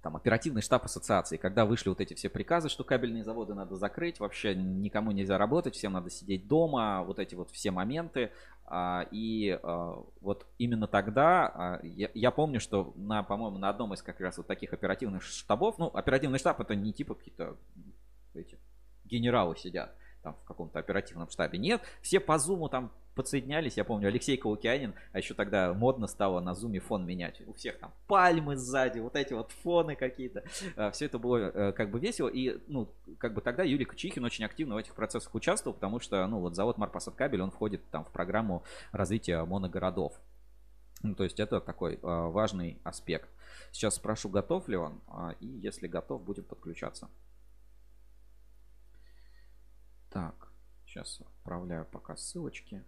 там, 0.01 0.17
оперативный 0.17 0.61
штаб 0.61 0.83
ассоциации, 0.83 1.37
когда 1.37 1.65
вышли 1.65 1.87
вот 1.87 2.01
эти 2.01 2.13
все 2.13 2.27
приказы, 2.27 2.67
что 2.67 2.83
кабельные 2.83 3.23
заводы 3.23 3.53
надо 3.53 3.77
закрыть, 3.77 4.19
вообще 4.19 4.53
никому 4.53 5.11
нельзя 5.11 5.37
работать, 5.37 5.75
всем 5.75 5.93
надо 5.93 6.09
сидеть 6.09 6.45
дома, 6.49 7.03
вот 7.03 7.19
эти 7.19 7.35
вот 7.35 7.51
все 7.51 7.71
моменты. 7.71 8.31
а, 8.65 9.07
И 9.11 9.57
а, 9.63 10.03
вот 10.19 10.45
именно 10.57 10.87
тогда 10.87 11.47
а, 11.47 11.79
я, 11.83 12.09
я 12.13 12.31
помню, 12.31 12.59
что 12.59 12.91
на, 12.97 13.23
по-моему, 13.23 13.57
на 13.59 13.69
одном 13.69 13.93
из 13.93 14.01
как 14.01 14.19
раз 14.19 14.37
вот 14.37 14.47
таких 14.47 14.73
оперативных 14.73 15.23
штабов, 15.23 15.77
ну, 15.77 15.87
оперативный 15.87 16.37
штаб 16.37 16.59
это 16.59 16.75
не 16.75 16.91
типа 16.91 17.15
какие-то 17.15 17.55
эти 18.33 18.57
генералы 19.05 19.55
сидят 19.57 19.95
там 20.23 20.35
в 20.35 20.43
каком-то 20.45 20.79
оперативном 20.79 21.29
штабе. 21.29 21.59
Нет, 21.59 21.81
все 22.01 22.19
по 22.19 22.37
зуму 22.39 22.69
там 22.69 22.91
подсоединялись. 23.13 23.77
Я 23.77 23.83
помню, 23.83 24.07
Алексей 24.07 24.37
Каукианин, 24.37 24.95
а 25.11 25.17
еще 25.19 25.33
тогда 25.33 25.73
модно 25.73 26.07
стало 26.07 26.39
на 26.39 26.55
зуме 26.55 26.79
фон 26.79 27.05
менять. 27.05 27.41
У 27.45 27.53
всех 27.53 27.77
там 27.77 27.93
пальмы 28.07 28.55
сзади, 28.55 28.99
вот 28.99 29.15
эти 29.15 29.33
вот 29.33 29.51
фоны 29.51 29.95
какие-то. 29.95 30.43
Все 30.91 31.05
это 31.05 31.19
было 31.19 31.37
э, 31.37 31.71
как 31.73 31.91
бы 31.91 31.99
весело. 31.99 32.27
И, 32.27 32.59
ну, 32.67 32.89
как 33.19 33.33
бы 33.33 33.41
тогда 33.41 33.63
Юрий 33.63 33.85
Кучихин 33.85 34.23
очень 34.23 34.45
активно 34.45 34.75
в 34.75 34.77
этих 34.77 34.95
процессах 34.95 35.35
участвовал, 35.35 35.75
потому 35.75 35.99
что, 35.99 36.25
ну, 36.27 36.39
вот 36.39 36.55
завод 36.55 36.77
Марпасад 36.77 37.15
Кабель, 37.15 37.41
он 37.41 37.51
входит 37.51 37.81
там 37.91 38.03
в 38.05 38.11
программу 38.11 38.63
развития 38.91 39.43
моногородов. 39.43 40.19
Ну, 41.03 41.15
то 41.15 41.25
есть 41.25 41.39
это 41.39 41.59
такой 41.59 41.99
а, 42.01 42.29
важный 42.29 42.79
аспект. 42.83 43.29
Сейчас 43.71 43.95
спрошу, 43.95 44.29
готов 44.29 44.69
ли 44.69 44.77
он, 44.77 45.01
а, 45.07 45.35
и 45.41 45.47
если 45.47 45.87
готов, 45.87 46.23
будем 46.23 46.45
подключаться. 46.45 47.09
Так, 50.13 50.47
сейчас 50.85 51.21
отправляю 51.21 51.85
пока 51.85 52.15
ссылочки. 52.15 52.83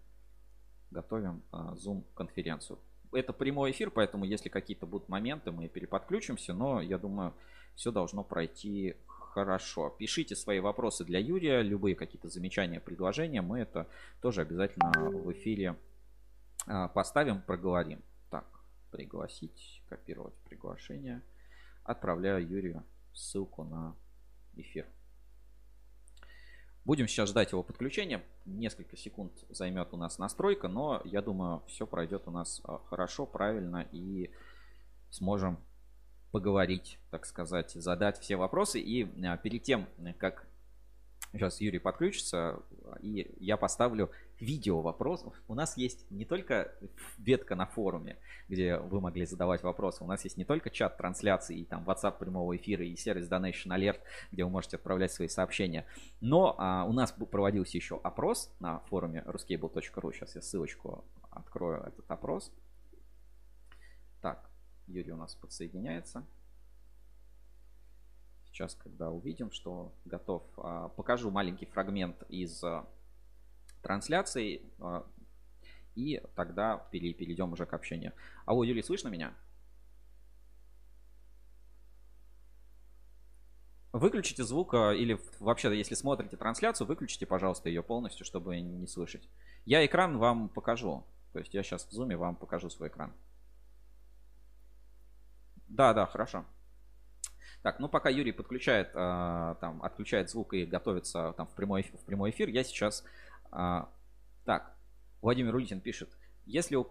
Готовим 0.92 1.42
а, 1.52 1.74
Zoom 1.74 2.04
конференцию. 2.14 2.78
Это 3.12 3.34
прямой 3.34 3.72
эфир, 3.72 3.90
поэтому 3.90 4.26
если 4.26 4.48
какие-то 4.48 4.86
будут 4.86 5.10
моменты, 5.10 5.52
мы 5.52 5.68
переподключимся, 5.68 6.54
но 6.54 6.82
я 6.82 7.00
думаю, 7.00 7.34
все 7.74 7.92
должно 7.92 8.24
пройти 8.24 8.96
хорошо. 9.08 9.90
Пишите 9.90 10.36
свои 10.36 10.60
вопросы 10.60 11.04
для 11.04 11.18
Юрия, 11.18 11.64
любые 11.64 11.96
какие-то 11.96 12.30
замечания, 12.30 12.80
предложения, 12.80 13.42
мы 13.42 13.60
это 13.60 13.88
тоже 14.22 14.42
обязательно 14.42 14.92
в 14.92 15.32
эфире 15.32 15.76
а, 16.68 16.90
поставим, 16.90 17.42
проговорим. 17.42 18.04
Так, 18.30 18.46
пригласить, 18.92 19.82
копировать 19.90 20.36
приглашение. 20.48 21.24
Отправляю 21.84 22.48
Юрию 22.48 22.84
ссылку 23.14 23.64
на 23.64 23.96
эфир. 24.58 24.86
Будем 26.86 27.08
сейчас 27.08 27.30
ждать 27.30 27.52
его 27.52 27.64
подключения. 27.64 28.24
Несколько 28.46 28.96
секунд 28.96 29.34
займет 29.50 29.90
у 29.92 29.98
нас 29.98 30.20
настройка, 30.20 30.68
но 30.68 31.02
я 31.04 31.24
думаю, 31.24 31.64
все 31.66 31.88
пройдет 31.88 32.28
у 32.28 32.32
нас 32.32 32.62
а, 32.64 32.78
хорошо, 32.78 33.26
правильно 33.26 33.88
и 33.92 34.30
сможем 35.10 35.58
поговорить, 36.32 37.00
так 37.10 37.26
сказать, 37.26 37.72
задать 37.72 38.20
все 38.20 38.36
вопросы. 38.36 38.80
И 38.80 39.04
а, 39.26 39.36
перед 39.38 39.64
тем, 39.64 39.88
как 40.20 40.48
сейчас 41.32 41.62
Юрий 41.62 41.80
подключится, 41.80 42.62
и 43.02 43.36
я 43.40 43.58
поставлю 43.58 44.12
видео 44.40 44.82
вопросов. 44.82 45.34
У 45.48 45.56
нас 45.56 45.78
есть 45.78 46.10
не 46.12 46.26
только 46.26 46.74
ветка 47.18 47.56
на 47.56 47.66
форуме, 47.66 48.18
где 48.50 48.78
вы 48.78 49.02
могли 49.02 49.26
задавать 49.26 49.64
вопросы. 49.64 50.04
У 50.04 50.08
нас 50.08 50.24
есть 50.24 50.38
не 50.38 50.46
только 50.46 50.70
чат 50.70 50.98
трансляции, 50.98 51.60
и 51.60 51.66
там 51.66 51.84
WhatsApp 51.84 52.18
прямого 52.18 52.56
эфира, 52.56 52.86
и 52.86 52.96
сервис 52.96 53.30
Donation 53.30 53.68
Alert, 53.68 54.00
где 54.32 54.44
вы 54.44 54.50
можете 54.50 54.78
отправлять 54.78 55.12
свои 55.12 55.28
сообщения. 55.28 55.86
Но 56.22 56.56
а, 56.58 56.86
у 56.86 56.94
нас 56.94 57.12
проводился 57.12 57.78
еще 57.78 58.00
опрос 58.04 58.54
на 58.60 58.80
форуме 58.82 59.24
ruscable.ru. 59.26 60.14
Сейчас 60.14 60.36
я 60.36 60.42
ссылочку 60.42 61.06
открою 61.32 61.84
этот 61.84 62.10
опрос. 62.10 62.52
Так, 64.22 64.50
Юрий 64.88 65.12
у 65.12 65.18
нас 65.18 65.36
подсоединяется. 65.36 66.26
Сейчас, 68.56 68.74
когда 68.74 69.12
увидим, 69.12 69.52
что 69.52 69.94
готов, 70.06 70.42
а, 70.56 70.88
покажу 70.88 71.30
маленький 71.30 71.66
фрагмент 71.66 72.24
из 72.30 72.64
а, 72.64 72.88
трансляции. 73.82 74.62
А, 74.80 75.06
и 75.94 76.24
тогда 76.38 76.78
перейдем 76.90 77.52
уже 77.52 77.66
к 77.66 77.74
общению. 77.74 78.14
Алло, 78.46 78.64
Юлий, 78.64 78.82
слышно 78.82 79.10
меня? 79.10 79.34
Выключите 83.92 84.46
звук 84.46 84.74
или 84.74 85.20
вообще, 85.42 85.78
если 85.78 85.96
смотрите 85.96 86.38
трансляцию, 86.38 86.88
выключите, 86.88 87.26
пожалуйста, 87.26 87.68
ее 87.68 87.84
полностью, 87.84 88.26
чтобы 88.26 88.62
не 88.62 88.88
слышать. 88.88 89.28
Я 89.66 89.86
экран 89.86 90.18
вам 90.18 90.48
покажу. 90.48 91.06
То 91.34 91.40
есть 91.40 91.54
я 91.54 91.62
сейчас 91.62 91.86
в 91.88 91.92
зуме 91.92 92.16
вам 92.16 92.38
покажу 92.38 92.70
свой 92.70 92.88
экран. 92.88 93.12
Да, 95.68 95.94
да, 95.94 96.06
хорошо. 96.06 96.46
Так, 97.66 97.80
ну 97.80 97.90
пока 97.90 98.10
Юрий 98.10 98.32
подключает, 98.32 98.94
там, 98.94 99.82
отключает 99.82 100.30
звук 100.30 100.54
и 100.54 100.66
готовится 100.66 101.34
там 101.36 101.48
в 101.48 101.56
прямой, 101.56 101.82
в 101.82 102.06
прямой 102.06 102.30
эфир, 102.30 102.48
я 102.48 102.64
сейчас 102.64 103.04
а, 103.50 103.90
так, 104.44 104.72
Владимир 105.24 105.56
Улитин 105.56 105.82
пишет. 105.82 106.16
Если 106.46 106.76
у... 106.76 106.88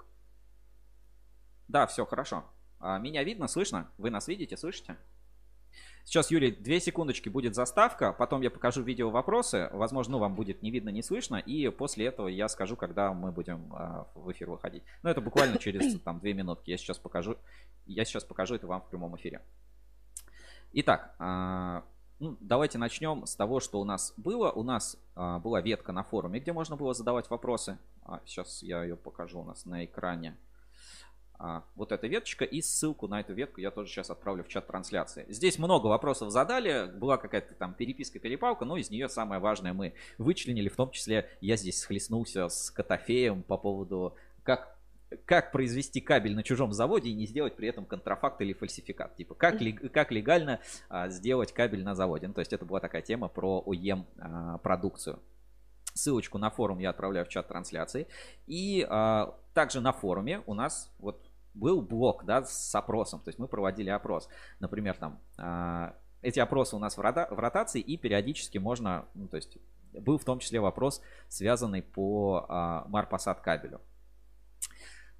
Да, 1.68 1.86
все 1.86 2.04
хорошо. 2.04 2.42
А, 2.80 2.98
меня 2.98 3.22
видно, 3.22 3.46
слышно? 3.46 3.88
Вы 3.98 4.10
нас 4.10 4.26
видите, 4.26 4.56
слышите? 4.56 4.96
Сейчас, 6.04 6.32
Юрий, 6.32 6.50
две 6.50 6.80
секундочки 6.80 7.28
будет 7.28 7.54
заставка, 7.54 8.12
потом 8.12 8.42
я 8.42 8.50
покажу 8.50 8.82
видео 8.82 9.10
вопросы. 9.10 9.70
Возможно, 9.72 10.14
ну, 10.14 10.18
вам 10.18 10.34
будет 10.34 10.60
не 10.60 10.72
видно, 10.72 10.88
не 10.88 11.04
слышно, 11.04 11.36
и 11.36 11.68
после 11.68 12.06
этого 12.06 12.26
я 12.26 12.48
скажу, 12.48 12.74
когда 12.74 13.12
мы 13.12 13.30
будем 13.30 13.72
а, 13.72 14.08
в 14.16 14.32
эфир 14.32 14.50
выходить. 14.50 14.82
Ну, 15.04 15.10
это 15.10 15.20
буквально 15.20 15.58
через 15.58 16.00
там 16.00 16.18
две 16.18 16.34
минутки. 16.34 16.70
Я 16.70 16.78
сейчас 16.78 16.98
покажу, 16.98 17.36
я 17.86 18.04
сейчас 18.04 18.24
покажу 18.24 18.56
это 18.56 18.66
вам 18.66 18.80
в 18.80 18.88
прямом 18.88 19.16
эфире. 19.16 19.40
Итак, 20.76 21.14
а, 21.20 21.84
ну, 22.18 22.36
давайте 22.40 22.78
начнем 22.78 23.26
с 23.26 23.36
того, 23.36 23.60
что 23.60 23.80
у 23.80 23.84
нас 23.84 24.12
было. 24.16 24.50
У 24.50 24.64
нас 24.64 25.00
а, 25.14 25.38
была 25.38 25.60
ветка 25.60 25.92
на 25.92 26.02
форуме, 26.02 26.40
где 26.40 26.52
можно 26.52 26.74
было 26.74 26.94
задавать 26.94 27.30
вопросы. 27.30 27.78
А, 28.02 28.20
сейчас 28.26 28.60
я 28.60 28.82
ее 28.82 28.96
покажу 28.96 29.40
у 29.40 29.44
нас 29.44 29.66
на 29.66 29.84
экране. 29.84 30.36
А, 31.38 31.62
вот 31.76 31.92
эта 31.92 32.08
веточка 32.08 32.44
и 32.44 32.60
ссылку 32.60 33.06
на 33.06 33.20
эту 33.20 33.34
ветку 33.34 33.60
я 33.60 33.70
тоже 33.70 33.88
сейчас 33.88 34.10
отправлю 34.10 34.42
в 34.42 34.48
чат 34.48 34.66
трансляции. 34.66 35.26
Здесь 35.28 35.60
много 35.60 35.86
вопросов 35.86 36.32
задали, 36.32 36.90
была 36.92 37.18
какая-то 37.18 37.54
там 37.54 37.74
переписка, 37.74 38.18
перепалка, 38.18 38.64
но 38.64 38.76
из 38.76 38.90
нее 38.90 39.08
самое 39.08 39.40
важное 39.40 39.74
мы 39.74 39.94
вычленили, 40.18 40.68
в 40.68 40.74
том 40.74 40.90
числе 40.90 41.30
я 41.40 41.56
здесь 41.56 41.78
схлестнулся 41.78 42.48
с 42.48 42.72
Котофеем 42.72 43.44
по 43.44 43.56
поводу 43.56 44.16
как 44.42 44.73
как 45.24 45.52
произвести 45.52 46.00
кабель 46.00 46.34
на 46.34 46.42
чужом 46.42 46.72
заводе 46.72 47.10
и 47.10 47.14
не 47.14 47.26
сделать 47.26 47.56
при 47.56 47.68
этом 47.68 47.84
контрафакт 47.84 48.40
или 48.40 48.52
фальсификат. 48.52 49.16
Типа, 49.16 49.34
как, 49.34 49.58
как 49.92 50.12
легально 50.12 50.60
а, 50.88 51.08
сделать 51.08 51.52
кабель 51.52 51.82
на 51.84 51.94
заводе. 51.94 52.28
Ну, 52.28 52.34
то 52.34 52.40
есть 52.40 52.52
это 52.52 52.64
была 52.64 52.80
такая 52.80 53.02
тема 53.02 53.28
про 53.28 53.62
OEM 53.66 54.04
а, 54.18 54.58
продукцию. 54.58 55.20
Ссылочку 55.94 56.38
на 56.38 56.50
форум 56.50 56.78
я 56.78 56.90
отправляю 56.90 57.26
в 57.26 57.28
чат 57.28 57.48
трансляции. 57.48 58.06
И 58.46 58.86
а, 58.88 59.36
также 59.54 59.80
на 59.80 59.92
форуме 59.92 60.42
у 60.46 60.54
нас 60.54 60.92
вот 60.98 61.30
был 61.54 61.82
блок, 61.82 62.24
да, 62.24 62.42
с 62.42 62.74
опросом. 62.74 63.20
То 63.20 63.28
есть 63.28 63.38
мы 63.38 63.48
проводили 63.48 63.90
опрос. 63.90 64.28
Например, 64.60 64.96
там 64.96 65.20
а, 65.38 65.94
эти 66.20 66.40
опросы 66.40 66.74
у 66.74 66.78
нас 66.78 66.96
в, 66.96 67.00
рота, 67.00 67.28
в 67.30 67.38
ротации 67.38 67.80
и 67.80 67.96
периодически 67.96 68.58
можно, 68.58 69.06
ну, 69.14 69.28
то 69.28 69.36
есть 69.36 69.58
был 69.92 70.18
в 70.18 70.24
том 70.24 70.38
числе 70.40 70.60
вопрос, 70.60 71.00
связанный 71.28 71.82
по 71.82 72.46
а, 72.48 72.84
Марпасад 72.88 73.40
кабелю. 73.40 73.80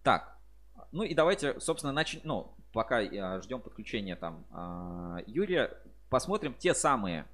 Так, 0.04 0.36
ну 0.92 1.02
и 1.02 1.14
давайте, 1.14 1.58
собственно, 1.60 1.92
начнем, 1.92 2.20
ну, 2.24 2.54
пока 2.72 3.40
ждем 3.40 3.60
подключения 3.60 4.16
там 4.16 4.44
а, 4.50 5.18
Юрия, 5.26 5.70
посмотрим 6.10 6.54
те 6.54 6.74
самые 6.74 7.24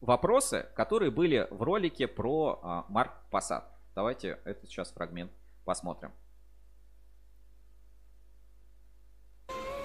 вопросы, 0.00 0.66
которые 0.76 1.10
были 1.10 1.48
в 1.50 1.62
ролике 1.62 2.06
про 2.06 2.60
а, 2.62 2.84
Марк 2.88 3.12
Посад. 3.30 3.68
Давайте 3.96 4.38
этот 4.44 4.70
сейчас 4.70 4.92
фрагмент 4.92 5.32
посмотрим. 5.64 6.12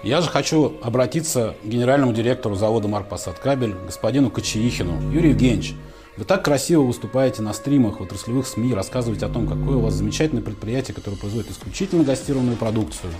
Я 0.04 0.20
же 0.20 0.30
хочу 0.30 0.80
обратиться 0.80 1.56
к 1.62 1.66
генеральному 1.66 2.12
директору 2.12 2.54
завода 2.54 2.86
Марк 2.86 3.08
Посад 3.08 3.40
Кабель, 3.40 3.74
господину 3.74 4.30
Кочеихину. 4.30 5.10
Юрий 5.10 5.30
Евгеньевич, 5.30 5.74
вы 6.20 6.26
так 6.26 6.44
красиво 6.44 6.82
выступаете 6.82 7.40
на 7.40 7.54
стримах 7.54 7.98
в 7.98 8.02
отраслевых 8.02 8.46
СМИ, 8.46 8.74
рассказываете 8.74 9.24
о 9.24 9.30
том, 9.30 9.48
какое 9.48 9.76
у 9.76 9.80
вас 9.80 9.94
замечательное 9.94 10.42
предприятие, 10.42 10.94
которое 10.94 11.16
производит 11.16 11.50
исключительно 11.50 12.04
гастированную 12.04 12.58
продукцию. 12.58 13.10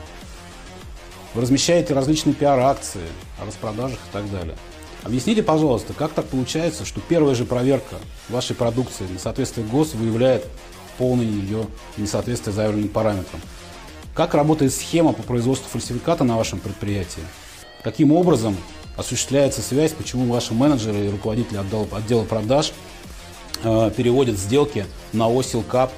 Вы 1.32 1.40
размещаете 1.40 1.94
различные 1.94 2.34
пиар-акции 2.34 3.00
о 3.40 3.46
распродажах 3.46 3.96
и 3.96 4.12
так 4.12 4.30
далее. 4.30 4.54
Объясните, 5.02 5.42
пожалуйста, 5.42 5.94
как 5.94 6.12
так 6.12 6.26
получается, 6.26 6.84
что 6.84 7.00
первая 7.00 7.34
же 7.34 7.46
проверка 7.46 7.96
вашей 8.28 8.54
продукции 8.54 9.06
на 9.10 9.18
соответствие 9.18 9.66
ГОС 9.66 9.94
выявляет 9.94 10.46
полное 10.98 11.24
ее 11.24 11.68
несоответствие 11.96 12.52
заявленным 12.52 12.90
параметрам? 12.90 13.40
Как 14.12 14.34
работает 14.34 14.74
схема 14.74 15.14
по 15.14 15.22
производству 15.22 15.70
фальсификата 15.70 16.22
на 16.22 16.36
вашем 16.36 16.58
предприятии? 16.60 17.22
Каким 17.82 18.12
образом 18.12 18.58
осуществляется 19.00 19.62
связь, 19.62 19.92
почему 19.92 20.30
ваши 20.32 20.54
менеджеры 20.54 21.06
и 21.06 21.10
руководители 21.10 21.56
отдела, 21.56 21.86
отдела 21.92 22.24
продаж 22.24 22.72
э, 23.64 23.90
переводят 23.96 24.36
сделки 24.36 24.86
на 25.12 25.26
Осилкап. 25.26 25.90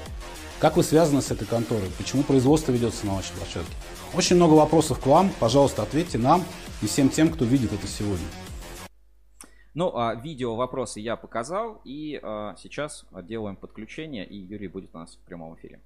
Как 0.61 0.77
вы 0.77 0.85
связаны 0.85 1.21
с 1.21 1.31
этой 1.31 1.47
конторой? 1.47 1.89
Почему 1.99 2.23
производство 2.23 2.71
ведется 2.73 3.05
на 3.07 3.15
вашей 3.15 3.33
площадке? 3.33 3.73
Очень 4.15 4.37
много 4.37 4.55
вопросов 4.55 5.01
к 5.01 5.07
вам. 5.07 5.31
Пожалуйста, 5.41 5.83
ответьте 5.83 6.19
нам 6.19 6.45
и 6.81 6.87
всем 6.87 7.09
тем, 7.09 7.31
кто 7.31 7.45
видит 7.45 7.73
это 7.73 7.87
сегодня. 7.87 8.27
Ну, 9.75 9.97
а 9.97 10.15
видео 10.15 10.55
вопросы 10.55 11.01
я 11.01 11.17
показал, 11.17 11.81
и 11.85 12.21
а, 12.23 12.55
сейчас 12.59 13.07
делаем 13.23 13.57
подключение, 13.57 14.27
и 14.27 14.37
Юрий 14.37 14.69
будет 14.69 14.95
у 14.95 14.99
нас 14.99 15.15
в 15.15 15.27
прямом 15.27 15.57
эфире. 15.57 15.81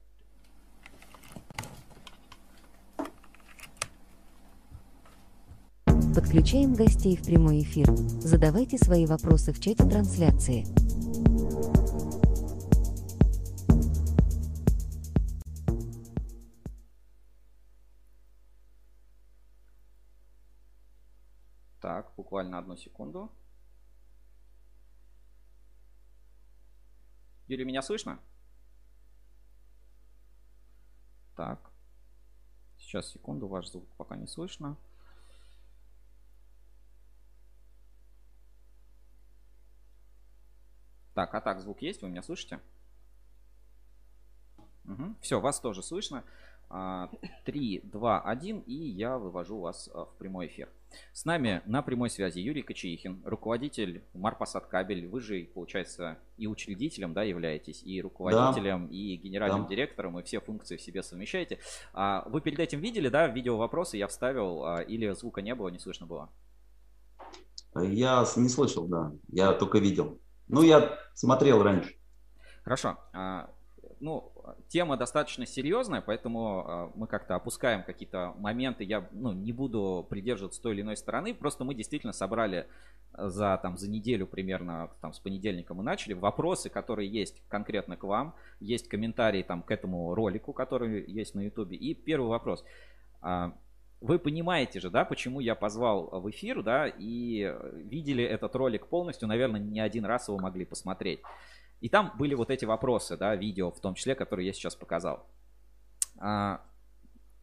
Подключаем 6.16 6.74
гостей 6.74 7.14
в 7.14 7.26
прямой 7.26 7.60
эфир. 7.60 7.94
Задавайте 7.94 8.78
свои 8.78 9.04
вопросы 9.04 9.52
в 9.52 9.60
чате 9.60 9.84
трансляции. 9.86 10.64
Так, 21.82 22.14
буквально 22.16 22.60
одну 22.60 22.78
секунду. 22.78 23.30
Юрий, 27.46 27.66
меня 27.66 27.82
слышно? 27.82 28.18
Так. 31.36 31.70
Сейчас, 32.78 33.10
секунду, 33.10 33.48
ваш 33.48 33.68
звук 33.68 33.86
пока 33.98 34.16
не 34.16 34.26
слышно. 34.26 34.78
Так, 41.16 41.34
а 41.34 41.40
так, 41.40 41.60
звук 41.60 41.80
есть? 41.80 42.02
Вы 42.02 42.10
меня 42.10 42.22
слышите? 42.22 42.60
Угу. 44.84 45.14
Все, 45.22 45.40
вас 45.40 45.58
тоже 45.60 45.82
слышно. 45.82 46.24
3, 46.68 47.80
2, 47.84 48.20
1, 48.20 48.58
и 48.66 48.74
я 48.74 49.16
вывожу 49.16 49.60
вас 49.60 49.88
а, 49.94 50.04
в 50.04 50.14
прямой 50.18 50.48
эфир. 50.48 50.68
С 51.14 51.24
нами 51.24 51.62
на 51.64 51.80
прямой 51.80 52.10
связи 52.10 52.40
Юрий 52.40 52.60
Кочеихин, 52.60 53.22
руководитель 53.24 54.04
Марпасад 54.12 54.66
Кабель. 54.66 55.08
Вы 55.08 55.22
же, 55.22 55.48
получается, 55.54 56.18
и 56.36 56.46
учредителем 56.46 57.14
да, 57.14 57.22
являетесь, 57.22 57.82
и 57.82 58.02
руководителем, 58.02 58.88
да. 58.88 58.94
и 58.94 59.16
генеральным 59.16 59.62
да. 59.62 59.68
директором, 59.68 60.18
и 60.18 60.22
все 60.22 60.40
функции 60.40 60.76
в 60.76 60.82
себе 60.82 61.02
совмещаете. 61.02 61.60
А 61.94 62.28
вы 62.28 62.42
перед 62.42 62.58
этим 62.58 62.80
видели, 62.80 63.08
да, 63.08 63.26
видео 63.26 63.56
вопросы 63.56 63.96
я 63.96 64.06
вставил, 64.06 64.66
а, 64.66 64.80
или 64.82 65.10
звука 65.12 65.40
не 65.40 65.54
было, 65.54 65.68
не 65.68 65.78
слышно 65.78 66.04
было? 66.04 66.28
Я 67.74 68.26
не 68.36 68.50
слышал, 68.50 68.86
да. 68.86 69.14
Я 69.28 69.54
только 69.54 69.78
видел. 69.78 70.20
Ну, 70.48 70.62
я 70.62 70.98
смотрел 71.14 71.62
раньше. 71.62 71.94
Хорошо. 72.62 72.98
А, 73.12 73.50
ну, 74.00 74.32
тема 74.68 74.96
достаточно 74.96 75.46
серьезная, 75.46 76.00
поэтому 76.00 76.64
а, 76.66 76.92
мы 76.94 77.06
как-то 77.06 77.34
опускаем 77.34 77.82
какие-то 77.82 78.34
моменты. 78.38 78.84
Я 78.84 79.08
ну, 79.12 79.32
не 79.32 79.52
буду 79.52 80.06
придерживаться 80.08 80.60
той 80.60 80.74
или 80.74 80.82
иной 80.82 80.96
стороны. 80.96 81.34
Просто 81.34 81.64
мы 81.64 81.74
действительно 81.74 82.12
собрали 82.12 82.66
за, 83.16 83.58
там, 83.62 83.78
за 83.78 83.88
неделю 83.88 84.26
примерно, 84.26 84.90
там, 85.00 85.12
с 85.12 85.18
понедельника 85.18 85.74
мы 85.74 85.82
начали, 85.82 86.12
вопросы, 86.12 86.68
которые 86.68 87.10
есть 87.10 87.42
конкретно 87.48 87.96
к 87.96 88.04
вам. 88.04 88.34
Есть 88.60 88.88
комментарии 88.88 89.42
там, 89.42 89.62
к 89.62 89.70
этому 89.70 90.14
ролику, 90.14 90.52
который 90.52 91.04
есть 91.10 91.34
на 91.34 91.40
YouTube. 91.40 91.72
И 91.72 91.94
первый 91.94 92.28
вопрос. 92.28 92.64
Вы 94.00 94.18
понимаете 94.18 94.78
же, 94.80 94.90
да, 94.90 95.04
почему 95.04 95.40
я 95.40 95.54
позвал 95.54 96.20
в 96.20 96.30
эфир, 96.30 96.62
да, 96.62 96.86
и 96.86 97.54
видели 97.72 98.22
этот 98.22 98.54
ролик 98.54 98.88
полностью, 98.88 99.26
наверное, 99.26 99.60
не 99.60 99.80
один 99.80 100.04
раз 100.04 100.28
его 100.28 100.38
могли 100.38 100.64
посмотреть. 100.64 101.20
И 101.80 101.88
там 101.88 102.12
были 102.18 102.34
вот 102.34 102.50
эти 102.50 102.64
вопросы, 102.64 103.16
да, 103.16 103.34
видео 103.36 103.70
в 103.70 103.80
том 103.80 103.94
числе, 103.94 104.14
которые 104.14 104.46
я 104.46 104.52
сейчас 104.52 104.74
показал. 104.74 105.26
А, 106.18 106.62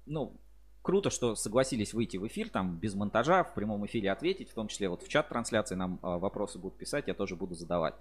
ну, 0.06 0.40
круто, 0.82 1.10
что 1.10 1.36
согласились 1.36 1.94
выйти 1.94 2.18
в 2.18 2.28
эфир, 2.28 2.50
там, 2.50 2.78
без 2.78 2.94
монтажа, 2.94 3.44
в 3.44 3.54
прямом 3.54 3.86
эфире 3.86 4.12
ответить, 4.12 4.50
в 4.50 4.54
том 4.54 4.68
числе 4.68 4.90
вот 4.90 5.04
в 5.04 5.08
чат 5.08 5.30
трансляции 5.30 5.76
нам 5.76 6.00
а, 6.02 6.18
вопросы 6.18 6.60
будут 6.60 6.78
писать, 6.78 7.08
я 7.08 7.14
тоже 7.14 7.36
буду 7.36 7.56
задавать. 7.56 7.96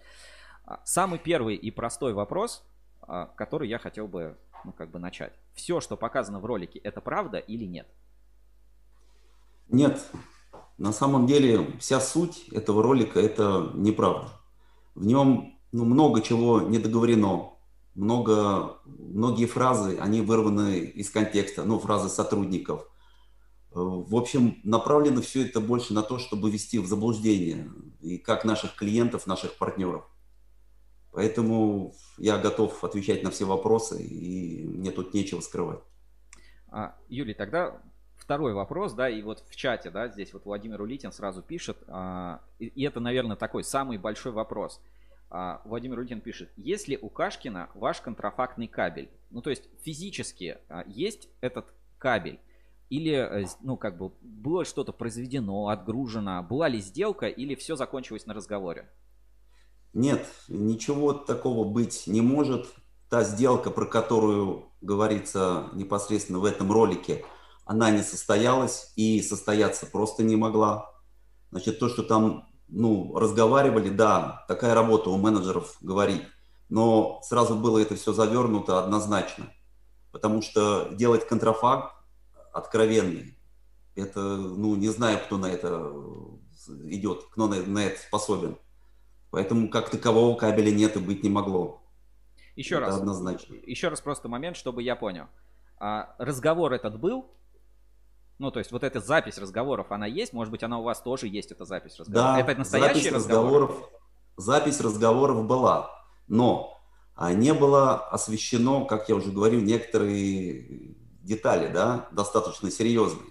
А, 0.65 0.81
самый 0.85 1.19
первый 1.19 1.57
и 1.57 1.71
простой 1.71 2.13
вопрос, 2.13 2.65
а, 3.03 3.27
который 3.27 3.69
я 3.69 3.79
хотел 3.79 4.09
бы, 4.09 4.37
ну, 4.65 4.73
как 4.73 4.91
бы 4.91 4.99
начать. 4.99 5.33
Все, 5.55 5.81
что 5.81 5.97
показано 5.97 6.39
в 6.41 6.45
ролике, 6.45 6.79
это 6.81 7.01
правда 7.01 7.39
или 7.39 7.65
нет? 7.65 7.87
Нет. 9.73 10.05
На 10.79 10.93
самом 10.93 11.27
деле 11.27 11.67
вся 11.81 12.01
суть 12.01 12.49
этого 12.49 12.83
ролика 12.83 13.19
это 13.19 13.71
неправда. 13.75 14.29
В 14.95 15.05
нем 15.07 15.59
ну, 15.73 15.85
много 15.85 16.21
чего 16.21 16.61
не 16.61 16.79
договорено, 16.79 17.55
много, 17.95 18.79
многие 18.85 19.47
фразы, 19.47 19.97
они 19.99 20.21
вырваны 20.21 20.81
из 20.81 21.11
контекста, 21.11 21.65
ну, 21.65 21.79
фразы 21.79 22.09
сотрудников. 22.09 22.87
В 23.71 24.15
общем, 24.15 24.61
направлено 24.65 25.23
все 25.23 25.47
это 25.47 25.61
больше 25.61 25.95
на 25.95 26.03
то, 26.03 26.19
чтобы 26.19 26.51
ввести 26.51 26.79
в 26.79 26.87
заблуждение 26.87 27.71
и 28.03 28.19
как 28.19 28.45
наших 28.45 28.75
клиентов, 28.75 29.27
наших 29.27 29.57
партнеров. 29.57 30.05
Поэтому 31.13 31.95
я 32.19 32.37
готов 32.37 32.85
отвечать 32.85 33.23
на 33.23 33.31
все 33.31 33.47
вопросы, 33.47 34.03
и 34.03 34.65
мне 34.67 34.91
тут 34.91 35.15
нечего 35.15 35.41
скрывать. 35.41 35.81
А, 36.69 36.97
Юлий, 37.09 37.35
тогда 37.35 37.81
второй 38.23 38.55
вопрос, 38.55 38.93
да, 38.93 39.09
и 39.09 39.23
вот 39.23 39.45
в 39.49 39.57
чате, 39.57 39.91
да, 39.91 40.09
здесь 40.09 40.33
вот 40.33 40.45
Владимир 40.45 40.81
Улитин 40.81 41.13
сразу 41.13 41.43
пишет, 41.43 41.77
а, 41.89 42.41
и, 42.59 42.67
и 42.67 42.85
это, 42.85 43.01
наверное, 43.01 43.37
такой 43.37 43.65
самый 43.65 43.99
большой 43.99 44.33
вопрос– 44.33 44.81
а, 45.35 45.63
Владимир 45.65 45.97
Рудин 45.97 46.21
пишет, 46.21 46.51
есть 46.59 46.89
ли 46.89 46.99
у 47.01 47.09
Кашкина 47.09 47.71
ваш 47.75 48.03
контрафактный 48.03 48.69
кабель? 48.69 49.09
Ну, 49.31 49.41
то 49.41 49.49
есть 49.49 49.63
физически 49.81 50.59
а, 50.69 50.85
есть 50.87 51.31
этот 51.41 51.73
кабель? 51.97 52.39
Или, 52.91 53.15
э, 53.15 53.47
ну, 53.63 53.79
как 53.79 53.97
бы, 53.97 54.13
было 54.21 54.67
что-то 54.67 54.93
произведено, 54.93 55.69
отгружено? 55.69 56.43
Была 56.43 56.69
ли 56.69 56.81
сделка 56.81 57.29
или 57.29 57.55
все 57.55 57.77
закончилось 57.77 58.27
на 58.27 58.35
разговоре? 58.35 58.91
Нет, 59.95 60.27
ничего 60.49 61.15
такого 61.15 61.67
быть 61.67 62.07
не 62.07 62.21
может. 62.21 62.67
Та 63.09 63.25
сделка, 63.25 63.71
про 63.71 63.87
которую 63.87 64.67
говорится 64.83 65.71
непосредственно 65.73 66.41
в 66.41 66.45
этом 66.45 66.71
ролике, 66.71 67.25
она 67.73 67.91
не 67.91 68.03
состоялась 68.03 68.93
и 68.97 69.23
состояться 69.23 69.87
просто 69.87 70.23
не 70.23 70.37
могла. 70.37 70.91
Значит, 71.51 71.79
то, 71.79 71.89
что 71.89 72.03
там 72.03 72.47
ну, 72.69 73.17
разговаривали, 73.19 73.89
да, 73.89 74.45
такая 74.47 74.75
работа 74.75 75.09
у 75.09 75.17
менеджеров 75.17 75.79
говорить, 75.81 76.23
но 76.69 77.21
сразу 77.23 77.55
было 77.55 77.79
это 77.79 77.97
все 77.97 78.13
завернуто 78.13 78.79
однозначно, 78.79 79.47
потому 80.11 80.43
что 80.43 80.91
делать 80.93 81.27
контрафакт 81.27 81.95
откровенный, 82.53 83.39
это, 83.95 84.21
ну, 84.21 84.77
не 84.77 84.89
знаю, 84.89 85.19
кто 85.25 85.39
на 85.39 85.47
это 85.47 85.93
идет, 86.85 87.25
кто 87.31 87.47
на, 87.47 87.63
на 87.63 87.87
это 87.87 87.99
способен. 88.01 88.59
Поэтому 89.31 89.71
как 89.71 89.89
такового 89.89 90.37
кабеля 90.37 90.71
нет 90.71 90.97
и 90.97 90.99
быть 90.99 91.23
не 91.23 91.31
могло. 91.31 91.81
Еще 92.55 92.75
это 92.75 92.87
раз. 92.87 92.97
Однозначно. 92.99 93.55
Еще 93.65 93.89
раз 93.89 94.03
просто 94.03 94.29
момент, 94.29 94.59
чтобы 94.59 94.83
я 94.83 94.95
понял. 94.95 95.27
А, 95.79 96.15
разговор 96.19 96.73
этот 96.73 97.01
был, 97.01 97.27
ну, 98.39 98.51
то 98.51 98.59
есть 98.59 98.73
вот 98.73 98.83
эта 98.83 99.01
запись 99.01 99.39
разговоров, 99.39 99.91
она 99.91 100.07
есть? 100.07 100.33
Может 100.33 100.51
быть, 100.51 100.63
она 100.63 100.79
у 100.79 100.83
вас 100.83 101.01
тоже 101.01 101.29
есть, 101.29 101.53
эта 101.53 101.65
запись 101.65 101.99
разговоров? 101.99 102.35
Да, 102.35 102.41
это 102.41 102.59
настоящий 102.59 103.03
запись 103.03 103.13
разговор? 103.13 103.63
разговоров, 103.63 103.91
запись 104.37 104.81
разговоров 104.81 105.47
была, 105.47 105.91
но 106.29 106.83
не 107.31 107.55
было 107.55 108.09
освещено, 108.09 108.85
как 108.85 109.09
я 109.09 109.15
уже 109.15 109.31
говорил, 109.31 109.61
некоторые 109.61 110.97
детали, 111.23 111.73
да, 111.73 112.09
достаточно 112.13 112.71
серьезные. 112.71 113.31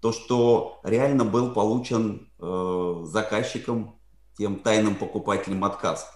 То, 0.00 0.12
что 0.12 0.80
реально 0.84 1.24
был 1.24 1.52
получен 1.52 2.30
э, 2.38 3.00
заказчиком, 3.04 3.98
тем 4.36 4.60
тайным 4.60 4.94
покупателем 4.94 5.64
отказ, 5.64 6.08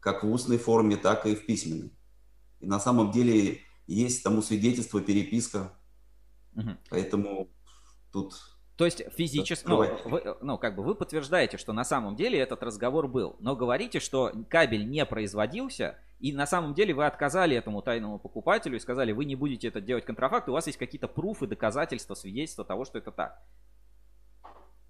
как 0.00 0.24
в 0.24 0.32
устной 0.32 0.58
форме, 0.58 0.96
так 0.96 1.26
и 1.26 1.36
в 1.36 1.46
письменной. 1.46 1.92
И 2.60 2.66
на 2.66 2.80
самом 2.80 3.12
деле 3.12 3.60
есть 3.86 4.24
тому 4.24 4.42
свидетельство, 4.42 5.00
переписка. 5.00 5.72
Угу. 6.58 6.76
Поэтому 6.90 7.48
тут 8.12 8.34
то 8.76 8.84
есть 8.84 9.02
физически, 9.16 9.66
ну, 9.66 9.78
вы, 10.04 10.36
ну, 10.40 10.56
как 10.56 10.76
бы 10.76 10.84
вы 10.84 10.94
подтверждаете, 10.94 11.56
что 11.56 11.72
на 11.72 11.82
самом 11.82 12.14
деле 12.14 12.38
этот 12.38 12.62
разговор 12.62 13.08
был, 13.08 13.34
но 13.40 13.56
говорите, 13.56 13.98
что 13.98 14.32
кабель 14.48 14.88
не 14.88 15.04
производился, 15.04 15.98
и 16.20 16.32
на 16.32 16.46
самом 16.46 16.74
деле 16.74 16.94
вы 16.94 17.04
отказали 17.04 17.56
этому 17.56 17.82
тайному 17.82 18.20
покупателю 18.20 18.76
и 18.76 18.80
сказали, 18.80 19.10
вы 19.10 19.24
не 19.24 19.34
будете 19.34 19.66
это 19.66 19.80
делать 19.80 20.04
контрафакт, 20.04 20.48
у 20.48 20.52
вас 20.52 20.68
есть 20.68 20.78
какие-то 20.78 21.08
пруфы, 21.08 21.48
доказательства, 21.48 22.14
свидетельства 22.14 22.64
того, 22.64 22.84
что 22.84 22.98
это 22.98 23.10
так. 23.10 23.42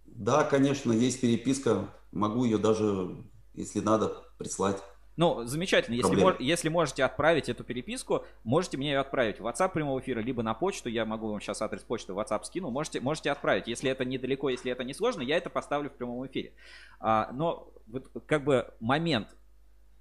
Да, 0.05 0.45
конечно, 0.45 0.93
есть 0.93 1.23
переписка, 1.23 1.89
могу 2.13 2.45
ее 2.45 2.59
даже, 2.59 3.25
если 3.55 3.81
надо, 3.81 4.23
прислать. 4.37 4.83
Ну, 5.19 5.45
замечательно. 5.47 5.97
Если, 5.97 6.15
мож, 6.15 6.37
если 6.39 6.69
можете 6.69 7.03
отправить 7.03 7.49
эту 7.49 7.65
переписку, 7.65 8.25
можете 8.45 8.77
мне 8.77 8.93
ее 8.93 9.01
отправить 9.01 9.41
в 9.41 9.47
WhatsApp 9.49 9.73
прямого 9.73 9.99
эфира, 9.99 10.21
либо 10.21 10.45
на 10.45 10.55
почту. 10.55 10.89
Я 10.89 11.05
могу 11.05 11.29
вам 11.29 11.41
сейчас 11.41 11.61
адрес 11.61 11.83
почты 11.83 12.13
в 12.13 12.19
WhatsApp 12.21 12.45
скину. 12.45 12.71
Можете, 12.71 13.01
можете 13.01 13.33
отправить. 13.33 13.67
Если 13.67 13.91
это 13.91 14.05
недалеко, 14.05 14.49
если 14.49 14.71
это 14.71 14.85
не 14.85 14.95
сложно, 14.95 15.23
я 15.23 15.37
это 15.37 15.51
поставлю 15.51 15.91
в 15.91 15.95
прямом 15.95 16.25
эфире. 16.29 16.53
А, 17.01 17.31
но 17.33 17.69
вот, 17.89 18.09
как 18.27 18.45
бы 18.45 18.73
момент. 18.79 19.35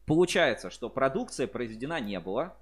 Получается, 0.05 0.69
что 0.69 0.87
продукция 0.87 1.47
произведена 1.47 1.99
не 1.99 2.19
было, 2.19 2.55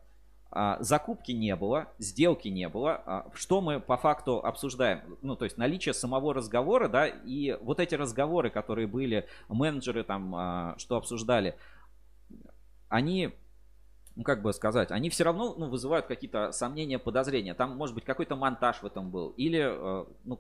а, 0.50 0.78
закупки 0.80 1.34
не 1.34 1.58
было, 1.58 1.90
сделки 2.00 2.48
не 2.48 2.70
было. 2.70 3.04
А, 3.06 3.32
что 3.34 3.60
мы 3.60 3.82
по 3.82 3.98
факту 3.98 4.40
обсуждаем? 4.40 5.18
Ну, 5.22 5.36
то 5.36 5.44
есть 5.44 5.58
наличие 5.58 5.94
самого 5.94 6.34
разговора, 6.34 6.88
да, 6.88 7.06
и 7.06 7.58
вот 7.60 7.82
эти 7.82 7.96
разговоры, 7.96 8.50
которые 8.50 8.88
были, 8.88 9.28
менеджеры 9.50 10.06
там, 10.06 10.34
а, 10.34 10.76
что 10.78 10.96
обсуждали, 10.96 11.56
они, 12.96 13.34
ну 14.16 14.24
как 14.24 14.42
бы 14.42 14.54
сказать, 14.54 14.92
они 14.92 15.10
все 15.10 15.26
равно 15.26 15.54
ну, 15.58 15.70
вызывают 15.70 16.08
какие-то 16.08 16.52
сомнения, 16.52 16.98
подозрения. 16.98 17.54
Там, 17.54 17.76
может 17.76 17.94
быть, 17.94 18.06
какой-то 18.06 18.36
монтаж 18.36 18.82
в 18.82 18.86
этом 18.86 19.12
был. 19.12 19.30
Или, 19.32 19.62
э, 19.62 20.06
ну, 20.24 20.40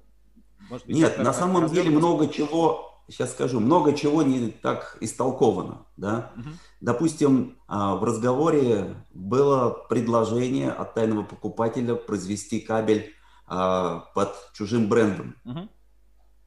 может 0.70 0.88
быть... 0.88 0.95
Нет, 0.95 1.18
на 1.18 1.34
самом 1.34 1.68
деле 1.68 1.89
много 1.89 2.28
чего, 2.30 3.01
сейчас 3.10 3.32
скажу, 3.32 3.60
много 3.60 3.93
чего 3.93 4.24
не 4.24 4.51
так 4.51 4.97
истолковано. 5.01 5.86
Да? 5.97 6.32
Угу. 6.38 6.49
Допустим, 6.82 7.58
а, 7.68 7.95
в 7.95 8.03
разговоре 8.03 8.95
было 9.14 9.70
предложение 9.89 10.72
от 10.72 10.93
тайного 10.93 11.24
покупателя 11.24 11.95
произвести 11.95 12.62
кабель 12.62 13.14
а, 13.47 14.06
под 14.16 14.34
чужим 14.53 14.88
брендом. 14.88 15.36
Угу. 15.43 15.70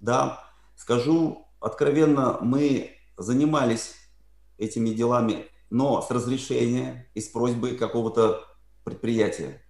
Да, 0.01 0.45
скажу 0.75 1.47
откровенно, 1.61 2.39
мы 2.41 2.93
занимались 3.19 3.95
этими 4.59 4.91
делами 4.91 5.47
но 5.71 6.03
с 6.03 6.11
разрешения 6.11 7.11
и 7.15 7.21
с 7.21 7.29
просьбой 7.29 7.77
какого-то 7.77 8.45
предприятия. 8.85 9.63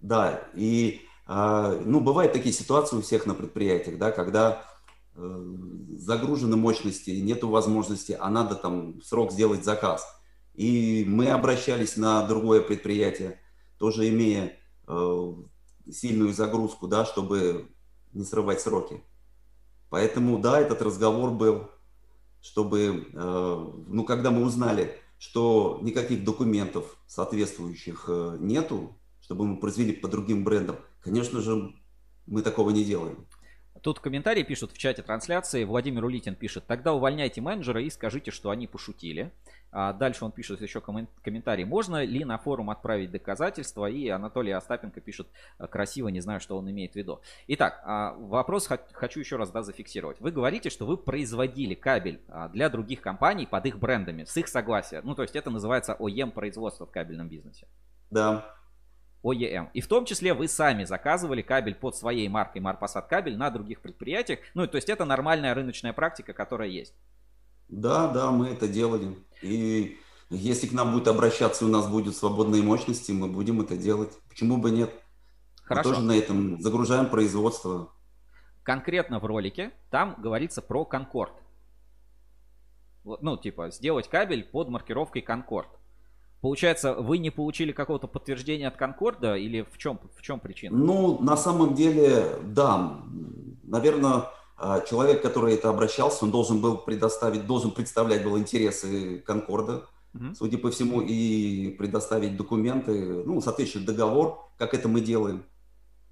Да, 0.00 0.48
и 0.54 1.00
а, 1.26 1.80
ну, 1.84 2.00
бывают 2.00 2.32
такие 2.32 2.54
ситуации 2.54 2.96
у 2.96 3.02
всех 3.02 3.26
на 3.26 3.34
предприятиях, 3.34 3.98
да, 3.98 4.10
когда 4.10 4.62
э, 5.14 5.54
загружены 5.96 6.56
мощности, 6.56 7.10
нету 7.10 7.48
возможности, 7.48 8.16
а 8.18 8.28
надо 8.30 8.54
там 8.54 9.00
срок 9.02 9.32
сделать 9.32 9.64
заказ. 9.64 10.06
И 10.54 11.04
мы 11.08 11.28
обращались 11.28 11.96
на 11.96 12.26
другое 12.26 12.60
предприятие, 12.60 13.40
тоже 13.78 14.08
имея 14.10 14.56
э, 14.86 15.34
сильную 15.90 16.34
загрузку, 16.34 16.86
да, 16.86 17.06
чтобы 17.06 17.70
не 18.12 18.24
срывать 18.24 18.60
сроки. 18.60 19.02
Поэтому, 19.88 20.38
да, 20.38 20.60
этот 20.60 20.82
разговор 20.82 21.30
был, 21.30 21.70
чтобы, 22.42 23.08
э, 23.12 23.66
ну, 23.88 24.04
когда 24.04 24.30
мы 24.30 24.44
узнали, 24.44 24.94
что 25.18 25.78
никаких 25.82 26.24
документов 26.24 26.96
соответствующих 27.06 28.06
э, 28.08 28.36
нету, 28.40 28.96
чтобы 29.20 29.46
мы 29.46 29.58
произвели 29.58 29.92
по 29.92 30.08
другим 30.08 30.44
брендам, 30.44 30.76
конечно 31.02 31.40
же, 31.40 31.74
мы 32.26 32.42
такого 32.42 32.70
не 32.70 32.84
делаем. 32.84 33.26
Тут 33.84 34.00
комментарии 34.00 34.42
пишут 34.44 34.72
в 34.72 34.78
чате 34.78 35.02
трансляции. 35.02 35.62
Владимир 35.64 36.06
Улитин 36.06 36.36
пишет, 36.36 36.64
тогда 36.66 36.94
увольняйте 36.94 37.42
менеджера 37.42 37.82
и 37.82 37.90
скажите, 37.90 38.30
что 38.30 38.48
они 38.48 38.66
пошутили. 38.66 39.30
А 39.72 39.92
дальше 39.92 40.24
он 40.24 40.32
пишет 40.32 40.62
еще 40.62 40.80
комментарий. 40.80 41.64
Можно 41.64 42.02
ли 42.02 42.24
на 42.24 42.38
форум 42.38 42.70
отправить 42.70 43.10
доказательства? 43.10 43.84
И 43.84 44.08
Анатолий 44.08 44.52
Остапенко 44.52 45.02
пишет 45.02 45.26
«Э, 45.58 45.66
красиво, 45.66 46.08
не 46.08 46.20
знаю, 46.20 46.40
что 46.40 46.56
он 46.56 46.70
имеет 46.70 46.92
в 46.92 46.96
виду. 46.96 47.20
Итак, 47.48 47.82
а, 47.84 48.14
вопрос 48.14 48.70
хочу 48.92 49.20
еще 49.20 49.36
раз 49.36 49.50
да, 49.50 49.62
зафиксировать. 49.62 50.18
Вы 50.18 50.30
говорите, 50.30 50.70
что 50.70 50.86
вы 50.86 50.96
производили 50.96 51.74
кабель 51.74 52.22
а, 52.28 52.48
для 52.48 52.70
других 52.70 53.02
компаний 53.02 53.44
под 53.44 53.66
их 53.66 53.78
брендами, 53.78 54.24
с 54.24 54.34
их 54.38 54.48
согласия. 54.48 55.02
Ну, 55.04 55.14
то 55.14 55.20
есть 55.20 55.36
это 55.36 55.50
называется 55.50 55.92
ОЕМ 55.92 56.30
производство 56.30 56.86
в 56.86 56.90
кабельном 56.90 57.28
бизнесе. 57.28 57.68
Да. 58.10 58.53
OEM. 59.24 59.70
И 59.72 59.80
в 59.80 59.88
том 59.88 60.04
числе 60.04 60.34
вы 60.34 60.46
сами 60.48 60.84
заказывали 60.84 61.42
кабель 61.42 61.74
под 61.74 61.96
своей 61.96 62.28
маркой 62.28 62.60
Марпасад 62.60 63.08
кабель 63.08 63.36
на 63.36 63.50
других 63.50 63.80
предприятиях. 63.80 64.40
Ну, 64.52 64.66
то 64.66 64.76
есть 64.76 64.88
это 64.88 65.04
нормальная 65.04 65.54
рыночная 65.54 65.94
практика, 65.94 66.34
которая 66.34 66.68
есть. 66.68 66.94
Да, 67.68 68.08
да, 68.08 68.30
мы 68.30 68.48
это 68.48 68.68
делали. 68.68 69.16
И 69.40 69.98
если 70.28 70.66
к 70.66 70.72
нам 70.72 70.92
будет 70.92 71.08
обращаться, 71.08 71.64
у 71.64 71.68
нас 71.68 71.88
будут 71.88 72.14
свободные 72.14 72.62
мощности, 72.62 73.12
мы 73.12 73.28
будем 73.28 73.60
это 73.60 73.76
делать. 73.76 74.12
Почему 74.28 74.58
бы 74.58 74.70
нет? 74.70 74.92
Хорошо. 75.62 75.88
Мы 75.88 75.94
тоже 75.94 76.06
на 76.06 76.12
этом 76.12 76.60
загружаем 76.60 77.08
производство. 77.08 77.90
Конкретно 78.62 79.18
в 79.18 79.24
ролике 79.24 79.72
там 79.90 80.16
говорится 80.18 80.60
про 80.60 80.84
Конкорд. 80.84 81.32
Ну, 83.04 83.36
типа, 83.36 83.70
сделать 83.70 84.08
кабель 84.08 84.44
под 84.44 84.68
маркировкой 84.68 85.22
Конкорд. 85.22 85.68
Получается, 86.44 86.92
вы 86.92 87.16
не 87.16 87.30
получили 87.30 87.72
какого-то 87.72 88.06
подтверждения 88.06 88.68
от 88.68 88.76
Конкорда 88.76 89.34
или 89.34 89.66
в 89.72 89.78
чем, 89.78 89.98
в 90.14 90.20
чем 90.20 90.40
причина? 90.40 90.76
Ну, 90.76 91.18
на 91.22 91.38
самом 91.38 91.74
деле, 91.74 92.36
да. 92.42 93.00
Наверное, 93.62 94.24
а, 94.58 94.82
человек, 94.82 95.22
который 95.22 95.54
это 95.54 95.70
обращался, 95.70 96.26
он 96.26 96.30
должен 96.30 96.60
был 96.60 96.76
предоставить, 96.76 97.46
должен 97.46 97.70
представлять 97.70 98.22
был 98.22 98.36
интересы 98.36 99.20
Конкорда, 99.20 99.86
угу. 100.12 100.34
судя 100.38 100.58
по 100.58 100.70
всему, 100.70 101.00
и 101.00 101.70
предоставить 101.78 102.36
документы, 102.36 103.24
ну, 103.24 103.40
соответствующий 103.40 103.86
договор, 103.86 104.46
как 104.58 104.74
это 104.74 104.86
мы 104.86 105.00
делаем. 105.00 105.46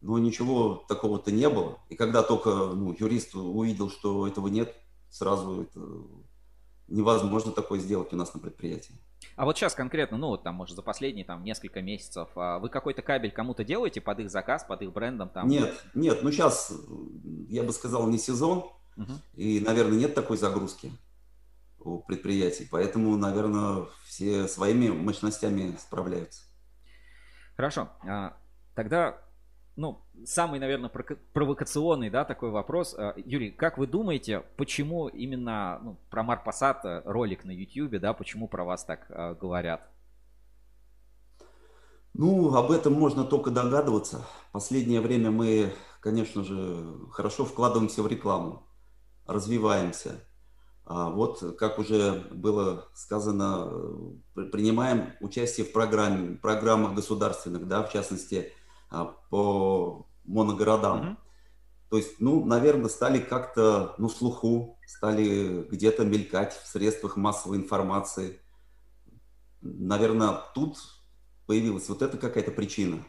Но 0.00 0.16
ничего 0.16 0.82
такого-то 0.88 1.30
не 1.30 1.50
было. 1.50 1.76
И 1.90 1.94
когда 1.94 2.22
только 2.22 2.48
ну, 2.48 2.96
юрист 2.98 3.34
увидел, 3.34 3.90
что 3.90 4.26
этого 4.26 4.48
нет, 4.48 4.74
сразу 5.10 5.64
это 5.64 5.80
невозможно 6.88 7.52
такое 7.52 7.80
сделать 7.80 8.14
у 8.14 8.16
нас 8.16 8.32
на 8.32 8.40
предприятии. 8.40 8.94
А 9.36 9.44
вот 9.44 9.56
сейчас 9.56 9.74
конкретно, 9.74 10.18
ну 10.18 10.28
вот 10.28 10.42
там, 10.42 10.54
может, 10.54 10.76
за 10.76 10.82
последние 10.82 11.24
там 11.24 11.42
несколько 11.42 11.80
месяцев, 11.80 12.28
а 12.36 12.58
вы 12.58 12.68
какой-то 12.68 13.02
кабель 13.02 13.30
кому-то 13.30 13.64
делаете 13.64 14.00
под 14.00 14.20
их 14.20 14.30
заказ, 14.30 14.64
под 14.64 14.82
их 14.82 14.92
брендом? 14.92 15.28
Там? 15.30 15.48
Нет, 15.48 15.72
нет, 15.94 16.22
ну 16.22 16.30
сейчас, 16.30 16.72
я 17.48 17.62
бы 17.62 17.72
сказал, 17.72 18.06
не 18.08 18.18
сезон, 18.18 18.64
угу. 18.96 19.12
и, 19.34 19.60
наверное, 19.60 19.98
нет 19.98 20.14
такой 20.14 20.36
загрузки 20.36 20.92
у 21.80 21.98
предприятий, 21.98 22.68
поэтому, 22.70 23.16
наверное, 23.16 23.86
все 24.04 24.46
своими 24.46 24.88
мощностями 24.88 25.76
справляются. 25.78 26.42
Хорошо, 27.56 27.88
а, 28.06 28.36
тогда 28.74 29.18
ну, 29.76 30.02
самый, 30.26 30.60
наверное, 30.60 30.90
провокационный, 31.32 32.10
да, 32.10 32.24
такой 32.24 32.50
вопрос. 32.50 32.94
Э, 32.96 33.14
Юрий, 33.16 33.50
как 33.50 33.78
вы 33.78 33.86
думаете, 33.86 34.44
почему 34.56 35.08
именно 35.08 35.80
ну, 35.82 35.96
про 36.10 36.22
Марпасад 36.22 36.84
э, 36.84 37.02
ролик 37.04 37.44
на 37.44 37.50
YouTube, 37.50 37.98
да, 37.98 38.12
почему 38.12 38.48
про 38.48 38.64
вас 38.64 38.84
так 38.84 39.06
э, 39.08 39.34
говорят? 39.40 39.88
Ну, 42.14 42.54
об 42.54 42.70
этом 42.70 42.92
можно 42.92 43.24
только 43.24 43.50
догадываться. 43.50 44.26
Последнее 44.52 45.00
время 45.00 45.30
мы, 45.30 45.72
конечно 46.00 46.44
же, 46.44 46.84
хорошо 47.10 47.46
вкладываемся 47.46 48.02
в 48.02 48.06
рекламу, 48.06 48.66
развиваемся. 49.26 50.20
А 50.84 51.08
вот, 51.08 51.56
как 51.58 51.78
уже 51.78 52.26
было 52.30 52.88
сказано, 52.92 53.72
принимаем 54.34 55.14
участие 55.20 55.64
в 55.64 55.72
программе, 55.72 56.36
программах 56.36 56.94
государственных, 56.94 57.66
да, 57.66 57.82
в 57.82 57.92
частности, 57.92 58.52
а, 58.58 58.61
по 59.30 60.06
моногородам. 60.24 61.00
Mm-hmm. 61.00 61.16
То 61.90 61.96
есть, 61.98 62.20
ну, 62.20 62.44
наверное, 62.44 62.88
стали 62.88 63.18
как-то, 63.18 63.94
ну, 63.98 64.08
слуху, 64.08 64.78
стали 64.86 65.66
где-то 65.70 66.04
мелькать 66.04 66.54
в 66.54 66.66
средствах 66.66 67.16
массовой 67.16 67.58
информации. 67.58 68.40
Наверное, 69.60 70.40
тут 70.54 70.78
появилась 71.46 71.88
вот 71.88 72.02
эта 72.02 72.16
какая-то 72.16 72.50
причина. 72.50 73.04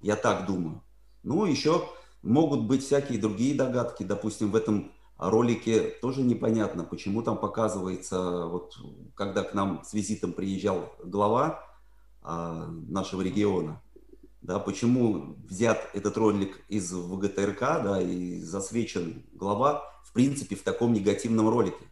Я 0.00 0.16
так 0.16 0.46
думаю. 0.46 0.82
Ну, 1.22 1.44
еще 1.44 1.88
могут 2.22 2.64
быть 2.64 2.84
всякие 2.84 3.20
другие 3.20 3.54
догадки. 3.54 4.04
Допустим, 4.04 4.50
в 4.50 4.56
этом 4.56 4.92
ролике 5.18 5.90
тоже 6.00 6.22
непонятно, 6.22 6.84
почему 6.84 7.22
там 7.22 7.36
показывается, 7.36 8.46
вот 8.46 8.76
когда 9.14 9.42
к 9.42 9.52
нам 9.52 9.82
с 9.84 9.92
визитом 9.92 10.32
приезжал 10.32 10.94
глава 11.04 11.64
а, 12.22 12.68
нашего 12.68 13.22
региона, 13.22 13.82
да, 14.40 14.58
почему 14.58 15.36
взят 15.48 15.90
этот 15.94 16.16
ролик 16.16 16.60
из 16.68 16.92
ВГТРК, 16.92 17.60
да, 17.60 18.00
и 18.00 18.40
засвечен 18.40 19.24
глава, 19.32 19.82
в 20.04 20.12
принципе, 20.12 20.56
в 20.56 20.62
таком 20.62 20.92
негативном 20.92 21.48
ролике. 21.48 21.84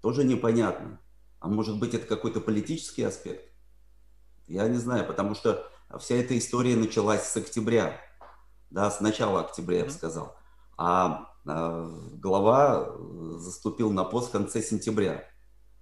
Тоже 0.00 0.24
непонятно. 0.24 1.00
А 1.40 1.48
может 1.48 1.78
быть, 1.78 1.94
это 1.94 2.06
какой-то 2.06 2.40
политический 2.40 3.02
аспект? 3.02 3.52
Я 4.46 4.68
не 4.68 4.78
знаю, 4.78 5.06
потому 5.06 5.34
что 5.34 5.68
вся 5.98 6.14
эта 6.16 6.38
история 6.38 6.76
началась 6.76 7.24
с 7.24 7.36
октября, 7.36 8.00
да, 8.70 8.90
с 8.90 9.00
начала 9.00 9.40
октября, 9.40 9.78
я 9.78 9.84
бы 9.84 9.90
сказал. 9.90 10.36
А, 10.76 11.28
а 11.46 11.90
глава 12.14 12.96
заступил 13.38 13.90
на 13.90 14.04
пост 14.04 14.28
в 14.28 14.32
конце 14.32 14.62
сентября. 14.62 15.24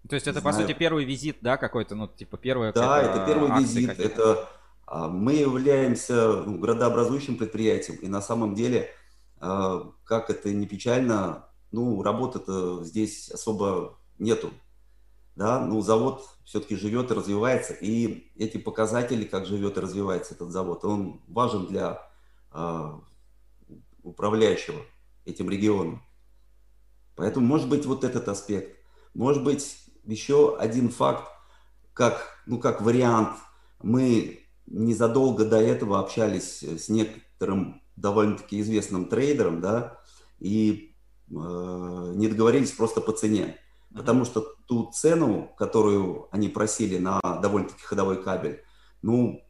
То 0.08 0.14
есть 0.14 0.26
это, 0.26 0.40
Знаю. 0.40 0.56
по 0.56 0.62
сути, 0.62 0.72
первый 0.72 1.04
визит, 1.04 1.38
да, 1.42 1.58
какой-то, 1.58 1.94
ну, 1.94 2.08
типа, 2.08 2.38
первый... 2.38 2.72
Да, 2.72 3.02
это 3.02 3.26
первый 3.26 3.60
визит, 3.60 3.98
это 3.98 4.48
мы 4.90 5.34
являемся 5.34 6.42
ну, 6.42 6.58
градообразующим 6.58 7.36
предприятием, 7.36 7.98
и 7.98 8.08
на 8.08 8.20
самом 8.20 8.54
деле, 8.54 8.90
а, 9.38 9.92
как 10.04 10.30
это 10.30 10.52
не 10.52 10.66
печально, 10.66 11.46
ну, 11.70 12.02
работы-то 12.02 12.82
здесь 12.82 13.30
особо 13.30 13.98
нету. 14.18 14.50
Да, 15.36 15.64
ну, 15.64 15.80
завод 15.80 16.28
все-таки 16.44 16.74
живет 16.74 17.10
и 17.10 17.14
развивается, 17.14 17.72
и 17.72 18.30
эти 18.36 18.58
показатели, 18.58 19.24
как 19.24 19.46
живет 19.46 19.76
и 19.76 19.80
развивается 19.80 20.34
этот 20.34 20.50
завод, 20.50 20.84
он 20.84 21.22
важен 21.28 21.66
для 21.66 22.02
э, 22.52 22.92
управляющего 24.02 24.80
этим 25.24 25.48
регионом. 25.48 26.02
Поэтому, 27.14 27.46
может 27.46 27.68
быть, 27.68 27.86
вот 27.86 28.02
этот 28.02 28.28
аспект. 28.28 28.76
Может 29.14 29.44
быть, 29.44 29.76
еще 30.04 30.56
один 30.58 30.88
факт, 30.88 31.28
как, 31.94 32.42
ну, 32.46 32.58
как 32.58 32.82
вариант, 32.82 33.36
мы 33.82 34.39
незадолго 34.70 35.44
до 35.44 35.58
этого 35.58 36.00
общались 36.00 36.62
с 36.62 36.88
некоторым 36.88 37.82
довольно-таки 37.96 38.60
известным 38.60 39.06
трейдером, 39.06 39.60
да, 39.60 39.98
и 40.38 40.94
э, 41.28 41.32
не 42.14 42.28
договорились 42.28 42.72
просто 42.72 43.00
по 43.00 43.12
цене. 43.12 43.56
Потому 43.94 44.24
что 44.24 44.54
ту 44.66 44.90
цену, 44.92 45.52
которую 45.58 46.28
они 46.30 46.48
просили 46.48 46.98
на 46.98 47.20
довольно-таки 47.20 47.82
ходовой 47.82 48.22
кабель, 48.22 48.62
ну, 49.02 49.44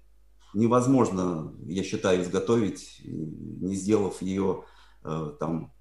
невозможно, 0.55 1.55
я 1.66 1.85
считаю, 1.85 2.23
изготовить, 2.23 3.03
не 3.05 3.75
сделав 3.75 4.23
ее 4.23 4.64
э, 5.05 5.33
там 5.39 5.73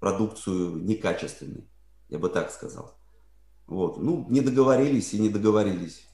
продукцию 0.00 0.76
некачественной, 0.84 1.68
я 2.08 2.18
бы 2.18 2.28
так 2.28 2.50
сказал. 2.50 2.98
Вот, 3.66 3.98
ну, 3.98 4.26
не 4.30 4.40
договорились 4.40 5.12
и 5.12 5.18
не 5.18 5.28
договорились. 5.28 6.08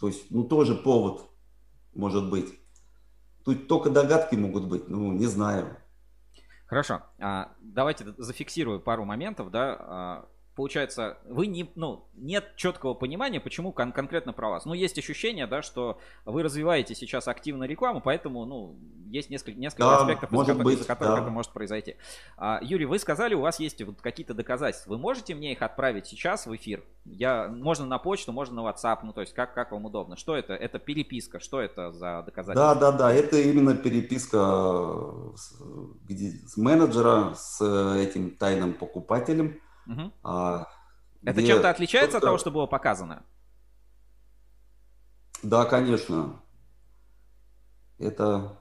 То 0.00 0.06
есть, 0.06 0.30
ну, 0.30 0.44
тоже 0.44 0.74
повод 0.74 1.29
может 1.94 2.30
быть. 2.30 2.58
Тут 3.44 3.68
только 3.68 3.90
догадки 3.90 4.34
могут 4.36 4.68
быть, 4.68 4.88
ну, 4.88 5.12
не 5.12 5.26
знаю. 5.26 5.76
Хорошо. 6.66 7.02
А, 7.18 7.52
давайте 7.60 8.14
зафиксирую 8.16 8.80
пару 8.80 9.04
моментов, 9.04 9.50
да. 9.50 10.26
Получается, 10.60 11.16
вы 11.26 11.46
не, 11.46 11.70
ну, 11.74 12.04
нет 12.16 12.52
четкого 12.56 12.92
понимания, 12.92 13.40
почему 13.40 13.72
кон- 13.72 13.92
конкретно 13.92 14.34
про 14.34 14.50
вас. 14.50 14.66
Ну, 14.66 14.74
есть 14.74 14.98
ощущение, 14.98 15.46
да, 15.46 15.62
что 15.62 15.98
вы 16.26 16.42
развиваете 16.42 16.94
сейчас 16.94 17.28
активно 17.28 17.64
рекламу, 17.64 18.02
поэтому, 18.02 18.44
ну, 18.44 18.76
есть 19.06 19.30
несколько, 19.30 19.58
несколько 19.58 19.84
Да, 19.84 20.00
аспектов, 20.02 20.28
из 20.28 20.32
может 20.34 20.52
которых, 20.58 20.72
из-за 20.74 20.78
быть, 20.80 20.86
которых 20.86 21.14
да. 21.14 21.22
это 21.22 21.30
может 21.30 21.52
произойти. 21.52 21.96
А, 22.36 22.60
Юрий, 22.60 22.84
вы 22.84 22.98
сказали, 22.98 23.32
у 23.32 23.40
вас 23.40 23.58
есть 23.58 23.82
вот 23.82 24.02
какие-то 24.02 24.34
доказательства. 24.34 24.90
Вы 24.90 24.98
можете 24.98 25.34
мне 25.34 25.52
их 25.52 25.62
отправить 25.62 26.06
сейчас 26.06 26.46
в 26.46 26.54
эфир? 26.54 26.84
Я, 27.06 27.48
можно 27.48 27.86
на 27.86 27.98
почту, 27.98 28.32
можно 28.32 28.62
на 28.62 28.68
WhatsApp, 28.68 28.98
ну, 29.02 29.14
то 29.14 29.22
есть 29.22 29.32
как, 29.32 29.54
как 29.54 29.72
вам 29.72 29.86
удобно. 29.86 30.16
Что 30.16 30.36
это? 30.36 30.52
Это 30.52 30.78
переписка, 30.78 31.40
что 31.40 31.62
это 31.62 31.90
за 31.90 32.22
доказательства? 32.26 32.74
Да, 32.74 32.74
да, 32.74 32.92
да, 32.92 33.12
это 33.14 33.38
именно 33.38 33.74
переписка 33.74 34.36
с, 35.36 35.58
где, 36.06 36.32
с 36.32 36.58
менеджера 36.58 37.32
с 37.34 37.64
этим 37.96 38.36
тайным 38.36 38.74
покупателем. 38.74 39.58
Мгм. 39.86 40.12
а, 40.22 40.66
Это 41.24 41.42
чем-то 41.42 41.70
отличается 41.70 42.18
от 42.18 42.24
того, 42.24 42.38
что 42.38 42.50
было 42.50 42.66
показано? 42.66 43.22
Да, 45.42 45.64
конечно. 45.64 46.40
Это 47.98 48.58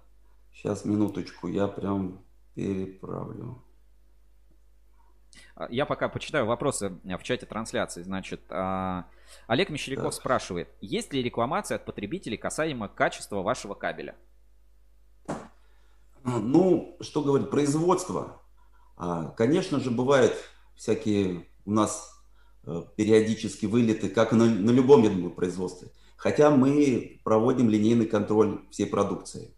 сейчас 0.54 0.86
минуточку, 0.86 1.48
я 1.48 1.68
прям 1.68 2.24
переправлю. 2.56 3.62
А, 5.56 5.68
Я 5.70 5.86
пока 5.86 6.10
почитаю 6.10 6.46
вопросы 6.46 6.98
э, 7.04 7.18
в 7.18 7.24
чате 7.24 7.46
трансляции. 7.46 8.02
Значит, 8.04 8.42
а, 8.50 9.06
Олег 9.48 9.70
Мещеряков 9.70 10.06
Так. 10.06 10.22
спрашивает, 10.22 10.70
есть 10.82 11.14
ли 11.14 11.22
рекламация 11.22 11.76
от 11.76 11.86
потребителей 11.86 12.38
касаемо 12.38 12.88
качества 12.88 13.42
вашего 13.42 13.74
кабеля? 13.76 14.16
Ну, 16.24 16.98
что 17.02 17.22
говорить, 17.22 17.50
производство. 17.50 18.42
А, 18.98 19.28
Конечно 19.32 19.80
же, 19.80 19.92
бывают 19.92 20.34
всякие 20.80 21.46
у 21.66 21.72
нас 21.72 22.10
э, 22.66 22.84
периодически 22.96 23.66
вылеты, 23.66 24.08
как 24.08 24.32
на, 24.32 24.46
на 24.46 24.72
любом, 24.72 25.04
я 25.04 25.10
думаю, 25.10 25.32
производстве. 25.32 25.90
Хотя 26.16 26.50
мы 26.52 27.20
проводим 27.26 27.70
линейный 27.70 28.06
контроль 28.06 28.62
всей 28.72 28.86
продукции. 28.86 29.54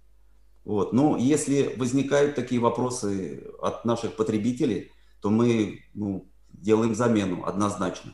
Вот. 0.66 0.94
Но 0.94 1.18
если 1.18 1.76
возникают 1.78 2.34
такие 2.34 2.60
вопросы 2.60 3.44
от 3.62 3.86
наших 3.86 4.16
потребителей, 4.16 4.92
то 5.22 5.30
мы 5.30 5.82
ну, 5.94 6.28
делаем 6.50 6.96
замену 6.96 7.46
однозначно. 7.46 8.14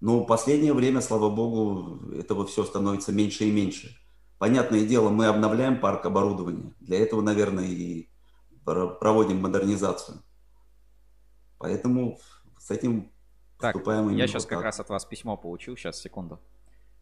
Но 0.00 0.20
в 0.20 0.26
последнее 0.26 0.74
время, 0.74 1.00
слава 1.00 1.30
богу, 1.30 2.12
этого 2.12 2.46
все 2.46 2.64
становится 2.64 3.12
меньше 3.12 3.44
и 3.44 3.50
меньше. 3.50 3.96
Понятное 4.38 4.84
дело, 4.84 5.08
мы 5.08 5.26
обновляем 5.26 5.80
парк 5.80 6.04
оборудования. 6.04 6.74
Для 6.80 6.98
этого, 6.98 7.22
наверное, 7.22 7.66
и 7.66 8.10
про- 8.64 8.88
проводим 8.88 9.40
модернизацию. 9.40 10.18
Поэтому 11.58 12.18
этим 12.72 13.10
Так, 13.58 13.74
поступаем 13.74 14.08
я 14.10 14.26
сейчас 14.26 14.44
вот 14.44 14.50
как 14.50 14.58
так. 14.58 14.64
раз 14.64 14.80
от 14.80 14.88
вас 14.88 15.04
письмо 15.04 15.36
получил. 15.36 15.76
Сейчас, 15.76 16.00
секунду. 16.00 16.40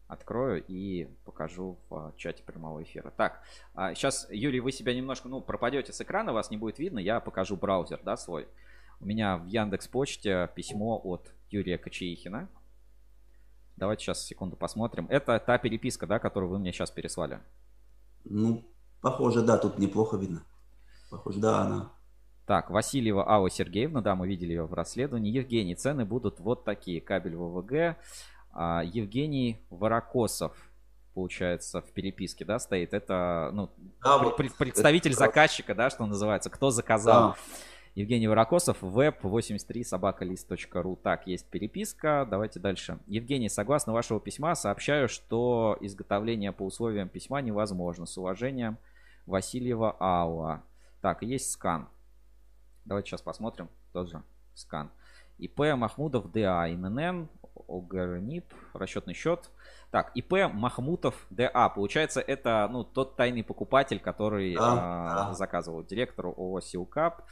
Открою 0.07 0.63
и 0.67 1.05
покажу 1.23 1.77
в 1.89 1.95
а, 1.95 2.13
чате 2.17 2.43
прямого 2.43 2.83
эфира. 2.83 3.11
Так, 3.11 3.41
сейчас, 3.95 4.27
Юрий, 4.29 4.59
вы 4.59 4.73
себя 4.73 4.93
немножко, 4.93 5.29
ну, 5.29 5.39
пропадете 5.39 5.93
с 5.93 6.01
экрана, 6.01 6.33
вас 6.33 6.51
не 6.51 6.57
будет 6.57 6.79
видно. 6.79 6.99
Я 6.99 7.21
покажу 7.21 7.55
браузер, 7.55 8.01
да, 8.03 8.17
свой. 8.17 8.47
У 8.99 9.05
меня 9.05 9.37
в 9.37 9.47
Яндекс 9.47 9.87
Почте 9.87 10.49
письмо 10.53 10.99
от 11.03 11.31
Юрия 11.49 11.77
Кочеихина. 11.77 12.49
Давайте 13.77 14.03
сейчас 14.03 14.23
секунду 14.23 14.55
посмотрим. 14.55 15.07
Это 15.09 15.39
та 15.39 15.57
переписка, 15.57 16.05
да, 16.05 16.19
которую 16.19 16.49
вы 16.51 16.59
мне 16.59 16.71
сейчас 16.71 16.91
переслали. 16.91 17.39
Ну, 18.25 18.63
похоже, 19.01 19.41
да, 19.41 19.57
тут 19.57 19.79
неплохо 19.79 20.17
видно. 20.17 20.43
Похоже, 21.09 21.39
да, 21.39 21.61
она. 21.61 21.91
Так, 22.45 22.69
Васильева 22.69 23.27
Алла 23.29 23.49
Сергеевна, 23.49 24.01
да, 24.01 24.15
мы 24.15 24.27
видели 24.27 24.49
ее 24.49 24.65
в 24.65 24.73
расследовании. 24.73 25.31
Евгений, 25.31 25.75
цены 25.75 26.05
будут 26.05 26.39
вот 26.39 26.63
такие. 26.65 26.99
Кабель 26.99 27.35
ВВГ. 27.35 27.97
А, 28.53 28.81
Евгений 28.83 29.61
Ворокосов, 29.69 30.53
получается, 31.13 31.81
в 31.81 31.91
переписке, 31.91 32.43
да, 32.43 32.59
стоит. 32.59 32.93
Это, 32.93 33.51
ну, 33.53 33.69
Да, 34.03 34.17
пр- 34.17 34.25
вот 34.25 34.37
пр- 34.37 34.51
представитель 34.57 35.11
это 35.11 35.19
заказчика, 35.19 35.75
да, 35.75 35.89
что 35.89 36.05
называется. 36.05 36.49
Кто 36.49 36.71
заказал? 36.71 37.29
Да. 37.31 37.35
Евгений 37.93 38.27
Ворокосов, 38.27 38.81
web83 38.83 39.83
собакалист.ру. 39.83 40.95
Так, 41.01 41.27
есть 41.27 41.45
переписка. 41.47 42.25
Давайте 42.29 42.59
дальше. 42.59 42.99
Евгений, 43.07 43.49
согласно 43.49 43.93
вашего 43.93 44.19
письма, 44.19 44.55
сообщаю, 44.55 45.07
что 45.09 45.77
изготовление 45.81 46.51
по 46.53 46.63
условиям 46.63 47.07
письма 47.09 47.41
невозможно. 47.41 48.05
С 48.05 48.17
уважением, 48.17 48.77
Васильева 49.25 49.95
Алла. 49.99 50.63
Так, 51.01 51.21
есть 51.21 51.51
скан. 51.51 51.87
Давайте 52.85 53.09
сейчас 53.09 53.21
посмотрим. 53.21 53.69
Тоже 53.93 54.23
скан. 54.53 54.91
ИП 55.37 55.59
Махмудов 55.75 56.31
ДА, 56.31 56.67
ИНН, 56.71 57.27
ОГРНИП, 57.67 58.45
расчетный 58.73 59.13
счет. 59.13 59.49
Так, 59.89 60.11
ИП 60.15 60.51
Махмутов 60.53 61.25
ДА. 61.29 61.69
Получается, 61.69 62.21
это 62.21 62.67
ну, 62.71 62.83
тот 62.83 63.15
тайный 63.15 63.43
покупатель, 63.43 63.99
который 63.99 64.55
Да, 64.55 64.61
а, 64.61 65.27
да. 65.27 65.33
заказывал 65.33 65.83
директору 65.83 66.31
ООО 66.31 66.61
Силкап. 66.61 67.23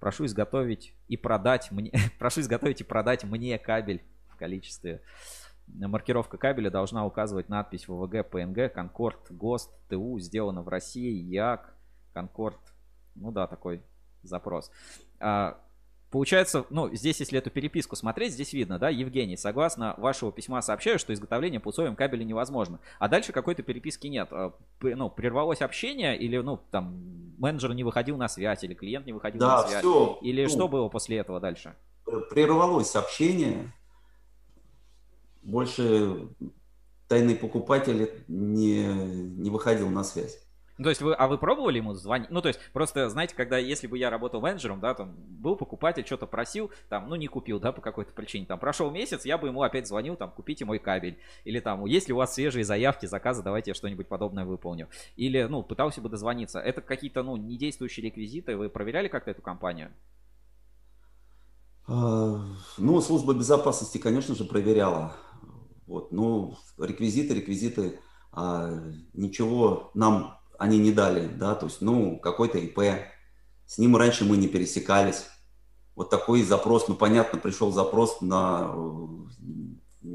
Прошу 0.00 0.26
изготовить 0.26 0.94
и 1.08 1.16
продать 1.16 1.70
мне, 1.70 1.92
прошу 2.18 2.40
изготовить 2.40 2.80
и 2.80 2.84
продать 2.84 3.24
мне 3.24 3.58
кабель 3.58 4.02
в 4.28 4.36
количестве. 4.36 5.02
Маркировка 5.66 6.36
кабеля 6.36 6.70
должна 6.70 7.06
указывать 7.06 7.48
надпись 7.48 7.88
ВВГ, 7.88 8.28
ПНГ, 8.28 8.72
Конкорд, 8.72 9.30
ГОСТ, 9.30 9.70
ТУ, 9.88 10.18
сделано 10.18 10.62
в 10.62 10.68
России, 10.68 11.22
ЯК, 11.22 11.74
Конкорд. 12.12 12.60
Ну 13.14 13.32
да, 13.32 13.46
такой 13.46 13.82
запрос. 14.24 14.70
А, 15.20 15.60
Получается, 16.10 16.64
ну, 16.70 16.94
здесь, 16.94 17.18
если 17.18 17.40
эту 17.40 17.50
переписку 17.50 17.96
смотреть, 17.96 18.34
здесь 18.34 18.52
видно, 18.52 18.78
да, 18.78 18.88
Евгений, 18.88 19.36
согласно 19.36 19.96
вашего 19.98 20.30
письма 20.30 20.62
сообщаю, 20.62 21.00
что 21.00 21.12
изготовление 21.12 21.58
по 21.58 21.70
условиям 21.70 21.96
кабеля 21.96 22.22
невозможно. 22.22 22.78
А 23.00 23.08
дальше 23.08 23.32
какой-то 23.32 23.64
переписки 23.64 24.06
нет. 24.06 24.28
А, 24.30 24.52
Ну, 24.80 25.10
прервалось 25.10 25.60
общение 25.60 26.16
или, 26.16 26.36
ну, 26.36 26.60
там, 26.70 27.34
менеджер 27.36 27.74
не 27.74 27.82
выходил 27.82 28.16
на 28.16 28.28
связь, 28.28 28.62
или 28.62 28.74
клиент 28.74 29.06
не 29.06 29.12
выходил 29.12 29.40
Да, 29.40 29.62
на 29.62 29.66
связь. 29.66 29.80
всё, 29.80 30.18
Или 30.22 30.44
ну. 30.44 30.48
что 30.50 30.68
было 30.68 30.88
после 30.88 31.16
этого 31.16 31.40
дальше? 31.40 31.74
Прервалось 32.30 32.94
общение. 32.94 33.72
Больше 35.42 36.28
тайный 37.08 37.34
покупатель 37.34 38.22
не, 38.28 38.84
не 38.86 39.50
выходил 39.50 39.90
на 39.90 40.04
связь. 40.04 40.38
Ну, 40.76 40.84
то 40.84 40.90
есть 40.90 41.02
вы, 41.02 41.14
а 41.14 41.28
вы 41.28 41.38
пробовали 41.38 41.76
ему 41.76 41.94
звонить? 41.94 42.30
Ну, 42.30 42.42
то 42.42 42.48
есть 42.48 42.58
просто, 42.72 43.08
знаете, 43.08 43.34
когда, 43.36 43.58
если 43.58 43.86
бы 43.86 43.96
я 43.96 44.10
работал 44.10 44.40
менеджером, 44.40 44.80
да, 44.80 44.94
там, 44.94 45.14
был 45.16 45.54
покупатель, 45.54 46.04
что-то 46.04 46.26
просил, 46.26 46.72
там, 46.88 47.08
ну, 47.08 47.14
не 47.14 47.28
купил, 47.28 47.60
да, 47.60 47.70
по 47.70 47.80
какой-то 47.80 48.12
причине, 48.12 48.44
там, 48.44 48.58
прошел 48.58 48.90
месяц, 48.90 49.24
я 49.24 49.38
бы 49.38 49.48
ему 49.48 49.62
опять 49.62 49.86
звонил, 49.86 50.16
там, 50.16 50.32
купите 50.32 50.64
мой 50.64 50.80
кабель, 50.80 51.18
или 51.44 51.60
там, 51.60 51.84
есть 51.86 52.08
ли 52.08 52.14
у 52.14 52.16
вас 52.16 52.34
свежие 52.34 52.64
заявки, 52.64 53.06
заказы, 53.06 53.42
давайте 53.44 53.70
я 53.70 53.74
что-нибудь 53.74 54.08
подобное 54.08 54.44
выполню. 54.44 54.88
Или, 55.14 55.44
ну, 55.44 55.62
пытался 55.62 56.00
бы 56.00 56.08
дозвониться. 56.08 56.58
Это 56.58 56.80
какие-то, 56.80 57.22
ну, 57.22 57.36
недействующие 57.36 58.06
реквизиты, 58.06 58.56
вы 58.56 58.68
проверяли 58.68 59.06
как-то 59.06 59.30
эту 59.30 59.42
компанию? 59.42 59.92
А, 61.86 62.40
Ну, 62.78 63.00
служба 63.00 63.34
безопасности, 63.34 63.98
конечно 63.98 64.34
же, 64.34 64.44
проверяла. 64.44 65.14
Вот, 65.86 66.12
ну, 66.12 66.56
реквизиты, 66.78 67.34
реквизиты, 67.34 68.00
а, 68.32 68.72
ничего 69.12 69.90
нам 69.94 70.38
они 70.58 70.78
не 70.78 70.92
дали, 70.92 71.26
да, 71.26 71.54
то 71.54 71.66
есть, 71.66 71.80
ну, 71.80 72.18
какой-то 72.18 72.58
ИП, 72.58 72.80
с 73.66 73.78
ним 73.78 73.96
раньше 73.96 74.24
мы 74.24 74.36
не 74.36 74.48
пересекались. 74.48 75.26
Вот 75.94 76.10
такой 76.10 76.42
запрос, 76.42 76.88
ну, 76.88 76.94
понятно, 76.94 77.38
пришел 77.38 77.72
запрос 77.72 78.20
на, 78.20 78.72
э, 78.74 80.08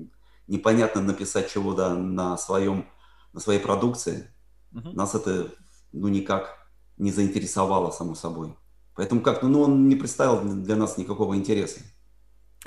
непонятно 0.48 1.02
написать 1.02 1.50
чего, 1.52 1.74
да, 1.74 1.94
на 1.94 2.38
своем, 2.38 2.88
на 3.34 3.40
своей 3.40 3.60
продукции. 3.60 4.34
Мгм. 4.72 4.96
Нас 4.96 5.16
это, 5.16 5.52
ну, 5.92 6.08
никак 6.10 6.58
не 6.98 7.12
заинтересовало, 7.12 7.92
само 7.92 8.16
собой. 8.16 8.56
Поэтому 8.96 9.22
как, 9.22 9.42
ну, 9.44 9.62
он 9.62 9.88
не 9.88 9.96
представил 9.96 10.42
для 10.42 10.54
для 10.54 10.76
нас 10.76 10.98
никакого 10.98 11.36
интереса. 11.36 11.80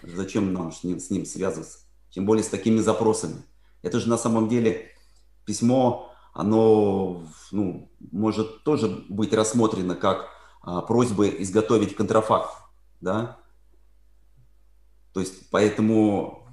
Зачем 0.03 0.53
нам 0.53 0.73
с 0.73 0.83
ним, 0.83 0.99
с 0.99 1.11
ним 1.11 1.27
связываться? 1.27 1.81
Тем 2.11 2.25
более 2.25 2.43
с 2.43 2.49
такими 2.49 2.79
запросами. 2.79 3.43
Это 3.83 4.01
же 4.01 4.09
на 4.09 4.17
самом 4.17 4.49
деле 4.49 4.91
письмо, 5.45 6.12
оно 6.33 7.25
ну, 7.51 7.91
может 8.11 8.65
тоже 8.65 9.05
быть 9.09 9.33
рассмотрено 9.33 9.95
как 9.95 10.29
а, 10.63 10.81
просьба 10.83 11.29
изготовить 11.29 11.95
контрафакт. 11.95 12.57
Да? 13.01 13.37
То 15.13 15.21
есть 15.21 15.51
поэтому 15.51 16.49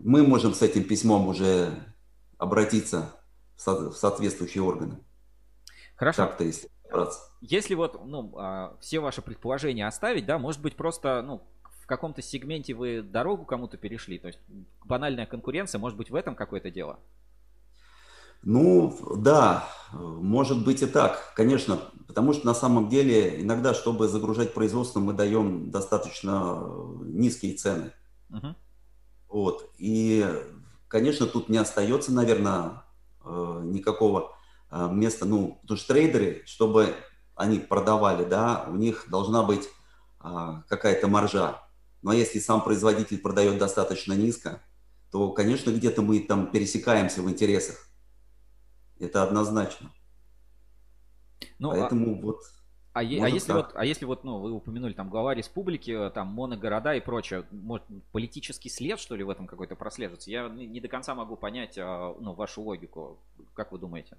мы 0.00 0.26
можем 0.26 0.54
с 0.54 0.62
этим 0.62 0.84
письмом 0.84 1.28
уже 1.28 1.70
обратиться 2.38 3.14
в 3.56 3.60
со- 3.60 3.90
в 3.90 3.96
соответствующие 3.96 4.62
органы. 4.62 4.98
Хорошо. 5.96 6.26
Так-то 6.26 6.44
если 6.44 6.68
разобраться. 6.96 7.20
Если 7.40 7.74
вот, 7.74 8.04
ну, 8.04 8.32
а, 8.36 8.76
все 8.80 9.00
ваши 9.00 9.22
предположения 9.22 9.86
оставить, 9.86 10.26
да, 10.26 10.38
может 10.38 10.60
быть, 10.60 10.76
просто, 10.76 11.22
ну, 11.22 11.42
в 11.82 11.86
каком-то 11.86 12.22
сегменте 12.22 12.74
вы 12.74 13.02
дорогу 13.02 13.44
кому-то 13.44 13.76
перешли, 13.76 14.18
то 14.18 14.28
есть 14.28 14.40
банальная 14.84 15.26
конкуренция, 15.26 15.78
может 15.78 15.96
быть, 15.96 16.10
в 16.10 16.14
этом 16.14 16.34
какое-то 16.34 16.70
дело? 16.70 16.98
Ну, 18.48 18.96
да, 19.16 19.68
может 19.92 20.64
быть 20.64 20.80
и 20.80 20.86
так, 20.86 21.32
конечно, 21.34 21.80
потому 22.06 22.32
что 22.32 22.46
на 22.46 22.54
самом 22.54 22.88
деле 22.88 23.42
иногда, 23.42 23.74
чтобы 23.74 24.06
загружать 24.06 24.54
производство, 24.54 25.00
мы 25.00 25.14
даем 25.14 25.72
достаточно 25.72 26.62
низкие 27.02 27.56
цены. 27.56 27.90
Мгм. 28.28 28.54
Вот. 29.28 29.68
И, 29.78 30.24
конечно, 30.86 31.26
тут 31.26 31.48
не 31.48 31.58
остается, 31.58 32.12
наверное, 32.12 32.84
э, 33.24 33.62
никакого 33.64 34.30
э, 34.70 34.88
места, 34.92 35.24
ну, 35.24 35.58
потому 35.62 35.76
что 35.76 35.94
трейдеры, 35.94 36.44
чтобы 36.46 36.94
они 37.34 37.58
продавали, 37.58 38.22
да, 38.22 38.66
у 38.68 38.76
них 38.76 39.06
должна 39.08 39.42
быть 39.42 39.68
а, 40.20 40.62
какая-то 40.68 41.08
маржа. 41.08 41.60
Но 42.00 42.12
если 42.12 42.38
сам 42.38 42.62
производитель 42.62 43.18
продает 43.18 43.58
достаточно 43.58 44.12
низко, 44.12 44.62
то, 45.10 45.32
конечно, 45.32 45.70
где-то 45.70 46.00
мы 46.00 46.20
там 46.20 46.50
пересекаемся 46.50 47.22
в 47.22 47.28
интересах. 47.28 47.86
Это 48.98 49.22
однозначно. 49.22 49.92
Ну, 51.58 51.70
Поэтому 51.70 52.18
а... 52.18 52.22
вот 52.22 52.40
а, 52.96 53.02
е- 53.02 53.22
а 53.22 53.28
если 53.28 53.52
вот, 53.52 53.72
а 53.74 53.84
если 53.84 54.06
вот, 54.06 54.24
ну, 54.24 54.38
вы 54.38 54.52
упомянули 54.52 54.94
там 54.94 55.10
глава 55.10 55.34
республики, 55.34 56.10
там 56.14 56.28
моногорода 56.28 56.94
и 56.94 57.00
прочее, 57.00 57.44
может, 57.50 57.84
политический 58.10 58.70
след, 58.70 58.98
что 58.98 59.14
ли, 59.16 59.22
в 59.22 59.28
этом 59.28 59.46
какой-то 59.46 59.76
прослеживается? 59.76 60.30
Я 60.30 60.48
не 60.48 60.80
до 60.80 60.88
конца 60.88 61.14
могу 61.14 61.36
понять, 61.36 61.76
а, 61.76 62.16
ну, 62.18 62.32
вашу 62.32 62.62
логику. 62.62 63.18
Как 63.52 63.70
вы 63.72 63.78
думаете? 63.78 64.16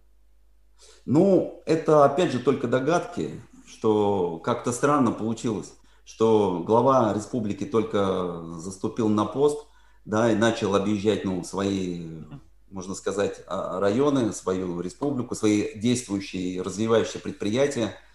Ну, 1.07 1.63
это 1.65 2.05
опять 2.05 2.31
же 2.31 2.39
только 2.39 2.67
догадки, 2.67 3.41
что 3.65 4.37
как-то 4.37 4.71
странно 4.71 5.11
получилось, 5.11 5.73
что 6.05 6.63
глава 6.63 7.15
республики 7.15 7.65
только 7.65 8.43
заступил 8.59 9.09
на 9.09 9.25
пост, 9.25 9.67
да, 10.05 10.31
и 10.31 10.35
начал 10.35 10.75
объезжать, 10.75 11.25
ну, 11.25 11.43
свои, 11.43 12.21
можно 12.69 12.95
сказать, 12.95 13.41
а, 13.47 13.79
районы, 13.79 14.33
свою 14.33 14.81
республику, 14.81 15.35
свои 15.35 15.77
действующие, 15.77 16.61
развивающие 16.61 17.21
предприятия– 17.21 17.95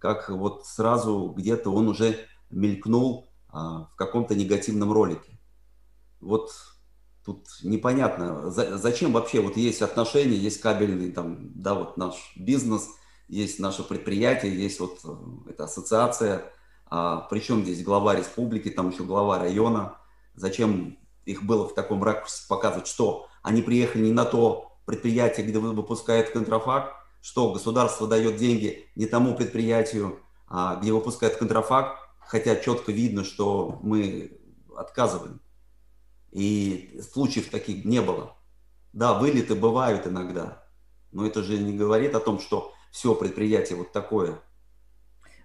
как 0.00 0.30
вот 0.30 0.66
сразу 0.66 1.32
где-то 1.36 1.70
он 1.70 1.88
уже 1.88 2.18
мелькнул 2.50 3.28
а, 3.50 3.84
в 3.92 3.96
каком-то 3.96 4.34
негативном 4.34 4.92
ролике. 4.92 5.38
Вот 6.20 6.50
тут 7.24 7.46
непонятно, 7.62 8.50
за, 8.50 8.78
зачем 8.78 9.12
вообще 9.12 9.40
вот 9.40 9.56
есть 9.56 9.82
отношения, 9.82 10.36
есть 10.36 10.60
кабельный 10.60 11.12
там, 11.12 11.52
да, 11.54 11.74
вот 11.74 11.98
наш 11.98 12.32
бизнес, 12.34 12.88
есть 13.28 13.60
наше 13.60 13.84
предприятие, 13.84 14.58
есть 14.60 14.80
вот 14.80 15.00
э, 15.04 15.50
эта 15.50 15.64
ассоциация, 15.64 16.50
а, 16.86 17.28
причем 17.30 17.62
здесь 17.62 17.84
глава 17.84 18.16
республики, 18.16 18.70
там 18.70 18.90
еще 18.90 19.04
глава 19.04 19.38
района, 19.38 19.98
зачем 20.34 20.98
их 21.26 21.42
было 21.42 21.68
в 21.68 21.74
таком 21.74 22.02
ракурсе 22.02 22.42
показывать, 22.48 22.88
что 22.88 23.28
они 23.42 23.62
приехали 23.62 24.06
не 24.06 24.12
на 24.12 24.24
то 24.24 24.78
предприятие, 24.86 25.46
где 25.46 25.58
выпускают 25.58 26.30
контрафакт, 26.30 26.94
что 27.20 27.52
государство 27.52 28.06
дает 28.06 28.36
деньги 28.36 28.88
не 28.96 29.06
тому 29.06 29.34
предприятию, 29.36 30.20
а, 30.48 30.76
где 30.76 30.92
выпускают 30.92 31.36
контрафакт, 31.36 31.98
хотя 32.20 32.56
четко 32.56 32.92
видно, 32.92 33.24
что 33.24 33.78
мы 33.82 34.40
отказываем. 34.76 35.40
И 36.32 37.00
случаев 37.12 37.50
таких 37.50 37.84
не 37.84 38.00
было. 38.00 38.36
Да, 38.92 39.14
вылеты 39.14 39.54
бывают 39.54 40.06
иногда, 40.06 40.64
но 41.12 41.26
это 41.26 41.42
же 41.42 41.58
не 41.58 41.76
говорит 41.76 42.14
о 42.14 42.20
том, 42.20 42.40
что 42.40 42.72
все 42.90 43.14
предприятие 43.14 43.78
вот 43.78 43.92
такое. 43.92 44.40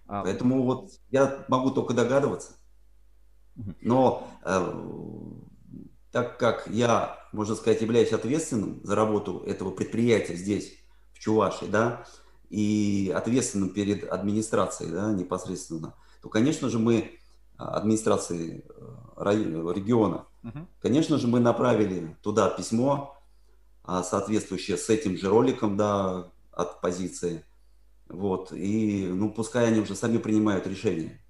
А... 0.08 0.24
Поэтому 0.24 0.64
вот 0.64 0.92
я 1.10 1.46
могу 1.48 1.72
только 1.72 1.94
догадываться. 1.94 2.54
Но 3.82 4.28
э, 4.44 4.74
так 6.12 6.38
как 6.38 6.68
я, 6.68 7.20
можно 7.36 7.56
сказать, 7.56 7.82
являюсь 7.82 8.14
ответственным 8.14 8.80
за 8.84 8.96
работу 8.96 9.44
этого 9.46 9.72
предприятия 9.72 10.36
здесь, 10.36 10.74
в 11.14 11.20
Чувашии, 11.20 11.66
да, 11.66 12.06
и 12.50 13.12
ответственным 13.16 13.70
перед 13.70 14.10
администрацией, 14.10 14.92
да, 14.92 15.12
непосредственно, 15.12 15.94
то, 16.22 16.30
конечно 16.30 16.70
же, 16.70 16.80
мы 16.80 17.20
а, 17.58 17.78
администрации 17.78 18.66
э, 18.68 19.72
региона, 19.74 20.26
угу. 20.44 20.68
конечно 20.82 21.18
же, 21.18 21.28
мы 21.28 21.40
направили 21.40 22.18
туда 22.22 22.50
письмо, 22.50 23.18
а, 23.84 24.04
соответствующее 24.04 24.78
с 24.78 24.90
этим 24.90 25.18
же 25.18 25.30
роликом, 25.30 25.78
да, 25.78 26.32
от 26.52 26.82
позиции, 26.82 27.44
вот, 28.08 28.52
и, 28.52 29.08
ну, 29.08 29.32
пускай 29.32 29.68
они 29.68 29.80
уже 29.80 29.96
сами 29.96 30.18
принимают 30.18 30.68
решение, 30.68 31.22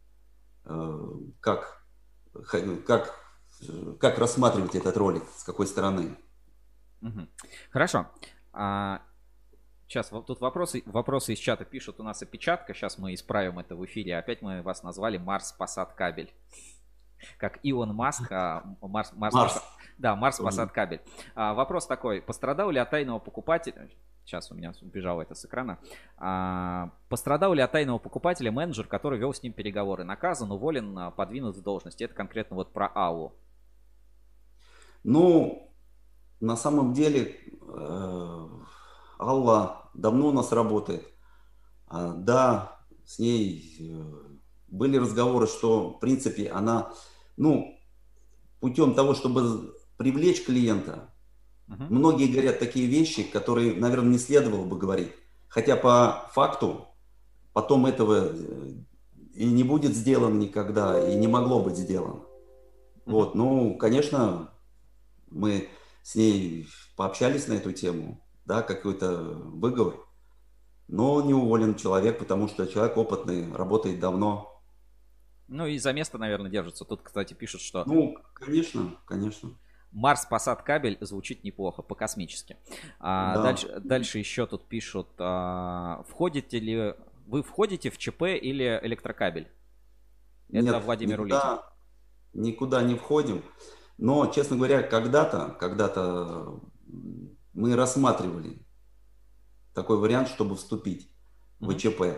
э, 0.65 1.10
как, 1.40 1.84
как, 2.86 3.24
как 3.99 4.17
рассматривать 4.17 4.75
этот 4.75 4.97
ролик, 4.97 5.23
с 5.35 5.43
какой 5.43 5.67
стороны. 5.67 6.17
Угу. 7.01 7.27
Хорошо. 7.71 8.07
А 8.53 9.01
Сейчас 9.87 10.09
тут 10.09 10.41
вопросы, 10.41 10.81
вопросы 10.87 11.33
из 11.33 11.39
чата 11.39 11.63
пишут, 11.63 11.99
у 11.99 12.03
нас 12.03 12.21
опечатка, 12.21 12.73
сейчас 12.73 12.97
мы 12.97 13.13
исправим 13.13 13.59
это 13.59 13.75
в 13.75 13.85
эфире. 13.85 14.17
Опять 14.17 14.41
мы 14.41 14.61
вас 14.63 14.81
назвали 14.81 15.17
Марс 15.17 15.51
Посад 15.51 15.93
Кабель. 15.93 16.33
Как 17.37 17.59
Илон 17.63 17.93
Маск, 17.93 18.31
а 18.31 18.63
Марс, 18.81 19.13
Марс, 19.13 19.33
Марс. 19.33 19.63
Да, 19.97 20.15
Марс 20.15 20.39
Посад 20.39 20.71
Кабель. 20.71 21.01
А, 21.35 21.53
вопрос 21.53 21.85
такой, 21.85 22.21
пострадал 22.21 22.71
ли 22.71 22.79
от 22.79 22.89
тайного 22.89 23.19
покупателя, 23.19 23.89
сейчас 24.25 24.51
у 24.51 24.55
меня 24.55 24.73
убежало 24.81 25.21
это 25.21 25.35
с 25.35 25.45
экрана, 25.45 25.77
а, 26.17 26.91
пострадал 27.07 27.53
ли 27.53 27.61
от 27.61 27.71
тайного 27.71 27.99
покупателя 27.99 28.51
менеджер, 28.51 28.87
который 28.87 29.19
вел 29.19 29.33
с 29.33 29.43
ним 29.43 29.53
переговоры, 29.53 30.03
наказан, 30.03 30.51
уволен, 30.51 30.97
а, 30.97 31.11
подвинут 31.11 31.55
в 31.55 31.61
должности? 31.61 32.03
Это 32.03 32.15
конкретно 32.15 32.55
вот 32.55 32.73
про 32.73 32.87
АУ. 32.87 33.33
Ну, 35.06 35.72
на 36.40 36.57
самом 36.57 36.94
деле, 36.94 37.36
э, 37.61 38.48
Алла 39.19 39.91
давно 39.94 40.30
у 40.30 40.32
нас 40.32 40.52
работает. 40.52 41.06
А, 41.86 42.14
да, 42.14 42.80
с 43.06 43.19
ней 43.19 43.77
э, 43.80 44.03
были 44.68 44.98
разговоры, 44.98 45.45
что, 45.45 45.91
в 45.91 45.99
принципе, 45.99 46.49
она, 46.49 46.91
ну, 47.38 47.77
путем 48.60 48.95
того, 48.95 49.14
чтобы 49.14 49.76
привлечь 49.98 50.44
клиента, 50.44 51.14
uh-huh. 51.68 51.86
многие 51.90 52.26
говорят 52.26 52.57
такие 52.57 52.88
вещи, 52.88 53.22
которые, 53.22 53.76
наверное, 53.76 54.14
не 54.14 54.18
следовало 54.18 54.65
бы 54.65 54.76
говорить. 54.76 55.11
Хотя 55.48 55.76
по 55.76 56.32
факту 56.34 56.88
потом 57.53 57.86
этого 57.86 58.32
э, 58.34 58.72
и 59.36 59.45
не 59.45 59.64
будет 59.64 59.95
сделано 59.95 60.40
никогда, 60.40 61.07
и 61.07 61.15
не 61.15 61.27
могло 61.27 61.61
быть 61.61 61.77
сделано. 61.77 62.22
Uh-huh. 62.22 63.02
Вот, 63.06 63.36
ну, 63.36 63.77
конечно, 63.77 64.49
мы 65.36 65.70
с 66.02 66.16
ней 66.16 66.68
пообщались 66.95 67.48
на 67.48 67.53
эту 67.53 67.72
тему 67.72 68.22
да, 68.45 68.62
какой-то 68.62 69.22
выговор. 69.22 69.95
Но 70.88 71.22
не 71.22 71.34
уволен 71.34 71.76
человек, 71.76 72.20
потому 72.20 72.48
что 72.48 72.68
человек 72.68 72.95
опытный, 72.95 73.52
работает 73.53 73.99
давно. 73.99 74.62
Ну 75.48 75.66
и 75.66 75.78
за 75.78 75.94
место, 75.94 76.18
наверное, 76.18 76.49
держится. 76.49 76.86
Тут, 76.86 77.02
кстати, 77.02 77.34
пишут, 77.34 77.62
что... 77.62 77.84
Ну, 77.86 78.18
конечно, 78.34 78.95
конечно. 79.06 79.52
Марс 79.91 80.26
посад 80.26 80.62
кабель 80.62 80.98
звучит 81.02 81.44
неплохо, 81.44 81.82
по-космически. 81.82 82.57
А, 82.99 83.36
да. 83.36 83.44
дальше, 83.44 83.80
дальше 83.80 84.20
еще 84.20 84.45
тут 84.45 84.68
пишут, 84.68 85.07
а, 85.20 86.03
входите 86.10 86.60
ли 86.60 86.94
вы 87.26 87.41
входите 87.41 87.90
в 87.90 87.98
ЧП 87.98 88.24
или 88.24 88.80
электрокабель? 88.84 89.48
Это 90.49 90.62
Нет, 90.62 90.84
Владимир 90.84 91.20
никуда, 91.22 91.64
никуда 92.34 92.84
не 92.84 92.95
входим. 92.95 93.41
Но, 93.97 94.27
честно 94.27 94.57
говоря, 94.57 94.84
когда-то, 94.84 95.55
когда-то 95.59 96.59
мы 97.53 97.76
рассматривали 97.76 98.61
такой 99.73 99.97
вариант, 99.97 100.30
чтобы 100.30 100.55
вступить 100.55 101.09
в 101.59 101.72
ИЧП. 101.72 102.17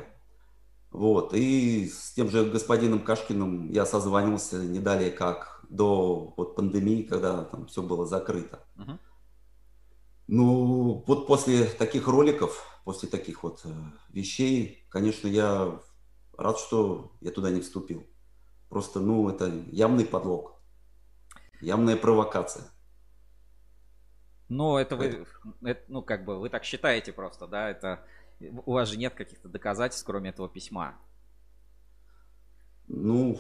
Вот. 0.91 1.33
И 1.33 1.87
с 1.89 2.13
тем 2.13 2.29
же 2.29 2.45
господином 2.45 2.99
Кашкиным 2.99 3.69
я 3.71 3.85
созвонился 3.85 4.63
не 4.63 4.79
далее, 4.79 5.11
как 5.11 5.63
до 5.69 6.33
вот, 6.37 6.55
пандемии, 6.55 7.03
когда 7.03 7.43
там 7.43 7.67
все 7.67 7.81
было 7.81 8.05
закрыто. 8.05 8.63
Ну, 10.27 11.03
вот 11.07 11.25
после 11.25 11.65
таких 11.65 12.07
роликов, 12.07 12.81
после 12.83 13.07
таких 13.07 13.43
вот 13.43 13.61
э, 13.63 13.69
вещей, 14.09 14.85
конечно, 14.89 15.27
я 15.27 15.79
рад, 16.37 16.59
что 16.59 17.13
я 17.21 17.31
туда 17.31 17.49
не 17.49 17.61
вступил. 17.61 18.05
Просто, 18.67 18.99
ну, 18.99 19.29
это 19.29 19.49
явный 19.71 20.05
подлог, 20.05 20.56
явная 21.61 21.95
провокация. 21.95 22.65
Ну, 24.49 24.77
это 24.77 24.95
вы, 24.95 25.25
это, 25.61 25.83
ну, 25.87 26.01
как 26.01 26.23
бы, 26.23 26.39
вы 26.39 26.49
так 26.49 26.63
считаете 26.63 27.11
просто, 27.11 27.47
да, 27.47 27.69
это, 27.69 28.05
у 28.39 28.73
вас 28.73 28.89
же 28.89 28.97
нет 28.97 29.13
каких-то 29.13 29.49
доказательств, 29.49 30.05
кроме 30.05 30.29
этого 30.29 30.47
письма. 30.47 30.97
Ну, 32.87 33.39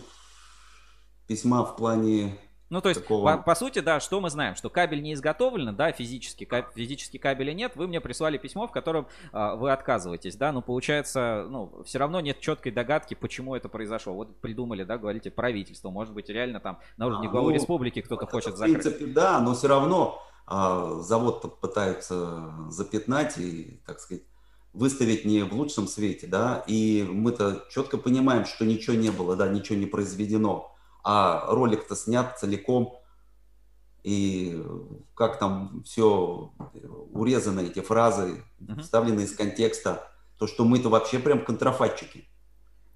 письма 1.27 1.63
в 1.63 1.77
плане 1.77 2.37
ну, 2.69 2.81
то 2.81 2.89
есть, 2.89 3.01
такого... 3.01 3.37
по, 3.37 3.43
по 3.43 3.55
сути, 3.55 3.79
да, 3.79 3.99
что 3.99 4.19
мы 4.19 4.29
знаем? 4.29 4.55
Что 4.55 4.69
кабель 4.69 5.01
не 5.01 5.13
изготовлен, 5.13 5.75
да, 5.75 5.91
физически, 5.91 6.43
каб, 6.43 6.73
физически 6.73 7.17
кабеля 7.17 7.53
нет. 7.53 7.75
Вы 7.75 7.87
мне 7.87 8.01
прислали 8.01 8.37
письмо, 8.37 8.67
в 8.67 8.71
котором 8.71 9.07
а, 9.31 9.55
вы 9.55 9.71
отказываетесь, 9.71 10.35
да, 10.35 10.51
но 10.51 10.61
получается, 10.61 11.45
ну, 11.49 11.71
все 11.85 11.99
равно 11.99 12.19
нет 12.19 12.39
четкой 12.39 12.71
догадки, 12.71 13.13
почему 13.13 13.55
это 13.55 13.69
произошло. 13.69 14.13
Вот 14.13 14.35
придумали, 14.41 14.83
да, 14.83 14.97
говорите, 14.97 15.31
правительство, 15.31 15.89
может 15.89 16.13
быть, 16.13 16.29
реально 16.29 16.59
там 16.59 16.79
на 16.97 17.07
уровне 17.07 17.27
а, 17.27 17.31
главы 17.31 17.49
ну, 17.49 17.55
республики 17.55 18.01
кто-то 18.01 18.25
хочет 18.25 18.57
закрыть. 18.57 18.79
В 18.79 18.81
принципе, 18.81 19.05
да, 19.07 19.39
но 19.39 19.53
все 19.53 19.67
равно 19.67 20.21
а 20.49 21.01
завод 21.01 21.59
пытаются 21.59 22.53
запятнать 22.69 23.37
и, 23.37 23.81
так 23.85 23.99
сказать, 23.99 24.23
выставить 24.71 25.25
не 25.25 25.43
в 25.43 25.53
лучшем 25.53 25.87
свете, 25.87 26.25
да, 26.25 26.63
и 26.67 27.05
мы-то 27.09 27.65
четко 27.69 27.97
понимаем, 27.97 28.45
что 28.45 28.63
ничего 28.63 28.95
не 28.95 29.09
было, 29.09 29.35
да, 29.35 29.49
ничего 29.49 29.77
не 29.77 29.87
произведено, 29.87 30.73
а 31.09 31.45
ролик-то 31.47 31.95
снят 31.95 32.37
целиком 32.37 32.99
и 34.03 34.61
как 35.15 35.39
там 35.39 35.83
все 35.85 36.51
урезано, 37.13 37.61
эти 37.61 37.79
фразы, 37.79 38.43
Мгм. 38.59 38.81
вставлены 38.81 39.21
из 39.21 39.33
контекста, 39.33 40.05
то, 40.37 40.47
что 40.47 40.65
мы-то 40.65 40.89
вообще 40.89 41.19
прям 41.19 41.45
контрафактчики, 41.45 42.27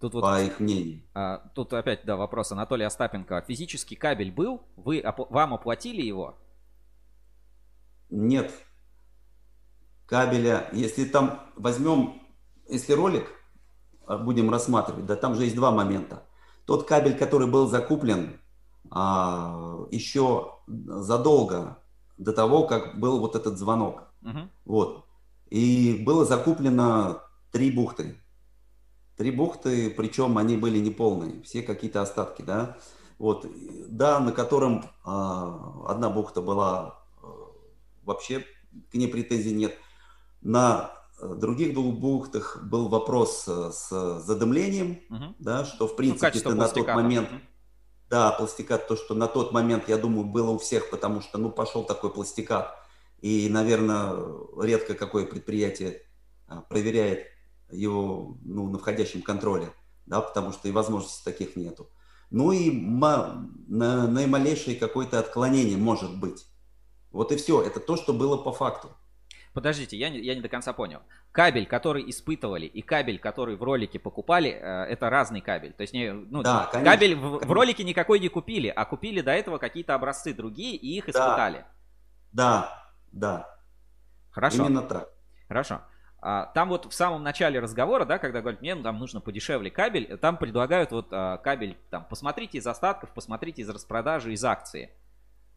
Тут 0.02 0.14
вот 0.14 0.22
по 0.24 0.42
их 0.42 0.60
мнению. 0.60 1.04
А, 1.14 1.38
тут 1.56 1.72
опять, 1.72 2.04
да, 2.04 2.18
вопрос 2.18 2.52
Анатолия 2.52 2.88
Остапенко. 2.88 3.46
Физический 3.48 3.96
кабель 3.96 4.32
был? 4.32 4.62
Вы, 4.76 5.00
опо- 5.00 5.28
вам 5.30 5.54
оплатили 5.54 6.02
его? 6.02 6.38
Нет 8.10 8.52
кабеля. 10.06 10.68
Если 10.74 11.06
там 11.06 11.40
возьмем, 11.56 12.22
если 12.68 12.92
ролик 12.92 13.30
а, 14.06 14.18
будем 14.18 14.50
рассматривать, 14.50 15.06
да, 15.06 15.16
там 15.16 15.36
же 15.36 15.44
есть 15.46 15.56
два 15.56 15.72
момента. 15.72 16.24
Тот 16.66 16.88
кабель, 16.88 17.18
который 17.18 17.48
был 17.48 17.68
закуплен 17.68 18.40
а, 18.90 19.86
еще 19.92 20.56
задолго 20.68 21.78
до 22.18 22.34
того, 22.34 22.68
как 22.68 23.00
был 23.00 23.20
вот 23.20 23.36
этот 23.36 23.58
звонок. 23.58 24.04
Мгм. 24.22 24.50
Вот. 24.66 25.06
И 25.50 26.02
было 26.06 26.26
закуплено 26.26 27.22
три 27.52 27.72
бухты. 27.72 28.18
Три 29.18 29.32
бухты, 29.32 29.90
причем 29.90 30.38
они 30.38 30.58
были 30.58 30.80
неполные, 30.80 31.42
все 31.44 31.62
какие-то 31.62 32.02
остатки, 32.02 32.42
да. 32.42 32.78
Вот, 33.20 33.46
да, 33.88 34.20
на 34.20 34.32
котором 34.32 34.86
а, 35.04 35.84
одна 35.88 36.10
бухта 36.10 36.42
была 36.42 37.00
а, 37.22 37.28
вообще 38.04 38.46
к 38.92 38.96
ней 38.96 39.08
претензий 39.08 39.54
нет. 39.54 39.76
На 40.42 40.92
других 41.22 41.74
двух 41.74 41.96
бухтах 41.96 42.60
был 42.64 42.88
вопрос 42.90 43.46
э, 43.48 43.72
с 43.74 44.20
задымлением, 44.22 45.02
Мгм. 45.10 45.36
да, 45.40 45.66
что 45.66 45.88
в 45.88 45.92
Ну, 45.92 45.98
принципе 45.98 46.28
это 46.40 46.56
на 46.56 46.68
тот 46.68 46.88
момент, 46.88 47.30
да, 48.10 48.32
пластикат, 48.32 48.88
то, 48.88 48.96
что 48.96 49.14
на 49.16 49.28
тот 49.28 49.52
момент, 49.52 49.88
я 49.88 49.98
думаю, 49.98 50.26
было 50.26 50.52
у 50.52 50.58
всех, 50.58 50.90
потому 50.90 51.22
что, 51.22 51.38
ну, 51.38 51.50
пошел 51.52 51.84
такой 51.84 52.12
пластикат, 52.12 52.76
и, 53.22 53.48
наверное, 53.50 54.16
редко 54.60 54.96
какое 54.96 55.26
предприятие 55.26 56.02
а, 56.48 56.62
проверяет 56.62 57.28
его, 57.72 58.38
ну, 58.44 58.70
на 58.70 58.80
входящем 58.80 59.22
контроле, 59.22 59.72
да, 60.06 60.22
потому 60.22 60.52
что 60.52 60.68
и 60.68 60.72
возможностей 60.72 61.24
таких 61.24 61.56
нету. 61.56 61.90
Ну 62.32 62.52
и 62.54 62.72
на, 62.72 63.48
наималейшее 63.68 64.78
какое-то 64.78 65.20
отклонение 65.20 65.78
может 65.78 66.18
быть. 66.18 66.48
Вот 67.12 67.32
и 67.34 67.36
все. 67.36 67.62
Это 67.62 67.80
то, 67.82 67.98
что 67.98 68.14
было 68.14 68.38
по 68.38 68.54
факту. 68.54 68.90
Подождите, 69.54 69.98
я 69.98 70.10
не, 70.10 70.20
я 70.20 70.34
не 70.34 70.42
до 70.42 70.48
конца 70.48 70.72
понял. 70.72 71.02
Кабель, 71.34 71.66
который 71.66 72.10
испытывали, 72.10 72.66
и 72.66 72.82
кабель, 72.82 73.20
который 73.20 73.58
в 73.58 73.64
ролике 73.64 74.00
покупали, 74.00 74.50
э, 74.50 74.84
это 74.86 75.10
разный 75.10 75.42
кабель. 75.42 75.74
То 75.74 75.82
есть, 75.82 75.94
не, 75.94 76.14
ну, 76.14 76.42
Да, 76.42 76.70
конечно, 76.72 76.92
кабель 76.92 77.16
в, 77.16 77.46
в 77.46 77.52
ролике 77.52 77.84
никакой 77.84 78.20
не 78.20 78.30
купили, 78.30 78.70
а 78.70 78.86
купили 78.86 79.20
до 79.20 79.32
этого 79.32 79.58
какие-то 79.58 79.94
образцы 79.94 80.34
другие 80.34 80.76
и 80.76 80.98
их 80.98 81.06
Да. 81.06 81.12
испытали. 81.12 81.66
Да, 82.32 82.88
да. 83.12 83.50
Хорошо. 84.32 84.66
Именно 84.66 84.84
так. 84.84 85.10
Хорошо. 85.50 85.82
А, 86.22 86.46
там 86.54 86.70
вот 86.70 86.86
в 86.86 86.94
самом 86.94 87.24
начале 87.24 87.60
разговора, 87.60 88.06
да, 88.06 88.20
когда 88.20 88.42
говорят, 88.42 88.62
мне 88.62 88.76
ну, 88.76 88.84
там 88.84 89.00
нужно 89.00 89.20
подешевле 89.20 89.70
кабель, 89.72 90.18
там 90.18 90.38
предлагают 90.38 90.92
вот 90.92 91.08
а, 91.12 91.38
кабель, 91.38 91.78
там, 91.90 92.06
посмотрите 92.06 92.60
из 92.60 92.68
остатков, 92.68 93.10
посмотрите 93.12 93.64
из 93.64 93.70
распродажи, 93.70 94.32
из 94.32 94.46
акции. 94.46 94.92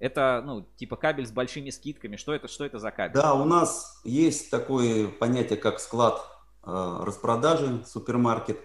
Это, 0.04 0.42
ну, 0.44 0.68
типа 0.76 0.96
кабель 0.96 1.26
с 1.26 1.30
большими 1.30 1.70
скидками. 1.70 2.16
Что 2.16 2.34
это, 2.34 2.46
что 2.46 2.66
это 2.66 2.78
за 2.78 2.90
кабель? 2.90 3.14
Да, 3.14 3.32
у 3.32 3.46
нас 3.46 4.02
есть 4.04 4.50
такое 4.50 5.08
понятие, 5.08 5.58
как 5.58 5.80
склад 5.80 6.20
э, 6.62 6.98
распродажи, 7.00 7.82
супермаркет, 7.86 8.60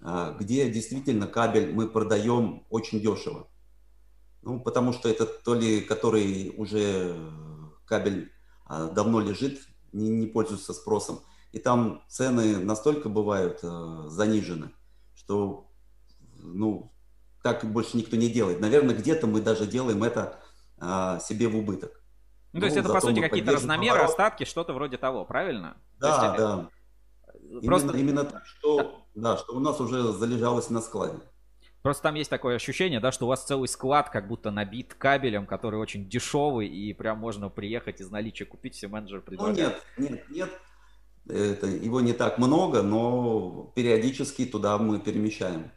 э, 0.00 0.36
где 0.38 0.70
действительно 0.70 1.26
кабель 1.26 1.74
мы 1.74 1.88
продаем 1.88 2.64
очень 2.70 3.00
дешево. 3.00 3.48
Ну, 4.42 4.60
потому 4.60 4.92
что 4.92 5.08
это 5.08 5.26
то 5.26 5.56
ли, 5.56 5.80
который 5.80 6.54
уже 6.56 7.16
кабель 7.84 8.30
э, 8.70 8.88
давно 8.94 9.18
лежит, 9.18 9.58
не, 9.92 10.08
не 10.08 10.28
пользуется 10.28 10.72
спросом. 10.72 11.18
И 11.50 11.58
там 11.58 12.04
цены 12.06 12.58
настолько 12.58 13.08
бывают 13.08 13.58
э, 13.64 14.04
занижены, 14.06 14.70
что, 15.16 15.68
ну, 16.36 16.92
так 17.42 17.64
больше 17.64 17.96
никто 17.96 18.14
не 18.14 18.28
делает. 18.28 18.60
Наверное, 18.60 18.94
где-то 18.94 19.26
мы 19.26 19.40
даже 19.40 19.66
делаем 19.66 20.04
это 20.04 20.38
э, 20.80 21.18
себе 21.22 21.48
в 21.48 21.56
убыток. 21.56 22.02
Ну, 22.52 22.60
то 22.60 22.66
есть 22.66 22.76
Ну, 22.76 22.82
это, 22.82 22.92
по 22.92 23.00
сути, 23.00 23.20
какие-то 23.20 23.52
разномеры, 23.52 23.96
оборот. 23.98 24.10
остатки, 24.10 24.44
что-то 24.44 24.72
вроде 24.72 24.96
того, 24.96 25.24
правильно? 25.24 25.76
То 26.00 26.06
Да, 26.08 26.34
э, 26.34 26.38
да. 26.38 26.70
Просто, 27.64 27.88
Именно, 27.88 28.00
именно 28.00 28.24
так, 28.24 28.44
что, 28.46 29.06
да, 29.14 29.36
что 29.36 29.54
у 29.54 29.60
нас 29.60 29.80
уже 29.80 30.12
залежалось 30.12 30.68
на 30.70 30.80
складе. 30.80 31.18
просто 31.82 32.02
там 32.04 32.14
есть 32.16 32.30
такое 32.30 32.56
ощущение, 32.56 32.98
да, 32.98 33.12
что 33.12 33.26
у 33.26 33.28
вас 33.28 33.44
целый 33.44 33.68
склад 33.68 34.10
как 34.10 34.26
будто 34.26 34.50
набит 34.50 34.94
кабелем, 34.94 35.46
который 35.46 35.78
очень 35.78 36.08
дешевый, 36.08 36.66
и 36.66 36.92
прям 36.92 37.18
можно 37.18 37.48
приехать 37.48 38.00
из 38.00 38.10
наличия 38.10 38.46
купить, 38.46 38.74
все 38.74 38.88
менеджер 38.88 39.18
Ну 39.18 39.22
предлагает. 39.24 39.58
нет, 39.96 40.10
нет, 40.10 40.30
нет. 40.30 40.50
Это, 41.28 41.66
его 41.66 42.00
не 42.00 42.12
так 42.14 42.38
много, 42.38 42.82
но 42.82 43.72
периодически 43.76 44.46
туда 44.46 44.78
мы 44.78 44.98
перемещаем 44.98 45.70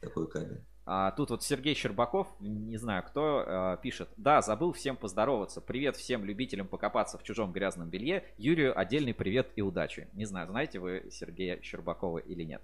такой 0.00 0.28
кабель. 0.28 0.64
А 0.92 1.12
тут 1.12 1.30
вот 1.30 1.44
Сергей 1.44 1.76
Щербаков, 1.76 2.26
не 2.40 2.76
знаю 2.76 3.04
кто, 3.04 3.44
э, 3.46 3.76
пишет. 3.80 4.08
Да, 4.16 4.42
забыл 4.42 4.72
всем 4.72 4.96
поздороваться. 4.96 5.60
Привет 5.60 5.94
всем 5.94 6.24
любителям 6.24 6.66
покопаться 6.66 7.16
в 7.16 7.22
чужом 7.22 7.52
грязном 7.52 7.88
белье. 7.88 8.24
Юрию 8.38 8.76
отдельный 8.76 9.14
привет 9.14 9.52
и 9.54 9.62
удачи. 9.62 10.08
Не 10.14 10.24
знаю, 10.24 10.48
знаете 10.48 10.80
вы 10.80 11.06
Сергея 11.12 11.62
Щербакова 11.62 12.18
или 12.18 12.42
нет. 12.42 12.60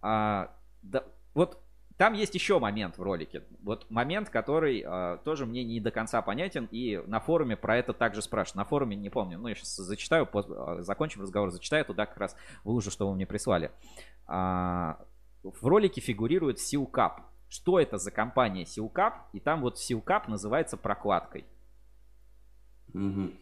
А, 0.00 0.50
да, 0.82 1.04
вот 1.34 1.58
там 1.98 2.14
есть 2.14 2.34
еще 2.34 2.58
момент 2.58 2.96
в 2.96 3.02
ролике. 3.02 3.42
Вот 3.62 3.84
момент, 3.90 4.30
который 4.30 4.82
э, 4.82 5.18
тоже 5.22 5.44
мне 5.44 5.62
не 5.62 5.78
до 5.78 5.90
конца 5.90 6.22
понятен. 6.22 6.70
И 6.70 7.02
на 7.06 7.20
форуме 7.20 7.58
про 7.58 7.76
это 7.76 7.92
также 7.92 8.22
спрашивают. 8.22 8.56
На 8.56 8.64
форуме 8.64 8.96
не 8.96 9.10
помню. 9.10 9.38
Ну, 9.38 9.48
я 9.48 9.54
сейчас 9.54 9.76
зачитаю, 9.76 10.24
пос- 10.24 10.78
э, 10.78 10.84
закончим 10.84 11.20
разговор, 11.20 11.50
зачитаю 11.50 11.84
туда 11.84 12.06
как 12.06 12.16
раз 12.16 12.34
выложу, 12.64 12.90
что 12.90 13.06
вы 13.06 13.14
мне 13.14 13.26
прислали. 13.26 13.72
А, 14.26 15.04
в 15.42 15.66
ролике 15.66 16.00
фигурирует 16.00 16.58
Силкап. 16.58 17.31
Что 17.52 17.78
это 17.78 17.98
за 17.98 18.10
компания 18.10 18.64
Силкап? 18.64 19.28
И 19.34 19.38
там 19.38 19.60
вот 19.60 19.78
Силкап 19.78 20.26
называется 20.26 20.78
прокладкой. 20.78 21.44
Мгм. 22.94 23.38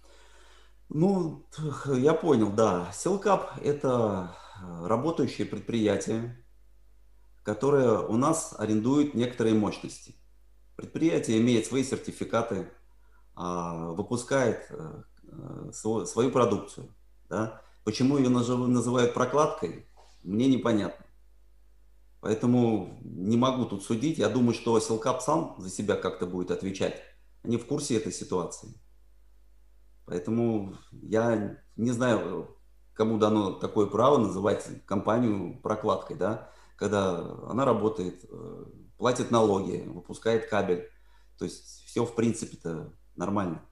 Ну, 0.88 1.46
я 1.86 2.12
понял, 2.12 2.50
да. 2.50 2.90
Силкап– 2.92 3.52
это 3.62 4.34
э, 4.60 4.86
работающее 4.88 5.46
предприятие, 5.46 6.44
которое 7.44 8.00
у 8.00 8.16
нас 8.16 8.52
арендует 8.58 9.14
некоторые 9.14 9.54
мощности. 9.54 10.16
Предприятие 10.74 11.38
имеет 11.38 11.66
свои 11.66 11.84
сертификаты, 11.84 12.68
а, 13.36 13.92
выпускает 13.92 14.66
э, 14.70 15.02
э, 15.22 15.70
сво- 15.70 16.04
свою 16.04 16.32
продукцию. 16.32 16.92
Да? 17.28 17.62
Почему 17.84 18.18
ее 18.18 18.28
называют 18.28 19.14
прокладкой, 19.14 19.86
мне 20.24 20.48
непонятно. 20.48 21.06
Поэтому 22.20 22.98
не 23.02 23.36
могу 23.36 23.64
тут 23.64 23.82
судить. 23.82 24.18
Я 24.18 24.28
думаю, 24.28 24.54
что 24.54 24.78
Силкап 24.78 25.22
сам 25.22 25.54
за 25.58 25.70
себя 25.70 25.96
как-то 25.96 26.26
будет 26.26 26.50
отвечать. 26.50 27.02
Они 27.42 27.56
в 27.56 27.66
курсе 27.66 27.96
этой 27.96 28.12
ситуации. 28.12 28.74
Поэтому 30.04 30.76
я 30.92 31.58
не 31.76 31.92
знаю, 31.92 32.56
кому 32.92 33.18
дано 33.18 33.52
такое 33.52 33.86
право 33.86 34.18
называть 34.18 34.84
компанию 34.84 35.60
прокладкой, 35.62 36.16
да, 36.16 36.50
когда 36.76 37.20
она 37.48 37.64
работает, 37.64 38.24
э, 38.28 38.64
платит 38.98 39.30
налоги, 39.30 39.84
выпускает 39.86 40.48
кабель. 40.50 40.90
То 41.38 41.46
есть 41.46 41.84
все 41.86 42.04
в 42.04 42.14
принципе-то 42.14 42.92
нормально. 43.16 43.62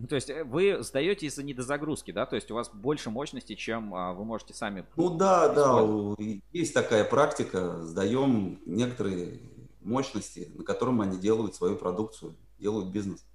Ну, 0.00 0.06
то 0.06 0.14
есть 0.14 0.30
э, 0.30 0.44
вы 0.44 0.82
сдаете 0.82 1.26
из-за 1.26 1.42
недозагрузки, 1.42 2.10
да? 2.10 2.24
То 2.24 2.34
есть 2.34 2.50
у 2.50 2.54
вас 2.54 2.70
больше 2.72 3.10
мощности, 3.10 3.54
чем 3.54 3.94
а, 3.94 4.14
вы 4.14 4.24
можете 4.24 4.54
сами... 4.54 4.86
Ну 4.96 5.10
да, 5.10 5.50
да, 5.50 5.62
использовать. 5.62 6.42
есть 6.52 6.72
такая 6.72 7.04
практика, 7.04 7.82
сдаем 7.82 8.60
некоторые 8.64 9.40
мощности, 9.82 10.50
на 10.54 10.64
котором 10.64 11.02
они 11.02 11.18
делают 11.18 11.54
свою 11.54 11.76
продукцию, 11.76 12.34
делают 12.58 12.88
бизнес. 12.88 13.26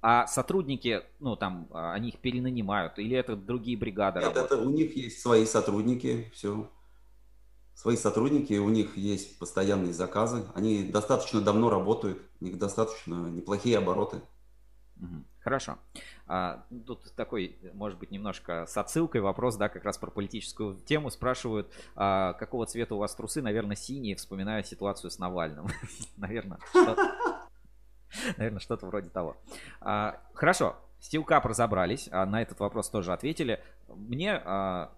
А 0.00 0.26
сотрудники, 0.26 1.02
ну, 1.20 1.36
там, 1.36 1.68
а, 1.70 1.92
они 1.92 2.08
их 2.08 2.18
перенанимают? 2.18 2.98
Или 2.98 3.16
это 3.16 3.36
другие 3.36 3.76
бригады 3.76 4.18
Нет, 4.18 4.34
работают? 4.34 4.52
это 4.52 4.68
у 4.68 4.70
них 4.70 4.96
есть 4.96 5.20
свои 5.20 5.46
сотрудники, 5.46 6.32
все. 6.34 6.68
Свои 7.74 7.96
сотрудники, 7.96 8.54
у 8.54 8.68
них 8.68 8.96
есть 8.96 9.38
постоянные 9.38 9.92
заказы. 9.92 10.46
Они 10.56 10.82
достаточно 10.82 11.40
давно 11.40 11.70
работают, 11.70 12.20
у 12.40 12.44
них 12.44 12.58
достаточно 12.58 13.30
неплохие 13.30 13.78
обороты. 13.78 14.20
Хорошо. 15.40 15.78
А, 16.28 16.64
тут 16.86 17.12
такой, 17.16 17.58
может 17.74 17.98
быть, 17.98 18.12
немножко 18.12 18.64
с 18.66 18.76
отсылкой 18.76 19.20
вопрос, 19.22 19.56
да, 19.56 19.68
как 19.68 19.84
раз 19.84 19.98
про 19.98 20.10
политическую 20.10 20.76
тему. 20.76 21.10
Спрашивают, 21.10 21.72
а, 21.96 22.34
какого 22.34 22.66
цвета 22.66 22.94
у 22.94 22.98
вас 22.98 23.14
трусы? 23.14 23.42
Наверное, 23.42 23.74
синие, 23.74 24.14
вспоминая 24.14 24.62
ситуацию 24.62 25.10
с 25.10 25.18
Навальным. 25.18 25.66
Наверное, 26.16 26.58
что- 26.70 26.96
Наверное, 28.36 28.60
что-то 28.60 28.86
вроде 28.86 29.10
того. 29.10 29.36
А, 29.80 30.20
Хорошо, 30.34 30.76
Cup 31.26 31.46
разобрались, 31.48 32.08
а 32.12 32.24
на 32.24 32.40
этот 32.42 32.60
вопрос 32.60 32.88
тоже 32.88 33.12
ответили. 33.12 33.60
Мне 33.88 34.34
а, 34.44 34.92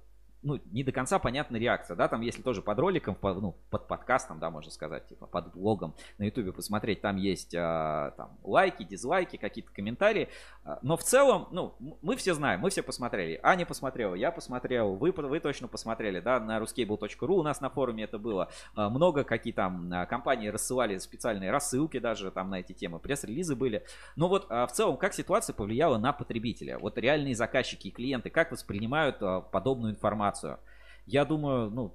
ну, 0.45 0.61
не 0.73 0.85
до 0.85 0.93
конца 0.93 1.19
понятна 1.19 1.57
реакция, 1.57 1.97
да, 1.97 2.07
там, 2.07 2.21
если 2.21 2.43
тоже 2.43 2.63
под 2.63 2.79
роликом, 2.79 3.15
под, 3.15 3.41
ну, 3.41 3.57
под 3.71 3.89
подкастом, 3.89 4.39
да, 4.39 4.51
можно 4.51 4.71
сказать, 4.71 5.07
типа, 5.09 5.27
под 5.27 5.53
блогом 5.55 5.95
на 6.19 6.25
ютубе 6.25 6.53
посмотреть, 6.53 7.01
там 7.01 7.17
есть, 7.17 7.55
а, 7.57 8.13
там, 8.13 8.39
лайки, 8.45 8.85
дизлайки, 8.85 9.37
какие-то 9.37 9.73
комментарии, 9.73 10.29
а, 10.65 10.79
но 10.83 10.97
в 10.97 11.03
целом, 11.03 11.49
ну, 11.51 11.75
мы 12.03 12.17
все 12.17 12.35
знаем, 12.35 12.61
мы 12.61 12.71
все 12.71 12.83
посмотрели, 12.83 13.41
Аня 13.43 13.65
посмотрела, 13.65 14.15
я 14.15 14.31
посмотрел, 14.31 14.95
вы, 14.95 15.13
вы 15.13 15.41
точно 15.41 15.67
посмотрели, 15.67 16.21
да, 16.21 16.39
на 16.39 16.59
ruscable.ru 16.59 17.35
у 17.35 17.43
нас 17.43 17.61
на 17.61 17.71
форуме 17.71 18.05
это 18.05 18.19
было, 18.19 18.51
а, 18.75 18.91
много 18.91 19.25
какие 19.25 19.53
там 19.53 19.91
компании 20.09 20.49
рассылали 20.49 20.99
специальные 20.99 21.51
рассылки 21.51 21.99
даже 21.99 22.31
там 22.31 22.51
на 22.51 22.61
эти 22.61 22.73
темы, 22.75 22.99
пресс-релизы 22.99 23.57
были, 23.57 23.85
но 24.15 24.29
вот 24.29 24.49
в 24.49 24.69
целом, 24.73 24.99
как 24.99 25.15
ситуация 25.15 25.55
повлияла 25.55 25.97
на 25.97 26.13
потребителя, 26.13 26.79
вот 26.79 26.99
реальные 26.99 27.35
заказчики 27.35 27.89
и 27.89 27.91
клиенты, 27.91 28.29
как 28.29 28.53
воспринимают 28.53 29.19
подобную 29.51 29.93
информацию, 29.93 30.34
информацию. 30.35 30.59
Я 31.07 31.25
думаю, 31.25 31.71
ну, 31.71 31.95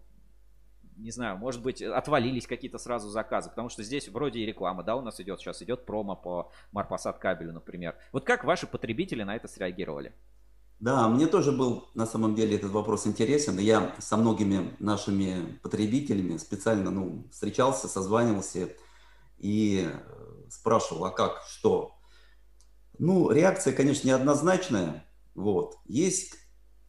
не 0.97 1.11
знаю, 1.11 1.37
может 1.37 1.61
быть, 1.61 1.81
отвалились 1.81 2.45
какие-то 2.45 2.77
сразу 2.77 3.09
заказы, 3.09 3.49
потому 3.49 3.69
что 3.69 3.83
здесь 3.83 4.09
вроде 4.09 4.39
и 4.39 4.45
реклама, 4.45 4.83
да, 4.83 4.95
у 4.95 5.01
нас 5.01 5.19
идет, 5.19 5.39
сейчас 5.39 5.61
идет 5.61 5.85
промо 5.85 6.15
по 6.15 6.51
Марпасад 6.71 7.19
кабелю, 7.19 7.53
например. 7.53 7.95
Вот 8.11 8.25
как 8.25 8.43
ваши 8.43 8.67
потребители 8.67 9.23
на 9.23 9.35
это 9.35 9.47
среагировали? 9.47 10.13
Да, 10.79 11.09
мне 11.09 11.27
тоже 11.27 11.51
был 11.51 11.89
на 11.93 12.05
самом 12.05 12.35
деле 12.35 12.55
этот 12.55 12.71
вопрос 12.71 13.05
интересен. 13.05 13.57
Я 13.59 13.93
со 13.99 14.15
многими 14.15 14.73
нашими 14.79 15.57
потребителями 15.61 16.37
специально 16.37 16.89
ну, 16.89 17.27
встречался, 17.31 17.89
созванивался 17.89 18.69
и 19.39 19.89
спрашивал, 20.49 21.05
а 21.05 21.11
как, 21.11 21.43
что. 21.49 21.95
Ну, 22.97 23.31
реакция, 23.31 23.73
конечно, 23.73 24.07
неоднозначная. 24.07 25.03
Вот. 25.35 25.77
Есть 25.85 26.38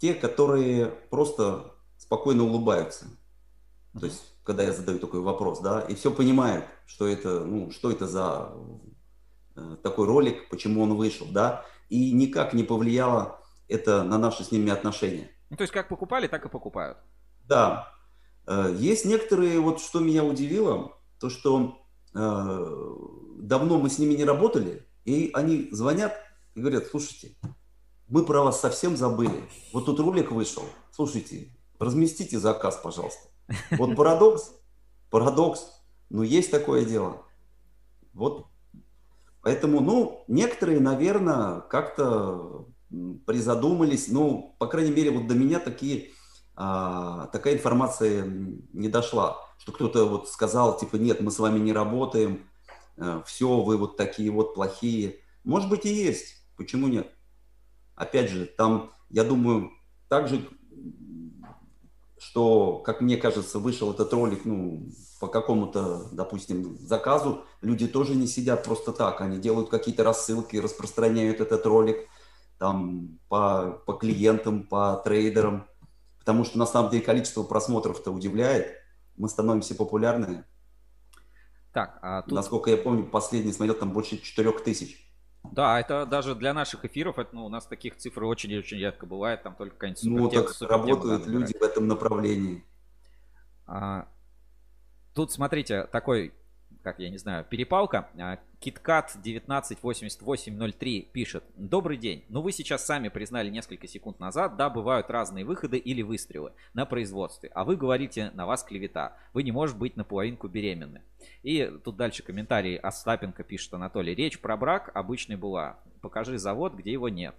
те, 0.01 0.15
которые 0.15 0.87
просто 1.11 1.75
спокойно 1.99 2.45
улыбаются. 2.45 3.07
То 3.99 4.07
есть, 4.07 4.23
когда 4.45 4.63
я 4.63 4.73
задаю 4.73 4.99
такой 4.99 5.21
вопрос, 5.21 5.61
да, 5.61 5.81
и 5.83 5.95
все 5.95 6.11
понимают, 6.11 6.65
что 6.87 7.07
это, 7.07 7.41
ну, 7.41 7.71
что 7.71 7.91
это 7.91 8.07
за 8.07 8.53
э, 9.57 9.77
такой 9.83 10.07
ролик, 10.07 10.49
почему 10.49 10.83
он 10.83 10.95
вышел, 10.95 11.27
да, 11.31 11.67
и 11.89 12.13
никак 12.13 12.55
не 12.55 12.65
повлияло 12.65 13.41
это 13.69 14.03
на 14.03 14.19
наши 14.19 14.43
с 14.43 14.51
ними 14.51 14.71
отношения. 14.71 15.31
Ну, 15.51 15.57
то 15.57 15.63
есть, 15.63 15.73
как 15.73 15.89
покупали, 15.89 16.29
так 16.29 16.47
и 16.47 16.49
покупают. 16.49 16.99
Да. 17.47 17.93
Э, 18.47 18.75
есть 18.79 19.05
некоторые, 19.05 19.61
вот 19.61 19.81
что 19.81 20.01
меня 20.01 20.25
удивило, 20.25 20.97
то, 21.19 21.29
что 21.29 21.79
э, 22.15 22.97
давно 23.39 23.79
мы 23.79 23.91
с 23.91 23.99
ними 23.99 24.15
не 24.15 24.25
работали, 24.25 24.87
и 25.05 25.31
они 25.35 25.69
звонят 25.73 26.15
и 26.55 26.61
говорят, 26.61 26.87
слушайте, 26.87 27.37
мы 28.11 28.25
про 28.25 28.43
вас 28.43 28.61
совсем 28.61 28.97
забыли. 28.97 29.49
Вот 29.73 29.87
тут 29.87 30.01
ролик 30.01 30.33
вышел. 30.33 30.65
Слушайте, 30.91 31.49
разместите 31.79 32.39
заказ, 32.39 32.79
пожалуйста. 32.83 33.29
Вот 33.73 33.97
парадокс, 33.97 34.53
парадокс, 35.11 35.73
ну 36.11 36.23
есть 36.23 36.51
такое 36.51 36.85
дело. 36.85 37.23
Вот 38.13 38.47
поэтому, 39.43 39.81
ну, 39.81 40.25
некоторые, 40.27 40.81
наверное, 40.81 41.61
как-то 41.61 42.67
призадумались, 43.27 44.09
ну, 44.09 44.57
по 44.59 44.67
крайней 44.67 44.91
мере, 44.91 45.13
вот 45.13 45.29
до 45.29 45.35
меня 45.35 45.61
такие, 45.61 46.11
а, 46.57 47.29
такая 47.29 47.55
информация 47.55 48.25
не 48.73 48.89
дошла, 48.89 49.39
что 49.59 49.71
кто-то 49.71 50.07
вот 50.07 50.29
сказал, 50.29 50.77
типа, 50.77 50.97
нет, 50.97 51.21
мы 51.21 51.31
с 51.31 51.39
вами 51.39 51.61
не 51.61 51.73
работаем, 51.73 52.51
а, 52.97 53.23
все, 53.25 53.61
вы 53.61 53.77
вот 53.77 53.97
такие 53.97 54.33
вот 54.33 54.55
плохие. 54.55 55.21
Может 55.45 55.71
быть 55.71 55.87
и 55.87 55.95
есть, 55.95 56.45
почему 56.57 56.89
нет? 56.89 57.09
Опять 58.01 58.31
же, 58.31 58.47
там, 58.47 58.93
я 59.11 59.25
думаю, 59.25 59.73
также, 60.09 60.49
что, 62.19 62.79
как 62.79 63.03
мне 63.03 63.19
кажется, 63.19 63.59
вышел 63.59 63.93
этот 63.93 64.11
ролик, 64.15 64.47
ну, 64.47 64.89
по 65.21 65.27
какому-то, 65.27 66.09
допустим, 66.11 66.79
заказу, 66.79 67.45
люди 67.61 67.87
тоже 67.87 68.15
не 68.15 68.27
сидят 68.27 68.65
просто 68.65 68.93
так, 68.93 69.21
они 69.21 69.37
делают 69.37 69.69
какие-то 69.69 70.03
рассылки, 70.03 70.57
распространяют 70.57 71.41
этот 71.41 71.67
ролик 71.67 72.09
там 72.59 73.19
по, 73.29 73.83
по 73.85 73.93
клиентам, 73.93 74.63
по 74.67 75.03
трейдерам, 75.05 75.67
потому 76.21 76.47
что 76.47 76.57
на 76.59 76.65
самом 76.65 76.91
деле 76.91 77.05
количество 77.05 77.43
просмотров-то 77.43 78.13
удивляет, 78.13 78.79
мы 79.19 79.29
становимся 79.29 79.75
популярны. 79.75 80.47
Так, 81.75 81.99
а 82.01 82.23
тут... 82.23 82.33
Насколько 82.33 82.71
я 82.71 82.79
помню, 82.79 83.05
последний 83.05 83.53
смотрел 83.53 83.77
там 83.77 83.93
больше 83.93 84.17
4 84.17 84.53
тысяч. 84.61 85.10
Да, 85.53 85.81
это 85.81 86.07
даже 86.07 86.35
для 86.35 86.55
наших 86.55 86.85
эфиров, 86.85 87.19
это, 87.19 87.35
ну, 87.35 87.47
у 87.47 87.49
нас 87.49 87.67
таких 87.67 87.97
цифр 87.97 88.25
очень-очень 88.25 88.79
редко 88.79 89.07
бывает, 89.07 89.43
там 89.43 89.55
только 89.55 89.75
какая-нибудь 89.75 90.05
Ну, 90.05 90.29
так 90.31 90.71
работают 90.71 91.27
люди 91.27 91.57
в 91.59 91.63
этом 91.63 91.89
направлении. 91.89 92.65
А, 93.67 94.09
тут, 95.15 95.33
смотрите, 95.33 95.85
такой, 95.85 96.33
как 96.83 96.99
я 96.99 97.11
не 97.11 97.19
знаю, 97.19 97.45
перепалка. 97.45 98.09
А, 98.19 98.39
KitKat 98.61 99.19
198803 99.21 101.09
пишет. 101.13 101.45
Добрый 101.57 101.97
день. 101.97 102.25
Ну 102.29 102.43
вы 102.43 102.53
сейчас 102.53 102.85
сами 102.85 103.09
признали 103.09 103.51
несколько 103.51 103.87
секунд 103.87 104.21
назад, 104.21 104.57
да, 104.57 104.69
бывают 104.71 105.11
разные 105.11 105.45
выходы 105.45 105.79
или 105.79 106.03
выстрелы 106.03 106.53
на 106.75 106.87
производстве. 106.87 107.51
А 107.55 107.65
вы 107.65 107.77
говорите, 107.77 108.31
на 108.35 108.47
вас 108.47 108.63
клевета. 108.63 109.17
Вы 109.33 109.43
не 109.43 109.53
можете 109.53 109.79
быть 109.79 109.97
наполовинку 109.97 110.49
беременны. 110.49 111.03
И 111.43 111.71
тут 111.85 111.97
дальше 111.97 112.23
комментарий 112.23 112.77
Остапенко 112.77 113.45
пишет 113.45 113.75
Анатолий. 113.75 114.15
Речь 114.15 114.41
про 114.41 114.57
брак 114.57 114.91
обычной 114.95 115.37
была. 115.37 115.79
Покажи 116.01 116.39
завод, 116.39 116.75
где 116.75 116.93
его 116.93 117.09
нет. 117.09 117.35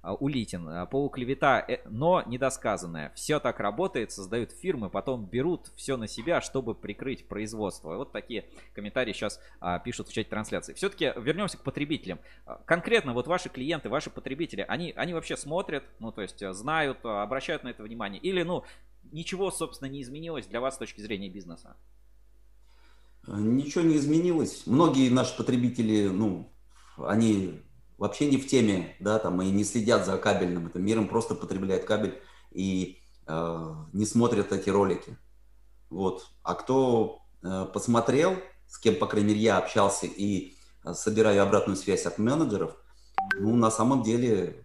А, 0.00 0.14
Улитин. 0.14 0.68
А, 0.68 0.86
полуклевета, 0.86 1.64
э, 1.66 1.78
но 1.88 2.22
недосказанная. 2.24 3.12
Все 3.14 3.40
так 3.40 3.58
работает, 3.58 4.12
создают 4.12 4.52
фирмы, 4.52 4.90
потом 4.90 5.26
берут 5.26 5.72
все 5.74 5.96
на 5.96 6.06
себя, 6.06 6.40
чтобы 6.40 6.74
прикрыть 6.74 7.26
производство. 7.26 7.96
Вот 7.96 8.12
такие 8.12 8.46
комментарии 8.74 9.12
сейчас 9.12 9.40
а, 9.60 9.78
пишут 9.80 10.08
в 10.08 10.12
чате 10.12 10.30
трансляции. 10.30 10.72
Все-таки 10.74 11.12
вернемся 11.16 11.58
к 11.58 11.62
потребителям. 11.62 12.20
Конкретно 12.64 13.12
вот 13.12 13.26
ваши 13.26 13.48
клиенты, 13.48 13.88
ваши 13.88 14.10
потребители, 14.10 14.64
они, 14.68 14.92
они 14.96 15.14
вообще 15.14 15.36
смотрят, 15.36 15.84
ну 15.98 16.12
то 16.12 16.22
есть 16.22 16.42
знают, 16.54 17.04
обращают 17.04 17.64
на 17.64 17.68
это 17.68 17.82
внимание? 17.82 18.20
Или, 18.20 18.42
ну, 18.42 18.64
ничего, 19.10 19.50
собственно, 19.50 19.88
не 19.88 20.02
изменилось 20.02 20.46
для 20.46 20.60
вас 20.60 20.76
с 20.76 20.78
точки 20.78 21.00
зрения 21.00 21.28
бизнеса? 21.28 21.76
Ничего 23.26 23.84
не 23.84 23.96
изменилось. 23.96 24.66
Многие 24.66 25.10
наши 25.10 25.36
потребители, 25.36 26.08
ну, 26.08 26.50
они 26.96 27.60
вообще 27.98 28.30
не 28.30 28.38
в 28.38 28.46
теме, 28.46 28.96
да, 29.00 29.18
там, 29.18 29.42
и 29.42 29.50
не 29.50 29.64
следят 29.64 30.06
за 30.06 30.16
кабельным 30.16 30.68
это 30.68 30.78
миром, 30.78 31.08
просто 31.08 31.34
потребляют 31.34 31.84
кабель 31.84 32.22
и 32.52 33.02
э, 33.26 33.74
не 33.92 34.06
смотрят 34.06 34.52
эти 34.52 34.70
ролики. 34.70 35.18
Вот. 35.90 36.28
А 36.42 36.54
кто 36.54 37.22
э, 37.42 37.66
посмотрел, 37.72 38.36
с 38.66 38.78
кем, 38.78 38.96
по 38.96 39.06
крайней 39.06 39.30
мере, 39.30 39.40
я 39.40 39.58
общался 39.58 40.06
и 40.06 40.54
э, 40.84 40.94
собираю 40.94 41.42
обратную 41.42 41.76
связь 41.76 42.06
от 42.06 42.18
менеджеров, 42.18 42.76
ну, 43.34 43.56
на 43.56 43.70
самом 43.70 44.02
деле, 44.02 44.64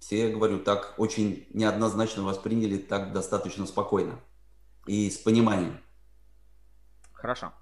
все, 0.00 0.28
я 0.28 0.34
говорю, 0.34 0.58
так 0.58 0.94
очень 0.98 1.46
неоднозначно 1.54 2.24
восприняли, 2.24 2.78
так 2.78 3.12
достаточно 3.12 3.64
спокойно 3.66 4.20
и 4.86 5.08
с 5.08 5.18
пониманием. 5.18 5.80
Хорошо. 7.12 7.52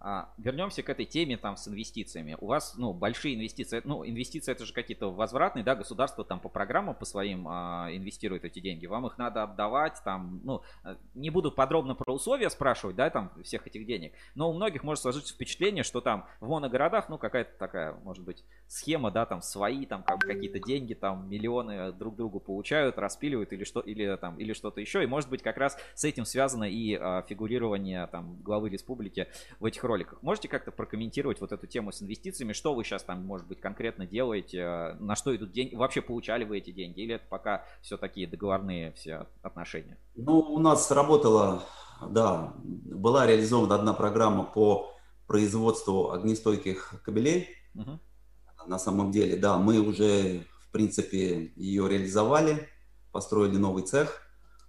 А, 0.00 0.32
вернемся 0.38 0.84
к 0.84 0.90
этой 0.90 1.06
теме 1.06 1.36
там 1.36 1.56
с 1.56 1.66
инвестициями. 1.66 2.36
У 2.40 2.46
вас, 2.46 2.74
ну, 2.76 2.92
большие 2.92 3.34
инвестиции, 3.34 3.80
ну, 3.84 4.06
инвестиции 4.06 4.52
это 4.52 4.64
же 4.64 4.72
какие-то 4.72 5.12
возвратные, 5.12 5.64
да, 5.64 5.74
государство 5.74 6.24
там 6.24 6.38
по 6.38 6.48
программам 6.48 6.94
по 6.94 7.04
своим 7.04 7.48
а, 7.48 7.88
инвестирует 7.90 8.44
эти 8.44 8.60
деньги. 8.60 8.86
Вам 8.86 9.06
их 9.06 9.18
надо 9.18 9.42
отдавать, 9.42 10.00
там, 10.04 10.40
ну, 10.44 10.62
э, 10.84 10.94
не 11.14 11.30
буду 11.30 11.50
подробно 11.50 11.96
про 11.96 12.14
условия 12.14 12.48
спрашивать, 12.48 12.94
да, 12.94 13.10
там, 13.10 13.32
всех 13.42 13.66
этих 13.66 13.86
денег, 13.86 14.12
но 14.36 14.48
у 14.48 14.52
многих 14.52 14.84
может 14.84 15.02
сложиться 15.02 15.34
впечатление, 15.34 15.82
что 15.82 16.00
там 16.00 16.26
в 16.40 16.48
моногородах, 16.48 17.08
ну, 17.08 17.18
какая-то 17.18 17.58
такая, 17.58 17.94
может 18.04 18.22
быть, 18.22 18.44
схема, 18.68 19.10
да, 19.10 19.26
там, 19.26 19.42
свои, 19.42 19.84
там, 19.84 20.04
как, 20.04 20.20
какие-то 20.20 20.60
деньги, 20.60 20.94
там, 20.94 21.28
миллионы 21.28 21.90
друг 21.90 22.14
другу 22.14 22.38
получают, 22.38 22.98
распиливают 22.98 23.52
или 23.52 23.64
что, 23.64 23.80
или 23.80 24.16
там, 24.16 24.38
или 24.38 24.52
что-то 24.52 24.80
еще, 24.80 25.02
и 25.02 25.06
может 25.08 25.28
быть 25.28 25.42
как 25.42 25.56
раз 25.56 25.76
с 25.94 26.04
этим 26.04 26.24
связано 26.24 26.70
и 26.70 26.94
а, 26.94 27.22
фигурирование, 27.22 28.06
там, 28.06 28.36
главы 28.42 28.70
республики 28.70 29.26
в 29.58 29.64
этих 29.64 29.87
роликах. 29.88 30.22
Можете 30.22 30.48
как-то 30.48 30.70
прокомментировать 30.70 31.40
вот 31.40 31.50
эту 31.50 31.66
тему 31.66 31.90
с 31.90 32.00
инвестициями? 32.00 32.52
Что 32.52 32.74
вы 32.74 32.84
сейчас 32.84 33.02
там, 33.02 33.24
может 33.24 33.46
быть, 33.48 33.60
конкретно 33.60 34.06
делаете? 34.06 34.96
На 35.00 35.16
что 35.16 35.34
идут 35.34 35.50
деньги? 35.50 35.74
Вообще 35.74 36.00
получали 36.00 36.44
вы 36.44 36.58
эти 36.58 36.70
деньги? 36.70 37.00
Или 37.00 37.16
это 37.16 37.24
пока 37.28 37.64
все 37.82 37.96
такие 37.96 38.28
договорные 38.28 38.92
все 38.92 39.26
отношения? 39.42 39.98
Ну, 40.14 40.38
у 40.38 40.58
нас 40.60 40.90
работала, 40.92 41.64
да, 42.08 42.54
была 42.62 43.26
реализована 43.26 43.74
одна 43.74 43.92
программа 43.92 44.44
по 44.44 44.94
производству 45.26 46.12
огнестойких 46.12 47.02
кабелей. 47.04 47.48
Угу. 47.74 47.98
На 48.66 48.78
самом 48.78 49.10
деле, 49.10 49.36
да, 49.36 49.58
мы 49.58 49.80
уже, 49.80 50.44
в 50.62 50.70
принципе, 50.70 51.52
ее 51.56 51.88
реализовали, 51.88 52.68
построили 53.12 53.56
новый 53.56 53.82
цех 53.82 54.22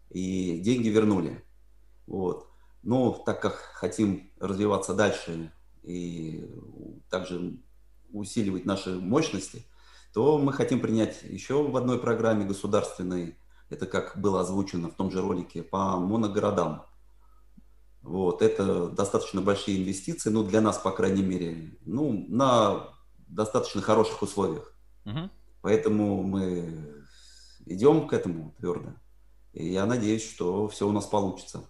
и 0.10 0.60
деньги 0.60 0.90
вернули. 0.90 1.44
Вот. 2.08 2.48
Но 2.82 3.12
так 3.12 3.42
как 3.42 3.54
хотим 3.54 4.29
развиваться 4.40 4.94
дальше 4.94 5.52
и 5.84 6.50
также 7.10 7.58
усиливать 8.12 8.66
наши 8.66 8.92
мощности, 8.92 9.66
то 10.14 10.38
мы 10.38 10.54
хотим 10.54 10.80
принять 10.80 11.22
еще 11.24 11.64
в 11.64 11.76
одной 11.78 12.00
программе 12.00 12.46
государственной 12.46 13.36
это 13.70 13.86
как 13.86 14.20
было 14.20 14.42
озвучено 14.42 14.90
в 14.90 14.96
том 14.96 15.12
же 15.12 15.22
ролике, 15.22 15.64
по 15.64 15.98
моногородам. 15.98 16.84
Вот, 18.02 18.42
это 18.42 18.88
достаточно 18.88 19.42
большие 19.42 19.80
инвестиции, 19.80 20.30
ну, 20.30 20.44
для 20.44 20.62
нас, 20.62 20.78
по 20.78 20.92
крайней 20.92 21.22
мере, 21.22 21.78
ну, 21.86 22.26
на 22.30 22.88
достаточно 23.28 23.82
хороших 23.82 24.22
условиях. 24.22 24.74
Мгм. 25.06 25.30
Поэтому 25.62 26.24
мы 26.24 27.06
идем 27.66 28.08
к 28.08 28.14
этому 28.14 28.56
твердо. 28.58 28.94
И 29.54 29.68
я 29.68 29.86
надеюсь, 29.86 30.28
что 30.28 30.68
все 30.70 30.88
у 30.88 30.92
нас 30.92 31.06
получится. 31.06 31.66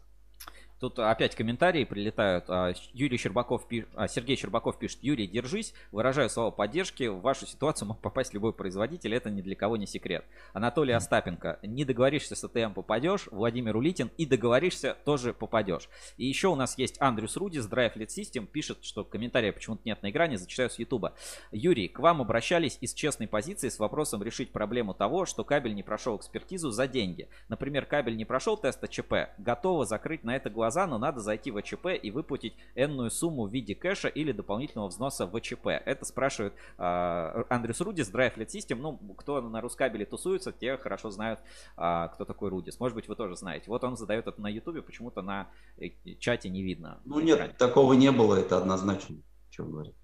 Тут 0.80 0.98
опять 0.98 1.36
комментарии 1.36 1.84
прилетают. 1.84 2.46
А, 2.48 2.74
Юрий 2.94 3.18
Щербаков, 3.18 3.68
а, 3.96 4.08
Сергей 4.08 4.38
Щербаков 4.38 4.80
пишет, 4.80 5.00
Юрий, 5.02 5.28
держись, 5.28 5.74
выражаю 5.92 6.30
слова 6.30 6.52
поддержки. 6.52 7.08
В 7.08 7.20
вашу 7.20 7.46
ситуацию 7.46 7.90
мог 7.90 8.00
попасть 8.00 8.34
любой 8.34 8.54
производитель, 8.54 9.14
это 9.14 9.30
ни 9.30 9.42
для 9.42 9.56
кого 9.56 9.76
не 9.76 9.86
секрет. 9.86 10.24
Анатолий 10.54 10.94
Остапенко, 10.94 11.60
не 11.64 11.84
договоришься 11.84 12.36
с 12.36 12.44
АТМ, 12.46 12.74
попадешь. 12.74 13.28
Владимир 13.32 13.76
Улитин, 13.76 14.10
и 14.18 14.26
договоришься, 14.26 14.96
тоже 15.04 15.34
попадешь. 15.34 15.90
И 16.16 16.26
еще 16.26 16.48
у 16.48 16.56
нас 16.56 16.78
есть 16.78 16.96
Андрюс 17.02 17.36
Рудис, 17.36 17.68
Drive 17.68 17.96
Lead 17.96 18.08
System, 18.08 18.46
пишет, 18.46 18.78
что 18.82 19.04
комментария 19.04 19.52
почему-то 19.52 19.82
нет 19.84 20.02
на 20.02 20.12
экране, 20.12 20.38
зачитаю 20.38 20.70
с 20.70 20.80
Ютуба. 20.80 21.14
Юрий, 21.52 21.90
к 21.90 22.00
вам 22.00 22.22
обращались 22.22 22.78
из 22.80 22.94
честной 22.94 23.28
позиции 23.28 23.68
с 23.68 23.80
вопросом 23.80 24.24
решить 24.24 24.54
проблему 24.54 24.94
того, 24.94 25.26
что 25.26 25.44
кабель 25.44 25.76
не 25.76 25.84
прошел 25.84 26.16
экспертизу 26.16 26.72
за 26.72 26.88
деньги. 26.88 27.28
Например, 27.50 27.86
кабель 27.86 28.16
не 28.16 28.24
прошел 28.24 28.56
тест 28.56 28.82
АЧП, 28.82 29.14
готово 29.38 29.86
закрыть 29.86 30.24
на 30.24 30.38
это 30.38 30.50
глаза, 30.50 30.69
но 30.76 30.98
надо 30.98 31.20
зайти 31.20 31.52
в 31.52 31.58
АЧП 31.58 31.88
и 32.02 32.12
выплатить 32.12 32.56
энную 32.76 33.12
сумму 33.12 33.48
в 33.48 33.52
виде 33.52 33.76
кэша 33.76 34.08
или 34.08 34.32
дополнительного 34.32 34.88
взноса 34.88 35.26
в 35.26 35.36
АЧП. 35.36 35.68
Это 35.68 36.06
спрашивает 36.06 36.54
э, 36.78 37.44
Андрюс 37.50 37.82
Рудис, 37.82 38.12
Drive 38.12 38.36
Lead 38.38 38.48
System. 38.48 38.76
Ну, 38.76 38.98
кто 39.16 39.42
на 39.42 39.62
Рускабеле 39.62 40.06
тусуется, 40.06 40.52
те 40.52 40.78
хорошо 40.78 41.12
знают, 41.12 41.40
а, 41.78 42.08
кто 42.10 42.26
такой 42.26 42.50
Рудис. 42.50 42.80
Может 42.80 42.96
быть, 42.96 43.08
вы 43.08 43.16
тоже 43.16 43.36
знаете. 43.36 43.66
Вот 43.68 43.84
он 43.84 43.98
задает 43.98 44.28
это 44.28 44.42
на 44.42 44.48
Ютубе, 44.48 44.82
почему-то 44.82 45.22
на 45.22 45.50
э, 45.78 45.90
чате 46.20 46.50
не 46.50 46.64
видно. 46.64 47.00
Ну 47.06 47.20
нет, 47.20 47.58
такого 47.58 47.94
не 47.94 48.12
было, 48.12 48.36
это 48.36 48.58
однозначно. 48.58 49.18
Что 49.50 49.66
говорить. 49.66 49.96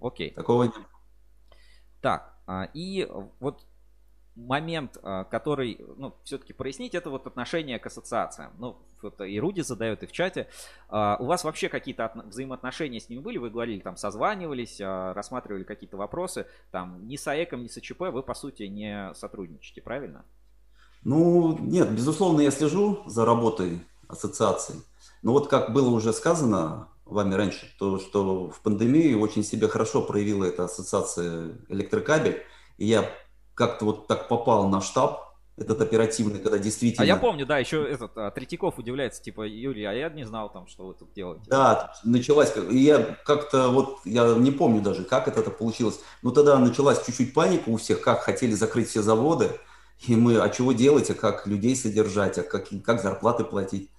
Окей. 0.00 0.30
Такого 0.30 0.64
не 0.64 0.70
было. 0.70 0.86
Так, 2.00 2.40
а, 2.46 2.68
и 2.74 3.06
вот 3.38 3.66
момент, 4.46 4.98
а, 5.02 5.24
который, 5.24 5.84
ну, 5.96 6.14
все-таки 6.24 6.52
прояснить, 6.52 6.94
это 6.94 7.10
вот 7.10 7.26
отношение 7.26 7.78
к 7.78 7.86
ассоциациям. 7.86 8.52
Ну, 8.58 8.76
вот 9.02 9.20
и 9.20 9.40
Руди 9.40 9.60
задает, 9.62 10.02
и 10.02 10.06
в 10.06 10.12
чате. 10.12 10.48
А, 10.88 11.16
У 11.20 11.26
вас 11.26 11.44
вообще 11.44 11.68
какие-то 11.68 12.04
отно- 12.04 12.26
взаимоотношения 12.26 13.00
с 13.00 13.08
ними 13.08 13.20
были? 13.20 13.38
Вы 13.38 13.50
говорили, 13.50 13.80
там, 13.80 13.96
созванивались, 13.96 14.80
а, 14.80 15.14
рассматривали 15.14 15.64
какие-то 15.64 15.96
вопросы. 15.96 16.46
Там, 16.70 17.06
ни 17.06 17.16
с 17.16 17.26
АЭКом, 17.26 17.62
ни 17.62 17.68
с 17.68 17.76
АЧП 17.76 18.00
вы, 18.12 18.22
по 18.22 18.34
сути, 18.34 18.64
не 18.64 19.12
сотрудничаете, 19.14 19.82
правильно? 19.82 20.24
Ну, 21.04 21.56
нет, 21.58 21.90
безусловно, 21.90 22.40
я 22.42 22.50
слежу 22.50 23.02
за 23.06 23.24
работой 23.24 23.80
ассоциации. 24.08 24.74
Но 25.22 25.32
вот 25.32 25.48
как 25.48 25.72
было 25.72 25.88
уже 25.90 26.12
сказано 26.12 26.88
вами 27.04 27.34
раньше, 27.34 27.66
то 27.78 27.98
что 27.98 28.50
в 28.50 28.60
пандемии 28.60 29.14
очень 29.14 29.42
себя 29.42 29.68
хорошо 29.68 30.02
проявила 30.02 30.44
эта 30.44 30.64
ассоциация 30.64 31.56
электрокабель. 31.68 32.42
И 32.78 32.86
я 32.86 33.10
как-то 33.54 33.84
вот 33.84 34.06
так 34.06 34.28
попал 34.28 34.68
на 34.68 34.80
штаб, 34.80 35.30
этот 35.60 35.80
оперативный, 35.82 36.38
когда 36.38 36.58
действительно... 36.58 37.04
А 37.04 37.06
я 37.06 37.16
помню, 37.16 37.44
да, 37.44 37.58
еще 37.58 37.86
этот 37.86 38.16
а, 38.16 38.30
Третьяков 38.30 38.78
удивляется, 38.78 39.22
типа, 39.22 39.46
Юрий, 39.46 39.84
а 39.84 39.92
я 39.92 40.08
не 40.08 40.24
знал 40.24 40.50
там, 40.50 40.66
что 40.66 40.86
вы 40.86 40.94
тут 40.94 41.12
делаете. 41.12 41.44
Да, 41.48 41.92
началась, 42.02 42.54
я 42.70 43.16
как-то 43.24 43.68
вот, 43.68 43.98
я 44.06 44.34
не 44.34 44.52
помню 44.52 44.80
даже, 44.80 45.04
как 45.04 45.28
это 45.28 45.42
так 45.42 45.58
получилось, 45.58 46.00
но 46.22 46.30
тогда 46.30 46.58
началась 46.58 47.04
чуть-чуть 47.04 47.34
паника 47.34 47.68
у 47.68 47.76
всех, 47.76 48.00
как 48.00 48.20
хотели 48.20 48.52
закрыть 48.52 48.88
все 48.88 49.02
заводы, 49.02 49.50
и 50.06 50.16
мы, 50.16 50.40
а 50.40 50.48
чего 50.48 50.72
делать, 50.72 51.10
а 51.10 51.14
как 51.14 51.46
людей 51.46 51.76
содержать, 51.76 52.38
а 52.38 52.42
как, 52.42 52.68
как 52.82 53.02
зарплаты 53.02 53.44
платить. 53.44 53.90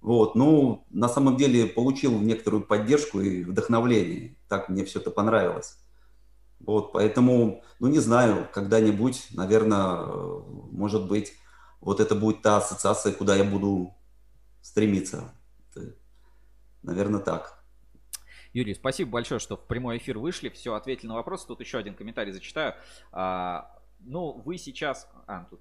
Вот, 0.00 0.34
ну, 0.34 0.84
на 0.90 1.08
самом 1.08 1.36
деле 1.36 1.66
получил 1.66 2.18
некоторую 2.18 2.62
поддержку 2.62 3.20
и 3.20 3.44
вдохновление, 3.44 4.34
так 4.48 4.68
мне 4.68 4.84
все 4.84 4.98
это 4.98 5.10
понравилось. 5.10 5.76
Вот, 6.64 6.92
поэтому, 6.92 7.62
ну, 7.80 7.88
не 7.88 7.98
знаю, 7.98 8.48
когда-нибудь, 8.52 9.28
наверное, 9.32 10.06
может 10.70 11.08
быть, 11.08 11.32
вот 11.80 12.00
это 12.00 12.14
будет 12.14 12.42
та 12.42 12.58
ассоциация, 12.58 13.12
куда 13.12 13.34
я 13.34 13.44
буду 13.44 13.94
стремиться. 14.60 15.34
Наверное, 16.82 17.20
так. 17.20 17.64
Юрий, 18.52 18.74
спасибо 18.74 19.12
большое, 19.12 19.40
что 19.40 19.56
в 19.56 19.66
прямой 19.66 19.98
эфир 19.98 20.18
вышли. 20.18 20.48
Все, 20.50 20.74
ответили 20.74 21.08
на 21.08 21.14
вопросы. 21.14 21.46
Тут 21.46 21.60
еще 21.60 21.78
один 21.78 21.94
комментарий 21.94 22.32
зачитаю. 22.32 22.74
А, 23.10 23.78
ну, 24.00 24.32
вы 24.44 24.58
сейчас... 24.58 25.08
А, 25.26 25.44
тут 25.44 25.60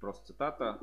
просто 0.00 0.26
цитата. 0.26 0.78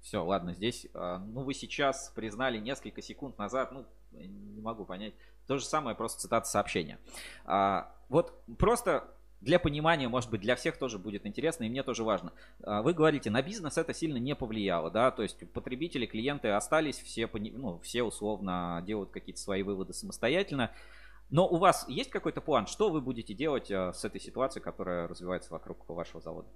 Все, 0.00 0.24
ладно, 0.24 0.54
здесь... 0.54 0.86
а, 0.94 1.18
ну, 1.18 1.42
вы 1.42 1.54
сейчас 1.54 2.12
признали 2.14 2.58
несколько 2.58 3.02
секунд 3.02 3.36
назад, 3.36 3.72
ну, 3.72 3.84
не 4.12 4.60
могу 4.60 4.84
понять. 4.84 5.14
То 5.46 5.58
же 5.58 5.64
самое, 5.64 5.96
просто 5.96 6.20
цитата 6.20 6.48
сообщения. 6.48 6.98
А, 7.44 7.94
вот 8.08 8.32
просто 8.58 9.04
для 9.40 9.58
понимания, 9.58 10.08
может 10.08 10.30
быть, 10.30 10.40
для 10.40 10.56
всех 10.56 10.78
тоже 10.78 10.98
будет 10.98 11.26
интересно, 11.26 11.64
и 11.64 11.68
мне 11.68 11.82
тоже 11.82 12.04
важно. 12.04 12.32
А, 12.62 12.82
Вы 12.82 12.94
говорите, 12.94 13.30
на 13.30 13.42
бизнес 13.42 13.76
это 13.78 13.92
сильно 13.94 14.16
не 14.16 14.34
повлияло, 14.34 14.90
да, 14.90 15.10
то 15.10 15.22
есть 15.22 15.50
потребители, 15.52 16.06
клиенты 16.06 16.48
остались, 16.48 16.98
все, 16.98 17.28
ну, 17.32 17.78
все 17.80 18.02
условно 18.02 18.82
делают 18.86 19.10
какие-то 19.10 19.40
свои 19.40 19.62
выводы 19.62 19.92
самостоятельно. 19.92 20.70
Но 21.28 21.46
у 21.48 21.56
вас 21.56 21.86
есть 21.88 22.10
какой-то 22.10 22.40
план, 22.40 22.66
что 22.66 22.88
вы 22.90 23.00
будете 23.00 23.34
делать 23.34 23.70
а, 23.70 23.92
с 23.92 24.04
этой 24.04 24.20
ситуацией, 24.20 24.62
которая 24.62 25.08
развивается 25.08 25.52
вокруг 25.52 25.88
вашего 25.88 26.20
завода? 26.20 26.48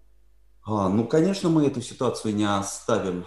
А, 0.63 0.89
ну, 0.89 1.07
конечно, 1.07 1.49
мы 1.49 1.67
эту 1.67 1.81
ситуацию 1.83 2.35
не 2.35 2.45
оставим 2.45 3.27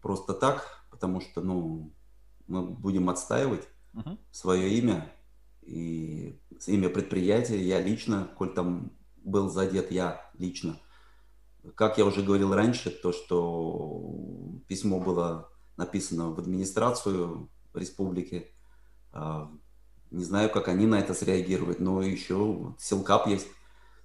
просто 0.00 0.32
так, 0.34 0.84
потому 0.90 1.20
что, 1.20 1.40
ну, 1.40 1.92
мы 2.46 2.62
будем 2.62 3.10
отстаивать 3.10 3.68
Мгм. 3.92 4.18
свое 4.30 4.68
имя 4.78 5.12
и 5.68 6.40
имя 6.66 6.88
предприятия, 6.88 7.60
я 7.60 7.80
лично, 7.80 8.28
коль 8.36 8.54
там 8.54 8.90
был 9.22 9.50
задет 9.50 9.92
я 9.92 10.22
лично. 10.38 10.78
Как 11.74 11.98
я 11.98 12.06
уже 12.06 12.22
говорил 12.22 12.54
раньше, 12.54 12.90
то, 12.90 13.12
что 13.12 14.14
письмо 14.66 14.98
было 14.98 15.50
написано 15.76 16.30
в 16.30 16.38
администрацию 16.38 17.50
республики, 17.74 18.50
а, 19.12 19.50
не 20.10 20.24
знаю, 20.24 20.48
как 20.48 20.68
они 20.68 20.86
на 20.86 21.00
это 21.00 21.12
среагируют, 21.12 21.80
но 21.80 22.00
еще 22.00 22.74
Силкап 22.78 23.26
есть, 23.26 23.48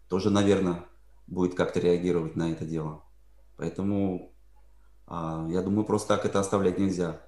тоже, 0.09 0.29
наверное, 0.29 0.85
будет 1.27 1.55
как-то 1.55 1.79
реагировать 1.79 2.35
на 2.35 2.51
это 2.51 2.65
дело. 2.65 3.03
Поэтому 3.55 4.33
а, 5.07 5.47
я 5.49 5.61
думаю, 5.61 5.85
просто 5.85 6.09
так 6.09 6.25
это 6.25 6.41
оставлять 6.41 6.77
нельзя. 6.77 7.21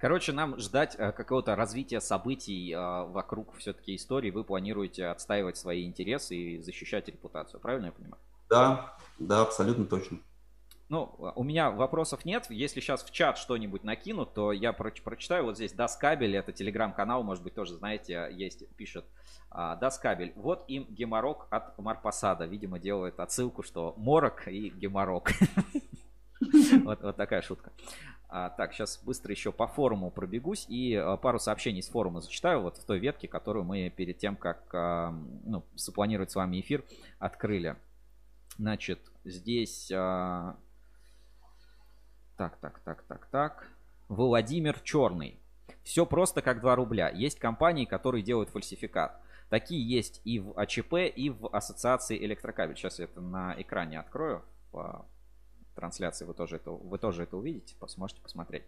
Короче, 0.00 0.32
нам 0.32 0.58
ждать 0.58 0.96
э, 0.98 1.12
какого-то 1.12 1.54
развития 1.54 2.00
событий 2.00 2.72
э, 2.72 2.78
вокруг 2.78 3.54
все-таки 3.58 3.94
истории. 3.94 4.30
Вы 4.30 4.44
планируете 4.44 5.06
отстаивать 5.08 5.58
свои 5.58 5.84
интересы 5.84 6.34
и 6.36 6.62
защищать 6.62 7.08
репутацию, 7.08 7.60
правильно 7.60 7.86
я 7.86 7.92
понимаю? 7.92 8.22
Да, 8.48 8.96
да, 9.18 9.42
абсолютно 9.42 9.84
точно. 9.84 10.18
Ну, 10.88 11.14
у 11.36 11.44
меня 11.44 11.70
вопросов 11.70 12.24
нет. 12.24 12.46
Если 12.48 12.80
сейчас 12.80 13.04
в 13.04 13.10
чат 13.12 13.36
что-нибудь 13.36 13.84
накинут, 13.84 14.32
то 14.32 14.52
я 14.52 14.72
проч- 14.72 15.02
прочитаю. 15.02 15.44
Вот 15.44 15.56
здесь 15.56 15.72
Даскабель, 15.72 16.34
это 16.34 16.50
телеграм-канал, 16.50 17.22
может 17.22 17.44
быть, 17.44 17.54
тоже 17.54 17.74
знаете, 17.74 18.28
есть, 18.32 18.66
пишет. 18.76 19.04
А, 19.50 19.76
Даскабель. 19.76 20.32
Вот 20.34 20.64
им 20.66 20.86
геморрок 20.88 21.46
от 21.50 21.78
Марпасада. 21.78 22.46
Видимо, 22.46 22.80
делает 22.80 23.20
отсылку, 23.20 23.62
что 23.62 23.94
морок 23.98 24.48
и 24.48 24.70
геморрок. 24.70 25.30
Вот, 26.84 27.02
вот 27.02 27.16
такая 27.16 27.42
шутка. 27.42 27.72
А, 28.28 28.48
так, 28.50 28.72
сейчас 28.72 29.02
быстро 29.02 29.32
еще 29.32 29.50
по 29.52 29.66
форуму 29.66 30.10
пробегусь 30.10 30.64
и 30.68 30.94
а, 30.94 31.16
пару 31.16 31.38
сообщений 31.38 31.82
с 31.82 31.88
форума 31.88 32.20
зачитаю. 32.20 32.62
Вот 32.62 32.76
в 32.76 32.84
той 32.84 32.98
ветке, 32.98 33.28
которую 33.28 33.64
мы 33.64 33.90
перед 33.90 34.18
тем, 34.18 34.36
как 34.36 34.72
а, 34.72 35.10
ну, 35.44 35.64
запланировать 35.74 36.30
с 36.30 36.36
вами 36.36 36.60
эфир, 36.60 36.84
открыли. 37.18 37.76
Значит, 38.56 39.00
здесь... 39.24 39.90
а, 39.92 40.56
Так, 42.36 42.56
так, 42.58 42.80
так, 42.84 43.02
так, 43.02 43.26
так. 43.26 43.66
Владимир 44.08 44.78
Черный. 44.80 45.40
Все 45.82 46.06
просто 46.06 46.42
как 46.42 46.60
2 46.60 46.76
рубля. 46.76 47.08
Есть 47.08 47.38
компании, 47.38 47.84
которые 47.84 48.22
делают 48.22 48.50
фальсификат. 48.50 49.20
Такие 49.48 49.84
есть 49.86 50.20
и 50.24 50.38
в 50.38 50.56
АЧП, 50.58 50.94
и 50.94 51.30
в 51.30 51.48
Ассоциации 51.48 52.16
Электрокабель. 52.24 52.76
Сейчас 52.76 53.00
я 53.00 53.06
это 53.06 53.20
на 53.20 53.54
экране 53.60 53.98
открою. 53.98 54.44
Трансляции 55.80 56.24
вы 56.24 56.34
тоже 56.34 56.56
это, 56.56 56.70
вы 56.70 56.98
тоже 56.98 57.24
это 57.24 57.36
увидите. 57.36 57.74
Сможете 57.88 58.20
посмотреть. 58.20 58.64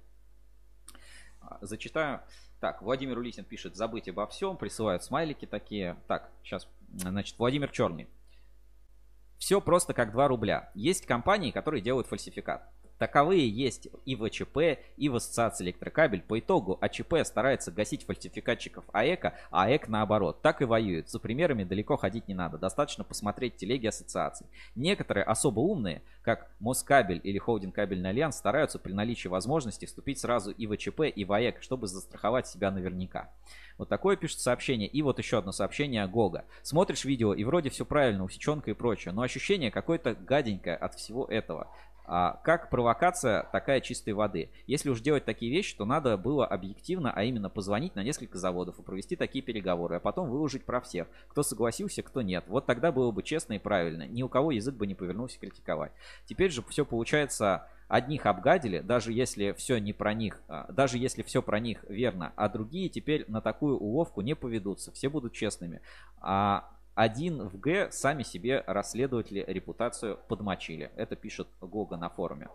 А, 1.41 1.59
Зачитаю. 1.61 2.21
Так, 2.61 2.83
Владимир 2.83 3.19
Улисин 3.19 3.45
пишет, 3.45 3.77
забыть 3.77 4.09
обо 4.09 4.27
всем, 4.27 4.57
присылают 4.57 5.03
смайлики 5.03 5.47
такие. 5.47 5.97
Так, 6.07 6.31
сейчас, 6.43 6.69
значит, 6.95 7.39
Владимир 7.39 7.71
Черный. 7.71 8.09
Все 9.39 9.61
просто 9.61 9.93
как 9.95 10.13
2 10.13 10.29
рубля. 10.29 10.71
Есть 10.75 11.05
компании, 11.07 11.51
которые 11.51 11.83
делают 11.83 12.07
фальсификат. 12.07 12.69
Таковые 13.03 13.49
есть 13.49 13.89
и 14.07 14.15
в 14.15 14.23
АЧП, 14.23 14.79
и 14.97 15.09
в 15.09 15.17
ассоциации 15.17 15.65
электрокабель. 15.65 16.23
По 16.23 16.39
итогу 16.39 16.79
АЧП 16.81 17.15
старается 17.25 17.73
гасить 17.73 18.07
фальсификатчиков 18.07 18.85
АЭКа, 18.93 19.35
а 19.51 19.65
АЭК 19.65 19.89
наоборот. 19.89 20.41
Так 20.41 20.63
и 20.63 20.67
воюет. 20.67 21.09
За 21.09 21.19
примерами 21.19 21.65
далеко 21.65 21.97
ходить 21.97 22.29
не 22.29 22.35
надо. 22.35 22.59
Достаточно 22.59 23.03
посмотреть 23.03 23.57
телеги 23.57 23.89
ассоциаций. 23.89 24.47
Некоторые 24.77 25.25
особо 25.25 25.59
умные, 25.59 26.03
как 26.23 26.53
Москабель 26.61 27.21
или 27.25 27.39
Холдинг 27.39 27.75
Кабельный 27.75 28.11
Альянс, 28.11 28.37
стараются 28.37 28.79
при 28.79 28.93
наличии 28.93 29.27
возможности 29.27 29.85
вступить 29.85 30.21
сразу 30.21 30.53
и 30.53 30.69
в 30.69 30.71
АЧП, 30.71 31.01
и 31.01 31.25
в 31.25 31.33
АЭК, 31.33 31.61
чтобы 31.61 31.89
застраховать 31.89 32.47
себя 32.47 32.71
наверняка. 32.71 33.33
Вот 33.79 33.89
такое 33.89 34.15
пишет 34.15 34.39
сообщение. 34.39 34.87
И 34.87 35.03
вот 35.03 35.19
еще 35.19 35.39
одно 35.39 35.51
сообщение 35.51 36.07
Гога. 36.07 36.45
Смотришь 36.63 37.05
видео, 37.05 37.35
и 37.35 37.43
вроде 37.43 37.69
все 37.69 37.85
правильно, 37.85 38.23
усеченка 38.23 38.71
и 38.71 38.75
прочее, 38.75 39.13
но 39.13 39.23
ощущение 39.23 39.73
какое-то 39.73 40.15
гаденькое 40.15 40.77
от 40.77 40.95
всего 40.95 41.25
этого. 41.25 41.69
А 42.15 42.39
как 42.45 42.69
провокация 42.69 43.45
такая 43.53 43.81
чистой 43.81 44.13
воды? 44.13 44.51
Если 44.67 44.91
уж 44.91 45.01
делать 45.01 45.25
такие 45.25 45.51
вещи, 45.51 45.75
то 45.75 45.87
надо 45.87 46.19
было 46.19 46.45
объективно, 46.45 47.11
а 47.11 47.25
именно 47.25 47.49
позвонить 47.49 47.95
на 47.95 48.05
несколько 48.05 48.37
заводов 48.37 48.79
и 48.79 48.83
провести 48.83 49.17
такие 49.17 49.43
переговоры, 49.43 49.97
а 49.97 49.99
потом 49.99 50.29
выложить 50.29 50.67
про 50.67 50.83
всех, 50.83 51.09
кто 51.29 51.43
согласился, 51.43 52.03
кто 52.03 52.21
нет. 52.21 52.45
Вот 52.49 52.67
тогда 52.67 52.93
было 52.93 53.13
бы 53.13 53.23
честно 53.23 53.55
и 53.55 53.59
правильно. 53.59 54.07
Ни 54.07 54.23
у 54.23 54.29
кого 54.29 54.51
язык 54.51 54.75
бы 54.75 54.87
не 54.87 54.95
повернулся 54.95 55.41
критиковать. 55.41 55.93
Теперь 56.27 56.51
же 56.51 56.63
все 56.69 56.85
получается 56.85 57.67
одних 57.89 58.27
обгадили, 58.27 58.81
даже 58.81 59.11
если 59.11 59.53
все 59.53 59.79
не 59.79 59.95
про 59.95 60.13
них, 60.13 60.43
а, 60.49 60.71
даже 60.71 60.99
если 60.99 61.23
все 61.23 61.41
про 61.41 61.61
них 61.61 61.83
верно, 61.89 62.35
а 62.37 62.51
другие 62.51 62.91
теперь 62.91 63.25
на 63.29 63.41
такую 63.41 63.79
уловку 63.79 64.21
не 64.21 64.35
поведутся, 64.35 64.93
все 64.93 65.09
будут 65.09 65.33
честными. 65.33 65.81
А 66.21 66.69
один 66.95 67.49
в 67.49 67.59
Г 67.59 67.91
сами 67.91 68.23
себе 68.23 68.63
расследователи 68.67 69.45
репутацию 69.47 70.19
подмочили. 70.29 70.91
Это 70.97 71.17
пишет 71.17 71.49
Гога 71.61 71.97
на 71.97 72.09
форуме. 72.09 72.49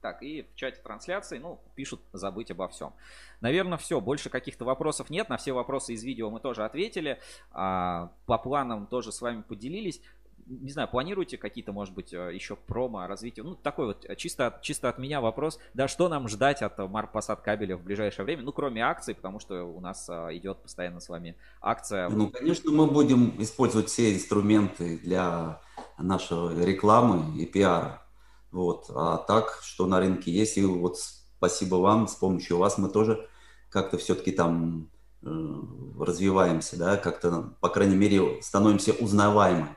Так, 0.00 0.22
и 0.22 0.42
в 0.42 0.54
чате 0.54 0.80
трансляции, 0.80 1.38
ну, 1.38 1.60
пишут 1.74 2.00
забыть 2.12 2.52
обо 2.52 2.68
всем. 2.68 2.92
Наверное, 3.40 3.78
все. 3.78 4.00
Больше 4.00 4.30
каких-то 4.30 4.64
вопросов 4.64 5.10
нет. 5.10 5.28
На 5.28 5.36
все 5.38 5.52
вопросы 5.52 5.92
из 5.92 6.04
видео 6.04 6.30
мы 6.30 6.38
тоже 6.38 6.64
ответили. 6.64 7.18
А, 7.50 8.12
по 8.26 8.38
планам 8.38 8.86
тоже 8.86 9.10
с 9.10 9.20
вами 9.20 9.42
поделились 9.42 10.00
не 10.48 10.70
знаю, 10.70 10.88
планируете 10.88 11.36
какие-то, 11.36 11.72
может 11.72 11.94
быть, 11.94 12.12
э, 12.12 12.34
еще 12.34 12.56
промо, 12.56 13.06
развитие? 13.06 13.44
Ну, 13.44 13.54
такой 13.54 13.86
вот 13.86 14.04
э, 14.04 14.16
чисто, 14.16 14.58
чисто 14.62 14.88
от 14.88 14.98
меня 14.98 15.20
вопрос. 15.20 15.58
Да, 15.74 15.88
что 15.88 16.08
нам 16.08 16.28
ждать 16.28 16.62
от 16.62 16.78
Марпасад 16.78 17.42
кабеля 17.42 17.76
в 17.76 17.82
ближайшее 17.82 18.24
время? 18.24 18.42
Ну, 18.42 18.52
кроме 18.52 18.82
акций, 18.82 19.14
потому 19.14 19.40
что 19.40 19.64
у 19.64 19.80
нас 19.80 20.08
э, 20.08 20.36
идет 20.36 20.58
постоянно 20.58 21.00
с 21.00 21.08
вами 21.08 21.36
акция. 21.60 22.08
Ну, 22.08 22.30
конечно, 22.30 22.70
мы 22.70 22.86
будем 22.86 23.40
использовать 23.42 23.88
все 23.88 24.14
инструменты 24.14 24.98
для 24.98 25.60
нашей 25.98 26.64
рекламы 26.64 27.38
и 27.38 27.46
пиара. 27.46 28.02
Вот. 28.50 28.86
А 28.94 29.18
так, 29.18 29.60
что 29.62 29.86
на 29.86 30.00
рынке 30.00 30.30
есть, 30.30 30.56
и 30.56 30.64
вот 30.64 30.96
спасибо 31.36 31.76
вам, 31.76 32.08
с 32.08 32.14
помощью 32.14 32.56
вас 32.56 32.78
мы 32.78 32.88
тоже 32.88 33.28
как-то 33.70 33.98
все-таки 33.98 34.32
там 34.32 34.90
развиваемся, 35.22 36.78
да, 36.78 36.96
как-то, 36.96 37.52
по 37.60 37.68
крайней 37.68 37.96
мере, 37.96 38.40
становимся 38.40 38.92
узнаваемы. 38.92 39.76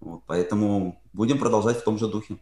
Вот, 0.00 0.22
поэтому 0.26 1.00
будем 1.12 1.38
продолжать 1.38 1.78
в 1.78 1.84
том 1.84 1.98
же 1.98 2.08
духе. 2.08 2.38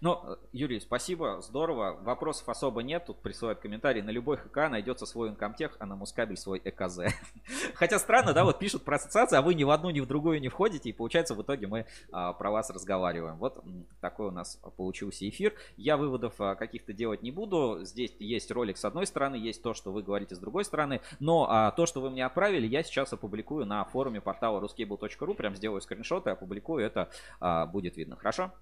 Ну, 0.00 0.38
Юрий, 0.52 0.78
спасибо, 0.78 1.40
здорово. 1.40 1.98
Вопросов 2.02 2.48
особо 2.48 2.84
нет. 2.84 3.06
Тут 3.06 3.18
присылают 3.18 3.58
комментарии. 3.58 4.00
На 4.00 4.10
любой 4.10 4.36
ХК 4.36 4.68
найдется 4.70 5.06
свой 5.06 5.30
инкомтех, 5.30 5.76
а 5.80 5.86
на 5.86 5.96
Мускабель 5.96 6.36
свой 6.36 6.60
ЭКЗ. 6.64 7.00
Хотя 7.74 7.98
странно, 7.98 8.32
да, 8.32 8.44
вот 8.44 8.60
пишут 8.60 8.84
про 8.84 8.94
ассоциации, 8.96 9.36
а 9.36 9.42
вы 9.42 9.54
ни 9.54 9.64
в 9.64 9.70
одну, 9.70 9.90
ни 9.90 9.98
в 9.98 10.06
другую 10.06 10.40
не 10.40 10.48
входите, 10.48 10.88
и 10.88 10.92
получается 10.92 11.34
в 11.34 11.42
итоге 11.42 11.66
мы 11.66 11.86
а, 12.12 12.32
про 12.32 12.52
вас 12.52 12.70
разговариваем. 12.70 13.38
Вот 13.38 13.62
такой 14.00 14.28
у 14.28 14.30
нас 14.30 14.60
получился 14.76 15.28
эфир. 15.28 15.54
Я 15.76 15.96
выводов 15.96 16.34
а, 16.38 16.54
каких-то 16.54 16.92
делать 16.92 17.22
не 17.22 17.32
буду. 17.32 17.80
Здесь 17.82 18.14
есть 18.20 18.50
ролик 18.52 18.76
с 18.76 18.84
одной 18.84 19.06
стороны, 19.06 19.34
есть 19.34 19.62
то, 19.62 19.74
что 19.74 19.90
вы 19.90 20.02
говорите 20.02 20.36
с 20.36 20.38
другой 20.38 20.64
стороны. 20.64 21.00
Но 21.18 21.48
а, 21.50 21.72
то, 21.72 21.86
что 21.86 22.00
вы 22.00 22.10
мне 22.10 22.24
отправили, 22.24 22.68
я 22.68 22.84
сейчас 22.84 23.12
опубликую 23.12 23.66
на 23.66 23.84
форуме 23.84 24.20
портала 24.20 24.60
ruscable.ru. 24.60 25.34
Прям 25.34 25.56
сделаю 25.56 25.80
скриншоты, 25.80 26.30
опубликую, 26.30 26.84
это 26.84 27.10
а, 27.40 27.66
будет 27.66 27.96
видно. 27.96 28.14
Хорошо? 28.14 28.52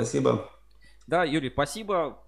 Спасибо. 0.00 0.48
Да, 1.06 1.24
Юрий, 1.24 1.50
спасибо. 1.50 2.22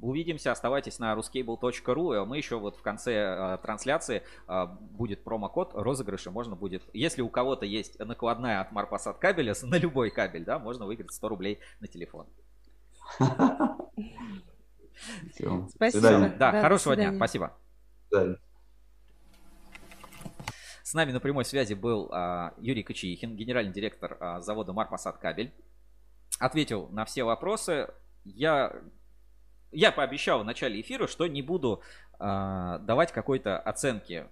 Увидимся, 0.00 0.52
оставайтесь 0.52 0.98
на 0.98 1.14
ruscable.ru. 1.14 2.24
Мы 2.24 2.36
еще 2.38 2.58
вот 2.58 2.76
в 2.76 2.82
конце 2.82 3.12
э, 3.12 3.58
трансляции 3.62 4.22
э, 4.48 4.66
будет 4.92 5.24
промокод 5.24 5.72
розыгрыша. 5.74 6.30
Можно 6.30 6.56
будет, 6.56 6.82
если 6.92 7.20
у 7.22 7.28
кого-то 7.28 7.66
есть 7.66 7.98
накладная 7.98 8.60
от 8.60 8.72
Марпасад 8.72 9.18
кабеля 9.18 9.54
на 9.62 9.76
любой 9.76 10.10
кабель, 10.10 10.44
да, 10.44 10.58
можно 10.58 10.86
выиграть 10.86 11.12
100 11.12 11.28
рублей 11.28 11.58
на 11.80 11.86
телефон. 11.86 12.26
Спасибо. 15.74 16.32
Да, 16.38 16.62
хорошего 16.62 16.96
дня. 16.96 17.14
Спасибо. 17.14 17.56
С 20.90 20.94
нами 20.94 21.12
на 21.12 21.20
прямой 21.20 21.44
связи 21.44 21.74
был 21.74 22.08
а, 22.10 22.52
Юрий 22.58 22.82
Кочеихин, 22.82 23.36
генеральный 23.36 23.72
директор 23.72 24.16
а, 24.18 24.40
завода 24.40 24.72
Марпасад 24.72 25.18
кабель 25.18 25.52
ответил 26.40 26.88
на 26.88 27.04
все 27.04 27.22
вопросы. 27.22 27.88
Я, 28.24 28.74
я 29.70 29.92
пообещал 29.92 30.40
в 30.40 30.44
начале 30.44 30.80
эфира, 30.80 31.06
что 31.06 31.28
не 31.28 31.42
буду 31.42 31.82
э, 32.18 32.78
давать 32.80 33.12
какой-то 33.12 33.58
оценки, 33.60 34.26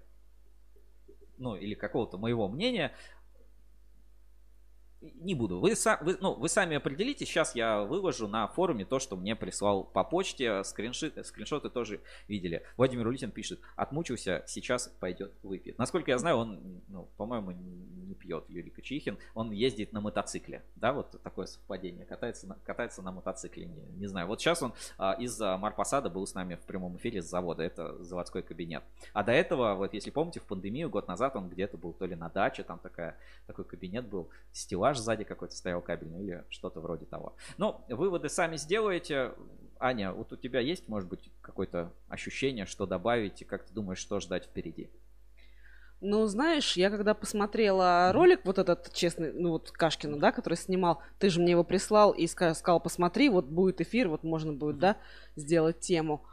ну, 1.36 1.54
или 1.54 1.74
какого-то 1.74 2.18
моего 2.18 2.48
мнения 2.48 2.92
не 5.00 5.34
буду. 5.34 5.60
Вы, 5.60 5.74
вы, 6.00 6.18
ну, 6.20 6.34
вы 6.34 6.48
сами 6.48 6.76
определите. 6.76 7.24
Сейчас 7.24 7.54
я 7.54 7.82
выложу 7.82 8.26
на 8.26 8.48
форуме 8.48 8.84
то, 8.84 8.98
что 8.98 9.16
мне 9.16 9.36
прислал 9.36 9.84
по 9.84 10.02
почте. 10.02 10.64
Скриншоты, 10.64 11.22
скриншоты 11.24 11.70
тоже 11.70 12.00
видели. 12.26 12.64
Владимир 12.76 13.06
Улитин 13.06 13.30
пишет, 13.30 13.60
отмучился, 13.76 14.42
сейчас 14.46 14.88
пойдет 15.00 15.32
выпьет. 15.42 15.78
Насколько 15.78 16.10
я 16.10 16.18
знаю, 16.18 16.36
он, 16.36 16.82
ну, 16.88 17.08
по-моему, 17.16 17.52
не 17.52 18.14
пьет 18.14 18.44
Юрий 18.48 18.70
Качихин. 18.70 19.18
Он 19.34 19.52
ездит 19.52 19.92
на 19.92 20.00
мотоцикле. 20.00 20.62
Да, 20.76 20.92
вот 20.92 21.20
такое 21.22 21.46
совпадение. 21.46 22.04
Катается 22.04 22.46
на, 22.48 22.56
катается 22.64 23.02
на 23.02 23.12
мотоцикле. 23.12 23.66
Не, 23.66 23.82
не 23.98 24.06
знаю. 24.06 24.26
Вот 24.26 24.40
сейчас 24.40 24.62
он 24.62 24.72
а, 24.98 25.12
из 25.12 25.38
Марпасада 25.40 26.10
был 26.10 26.26
с 26.26 26.34
нами 26.34 26.56
в 26.56 26.62
прямом 26.62 26.96
эфире 26.96 27.22
с 27.22 27.26
завода. 27.26 27.62
Это 27.62 28.02
заводской 28.02 28.42
кабинет. 28.42 28.82
А 29.12 29.22
до 29.22 29.32
этого, 29.32 29.74
вот 29.74 29.94
если 29.94 30.10
помните, 30.10 30.40
в 30.40 30.44
пандемию 30.44 30.90
год 30.90 31.06
назад 31.06 31.36
он 31.36 31.48
где-то 31.48 31.76
был 31.76 31.92
то 31.92 32.04
ли 32.04 32.16
на 32.16 32.28
даче, 32.28 32.64
там 32.64 32.78
такая, 32.80 33.16
такой 33.46 33.64
кабинет 33.64 34.08
был, 34.08 34.28
стеллаж 34.52 34.87
стеллаж 34.88 34.98
сзади 34.98 35.24
какой-то 35.24 35.54
стоял 35.54 35.80
кабельный 35.80 36.22
или 36.22 36.44
что-то 36.48 36.80
вроде 36.80 37.06
того. 37.06 37.36
Но 37.56 37.84
выводы 37.88 38.28
сами 38.28 38.56
сделаете. 38.56 39.32
Аня, 39.80 40.12
вот 40.12 40.32
у 40.32 40.36
тебя 40.36 40.60
есть, 40.60 40.88
может 40.88 41.08
быть, 41.08 41.30
какое-то 41.40 41.92
ощущение, 42.08 42.66
что 42.66 42.86
добавить, 42.86 43.42
и 43.42 43.44
как 43.44 43.64
ты 43.64 43.72
думаешь, 43.72 43.98
что 43.98 44.18
ждать 44.18 44.46
впереди? 44.46 44.90
Ну, 46.00 46.26
знаешь, 46.26 46.76
я 46.76 46.90
когда 46.90 47.14
посмотрела 47.14 48.12
ролик, 48.12 48.40
вот 48.44 48.58
этот 48.58 48.92
честный, 48.92 49.32
ну 49.32 49.50
вот 49.50 49.70
Кашкина, 49.70 50.18
да, 50.18 50.32
который 50.32 50.54
снимал, 50.54 51.00
ты 51.18 51.28
же 51.28 51.40
мне 51.40 51.52
его 51.52 51.64
прислал 51.64 52.12
и 52.12 52.26
сказал, 52.26 52.80
посмотри, 52.80 53.28
вот 53.28 53.46
будет 53.46 53.80
эфир, 53.80 54.08
вот 54.08 54.24
можно 54.24 54.52
будет, 54.52 54.78
да, 54.78 54.96
сделать 55.36 55.80
тему. 55.80 56.24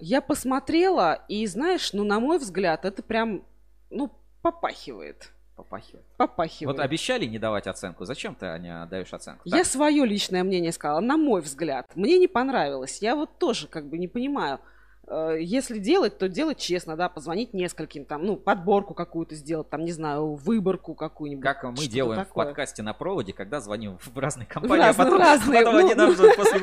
Я 0.00 0.20
посмотрела, 0.22 1.24
и 1.28 1.46
знаешь, 1.46 1.92
ну, 1.92 2.04
на 2.04 2.20
мой 2.20 2.38
взгляд, 2.38 2.84
это 2.84 3.02
прям, 3.02 3.44
ну, 3.90 4.12
попахивает. 4.40 5.32
Попахивает. 5.58 6.06
Попахивает. 6.16 6.76
Вот 6.76 6.84
обещали 6.84 7.26
не 7.26 7.40
давать 7.40 7.66
оценку. 7.66 8.04
Зачем 8.04 8.36
ты, 8.36 8.46
Аня, 8.46 8.86
даешь 8.86 9.12
оценку? 9.12 9.42
Я 9.44 9.58
так? 9.58 9.66
свое 9.66 10.06
личное 10.06 10.44
мнение 10.44 10.70
сказала. 10.70 11.00
На 11.00 11.16
мой 11.16 11.40
взгляд. 11.40 11.84
Мне 11.96 12.16
не 12.18 12.28
понравилось. 12.28 13.02
Я 13.02 13.16
вот 13.16 13.38
тоже 13.38 13.66
как 13.66 13.88
бы 13.88 13.98
не 13.98 14.06
понимаю. 14.06 14.60
Э, 15.10 15.36
если 15.40 15.78
делать, 15.78 16.18
то 16.18 16.28
делать 16.28 16.58
честно, 16.58 16.96
да, 16.96 17.08
позвонить 17.08 17.54
нескольким, 17.54 18.04
там, 18.04 18.24
ну, 18.26 18.36
подборку 18.36 18.92
какую-то 18.92 19.34
сделать, 19.34 19.70
там, 19.70 19.84
не 19.84 19.92
знаю, 19.92 20.34
выборку 20.34 20.94
какую-нибудь. 20.94 21.42
Как 21.42 21.62
мы 21.64 21.86
делаем 21.86 22.24
такое. 22.24 22.44
в 22.44 22.48
подкасте 22.48 22.82
на 22.82 22.92
проводе, 22.92 23.32
когда 23.32 23.60
звоним 23.60 23.98
в 23.98 24.18
разные 24.18 24.46
компании, 24.46 24.76
в 24.76 24.86
разные, 24.86 25.02
а 25.02 25.04
потом, 25.04 25.18
разные, 25.18 25.58
потом 25.60 25.74
ну, 25.74 25.80
они 25.80 25.94
нам 25.94 26.14
ну... 26.14 26.34
после 26.36 26.58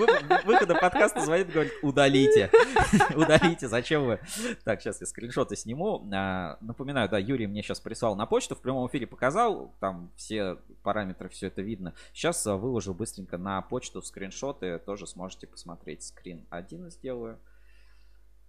выхода 0.46 0.76
подкаста 0.76 1.22
звонят 1.22 1.50
и 1.50 1.52
говорят, 1.52 1.74
удалите, 1.82 2.52
удалите, 3.16 3.68
зачем 3.68 4.06
вы? 4.06 4.20
Так, 4.64 4.82
сейчас 4.82 5.02
я 5.02 5.08
скриншоты 5.08 5.56
сниму. 5.56 6.08
А, 6.14 6.58
напоминаю, 6.62 7.10
да, 7.10 7.18
Юрий 7.18 7.48
мне 7.48 7.64
сейчас 7.64 7.80
прислал 7.80 8.16
на 8.16 8.28
почту, 8.28 8.56
в 8.56 8.62
прямом 8.62 8.88
эфире 8.88 9.08
показал, 9.08 9.74
там 9.80 10.12
все 10.16 10.58
параметры, 10.84 11.30
все 11.30 11.48
это 11.48 11.64
видно. 11.64 11.94
Сейчас 12.14 12.46
а, 12.46 12.58
выложу 12.58 12.94
быстренько 12.94 13.40
на 13.40 13.60
почту 13.64 14.04
скриншоты, 14.04 14.78
тоже 14.78 15.08
сможете 15.08 15.48
посмотреть. 15.48 16.04
Скрин 16.04 16.46
один 16.52 16.92
сделаю. 16.92 17.40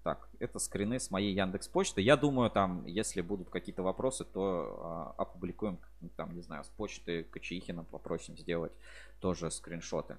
Так, 0.07 0.28
это 0.39 0.61
скрины 0.61 1.01
с 1.01 1.11
моей 1.11 1.35
Яндекс 1.35 1.66
Почты. 1.66 2.01
Я 2.01 2.16
думаю, 2.16 2.49
там, 2.49 2.87
если 2.87 3.23
будут 3.23 3.51
какие-то 3.51 3.83
вопросы, 3.83 4.24
то 4.24 5.15
э, 5.19 5.20
опубликуем, 5.20 5.81
там, 6.16 6.33
не 6.33 6.43
знаю, 6.43 6.62
с 6.62 6.69
почты 6.69 7.24
Кочеихина 7.24 7.83
попросим 7.83 8.37
сделать 8.39 8.70
тоже 9.19 9.51
скриншоты. 9.51 10.16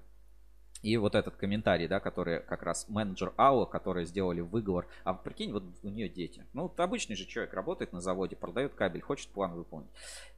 И 0.82 0.94
вот 0.98 1.14
этот 1.14 1.36
комментарий, 1.36 1.88
да, 1.88 2.00
который 2.00 2.40
как 2.40 2.64
раз 2.64 2.86
менеджер 2.90 3.32
АО, 3.38 3.64
которые 3.64 4.04
сделали 4.04 4.42
выговор. 4.42 4.86
А 5.04 5.14
прикинь, 5.14 5.52
вот 5.52 5.64
у 5.82 5.88
нее 5.88 6.10
дети. 6.10 6.44
Ну, 6.52 6.64
вот 6.64 6.78
обычный 6.80 7.16
же 7.16 7.24
человек 7.24 7.54
работает 7.54 7.94
на 7.94 8.02
заводе, 8.02 8.36
продает 8.36 8.74
кабель, 8.74 9.00
хочет 9.00 9.30
план 9.30 9.54
выполнить. 9.54 9.88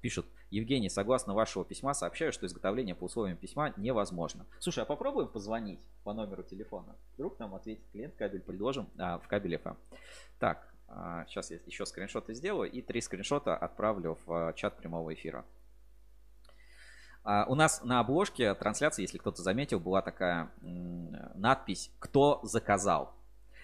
Пишут, 0.00 0.26
Евгений, 0.50 0.90
согласно 0.90 1.32
вашего 1.32 1.64
письма, 1.64 1.94
сообщаю, 1.94 2.32
что 2.32 2.46
изготовление 2.46 2.94
по 2.94 3.04
условиям 3.04 3.36
письма 3.36 3.72
невозможно. 3.76 4.46
Слушай, 4.58 4.82
а 4.82 4.86
попробуем 4.86 5.28
позвонить 5.28 5.80
по 6.02 6.12
номеру 6.12 6.42
телефона. 6.42 6.96
Вдруг 7.14 7.38
нам 7.38 7.54
ответит 7.54 7.84
клиент, 7.92 8.14
кабель 8.16 8.40
предложим 8.40 8.88
а, 8.98 9.18
в 9.18 9.28
кабеле 9.28 9.58
FM. 9.58 9.76
Так, 10.40 10.70
а, 10.88 11.24
сейчас 11.26 11.52
я 11.52 11.58
еще 11.66 11.86
скриншоты 11.86 12.34
сделаю 12.34 12.70
и 12.70 12.82
три 12.82 13.00
скриншота 13.00 13.56
отправлю 13.56 14.18
в 14.26 14.32
а, 14.32 14.52
чат 14.52 14.76
прямого 14.76 15.14
эфира. 15.14 15.44
А, 17.22 17.44
у 17.48 17.54
нас 17.54 17.84
на 17.84 18.00
обложке 18.00 18.52
трансляции, 18.54 19.02
если 19.02 19.18
кто-то 19.18 19.42
заметил, 19.42 19.78
была 19.78 20.02
такая 20.02 20.50
надпись 20.60 21.92
«Кто 22.00 22.40
заказал?». 22.42 23.14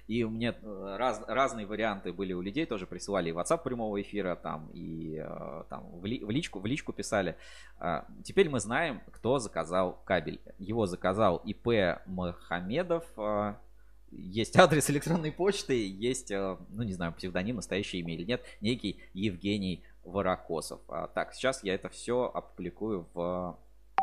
И 0.09 0.25
мне 0.25 0.55
э, 0.61 0.97
раз, 0.99 1.23
разные 1.27 1.67
варианты 1.67 2.13
были 2.13 2.33
у 2.33 2.41
людей, 2.41 2.65
тоже 2.65 2.87
присылали 2.87 3.31
и 3.31 3.33
WhatsApp 3.33 3.63
прямого 3.63 4.01
эфира, 4.01 4.37
там, 4.37 4.71
и 4.73 5.17
э, 5.19 5.65
там, 5.69 5.91
в, 6.01 6.05
ли, 6.05 6.23
в, 6.25 6.31
личку, 6.31 6.61
в 6.61 6.67
личку 6.67 6.93
писали. 6.93 7.37
А, 7.79 8.07
теперь 8.23 8.49
мы 8.49 8.61
знаем, 8.61 9.01
кто 9.11 9.39
заказал 9.39 10.01
кабель. 10.05 10.41
Его 10.59 10.87
заказал 10.87 11.39
ИП 11.45 12.01
Махамедов, 12.07 13.05
а, 13.17 13.59
есть 14.13 14.57
адрес 14.59 14.89
электронной 14.91 15.33
почты, 15.33 15.89
есть, 15.89 16.31
э, 16.31 16.57
ну 16.71 16.83
не 16.83 16.93
знаю, 16.93 17.13
псевдоним, 17.13 17.57
настоящее 17.57 18.03
имя 18.03 18.15
или 18.15 18.25
нет, 18.25 18.43
некий 18.61 19.01
Евгений 19.13 19.83
Ворокосов. 20.05 20.81
А, 20.89 21.09
так, 21.09 21.35
сейчас 21.35 21.65
я 21.65 21.75
это 21.75 21.89
все 21.89 22.31
опубликую 22.33 23.09
в 23.13 23.59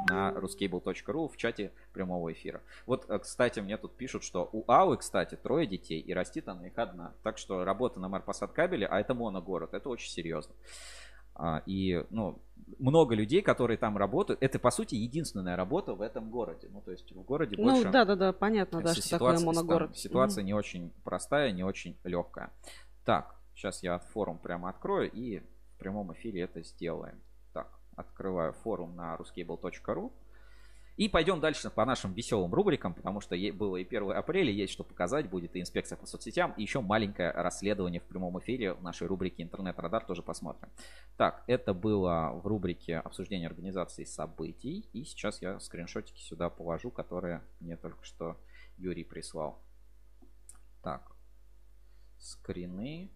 на 0.09 0.31
ruscable.ru 0.31 1.29
в 1.29 1.37
чате 1.37 1.71
прямого 1.93 2.31
эфира. 2.31 2.61
Вот, 2.85 3.09
э, 3.09 3.19
кстати, 3.19 3.59
мне 3.59 3.77
тут 3.77 3.95
пишут, 3.95 4.23
что 4.23 4.49
у 4.51 4.63
Аллы, 4.67 4.97
кстати, 4.97 5.35
трое 5.35 5.67
детей, 5.67 5.99
и 5.99 6.13
растит 6.13 6.47
она 6.47 6.67
их 6.67 6.77
одна. 6.77 7.13
Так 7.23 7.37
что 7.37 7.63
работа 7.63 7.99
на 7.99 8.09
Марпасад 8.09 8.51
кабеле, 8.51 8.85
а 8.85 8.99
это 8.99 9.13
моногород, 9.13 9.73
это 9.73 9.89
очень 9.89 10.09
серьезно. 10.09 10.53
А, 11.35 11.63
и, 11.65 12.05
ну, 12.11 12.39
много 12.77 13.15
людей, 13.15 13.41
которые 13.41 13.77
там 13.77 13.97
работают, 13.97 14.41
это, 14.41 14.59
по 14.59 14.71
сути, 14.71 14.95
единственная 14.95 15.55
работа 15.55 15.93
в 15.93 16.01
этом 16.01 16.29
городе. 16.29 16.69
Ну, 16.71 16.81
то 16.81 16.91
есть 16.91 17.11
в 17.11 17.21
городе 17.23 17.55
ну, 17.57 17.63
больше... 17.63 17.85
Ну, 17.85 17.91
да-да-да, 17.91 18.33
понятно, 18.33 18.81
да, 18.81 18.93
что 18.93 19.09
такое 19.09 19.39
моногород. 19.39 19.89
Там, 19.89 19.95
ситуация 19.95 20.43
mm 20.43 20.45
не 20.45 20.53
очень 20.53 20.91
простая, 21.03 21.51
не 21.51 21.63
очень 21.63 21.97
легкая. 22.03 22.51
Так, 23.03 23.35
сейчас 23.55 23.81
я 23.81 23.99
форум 23.99 24.37
прямо 24.37 24.69
открою 24.69 25.09
и 25.11 25.39
в 25.39 25.79
прямом 25.79 26.13
эфире 26.13 26.41
это 26.41 26.61
сделаем. 26.61 27.19
Открываю 27.95 28.53
форум 28.53 28.95
на 28.95 29.15
ruscable.ru. 29.15 30.11
И 30.95 31.09
пойдем 31.09 31.39
дальше 31.39 31.71
по 31.71 31.85
нашим 31.85 32.13
веселым 32.13 32.53
рубрикам, 32.53 32.93
потому 32.93 33.19
что 33.19 33.35
было 33.53 33.77
и 33.77 33.83
1 33.83 34.11
апреля, 34.11 34.51
есть 34.51 34.73
что 34.73 34.83
показать, 34.83 35.27
будет 35.27 35.55
и 35.55 35.59
инспекция 35.59 35.97
по 35.97 36.05
соцсетям, 36.05 36.53
и 36.55 36.61
еще 36.61 36.81
маленькое 36.81 37.31
расследование 37.31 37.99
в 37.99 38.03
прямом 38.03 38.37
эфире 38.39 38.73
в 38.73 38.83
нашей 38.83 39.07
рубрике 39.07 39.41
«Интернет-радар» 39.41 40.05
тоже 40.05 40.21
посмотрим. 40.21 40.69
Так, 41.17 41.43
это 41.47 41.73
было 41.73 42.39
в 42.43 42.45
рубрике 42.45 42.97
обсуждения 42.97 43.47
организации 43.47 44.03
событий, 44.03 44.87
и 44.93 45.03
сейчас 45.03 45.41
я 45.41 45.59
скриншотики 45.59 46.21
сюда 46.21 46.51
положу, 46.51 46.91
которые 46.91 47.41
мне 47.59 47.75
только 47.75 48.05
что 48.05 48.37
Юрий 48.77 49.03
прислал. 49.03 49.59
Так, 50.83 51.11
скрины, 52.19 53.09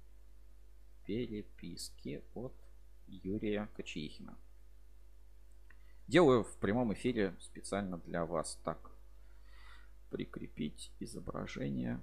переписки 1.05 2.23
от 2.33 2.53
Юрия 3.05 3.69
Кочеихина. 3.75 4.35
Делаю 6.07 6.45
в 6.45 6.55
прямом 6.57 6.93
эфире 6.93 7.35
специально 7.41 7.97
для 7.97 8.25
вас 8.25 8.57
так. 8.63 8.91
Прикрепить 10.09 10.93
изображение. 11.01 12.01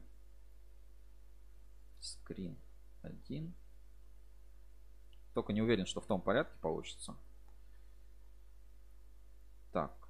Скрин 2.00 2.58
1. 3.00 3.54
Только 5.32 5.54
не 5.54 5.62
уверен, 5.62 5.86
что 5.86 6.02
в 6.02 6.06
том 6.06 6.20
порядке 6.20 6.54
получится. 6.60 7.16
Так. 9.72 10.03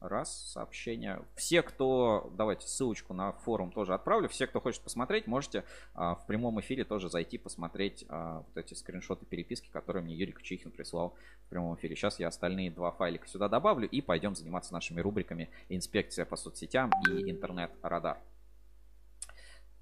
Раз, 0.00 0.50
сообщение. 0.52 1.22
Все, 1.36 1.62
кто, 1.62 2.32
давайте 2.34 2.66
ссылочку 2.66 3.12
на 3.12 3.32
форум 3.32 3.70
тоже 3.70 3.92
отправлю. 3.92 4.30
Все, 4.30 4.46
кто 4.46 4.58
хочет 4.58 4.80
посмотреть, 4.80 5.26
можете 5.26 5.62
а, 5.92 6.14
в 6.14 6.26
прямом 6.26 6.58
эфире 6.60 6.84
тоже 6.84 7.10
зайти 7.10 7.36
посмотреть 7.36 8.06
а, 8.08 8.38
вот 8.38 8.56
эти 8.56 8.72
скриншоты 8.72 9.26
переписки, 9.26 9.68
которые 9.68 10.02
мне 10.02 10.14
Юрий 10.14 10.32
Кучихин 10.32 10.70
прислал 10.70 11.14
в 11.44 11.50
прямом 11.50 11.74
эфире. 11.74 11.96
Сейчас 11.96 12.18
я 12.18 12.28
остальные 12.28 12.70
два 12.70 12.92
файлика 12.92 13.28
сюда 13.28 13.50
добавлю 13.50 13.86
и 13.86 14.00
пойдем 14.00 14.34
заниматься 14.34 14.72
нашими 14.72 15.02
рубриками 15.02 15.50
«Инспекция 15.68 16.24
по 16.24 16.36
соцсетям» 16.36 16.90
и 17.06 17.30
«Интернет-радар». 17.30 18.18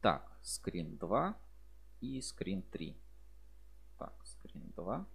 Так, 0.03 0.37
скрин 0.43 0.97
2 0.97 1.37
и 2.01 2.21
скрин 2.23 2.63
3. 2.63 2.97
Так, 3.99 4.15
скрин 4.25 4.73
2 4.75 5.07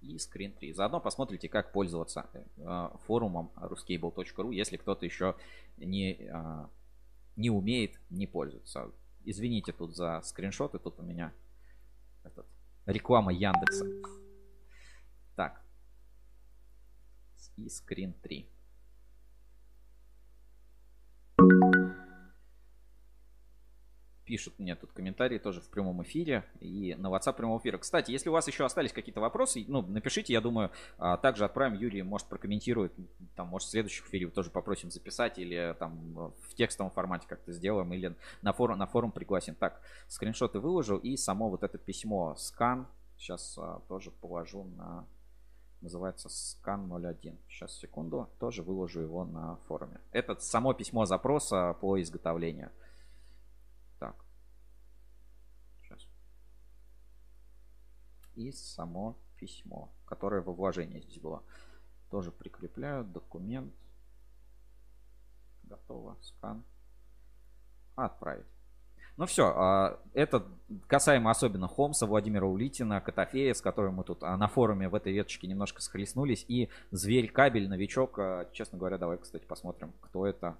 и 0.00 0.16
Screen 0.16 0.52
3. 0.58 0.72
Заодно 0.72 1.00
посмотрите, 1.00 1.48
как 1.48 1.72
пользоваться 1.72 2.28
э, 2.32 2.88
форумом 3.06 3.52
ruscable.ru, 3.56 4.54
если 4.54 4.76
кто-то 4.76 5.04
еще 5.04 5.36
не, 5.76 6.12
э, 6.12 6.66
не 7.36 7.50
умеет, 7.50 8.00
не 8.10 8.26
пользуется. 8.26 8.90
Извините 9.24 9.72
тут 9.72 9.94
за 9.94 10.20
скриншоты, 10.22 10.78
тут 10.78 10.98
у 10.98 11.02
меня 11.02 11.32
этот, 12.24 12.46
реклама 12.86 13.32
Яндекса. 13.32 13.86
Так. 15.36 15.62
И 17.56 17.66
Screen 17.66 18.14
3. 18.22 18.48
Пишут 24.30 24.60
мне 24.60 24.76
тут 24.76 24.92
комментарии 24.92 25.38
тоже 25.38 25.60
в 25.60 25.68
прямом 25.68 26.04
эфире 26.04 26.44
и 26.60 26.94
на 26.96 27.08
WhatsApp 27.08 27.32
прямого 27.32 27.58
эфира. 27.58 27.78
Кстати, 27.78 28.12
если 28.12 28.28
у 28.28 28.32
вас 28.32 28.46
еще 28.46 28.64
остались 28.64 28.92
какие-то 28.92 29.20
вопросы, 29.20 29.64
ну, 29.66 29.82
напишите, 29.82 30.32
я 30.32 30.40
думаю, 30.40 30.70
а, 30.98 31.16
также 31.16 31.44
отправим, 31.44 31.76
Юрий, 31.76 32.04
может, 32.04 32.28
прокомментирует, 32.28 32.92
там, 33.34 33.48
может, 33.48 33.66
в 33.66 33.72
следующих 33.72 34.06
эфире 34.06 34.28
тоже 34.28 34.50
попросим 34.50 34.92
записать 34.92 35.40
или 35.40 35.74
там 35.80 36.14
в 36.14 36.54
текстовом 36.54 36.92
формате 36.92 37.26
как-то 37.28 37.50
сделаем 37.50 37.92
или 37.92 38.14
на 38.40 38.52
форум, 38.52 38.78
на 38.78 38.86
форум 38.86 39.10
пригласим. 39.10 39.56
Так, 39.56 39.82
скриншоты 40.06 40.60
выложил 40.60 40.98
и 40.98 41.16
само 41.16 41.50
вот 41.50 41.64
это 41.64 41.76
письмо, 41.76 42.36
скан, 42.38 42.86
сейчас 43.18 43.58
а, 43.58 43.80
тоже 43.88 44.12
положу 44.12 44.62
на, 44.62 45.08
называется 45.80 46.28
скан 46.28 46.88
01. 46.88 47.36
Сейчас, 47.48 47.76
секунду, 47.76 48.28
тоже 48.38 48.62
выложу 48.62 49.00
его 49.00 49.24
на 49.24 49.56
форуме. 49.66 50.00
Это 50.12 50.36
само 50.36 50.72
письмо 50.72 51.04
запроса 51.04 51.76
по 51.80 52.00
изготовлению. 52.00 52.70
И 58.34 58.52
само 58.52 59.16
письмо, 59.38 59.92
которое 60.04 60.42
во 60.42 60.52
вложении 60.52 61.00
здесь 61.00 61.18
было. 61.18 61.42
Тоже 62.10 62.30
прикрепляю 62.30 63.04
документ. 63.04 63.72
Готово. 65.62 66.16
Скан. 66.20 66.64
Отправить. 67.94 68.46
Ну 69.16 69.26
все, 69.26 69.52
а, 69.54 70.00
это 70.14 70.46
касаемо 70.86 71.30
особенно 71.30 71.68
Хомса, 71.68 72.06
Владимира 72.06 72.46
Улитина, 72.46 73.00
Котофея, 73.00 73.52
с 73.52 73.60
которым 73.60 73.96
мы 73.96 74.04
тут 74.04 74.22
а, 74.22 74.36
на 74.36 74.48
форуме 74.48 74.88
в 74.88 74.94
этой 74.94 75.12
веточке 75.12 75.46
немножко 75.46 75.82
схлестнулись. 75.82 76.44
И 76.48 76.70
Зверь 76.90 77.30
Кабель, 77.30 77.68
новичок. 77.68 78.18
А, 78.18 78.48
честно 78.52 78.78
говоря, 78.78 78.96
давай, 78.98 79.18
кстати, 79.18 79.44
посмотрим, 79.44 79.92
кто 80.00 80.26
это. 80.26 80.56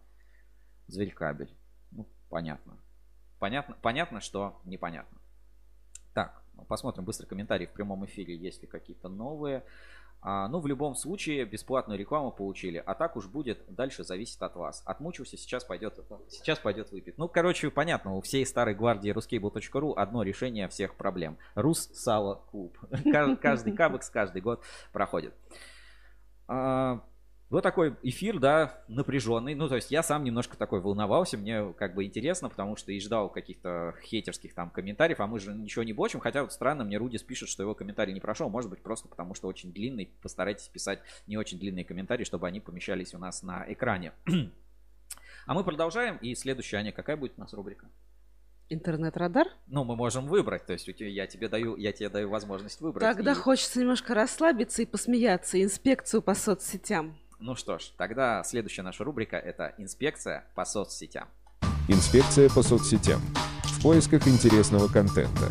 Зверь 0.89 1.13
Кабель. 1.13 1.57
Ну, 1.91 2.07
понятно. 2.29 2.77
Понятно, 3.39 3.77
понятно, 3.81 4.21
что 4.21 4.61
непонятно. 4.65 5.19
Так, 6.13 6.40
Посмотрим 6.71 7.05
быстро 7.05 7.27
комментарии 7.27 7.67
в 7.67 7.73
прямом 7.73 8.05
эфире, 8.05 8.37
есть 8.37 8.63
ли 8.63 8.69
какие-то 8.69 9.09
новые. 9.09 9.65
А, 10.23 10.47
ну, 10.47 10.61
в 10.61 10.69
любом 10.69 10.95
случае, 10.95 11.45
бесплатную 11.45 11.99
рекламу 11.99 12.31
получили. 12.31 12.81
А 12.87 12.95
так 12.95 13.17
уж 13.17 13.27
будет, 13.27 13.65
дальше 13.67 14.05
зависит 14.05 14.41
от 14.41 14.55
вас. 14.55 14.81
Отмучился, 14.87 15.37
сейчас 15.37 15.65
пойдет, 15.65 15.99
сейчас 16.29 16.61
пойдет 16.61 16.93
выпить. 16.93 17.19
Ну, 17.19 17.27
короче, 17.27 17.73
понятно, 17.73 18.15
у 18.15 18.21
всей 18.21 18.47
старой 18.47 18.77
гвардии 18.77 19.13
ruscable.ru 19.13 19.95
одно 19.97 20.23
решение 20.23 20.69
всех 20.69 20.95
проблем. 20.95 21.39
Рус 21.57 21.91
Сало 21.93 22.41
Клуб. 22.53 22.79
Каждый 23.43 23.73
кабекс 23.73 24.09
каждый 24.09 24.41
год 24.41 24.63
проходит. 24.93 25.35
А, 26.47 27.01
вот 27.51 27.63
такой 27.63 27.97
эфир, 28.03 28.39
да, 28.39 28.81
напряженный. 28.87 29.57
Ну, 29.57 29.69
то 29.69 29.75
есть 29.75 29.91
я 29.91 30.05
сам 30.05 30.23
немножко 30.23 30.57
такой 30.57 30.81
волновался, 30.81 31.37
мне 31.37 31.73
как 31.73 31.97
бы 31.97 32.05
интересно, 32.05 32.49
потому 32.49 32.77
что 32.77 32.93
и 32.93 33.01
ждал 33.01 33.29
каких-то 33.29 33.97
хейтерских 34.05 34.55
там 34.55 34.71
комментариев, 34.71 35.19
а 35.19 35.27
мы 35.27 35.41
же 35.41 35.53
ничего 35.53 35.83
не 35.83 35.93
бочим. 35.93 36.21
Хотя 36.21 36.43
вот 36.43 36.53
странно, 36.53 36.85
мне 36.85 36.97
Рудис 36.97 37.25
пишет, 37.25 37.49
что 37.49 37.65
его 37.65 37.75
комментарий 37.75 38.15
не 38.15 38.21
прошел. 38.21 38.49
Может 38.49 38.71
быть, 38.71 38.83
просто 38.83 39.09
потому 39.09 39.35
что 39.35 39.49
очень 39.49 39.73
длинный. 39.73 40.15
Постарайтесь 40.23 40.69
писать 40.69 41.01
не 41.27 41.37
очень 41.37 41.59
длинные 41.59 41.85
комментарии, 41.85 42.23
чтобы 42.23 42.47
они 42.47 42.61
помещались 42.61 43.15
у 43.15 43.19
нас 43.19 43.43
на 43.43 43.65
экране. 43.67 44.13
а 45.47 45.55
мы 45.55 45.65
продолжаем. 45.65 46.19
И 46.19 46.37
следующая, 46.37 46.77
Аня, 46.77 46.93
какая 46.93 47.17
будет 47.17 47.33
у 47.37 47.41
нас 47.41 47.53
рубрика? 47.53 47.89
Интернет-радар? 48.69 49.49
Ну, 49.67 49.83
мы 49.83 49.97
можем 49.97 50.29
выбрать, 50.29 50.65
то 50.67 50.73
есть 50.73 50.87
я 50.87 51.27
тебе 51.27 51.49
даю, 51.49 51.75
я 51.75 51.91
тебе 51.91 52.09
даю 52.09 52.29
возможность 52.29 52.81
выбрать. 52.81 53.03
Тогда 53.03 53.33
и... 53.33 53.35
хочется 53.35 53.81
немножко 53.81 54.15
расслабиться 54.15 54.83
и 54.83 54.87
посмеяться. 54.87 55.61
Инспекцию 55.61 56.23
по 56.23 56.37
соцсетям. 56.37 57.19
Ну 57.43 57.57
что 57.57 57.79
ж, 57.79 57.85
тогда 57.97 58.45
следующая 58.45 58.83
наша 58.83 59.03
рубрика– 59.03 59.37
это 59.39 59.73
инспекция 59.79 60.45
по 60.55 60.67
соцсетям. 60.67 61.27
Инспекция 61.89 62.51
по 62.51 62.63
соцсетям. 62.63 63.23
В 63.65 63.83
поисках 63.83 64.29
интересного 64.29 64.89
контента. 64.89 65.51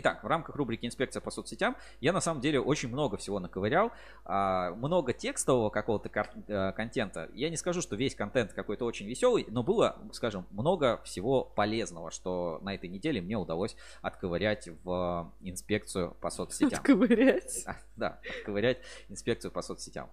Итак, 0.00 0.22
в 0.22 0.28
рамках 0.28 0.54
рубрики 0.54 0.86
«Инспекция 0.86 1.20
по 1.20 1.32
соцсетям» 1.32 1.76
я 2.00 2.12
на 2.12 2.20
самом 2.20 2.40
деле 2.40 2.60
очень 2.60 2.88
много 2.88 3.16
всего 3.16 3.40
наковырял. 3.40 3.90
А, 4.24 4.70
много 4.76 5.12
текстового 5.12 5.70
какого-то 5.70 6.08
э, 6.46 6.72
контента. 6.76 7.28
Я 7.34 7.50
не 7.50 7.56
скажу, 7.56 7.82
что 7.82 7.96
весь 7.96 8.14
контент 8.14 8.52
какой-то 8.52 8.84
очень 8.84 9.08
веселый, 9.08 9.46
но 9.48 9.64
было, 9.64 9.98
скажем, 10.12 10.46
много 10.52 11.02
всего 11.02 11.42
полезного, 11.42 12.12
что 12.12 12.60
на 12.62 12.76
этой 12.76 12.88
неделе 12.88 13.20
мне 13.20 13.36
удалось 13.36 13.74
отковырять 14.00 14.68
в 14.84 15.32
инспекцию 15.40 16.16
по 16.20 16.30
соцсетям. 16.30 16.78
Отковырять? 16.78 17.64
А, 17.66 17.76
да, 17.96 18.20
отковырять 18.38 18.78
инспекцию 19.08 19.50
по 19.50 19.62
соцсетям. 19.62 20.08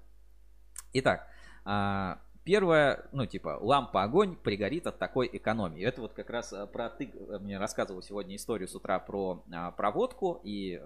Итак, 0.93 1.27
а, 1.63 2.21
Первое, 2.45 3.07
ну, 3.11 3.25
типа, 3.25 3.57
лампа 3.59 4.03
огонь 4.03 4.35
пригорит 4.35 4.85
от 4.85 4.99
такой 4.99 5.27
экономии. 5.33 5.83
Это 5.83 6.01
вот 6.01 6.13
как 6.13 6.29
раз 6.29 6.53
э, 6.53 6.67
про 6.67 6.89
ты 6.89 7.11
э, 7.11 7.39
мне 7.39 7.57
рассказывал 7.57 8.03
сегодня 8.03 8.35
историю 8.35 8.67
с 8.67 8.75
утра 8.75 8.99
про 8.99 9.43
а, 9.51 9.71
проводку 9.71 10.39
и 10.43 10.79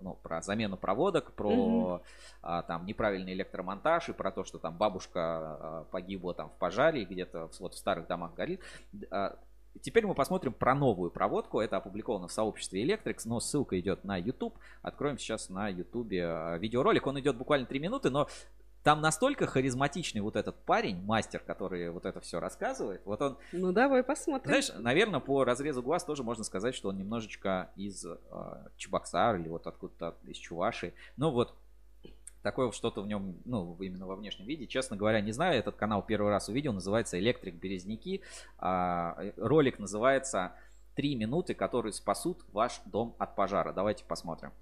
ну, 0.00 0.14
про 0.14 0.40
замену 0.40 0.76
проводок, 0.76 1.32
про 1.32 1.50
угу. 1.50 2.02
а, 2.42 2.62
там 2.62 2.86
неправильный 2.86 3.32
электромонтаж 3.32 4.08
и 4.08 4.12
про 4.12 4.30
то, 4.30 4.44
что 4.44 4.58
там 4.58 4.76
бабушка 4.76 5.20
а, 5.20 5.84
погибла 5.90 6.32
там 6.32 6.48
в 6.50 6.58
пожаре 6.58 7.02
и 7.02 7.06
где-то 7.06 7.50
вот 7.58 7.74
в 7.74 7.78
старых 7.78 8.06
домах 8.06 8.34
горит. 8.34 8.62
А, 9.10 9.36
Теперь 9.82 10.04
мы 10.04 10.14
посмотрим 10.14 10.52
про 10.52 10.74
новую 10.74 11.12
проводку. 11.12 11.60
Это 11.60 11.76
опубликовано 11.76 12.26
в 12.26 12.32
сообществе 12.32 12.84
Electrix, 12.84 13.20
но 13.24 13.38
ссылка 13.38 13.78
идет 13.78 14.02
на 14.02 14.16
YouTube. 14.16 14.58
Откроем 14.82 15.16
сейчас 15.16 15.48
на 15.48 15.68
YouTube 15.68 16.12
э, 16.12 16.58
видеоролик. 16.58 17.06
Он 17.06 17.20
идет 17.20 17.36
буквально 17.36 17.66
3 17.66 17.78
минуты, 17.78 18.10
но 18.10 18.28
там 18.82 19.00
настолько 19.00 19.46
харизматичный 19.46 20.20
вот 20.20 20.36
этот 20.36 20.56
парень, 20.64 21.02
мастер, 21.02 21.40
который 21.40 21.90
вот 21.90 22.06
это 22.06 22.20
все 22.20 22.40
рассказывает. 22.40 23.02
Вот 23.04 23.20
он. 23.20 23.36
Ну 23.52 23.72
давай 23.72 24.02
посмотрим. 24.02 24.48
Знаешь, 24.48 24.72
наверное, 24.78 25.20
по 25.20 25.44
разрезу 25.44 25.82
глаз 25.82 26.04
тоже 26.04 26.22
можно 26.22 26.44
сказать, 26.44 26.74
что 26.74 26.88
он 26.88 26.96
немножечко 26.96 27.70
из 27.76 28.04
э, 28.06 28.16
Чебоксар 28.76 29.36
или 29.36 29.48
вот 29.48 29.66
откуда-то 29.66 30.16
из 30.26 30.36
Чуваши. 30.36 30.94
Ну 31.16 31.30
вот 31.30 31.54
такое 32.42 32.70
что-то 32.72 33.02
в 33.02 33.06
нем, 33.06 33.36
ну, 33.44 33.76
именно 33.80 34.06
во 34.06 34.16
внешнем 34.16 34.46
виде. 34.46 34.66
Честно 34.66 34.96
говоря, 34.96 35.20
не 35.20 35.32
знаю, 35.32 35.58
этот 35.58 35.76
канал 35.76 36.02
первый 36.02 36.30
раз 36.30 36.48
увидел, 36.48 36.72
называется 36.72 37.18
«Электрик 37.18 37.54
Березники». 37.54 38.22
А, 38.58 39.18
ролик 39.36 39.78
называется 39.78 40.52
«Три 40.94 41.14
минуты, 41.16 41.54
которые 41.54 41.92
спасут 41.92 42.38
ваш 42.52 42.80
дом 42.86 43.14
от 43.18 43.36
пожара». 43.36 43.72
Давайте 43.72 44.04
посмотрим. 44.04 44.52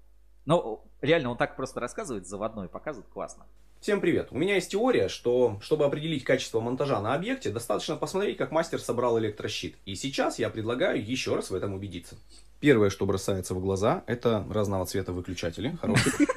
Ну, 0.45 0.83
реально, 1.01 1.31
он 1.31 1.37
так 1.37 1.55
просто 1.55 1.79
рассказывает, 1.79 2.27
заводной, 2.27 2.67
показывает 2.67 3.09
классно. 3.11 3.45
Всем 3.81 4.01
привет! 4.01 4.27
У 4.31 4.37
меня 4.37 4.55
есть 4.55 4.71
теория, 4.71 5.07
что 5.07 5.57
чтобы 5.61 5.85
определить 5.85 6.25
качество 6.25 6.59
монтажа 6.59 6.99
на 6.99 7.13
объекте, 7.13 7.49
достаточно 7.49 7.95
посмотреть, 7.95 8.35
как 8.35 8.51
мастер 8.51 8.81
собрал 8.81 9.17
электрощит. 9.19 9.77
И 9.85 9.95
сейчас 9.95 10.37
я 10.37 10.49
предлагаю 10.49 11.01
еще 11.01 11.33
раз 11.33 11.49
в 11.49 11.55
этом 11.55 11.73
убедиться. 11.73 12.17
Первое, 12.59 12.89
что 12.89 13.05
бросается 13.05 13.53
в 13.55 13.61
глаза, 13.61 14.03
это 14.05 14.45
разного 14.49 14.85
цвета 14.85 15.13
выключатели. 15.13 15.77
Хорошие. 15.79 16.27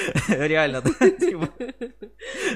Реально, 0.28 0.82
да? 0.82 1.10
Типа, 1.10 1.48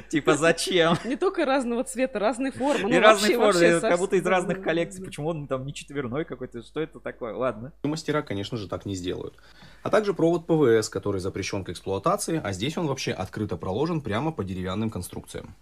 типа 0.08 0.36
зачем? 0.36 0.96
Не 1.04 1.16
только 1.16 1.44
разного 1.44 1.84
цвета, 1.84 2.18
разной 2.18 2.50
формы. 2.50 2.90
И 2.90 2.94
ну, 2.94 3.00
разной 3.00 3.34
формы, 3.34 3.80
как 3.80 3.98
будто 3.98 4.16
из 4.16 4.26
разных 4.26 4.62
коллекций. 4.62 5.04
Почему 5.04 5.28
он 5.28 5.46
там 5.46 5.64
не 5.64 5.74
четверной 5.74 6.24
какой-то? 6.24 6.62
Что 6.62 6.80
это 6.80 7.00
такое? 7.00 7.34
Ладно. 7.34 7.72
Мастера, 7.82 8.22
конечно 8.22 8.56
же, 8.56 8.68
так 8.68 8.86
не 8.86 8.94
сделают. 8.94 9.34
А 9.82 9.90
также 9.90 10.14
провод 10.14 10.46
ПВС, 10.46 10.88
который 10.88 11.20
запрещен 11.20 11.64
к 11.64 11.70
эксплуатации, 11.70 12.40
а 12.42 12.52
здесь 12.52 12.76
он 12.76 12.86
вообще 12.86 13.12
открыто 13.12 13.56
проложен 13.56 14.00
прямо 14.00 14.32
по 14.32 14.44
деревянным 14.44 14.90
конструкциям. 14.90 15.54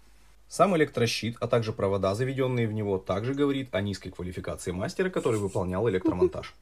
Сам 0.47 0.77
электрощит, 0.77 1.37
а 1.39 1.47
также 1.47 1.73
провода, 1.73 2.13
заведенные 2.13 2.67
в 2.67 2.73
него, 2.73 2.97
также 2.97 3.33
говорит 3.33 3.73
о 3.73 3.81
низкой 3.81 4.11
квалификации 4.11 4.71
мастера, 4.71 5.09
который 5.09 5.39
выполнял 5.39 5.89
электромонтаж. 5.89 6.53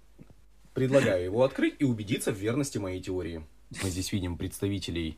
Предлагаю 0.73 1.25
его 1.25 1.43
открыть 1.43 1.75
и 1.79 1.83
убедиться 1.83 2.31
в 2.31 2.37
верности 2.37 2.77
моей 2.77 3.01
теории. 3.01 3.45
Мы 3.81 3.89
здесь 3.89 4.11
видим 4.11 4.37
представителей 4.37 5.17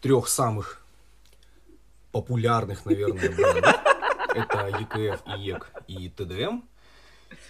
трех 0.00 0.28
самых 0.28 0.84
популярных, 2.10 2.84
наверное, 2.84 3.30
брендов. 3.30 3.76
Это 4.34 4.68
EKF, 4.68 5.20
EEC 5.24 5.64
и 5.86 6.08
TDM. 6.08 6.62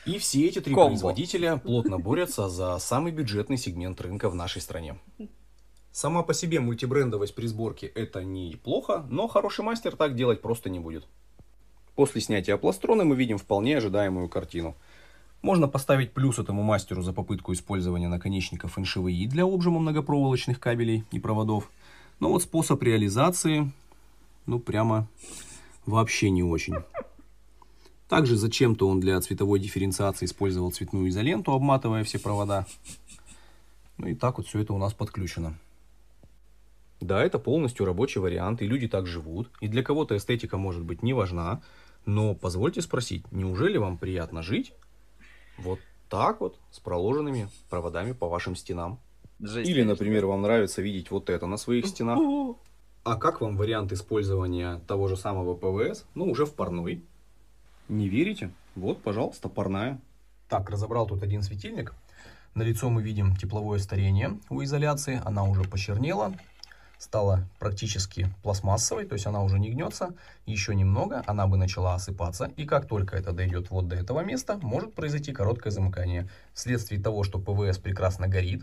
И 0.06 0.18
все 0.18 0.46
эти 0.46 0.60
три 0.60 0.74
Комбо. 0.74 0.90
производителя 0.90 1.56
плотно 1.56 1.98
борются 1.98 2.48
за 2.48 2.78
самый 2.78 3.10
бюджетный 3.10 3.56
сегмент 3.56 4.00
рынка 4.00 4.28
в 4.28 4.34
нашей 4.34 4.62
стране. 4.62 4.98
Сама 5.90 6.22
по 6.22 6.34
себе 6.34 6.60
мультибрендовость 6.60 7.34
при 7.34 7.46
сборке 7.46 7.86
это 7.86 8.22
неплохо, 8.22 9.04
но 9.10 9.28
хороший 9.28 9.64
мастер 9.64 9.96
так 9.96 10.14
делать 10.14 10.40
просто 10.40 10.70
не 10.70 10.78
будет. 10.78 11.04
После 11.96 12.20
снятия 12.20 12.56
пластрона 12.56 13.04
мы 13.04 13.16
видим 13.16 13.38
вполне 13.38 13.76
ожидаемую 13.76 14.28
картину– 14.28 14.76
можно 15.42 15.66
поставить 15.66 16.12
плюс 16.12 16.38
этому 16.38 16.62
мастеру 16.62 17.02
за 17.02 17.12
попытку 17.12 17.52
использования 17.52 18.08
наконечников 18.08 18.78
NШVI 18.78 19.26
для 19.26 19.44
обжима 19.44 19.80
многопроволочных 19.80 20.60
кабелей 20.60 21.04
и 21.10 21.18
проводов. 21.18 21.70
Но 22.20 22.30
вот 22.30 22.44
способ 22.44 22.80
реализации, 22.82 23.70
ну 24.46 24.60
прямо 24.60 25.08
вообще 25.84 26.30
не 26.30 26.44
очень. 26.44 26.76
Также 28.08 28.36
зачем-то 28.36 28.88
он 28.88 29.00
для 29.00 29.20
цветовой 29.20 29.58
дифференциации 29.58 30.26
использовал 30.26 30.70
цветную 30.70 31.08
изоленту, 31.08 31.52
обматывая 31.52 32.04
все 32.04 32.18
провода. 32.18 32.66
Ну 33.98 34.06
и 34.06 34.14
так 34.14 34.38
вот 34.38 34.46
все 34.46 34.60
это 34.60 34.72
у 34.74 34.78
нас 34.78 34.92
подключено. 34.92 35.58
Да, 37.00 37.20
это 37.24 37.40
полностью 37.40 37.84
рабочий 37.84 38.20
вариант, 38.20 38.62
и 38.62 38.66
люди 38.66 38.86
так 38.86 39.08
живут. 39.08 39.50
И 39.60 39.66
для 39.66 39.82
кого-то 39.82 40.16
эстетика 40.16 40.56
может 40.56 40.84
быть 40.84 41.02
не 41.02 41.14
важна. 41.14 41.62
Но 42.06 42.34
позвольте 42.34 42.80
спросить, 42.80 43.24
неужели 43.32 43.76
вам 43.76 43.98
приятно 43.98 44.42
жить 44.42 44.72
вот 45.62 45.80
так 46.08 46.40
вот, 46.40 46.58
с 46.70 46.78
проложенными 46.78 47.48
проводами 47.70 48.12
по 48.12 48.28
вашим 48.28 48.54
стенам. 48.54 48.98
Жесть, 49.40 49.68
Или, 49.68 49.82
например, 49.82 50.26
вам 50.26 50.42
нравится 50.42 50.82
видеть 50.82 51.10
вот 51.10 51.30
это 51.30 51.46
на 51.46 51.56
своих 51.56 51.86
стенах. 51.86 52.18
А 53.04 53.16
как 53.16 53.40
вам 53.40 53.56
вариант 53.56 53.92
использования 53.92 54.80
того 54.86 55.08
же 55.08 55.16
самого 55.16 55.54
ПВС, 55.54 56.04
ну 56.14 56.30
уже 56.30 56.46
в 56.46 56.54
парной? 56.54 57.02
Не 57.88 58.08
верите? 58.08 58.52
Вот, 58.76 59.02
пожалуйста, 59.02 59.48
парная. 59.48 60.00
Так, 60.48 60.70
разобрал 60.70 61.06
тут 61.06 61.22
один 61.22 61.42
светильник. 61.42 61.94
На 62.54 62.62
лицо 62.62 62.90
мы 62.90 63.02
видим 63.02 63.34
тепловое 63.34 63.78
старение 63.78 64.38
у 64.50 64.62
изоляции. 64.62 65.20
Она 65.24 65.44
уже 65.44 65.64
почернела, 65.64 66.34
стала 67.02 67.48
практически 67.58 68.32
пластмассовой, 68.44 69.06
то 69.06 69.14
есть 69.14 69.26
она 69.26 69.42
уже 69.42 69.58
не 69.58 69.70
гнется. 69.70 70.14
Еще 70.46 70.72
немного, 70.72 71.24
она 71.26 71.48
бы 71.48 71.56
начала 71.56 71.94
осыпаться. 71.94 72.52
И 72.56 72.64
как 72.64 72.86
только 72.86 73.16
это 73.16 73.32
дойдет 73.32 73.70
вот 73.70 73.88
до 73.88 73.96
этого 73.96 74.20
места, 74.20 74.56
может 74.62 74.94
произойти 74.94 75.32
короткое 75.32 75.70
замыкание. 75.70 76.30
Вследствие 76.54 77.02
того, 77.02 77.24
что 77.24 77.40
ПВС 77.40 77.78
прекрасно 77.78 78.28
горит, 78.28 78.62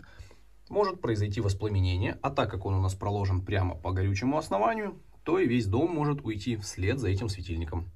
может 0.70 1.02
произойти 1.02 1.42
воспламенение. 1.42 2.18
А 2.22 2.30
так 2.30 2.50
как 2.50 2.64
он 2.64 2.74
у 2.74 2.80
нас 2.80 2.94
проложен 2.94 3.44
прямо 3.44 3.74
по 3.74 3.92
горючему 3.92 4.38
основанию, 4.38 4.98
то 5.22 5.38
и 5.38 5.46
весь 5.46 5.66
дом 5.66 5.94
может 5.94 6.24
уйти 6.24 6.56
вслед 6.56 6.98
за 6.98 7.08
этим 7.08 7.28
светильником. 7.28 7.90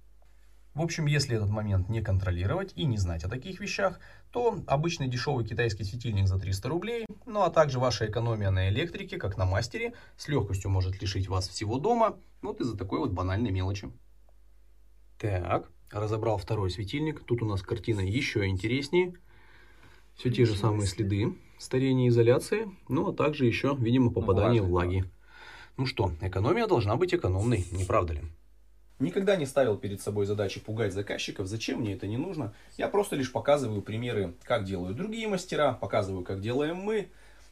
В 0.74 0.82
общем, 0.82 1.06
если 1.06 1.36
этот 1.36 1.50
момент 1.50 1.88
не 1.88 2.02
контролировать 2.02 2.72
и 2.74 2.84
не 2.84 2.98
знать 2.98 3.22
о 3.22 3.28
таких 3.28 3.60
вещах, 3.60 4.00
то 4.32 4.58
обычный 4.66 5.06
дешевый 5.06 5.46
китайский 5.46 5.84
светильник 5.84 6.26
за 6.26 6.36
300 6.36 6.68
рублей, 6.68 7.06
ну 7.26 7.42
а 7.42 7.50
также 7.50 7.78
ваша 7.78 8.06
экономия 8.06 8.50
на 8.50 8.68
электрике, 8.68 9.16
как 9.16 9.36
на 9.36 9.44
мастере, 9.44 9.94
с 10.16 10.26
легкостью 10.26 10.70
может 10.70 11.00
лишить 11.00 11.28
вас 11.28 11.48
всего 11.48 11.78
дома, 11.78 12.18
вот 12.42 12.60
из-за 12.60 12.76
такой 12.76 12.98
вот 12.98 13.12
банальной 13.12 13.52
мелочи. 13.52 13.88
Так, 15.20 15.70
разобрал 15.92 16.38
второй 16.38 16.70
светильник. 16.70 17.20
Тут 17.20 17.42
у 17.42 17.46
нас 17.46 17.62
картина 17.62 18.00
еще 18.00 18.44
интереснее. 18.46 19.14
Все 20.16 20.30
те 20.30 20.44
же 20.44 20.56
самые 20.56 20.86
следы 20.86 21.36
старения 21.58 22.08
изоляции, 22.08 22.68
ну 22.88 23.08
а 23.08 23.12
также 23.14 23.46
еще, 23.46 23.76
видимо, 23.78 24.10
попадание 24.10 24.62
влаги. 24.62 25.04
Ну 25.76 25.86
что, 25.86 26.12
экономия 26.20 26.66
должна 26.66 26.96
быть 26.96 27.14
экономной, 27.14 27.64
не 27.70 27.84
правда 27.84 28.14
ли? 28.14 28.22
Никогда 29.00 29.34
не 29.36 29.44
ставил 29.44 29.76
перед 29.76 30.00
собой 30.00 30.24
задачи 30.24 30.60
пугать 30.60 30.92
заказчиков, 30.92 31.48
зачем 31.48 31.80
мне 31.80 31.94
это 31.94 32.06
не 32.06 32.16
нужно. 32.16 32.54
Я 32.76 32.88
просто 32.88 33.16
лишь 33.16 33.32
показываю 33.32 33.82
примеры, 33.82 34.34
как 34.44 34.64
делают 34.64 34.96
другие 34.96 35.26
мастера, 35.26 35.72
показываю, 35.72 36.24
как 36.24 36.40
делаем 36.40 36.76
мы. 36.76 37.08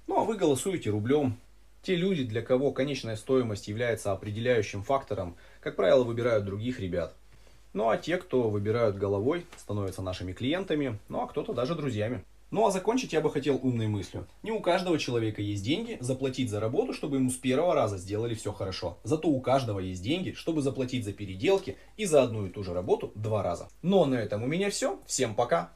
Ну 0.06 0.20
а 0.20 0.24
вы 0.24 0.36
голосуете 0.36 0.90
рублем. 0.90 1.36
Те 1.82 1.97
люди, 1.97 2.23
для 2.23 2.43
кого 2.43 2.70
конечная 2.70 3.16
стоимость 3.16 3.66
является 3.66 4.12
определяющим 4.12 4.85
фактором, 4.85 5.36
как 5.60 5.74
правило, 5.74 6.05
выбирают 6.05 6.44
других 6.44 6.78
ребят. 6.78 7.12
Ну 7.73 7.89
а 7.89 7.97
те, 7.97 8.19
кто 8.19 8.48
выбирают 8.48 8.97
головой, 8.97 9.44
становятся 9.56 10.01
нашими 10.01 10.32
клиентами, 10.32 11.01
ну 11.09 11.23
а 11.23 11.27
кто-то 11.27 11.52
даже 11.52 11.74
друзьями. 11.74 12.23
Ну 12.53 12.66
а 12.66 12.70
закончить 12.70 13.15
я 13.15 13.23
бы 13.23 13.31
хотел 13.31 13.59
умной 13.62 13.89
мыслью. 13.89 14.29
Не 14.43 14.53
у 14.53 14.61
каждого 14.61 14.99
человека 14.99 15.41
есть 15.41 15.65
деньги 15.65 15.97
заплатить 16.01 16.51
за 16.51 16.61
работу, 16.61 16.93
чтобы 16.93 17.16
ему 17.16 17.31
с 17.31 17.37
первого 17.37 17.74
раза 17.74 17.97
сделали 17.97 18.35
все 18.35 18.53
хорошо. 18.53 18.99
Зато 19.05 19.29
у 19.29 19.41
каждого 19.41 19.81
есть 19.81 20.03
деньги, 20.03 20.33
чтобы 20.33 20.61
заплатить 20.61 21.07
за 21.07 21.15
переделки 21.15 21.79
и 21.97 22.05
за 22.05 22.23
одну 22.23 22.45
и 22.45 22.51
ту 22.51 22.62
же 22.62 22.74
работу 22.74 23.11
два 23.15 23.43
раза. 23.43 23.69
Но 23.81 24.05
на 24.05 24.16
этом 24.16 24.43
у 24.43 24.47
меня 24.47 24.69
все. 24.69 25.01
Всем 25.07 25.35
пока! 25.35 25.73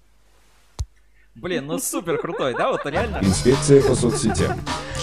Блин, 1.37 1.67
ну 1.67 1.79
супер 1.79 2.17
крутой, 2.19 2.55
да, 2.55 2.71
вот 2.71 2.87
реально. 2.87 3.19
Инспекция 3.19 3.83
по 3.87 3.95
соцсетям. 3.95 4.59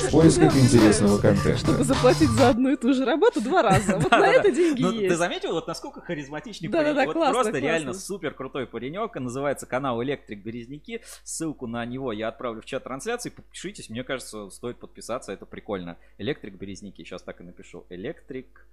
В 0.08 0.12
поисках 0.12 0.56
интересного 0.56 1.20
контента. 1.20 1.58
Чтобы 1.58 1.84
заплатить 1.84 2.30
за 2.32 2.50
одну 2.50 2.72
и 2.72 2.76
ту 2.76 2.92
же 2.94 3.06
работу 3.06 3.40
два 3.40 3.62
раза. 3.62 3.98
Вот 4.00 4.12
на 4.12 4.28
это 4.28 4.52
деньги 4.52 4.82
Ну, 4.82 4.92
Ты 4.92 4.98
есть. 5.04 5.16
заметил, 5.16 5.54
вот 5.54 5.68
насколько 5.68 6.02
харизматичный 6.02 6.70
парень? 6.70 6.94
Вот 6.96 7.14
классно, 7.14 7.34
просто 7.34 7.60
реально 7.60 7.94
супер 7.94 8.34
крутой 8.34 8.66
паренек. 8.66 9.14
Называется 9.16 9.68
канал 9.68 10.02
Электрик 10.04 10.44
Березники. 10.44 11.02
Ссылку 11.24 11.68
на 11.68 11.86
него 11.86 12.12
я 12.12 12.30
отправлю 12.30 12.62
в 12.62 12.66
чат 12.66 12.84
трансляции. 12.84 13.30
Подпишитесь, 13.30 13.90
мне 13.92 14.04
кажется, 14.04 14.50
стоит 14.50 14.78
подписаться, 14.78 15.32
это 15.32 15.46
прикольно. 15.46 15.98
Электрик 16.18 16.56
Березники, 16.56 17.04
сейчас 17.04 17.22
так 17.22 17.42
и 17.42 17.44
напишу. 17.44 17.86
Электрик 17.90 18.66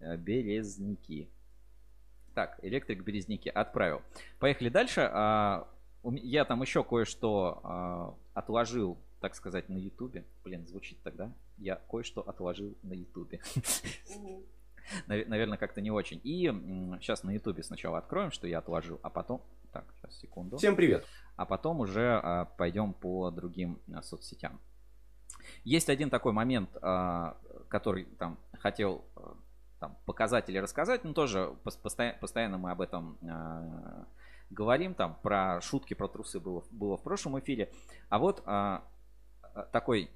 э, 0.00 0.16
Березники. 0.18 1.30
Так, 2.34 2.58
Электрик 2.62 3.02
Березники 3.02 3.48
отправил. 3.48 4.02
Поехали 4.38 4.68
дальше. 4.68 5.00
Я 6.14 6.44
там 6.44 6.62
еще 6.62 6.84
кое-что 6.84 7.60
а, 7.62 8.14
отложил, 8.34 8.98
так 9.20 9.34
сказать, 9.34 9.68
на 9.68 9.76
Ютубе. 9.76 10.24
Блин, 10.44 10.66
звучит 10.66 10.98
тогда. 11.02 11.32
Я 11.58 11.76
кое-что 11.90 12.20
отложил 12.20 12.76
на 12.82 12.92
Ютубе. 12.92 13.40
Наверное, 15.06 15.58
как-то 15.58 15.80
не 15.80 15.90
очень. 15.90 16.20
И 16.22 16.44
сейчас 17.00 17.24
на 17.24 17.32
Ютубе 17.32 17.62
сначала 17.62 17.98
откроем, 17.98 18.30
что 18.30 18.46
я 18.46 18.58
отложил, 18.58 19.00
а 19.02 19.10
потом... 19.10 19.42
Так, 19.72 19.84
сейчас, 19.96 20.16
секунду. 20.20 20.56
Всем 20.58 20.76
привет. 20.76 21.04
А 21.36 21.44
потом 21.44 21.80
уже 21.80 22.20
а, 22.22 22.44
пойдем 22.44 22.92
по 22.94 23.30
другим 23.30 23.78
а, 23.92 24.00
соцсетям. 24.00 24.60
Есть 25.64 25.90
один 25.90 26.10
такой 26.10 26.32
момент, 26.32 26.70
который 27.68 28.04
там 28.18 28.38
хотел 28.58 29.04
там, 29.78 29.96
показать 30.04 30.48
или 30.48 30.58
рассказать, 30.58 31.04
но 31.04 31.12
тоже 31.12 31.54
пос- 31.62 31.78
постоя- 31.80 32.18
постоянно 32.18 32.58
мы 32.58 32.70
об 32.72 32.80
этом 32.80 33.16
говорим, 34.50 34.94
там 34.94 35.18
про 35.22 35.60
шутки 35.60 35.94
про 35.94 36.08
трусы 36.08 36.40
было, 36.40 36.64
было 36.70 36.96
в 36.96 37.02
прошлом 37.02 37.38
эфире. 37.40 37.72
А 38.08 38.18
вот 38.18 38.42
а, 38.46 38.84
а, 39.42 39.62
такой, 39.64 40.10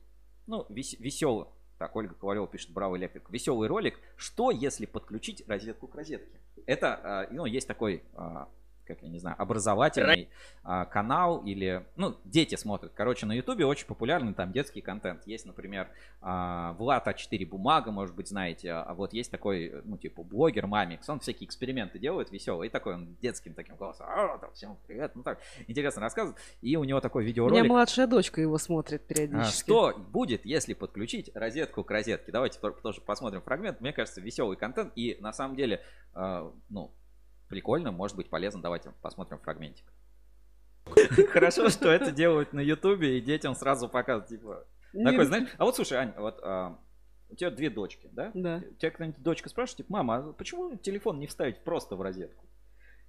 ну, 0.46 0.66
веселый, 0.68 1.46
так, 1.78 1.96
Ольга 1.96 2.14
Ковалева 2.14 2.46
пишет, 2.46 2.72
браво, 2.72 2.96
электрик, 2.96 3.30
веселый 3.30 3.68
ролик, 3.68 3.98
что 4.16 4.50
если 4.50 4.86
подключить 4.86 5.42
розетку 5.48 5.86
к 5.86 5.94
розетке? 5.94 6.38
Это, 6.66 7.00
а, 7.02 7.28
ну, 7.30 7.46
есть 7.46 7.66
такой, 7.66 8.02
а, 8.14 8.48
как 8.94 9.02
я 9.02 9.08
не 9.08 9.18
знаю, 9.18 9.36
образовательный 9.38 10.28
а, 10.64 10.84
канал 10.84 11.42
или, 11.44 11.86
ну, 11.96 12.16
дети 12.24 12.56
смотрят. 12.56 12.92
Короче, 12.94 13.24
на 13.26 13.32
Ютубе 13.32 13.64
очень 13.64 13.86
популярный 13.86 14.34
там 14.34 14.52
детский 14.52 14.80
контент. 14.80 15.26
Есть, 15.26 15.46
например, 15.46 15.88
а, 16.20 16.72
Влад 16.74 17.06
А4 17.06 17.46
Бумага, 17.46 17.90
может 17.92 18.14
быть, 18.14 18.28
знаете. 18.28 18.72
А 18.72 18.94
вот 18.94 19.12
есть 19.12 19.30
такой, 19.30 19.80
ну, 19.84 19.96
типа, 19.96 20.22
блогер 20.22 20.66
Мамикс. 20.66 21.08
Он 21.08 21.20
всякие 21.20 21.46
эксперименты 21.46 21.98
делает 21.98 22.30
веселые. 22.32 22.68
И 22.68 22.70
такой 22.72 22.94
он 22.94 23.16
детским 23.22 23.54
таким 23.54 23.76
голосом. 23.76 24.06
«А, 24.08 24.38
там, 24.38 24.52
всем 24.52 24.76
привет. 24.86 25.12
Ну, 25.14 25.22
так, 25.22 25.38
интересно 25.68 26.02
рассказывает. 26.02 26.36
И 26.62 26.76
у 26.76 26.84
него 26.84 27.00
такой 27.00 27.22
У 27.22 27.24
меня 27.24 27.28
видеоролик. 27.30 27.68
младшая 27.68 28.06
дочка 28.06 28.40
его 28.40 28.58
смотрит 28.58 29.02
А, 29.02 29.14
периодически. 29.14 29.62
Что 29.70 29.94
будет, 29.96 30.44
если 30.44 30.74
подключить 30.74 31.30
розетку 31.34 31.84
к 31.84 31.90
розетке? 31.90 32.32
Давайте 32.32 32.58
то- 32.58 32.70
тоже 32.70 33.00
посмотрим 33.00 33.40
фрагмент. 33.42 33.80
Мне 33.80 33.92
кажется, 33.92 34.20
веселый 34.20 34.56
контент. 34.56 34.92
И 34.96 35.16
на 35.20 35.32
самом 35.32 35.56
деле, 35.56 35.80
э, 36.14 36.50
ну, 36.68 36.90
прикольно, 37.50 37.92
может 37.92 38.16
быть 38.16 38.30
полезно. 38.30 38.62
Давайте 38.62 38.92
посмотрим 39.02 39.38
фрагментик. 39.40 39.84
Хорошо, 41.32 41.68
что 41.68 41.90
это 41.90 42.10
делают 42.10 42.52
на 42.54 42.60
Ютубе, 42.60 43.18
и 43.18 43.20
детям 43.20 43.54
сразу 43.54 43.88
показывают, 43.88 44.28
типа... 44.28 44.66
Такой, 44.92 45.24
знаешь, 45.26 45.48
а 45.58 45.64
вот 45.64 45.76
слушай, 45.76 45.98
Ань, 45.98 46.14
вот 46.16 46.40
а, 46.42 46.78
у 47.28 47.36
тебя 47.36 47.50
две 47.50 47.70
дочки, 47.70 48.08
да? 48.12 48.32
Да. 48.34 48.62
У 48.68 48.74
тебя 48.74 48.90
кто-нибудь 48.90 49.22
дочка 49.22 49.48
спрашивает, 49.48 49.76
типа, 49.78 49.92
мама, 49.92 50.16
а 50.16 50.32
почему 50.32 50.74
телефон 50.76 51.20
не 51.20 51.26
вставить 51.26 51.62
просто 51.62 51.94
в 51.94 52.02
розетку? 52.02 52.46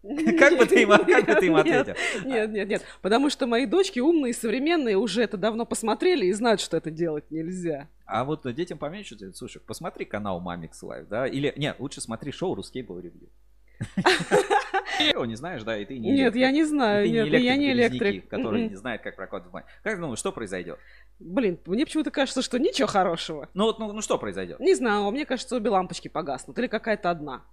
Как 0.40 0.58
бы 0.58 0.66
ты 0.66 0.82
им, 0.82 0.90
как 0.90 1.26
бы 1.28 1.36
ты 1.36 1.46
им 1.46 1.56
ответил? 1.56 1.94
Нет, 2.26 2.50
нет, 2.50 2.68
нет. 2.68 2.82
Потому 3.04 3.30
что 3.30 3.46
мои 3.46 3.68
дочки 3.68 4.00
умные, 4.00 4.34
современные, 4.34 4.98
уже 4.98 5.22
это 5.22 5.38
давно 5.38 5.64
посмотрели 5.64 6.26
и 6.26 6.34
знают, 6.34 6.60
что 6.60 6.76
это 6.76 6.90
делать 6.90 7.30
нельзя. 7.30 7.88
А 8.06 8.26
вот 8.26 8.52
детям 8.56 8.80
поменьше, 8.80 9.16
слушай, 9.34 9.62
посмотри 9.62 10.06
канал 10.06 10.42
Mамикс 10.42 10.82
Лайв, 10.82 11.08
да? 11.08 11.28
Или, 11.28 11.54
нет, 11.56 11.76
лучше 11.80 12.02
смотри 12.02 12.32
шоу 12.32 12.56
Рускейбл 12.56 12.98
Ревью. 12.98 13.30
Его 14.99 15.26
не 15.26 15.36
знаешь, 15.36 15.64
да, 15.64 15.78
и 15.78 15.86
ты 15.86 15.98
не 15.98 16.12
Нет, 16.12 16.36
я 16.36 16.52
не 16.52 16.64
знаю, 16.64 17.10
нет, 17.10 17.28
я 17.28 17.56
не 17.56 17.72
электрик. 17.72 18.30
который 18.30 18.70
не 18.70 18.76
знает, 18.76 19.02
как 19.02 19.16
прокладывать 19.16 19.52
бань. 19.52 19.64
Как 19.84 19.99
думаешь, 19.99 20.20
что 20.20 20.32
произойдет? 20.32 20.80
Блин, 21.20 21.60
мне 21.66 21.86
почему-то 21.86 22.12
кажется, 22.12 22.41
что 22.41 22.60
ничего 22.60 22.88
хорошего. 22.88 23.49
Ну 23.53 23.66
вот, 23.66 23.80
ну, 23.80 23.91
ну 23.91 24.02
что 24.02 24.18
произойдет? 24.18 24.60
Не 24.60 24.76
знаю, 24.76 25.10
мне 25.12 25.26
кажется, 25.26 25.56
обе 25.56 25.70
лампочки 25.70 26.08
погаснут. 26.08 26.58
Или 26.58 26.68
какая-то 26.68 27.10
одна. 27.10 27.44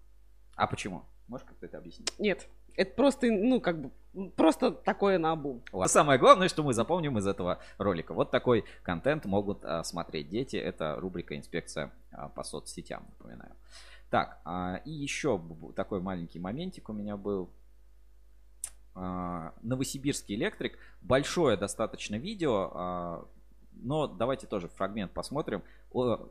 А 0.57 0.67
почему? 0.67 1.05
Можешь 1.29 1.47
как-то 1.47 1.67
это 1.67 1.79
объяснить? 1.79 2.13
Нет, 2.19 2.49
это 2.79 2.95
просто, 2.95 3.27
ну, 3.27 3.61
как 3.61 3.81
бы, 3.81 3.91
просто 4.37 4.71
такое 4.71 5.19
на 5.19 5.33
обум. 5.33 5.63
Самое 5.87 6.19
главное, 6.19 6.49
что 6.49 6.63
мы 6.63 6.73
запомним 6.73 7.19
из 7.19 7.27
этого 7.27 7.61
ролика. 7.77 8.15
Вот 8.15 8.31
такой 8.31 8.65
контент 8.83 9.25
могут 9.25 9.65
а, 9.65 9.83
смотреть 9.85 10.29
дети. 10.31 10.57
Это 10.57 10.97
рубрика 10.99 11.37
«Инспекция 11.37 11.93
а, 12.13 12.29
по 12.29 12.45
соцсетям», 12.45 13.05
напоминаю. 13.19 13.55
Так, 14.11 14.41
а, 14.45 14.81
и 14.85 14.91
еще 14.91 15.41
такой 15.77 16.01
маленький 16.01 16.39
моментик 16.39 16.89
у 16.89 16.93
меня 16.93 17.17
был. 17.17 17.51
А, 18.95 19.53
Новосибирский 19.63 20.35
электрик. 20.35 20.79
Большое 21.03 21.57
достаточно 21.57 22.17
видео, 22.17 22.71
а, 22.75 23.29
но 23.73 24.07
давайте 24.07 24.47
тоже 24.47 24.69
фрагмент 24.69 25.13
посмотрим. 25.13 25.63
О, 25.93 26.29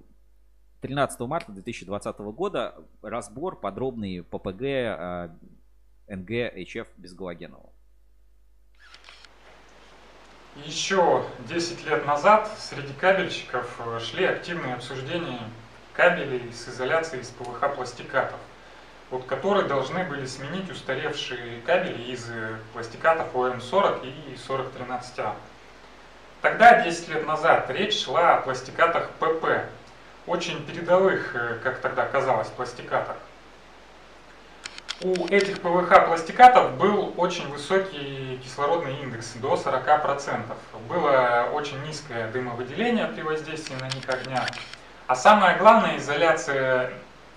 13 0.82 1.20
марта 1.22 1.52
2020 1.52 2.20
года 2.20 2.76
разбор 3.02 3.60
подробный 3.60 4.24
ППГ 4.24 5.32
НГ 6.08 6.32
HF 6.32 6.88
Безгалогенова. 6.98 7.72
Еще 10.66 11.24
10 11.48 11.86
лет 11.86 12.06
назад 12.08 12.52
среди 12.58 12.94
кабельщиков 12.94 13.80
шли 14.00 14.26
активные 14.26 14.74
обсуждения 14.74 15.42
кабелей 15.98 16.54
с 16.54 16.70
изоляцией 16.70 17.24
из 17.24 17.30
ПВХ 17.30 17.76
пластикатов, 17.76 18.40
вот 19.10 19.26
которые 19.26 19.66
должны 19.68 20.04
были 20.04 20.28
сменить 20.28 20.70
устаревшие 20.70 21.62
кабели 21.62 22.04
из 22.04 22.30
э, 22.30 22.56
пластикатов 22.72 23.36
ОМ-40 23.36 24.08
и 24.08 24.36
4013А. 24.36 25.34
Тогда, 26.44 26.84
10 26.84 27.10
лет 27.10 27.26
назад, 27.26 27.70
речь 27.72 28.04
шла 28.04 28.36
о 28.36 28.42
пластикатах 28.42 29.10
ПП, 29.20 29.66
очень 30.28 30.64
передовых, 30.66 31.36
э, 31.36 31.58
как 31.64 31.80
тогда 31.80 32.06
казалось, 32.06 32.48
пластикатах. 32.50 33.18
У 35.02 35.28
этих 35.28 35.62
ПВХ 35.62 36.06
пластикатов 36.06 36.76
был 36.78 37.14
очень 37.18 37.48
высокий 37.50 38.40
кислородный 38.44 39.00
индекс, 39.02 39.34
до 39.34 39.56
40%. 39.56 40.56
Было 40.88 41.50
очень 41.54 41.82
низкое 41.84 42.32
дымовыделение 42.32 43.08
при 43.08 43.22
воздействии 43.22 43.76
на 43.76 43.90
них 43.90 44.08
огня. 44.10 44.46
А 45.08 45.16
самое 45.16 45.56
главное, 45.56 45.98
изоляция 45.98 46.92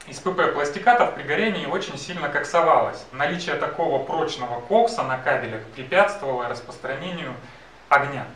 из 0.09 0.19
ПП 0.19 0.53
пластикатов 0.53 1.15
при 1.15 1.23
горении 1.23 1.67
очень 1.67 1.97
сильно 1.97 2.29
коксовалась. 2.29 3.05
Наличие 3.13 3.55
такого 3.55 4.05
прочного 4.05 4.61
кокса 4.61 5.05
на 5.05 5.19
кабелях 5.19 5.63
препятствовало 5.77 6.49
распространению 6.49 7.33
огня. 7.89 8.27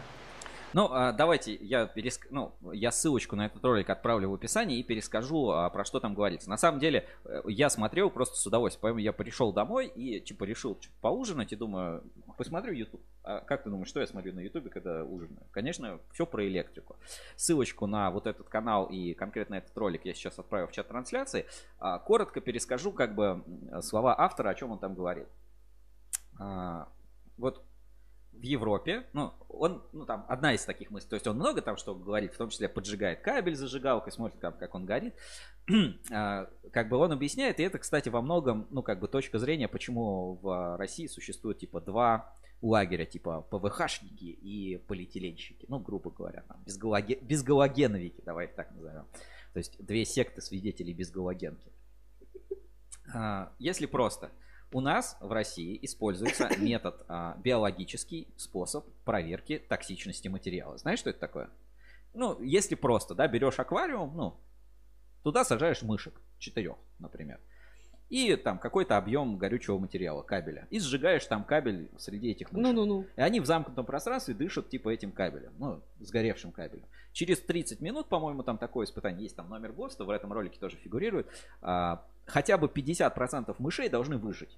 Ну, 0.74 0.88
а, 0.90 1.12
давайте 1.12 1.54
я, 1.54 1.86
переск... 1.86 2.26
ну, 2.30 2.52
я 2.72 2.90
ссылочку 2.90 3.36
на 3.36 3.46
этот 3.46 3.64
ролик 3.64 3.88
отправлю 3.90 4.30
в 4.30 4.34
описании 4.34 4.80
и 4.80 4.82
перескажу, 4.82 5.50
а, 5.50 5.70
про 5.70 5.84
что 5.84 6.00
там 6.00 6.14
говорится. 6.14 6.50
На 6.50 6.56
самом 6.56 6.80
деле, 6.80 7.06
э, 7.24 7.42
я 7.46 7.70
смотрел 7.70 8.10
просто 8.10 8.36
с 8.36 8.44
удовольствием. 8.44 8.82
Поэтому 8.82 8.98
я 8.98 9.12
пришел 9.12 9.52
домой 9.52 9.86
и 9.86 10.20
типа 10.20 10.42
решил 10.42 10.76
поужинать 11.00 11.52
и 11.52 11.56
думаю, 11.56 12.02
посмотрю 12.36 12.72
YouTube. 12.72 13.00
А 13.22 13.40
как 13.40 13.62
ты 13.62 13.70
думаешь, 13.70 13.86
что 13.86 14.00
я 14.00 14.06
смотрю 14.08 14.34
на 14.34 14.40
YouTube, 14.40 14.68
когда 14.68 15.04
ужинаю? 15.04 15.46
Конечно, 15.52 16.00
все 16.10 16.26
про 16.26 16.44
электрику. 16.44 16.96
Ссылочку 17.36 17.86
на 17.86 18.10
вот 18.10 18.26
этот 18.26 18.48
канал 18.48 18.86
и 18.86 19.14
конкретно 19.14 19.54
этот 19.54 19.78
ролик 19.78 20.04
я 20.04 20.12
сейчас 20.12 20.40
отправил 20.40 20.66
в 20.66 20.72
чат 20.72 20.88
трансляции. 20.88 21.46
А, 21.78 22.00
Коротко 22.00 22.40
перескажу 22.40 22.90
как 22.90 23.14
бы 23.14 23.44
слова 23.80 24.20
автора, 24.20 24.48
о 24.48 24.54
чем 24.56 24.72
он 24.72 24.80
там 24.80 24.94
говорит. 24.94 25.28
Вот 27.36 27.64
в 28.44 28.46
Европе, 28.46 29.06
ну, 29.14 29.32
он, 29.48 29.82
ну, 29.92 30.04
там, 30.04 30.26
одна 30.28 30.52
из 30.52 30.64
таких 30.64 30.90
мыслей, 30.90 31.08
то 31.08 31.14
есть 31.14 31.26
он 31.26 31.36
много 31.36 31.62
там 31.62 31.78
что 31.78 31.94
говорит, 31.94 32.34
в 32.34 32.36
том 32.36 32.50
числе 32.50 32.68
поджигает 32.68 33.22
кабель 33.22 33.56
зажигалкой, 33.56 34.12
смотрит, 34.12 34.38
как, 34.38 34.58
как 34.58 34.74
он 34.74 34.84
горит, 34.84 35.14
А, 36.12 36.50
как 36.72 36.90
бы 36.90 36.98
он 36.98 37.12
объясняет, 37.12 37.58
и 37.58 37.62
это, 37.62 37.78
кстати, 37.78 38.10
во 38.10 38.20
многом, 38.20 38.66
ну, 38.70 38.82
как 38.82 39.00
бы 39.00 39.08
точка 39.08 39.38
зрения, 39.38 39.66
почему 39.66 40.34
в 40.42 40.76
России 40.76 41.06
существует, 41.06 41.58
типа, 41.58 41.80
два 41.80 42.34
лагеря, 42.60 43.06
типа, 43.06 43.46
ПВХшники 43.50 44.24
и 44.24 44.76
полиэтиленщики, 44.76 45.64
ну, 45.68 45.78
грубо 45.78 46.10
говоря, 46.10 46.44
там, 46.46 46.62
безгалоге- 46.66 47.24
безгалогеновики, 47.24 48.20
давай 48.26 48.48
так 48.48 48.70
назовем, 48.72 49.06
то 49.54 49.58
есть 49.58 49.82
две 49.82 50.04
секты 50.04 50.42
свидетелей 50.42 50.92
безгалогенки. 50.92 51.72
А, 53.14 53.52
Если 53.58 53.86
просто, 53.86 54.30
у 54.72 54.80
нас 54.80 55.16
в 55.20 55.30
России 55.32 55.78
используется 55.82 56.50
метод, 56.58 57.04
а, 57.08 57.36
биологический 57.42 58.28
способ 58.36 58.86
проверки 59.04 59.58
токсичности 59.58 60.28
материала. 60.28 60.76
Знаешь, 60.78 60.98
что 60.98 61.10
это 61.10 61.20
такое? 61.20 61.50
Ну, 62.12 62.40
если 62.42 62.74
просто, 62.74 63.14
да, 63.14 63.26
берешь 63.26 63.58
аквариум, 63.58 64.16
ну, 64.16 64.40
туда 65.22 65.44
сажаешь 65.44 65.82
мышек, 65.82 66.20
четырех, 66.38 66.76
например. 66.98 67.40
И 68.14 68.36
там 68.36 68.60
какой-то 68.60 68.96
объем 68.96 69.38
горючего 69.38 69.76
материала, 69.76 70.22
кабеля. 70.22 70.68
И 70.70 70.78
сжигаешь 70.78 71.26
там 71.26 71.42
кабель 71.42 71.90
среди 71.98 72.30
этих 72.30 72.52
мышей. 72.52 72.72
Ну-ну-ну. 72.72 73.06
И 73.16 73.20
они 73.20 73.40
в 73.40 73.46
замкнутом 73.46 73.84
пространстве 73.84 74.34
дышат 74.34 74.68
типа 74.68 74.90
этим 74.90 75.10
кабелем, 75.10 75.52
ну, 75.58 75.82
сгоревшим 75.98 76.52
кабелем. 76.52 76.84
Через 77.12 77.40
30 77.40 77.80
минут, 77.80 78.08
по-моему, 78.08 78.44
там 78.44 78.56
такое 78.56 78.86
испытание, 78.86 79.24
есть 79.24 79.34
там 79.34 79.48
номер 79.48 79.72
ГОСТа, 79.72 80.04
в 80.04 80.10
этом 80.10 80.32
ролике 80.32 80.60
тоже 80.60 80.76
фигурирует, 80.76 81.26
а, 81.60 82.06
хотя 82.24 82.56
бы 82.56 82.68
50% 82.68 83.56
мышей 83.58 83.88
должны 83.88 84.16
выжить. 84.16 84.56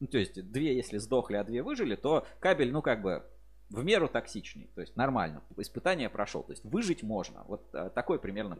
Ну, 0.00 0.06
то 0.06 0.16
есть 0.16 0.50
две, 0.50 0.74
если 0.74 0.96
сдохли, 0.96 1.36
а 1.36 1.44
две 1.44 1.62
выжили, 1.62 1.96
то 1.96 2.26
кабель, 2.40 2.72
ну, 2.72 2.80
как 2.80 3.02
бы 3.02 3.24
в 3.68 3.84
меру 3.84 4.08
токсичный, 4.08 4.70
то 4.74 4.80
есть 4.80 4.96
нормально, 4.96 5.42
испытание 5.58 6.08
прошел, 6.08 6.42
то 6.42 6.52
есть 6.52 6.64
выжить 6.64 7.02
можно, 7.02 7.44
вот 7.46 7.62
а, 7.74 7.90
такой 7.90 8.18
примерно. 8.18 8.56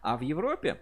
А 0.00 0.16
в 0.16 0.20
Европе 0.20 0.80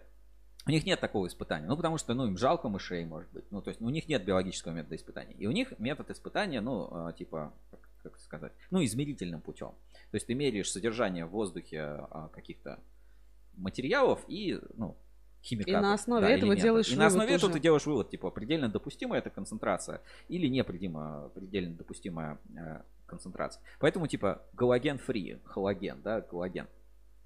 у 0.66 0.70
них 0.70 0.84
нет 0.84 1.00
такого 1.00 1.26
испытания, 1.26 1.66
ну 1.66 1.76
потому 1.76 1.98
что, 1.98 2.14
ну 2.14 2.26
им 2.26 2.36
жалко 2.36 2.68
мышей, 2.68 3.04
может 3.04 3.30
быть, 3.32 3.44
ну 3.50 3.62
то 3.62 3.70
есть 3.70 3.80
у 3.80 3.88
них 3.88 4.08
нет 4.08 4.24
биологического 4.24 4.72
метода 4.72 4.96
испытания, 4.96 5.34
и 5.34 5.46
у 5.46 5.50
них 5.50 5.78
метод 5.78 6.10
испытания, 6.10 6.60
ну 6.60 6.88
а, 6.90 7.12
типа, 7.12 7.52
как, 7.70 7.80
как 8.02 8.20
сказать, 8.20 8.52
ну 8.70 8.84
измерительным 8.84 9.40
путем, 9.40 9.74
то 10.10 10.16
есть 10.16 10.26
ты 10.26 10.34
меряешь 10.34 10.70
содержание 10.70 11.24
в 11.24 11.30
воздухе 11.30 11.80
а, 11.80 12.28
каких-то 12.32 12.80
материалов 13.56 14.24
и, 14.28 14.60
ну 14.76 14.96
химикатов. 15.42 15.80
И 15.80 15.82
на 15.82 15.94
основе 15.94 16.26
да, 16.26 16.32
этого 16.32 16.56
делаешь 16.56 16.90
И 16.90 16.96
на 16.96 17.06
основе 17.06 17.34
этого 17.34 17.52
ты 17.52 17.60
делаешь 17.60 17.86
вывод, 17.86 18.10
типа, 18.10 18.30
предельно 18.30 18.68
допустимая 18.68 19.20
эта 19.20 19.30
концентрация 19.30 20.02
или 20.28 20.46
не 20.48 20.62
предельно, 20.64 21.30
допустимая 21.76 22.38
э, 22.56 22.82
концентрация. 23.06 23.62
Поэтому, 23.78 24.06
типа, 24.06 24.42
галоген 24.52 24.98
фри, 24.98 25.40
халоген, 25.44 26.02
да, 26.02 26.20
галоген. 26.20 26.66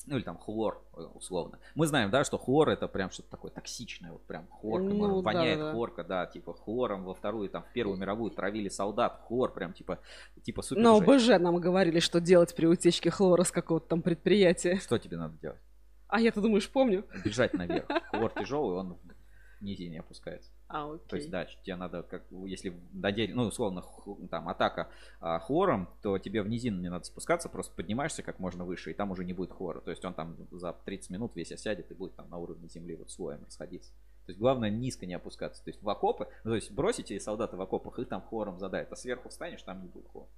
Ну 0.07 0.17
или 0.17 0.23
там 0.23 0.37
хлор, 0.37 0.85
э, 0.97 1.01
условно. 1.15 1.59
Мы 1.75 1.87
знаем, 1.87 2.11
да, 2.11 2.25
что 2.25 2.37
хлор 2.37 2.69
это 2.69 2.89
прям 2.89 3.11
что-то 3.11 3.31
такое 3.31 3.51
токсичное, 3.51 4.13
вот 4.13 4.27
прям 4.27 4.47
хлорка, 4.49 4.87
Ну, 4.87 4.95
может, 4.97 5.25
воняет 5.25 5.59
да-да-да. 5.59 5.73
хлорка, 5.75 6.05
да, 6.05 6.27
типа 6.27 6.53
хлором 6.53 7.05
во 7.05 7.15
вторую, 7.15 7.49
там, 7.49 7.63
в 7.63 7.73
первую 7.73 7.97
мировую 7.99 8.31
травили 8.31 8.69
солдат, 8.69 9.23
хлор 9.27 9.53
прям 9.55 9.73
типа, 9.73 9.99
типа 10.43 10.61
супер 10.63 10.83
жесть. 10.83 11.03
ОБЖ 11.09 11.29
нам 11.43 11.57
говорили, 11.57 12.01
что 12.01 12.21
делать 12.21 12.55
при 12.55 12.67
утечке 12.67 13.11
хлора 13.11 13.45
с 13.45 13.51
какого-то 13.51 13.89
там 13.89 14.03
предприятия. 14.03 14.77
Что 14.77 14.99
тебе 14.99 15.17
надо 15.17 15.39
делать? 15.39 15.61
А 16.09 16.21
я, 16.21 16.31
ты 16.31 16.41
думаешь, 16.41 16.69
помню? 16.71 17.05
Бежать 17.25 17.55
наверх. 17.55 17.87
Хлор 18.11 18.31
тяжелый, 18.33 18.77
он 18.77 18.95
в 18.95 19.63
низине 19.65 20.01
опускается. 20.01 20.51
А, 20.69 20.91
окей. 20.93 21.07
То 21.09 21.17
есть, 21.17 21.31
да, 21.31 21.45
тебе 21.45 21.77
надо, 21.77 22.03
как, 22.03 22.25
если 22.47 22.75
надели, 22.93 23.33
ну, 23.33 23.45
условно, 23.45 23.85
там, 24.31 24.49
атака 24.49 24.89
а, 25.21 25.39
хлором, 25.39 25.89
то 26.03 26.19
тебе 26.19 26.43
в 26.43 26.49
низину 26.49 26.81
не 26.81 26.89
надо 26.89 27.05
спускаться, 27.05 27.49
просто 27.49 27.75
поднимаешься 27.75 28.23
как 28.23 28.39
можно 28.39 28.65
выше, 28.65 28.91
и 28.91 28.95
там 28.95 29.11
уже 29.11 29.25
не 29.25 29.35
будет 29.35 29.53
хлора. 29.53 29.81
То 29.81 29.91
есть 29.91 30.05
он 30.05 30.15
там 30.15 30.37
за 30.51 30.73
30 30.73 31.11
минут 31.11 31.37
весь 31.37 31.53
осядет 31.53 31.91
и 31.91 31.95
будет 31.95 32.17
там 32.17 32.31
на 32.31 32.39
уровне 32.39 32.69
земли 32.69 32.97
вот 32.97 33.11
слоем 33.11 33.45
расходиться. 33.45 33.93
То 34.25 34.31
есть 34.31 34.41
главное 34.41 34.71
низко 34.71 35.05
не 35.05 35.15
опускаться. 35.15 35.63
То 35.63 35.71
есть 35.71 35.83
в 35.83 35.89
окопы, 35.89 36.29
ну, 36.45 36.53
то 36.53 36.55
есть 36.55 36.71
бросите 36.71 37.21
солдаты 37.21 37.57
в 37.57 37.61
окопах, 37.61 37.99
их 37.99 38.09
там 38.09 38.23
хлором 38.23 38.59
задает, 38.59 38.91
а 38.91 38.97
сверху 38.97 39.29
встанешь, 39.29 39.63
там 39.63 39.83
не 39.83 39.89
будет 39.89 40.09
хлора. 40.09 40.29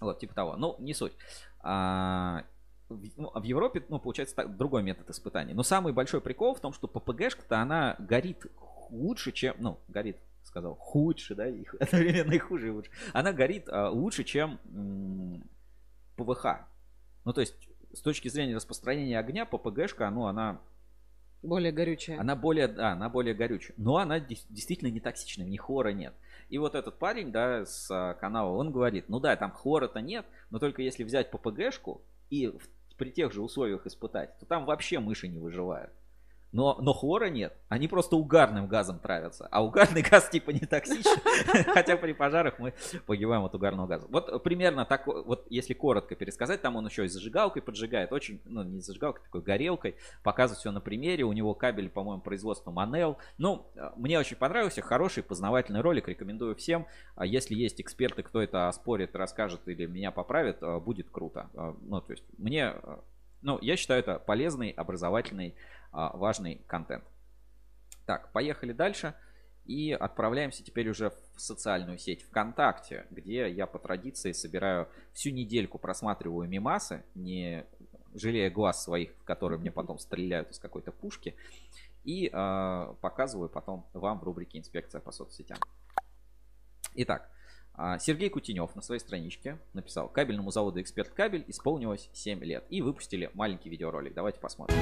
Вот, 0.00 0.20
типа 0.20 0.34
того. 0.34 0.56
Ну, 0.56 0.76
не 0.78 0.94
суть. 0.94 1.12
А, 1.60 2.44
в, 2.88 3.02
ну, 3.16 3.30
а 3.34 3.40
в 3.40 3.42
Европе, 3.42 3.84
ну, 3.88 3.98
получается, 3.98 4.36
так, 4.36 4.56
другой 4.56 4.82
метод 4.82 5.10
испытаний. 5.10 5.54
Но 5.54 5.64
самый 5.64 5.92
большой 5.92 6.20
прикол 6.20 6.54
в 6.54 6.60
том, 6.60 6.72
что 6.72 6.86
ППГшка-то 6.86 7.60
она 7.60 7.96
горит 7.98 8.46
лучше, 8.90 9.32
чем, 9.32 9.54
ну, 9.58 9.78
горит, 9.88 10.16
сказал, 10.42 10.74
худше, 10.74 11.34
да, 11.34 11.48
и 11.48 11.64
одновременно 11.80 12.32
и 12.32 12.38
хуже, 12.38 12.68
и 12.68 12.70
лучше. 12.70 12.90
Она 13.12 13.32
горит 13.32 13.68
а, 13.68 13.90
лучше, 13.90 14.24
чем 14.24 14.58
м, 14.74 15.42
ПВХ. 16.16 16.46
Ну, 17.24 17.32
то 17.32 17.40
есть, 17.40 17.54
с 17.92 18.00
точки 18.00 18.28
зрения 18.28 18.54
распространения 18.56 19.18
огня, 19.18 19.44
ППГшка, 19.46 20.08
ну, 20.10 20.26
она 20.26 20.60
Более 21.42 21.70
горючая. 21.72 22.18
она 22.20 22.34
более, 22.34 22.66
да, 22.68 22.92
она 22.92 23.08
более 23.08 23.34
горючая. 23.34 23.74
Но 23.76 23.96
она 23.98 24.18
дес- 24.18 24.46
действительно 24.48 24.90
не 24.90 25.00
токсичная, 25.00 25.46
в 25.46 25.48
ней 25.48 25.58
хлора 25.58 25.90
нет. 25.90 26.12
И 26.48 26.58
вот 26.58 26.74
этот 26.74 26.98
парень, 26.98 27.30
да, 27.30 27.64
с 27.66 27.88
а, 27.90 28.14
канала, 28.14 28.50
он 28.56 28.72
говорит, 28.72 29.08
ну 29.08 29.20
да, 29.20 29.36
там 29.36 29.52
хлора-то 29.52 30.00
нет, 30.00 30.26
но 30.50 30.58
только 30.58 30.82
если 30.82 31.04
взять 31.04 31.30
ППГшку 31.30 32.00
и 32.30 32.48
в- 32.48 32.68
при 32.96 33.10
тех 33.10 33.32
же 33.32 33.42
условиях 33.42 33.86
испытать, 33.86 34.36
то 34.40 34.46
там 34.46 34.64
вообще 34.64 34.98
мыши 34.98 35.28
не 35.28 35.38
выживают. 35.38 35.92
Но, 36.52 36.78
но 36.80 36.92
хлора 36.94 37.28
нет. 37.28 37.54
Они 37.68 37.88
просто 37.88 38.16
угарным 38.16 38.66
газом 38.68 38.98
травятся. 38.98 39.48
А 39.50 39.62
угарный 39.62 40.02
газ 40.10 40.28
типа 40.30 40.50
не 40.50 40.60
токсичен. 40.60 41.20
Хотя 41.72 41.96
при 41.96 42.12
пожарах 42.12 42.58
мы 42.58 42.72
погибаем 43.06 43.44
от 43.44 43.54
угарного 43.54 43.86
газа. 43.86 44.06
Вот 44.08 44.42
примерно 44.42 44.84
так, 44.84 45.06
вот 45.06 45.46
если 45.50 45.74
коротко 45.74 46.14
пересказать, 46.14 46.62
там 46.62 46.76
он 46.76 46.86
еще 46.86 47.04
и 47.04 47.08
зажигалкой 47.08 47.62
поджигает. 47.62 48.12
Очень, 48.12 48.40
ну 48.46 48.62
не 48.62 48.80
зажигалкой, 48.80 49.22
такой 49.24 49.42
горелкой. 49.42 49.96
Показывать 50.22 50.60
все 50.60 50.70
на 50.70 50.80
примере. 50.80 51.24
У 51.24 51.32
него 51.32 51.54
кабель, 51.54 51.90
по-моему, 51.90 52.22
производства 52.22 52.70
Манел. 52.70 53.18
Ну, 53.36 53.66
мне 53.96 54.18
очень 54.18 54.36
понравился. 54.36 54.80
Хороший 54.80 55.22
познавательный 55.22 55.80
ролик. 55.80 56.08
Рекомендую 56.08 56.54
всем. 56.56 56.86
А 57.14 57.26
Если 57.26 57.54
есть 57.54 57.80
эксперты, 57.80 58.22
кто 58.22 58.40
это 58.40 58.68
оспорит, 58.68 59.14
расскажет 59.14 59.60
или 59.66 59.86
меня 59.86 60.10
поправит, 60.10 60.62
э, 60.62 60.78
будет 60.80 61.10
круто. 61.10 61.48
Э, 61.54 61.74
Ну, 61.82 62.00
то 62.00 62.12
есть 62.12 62.24
мне, 62.38 62.74
ну, 63.42 63.58
я 63.60 63.76
считаю 63.76 64.00
это 64.00 64.18
полезный, 64.18 64.70
образовательный, 64.70 65.54
а, 65.92 66.16
важный 66.16 66.62
контент. 66.66 67.04
Так, 68.06 68.32
поехали 68.32 68.72
дальше. 68.72 69.14
И 69.64 69.92
отправляемся 69.92 70.64
теперь 70.64 70.88
уже 70.88 71.10
в 71.10 71.40
социальную 71.40 71.98
сеть 71.98 72.22
ВКонтакте, 72.22 73.06
где 73.10 73.50
я 73.50 73.66
по 73.66 73.78
традиции 73.78 74.32
собираю 74.32 74.88
всю 75.12 75.30
недельку, 75.30 75.78
просматриваю 75.78 76.48
мимасы, 76.48 77.04
не 77.14 77.66
жалея 78.14 78.50
глаз 78.50 78.82
своих, 78.82 79.14
в 79.18 79.24
которые 79.24 79.58
мне 79.58 79.70
потом 79.70 79.98
стреляют 79.98 80.50
из 80.50 80.58
какой-то 80.58 80.90
пушки, 80.90 81.36
и 82.04 82.30
а, 82.32 82.94
показываю 83.02 83.50
потом 83.50 83.86
вам 83.92 84.20
в 84.20 84.24
рубрике 84.24 84.58
«Инспекция 84.58 85.02
по 85.02 85.12
соцсетям». 85.12 85.58
Итак, 86.94 87.30
Сергей 88.00 88.28
Кутенев 88.28 88.74
на 88.74 88.82
своей 88.82 89.00
страничке 89.00 89.56
написал 89.72 90.08
«Кабельному 90.08 90.50
заводу 90.50 90.80
«Эксперт 90.80 91.10
Кабель» 91.10 91.44
исполнилось 91.46 92.10
7 92.12 92.42
лет». 92.42 92.64
И 92.70 92.82
выпустили 92.82 93.30
маленький 93.34 93.70
видеоролик. 93.70 94.14
Давайте 94.14 94.40
посмотрим. 94.40 94.76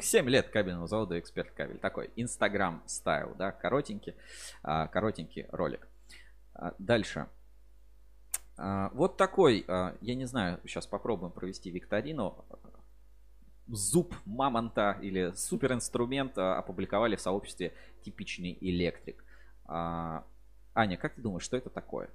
Семь 0.00 0.28
лет 0.28 0.48
кабельного 0.50 0.86
завода 0.86 1.18
Эксперт 1.18 1.50
Кабель. 1.50 1.78
Такой 1.78 2.10
Инстаграм 2.14 2.82
стайл, 2.86 3.34
да, 3.36 3.50
коротенький, 3.50 4.14
а, 4.62 4.86
коротенький 4.86 5.46
ролик. 5.50 5.88
А, 6.54 6.72
Дальше. 6.78 7.26
А, 8.58 8.90
Вот 8.92 9.16
такой, 9.16 9.64
а, 9.68 9.96
я 10.00 10.14
не 10.14 10.26
знаю, 10.26 10.60
сейчас 10.64 10.86
попробуем 10.86 11.32
провести 11.32 11.70
викторину. 11.70 12.44
Зуб 13.68 14.14
мамонта 14.24 14.98
или 15.00 15.32
суперинструмент 15.36 16.36
а, 16.36 16.58
опубликовали 16.58 17.16
в 17.16 17.20
сообществе 17.20 17.72
типичный 18.02 18.58
электрик. 18.60 19.24
Аня, 19.66 20.96
как 20.96 21.14
ты 21.14 21.20
думаешь, 21.20 21.44
что 21.44 21.56
это 21.56 21.70
такое? 21.70 22.10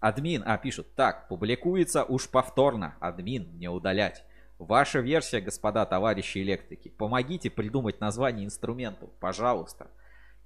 Админ, 0.00 0.44
а, 0.46 0.56
пишут, 0.58 0.94
так, 0.94 1.26
публикуется 1.28 2.04
уж 2.04 2.28
повторно. 2.30 2.96
Админ, 3.00 3.58
не 3.58 3.68
удалять. 3.68 4.24
Ваша 4.58 5.00
версия, 5.00 5.40
господа 5.40 5.84
товарищи 5.86 6.38
электрики. 6.38 6.88
Помогите 6.88 7.50
придумать 7.50 8.00
название 8.00 8.46
инструменту, 8.46 9.08
пожалуйста. 9.18 9.90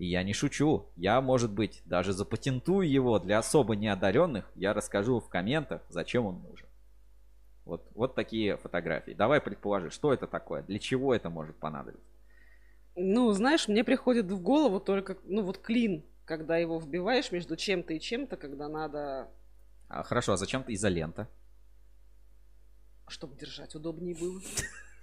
И 0.03 0.07
я 0.07 0.24
не 0.24 0.33
шучу. 0.33 0.87
Я, 0.97 1.20
может 1.20 1.53
быть, 1.53 1.81
даже 1.85 2.12
запатентую 2.12 2.91
его 2.91 3.20
для 3.20 3.39
особо 3.39 3.77
неодаренных. 3.77 4.51
Я 4.57 4.74
расскажу 4.74 5.20
в 5.20 5.29
комментах, 5.29 5.81
зачем 5.89 6.27
он 6.27 6.43
нужен. 6.43 6.66
Вот, 7.65 7.89
вот 7.95 8.16
такие 8.16 8.57
фотографии. 8.57 9.12
Давай 9.12 9.41
предположи, 9.41 9.91
что 9.91 10.12
это 10.12 10.27
такое, 10.27 10.62
для 10.65 10.81
чего 10.81 11.15
это 11.15 11.31
может 11.31 11.55
понадобиться. 11.55 12.05
Ну, 12.97 13.31
знаешь, 13.31 13.69
мне 13.69 13.85
приходит 13.85 14.27
в 14.27 14.43
голову 14.43 14.81
только, 14.81 15.19
ну, 15.23 15.43
вот 15.43 15.59
клин, 15.59 16.05
когда 16.24 16.57
его 16.57 16.81
вбиваешь 16.81 17.31
между 17.31 17.55
чем-то 17.55 17.93
и 17.95 18.01
чем-то, 18.01 18.37
когда 18.37 18.66
надо, 18.69 19.29
А, 19.87 20.03
хорошо, 20.03 20.33
а 20.33 20.37
зачем 20.37 20.65
ты 20.65 20.74
изолента? 20.74 21.29
чтобы 23.07 23.37
держать 23.37 23.77
удобнее 23.77 24.16
было. 24.16 24.41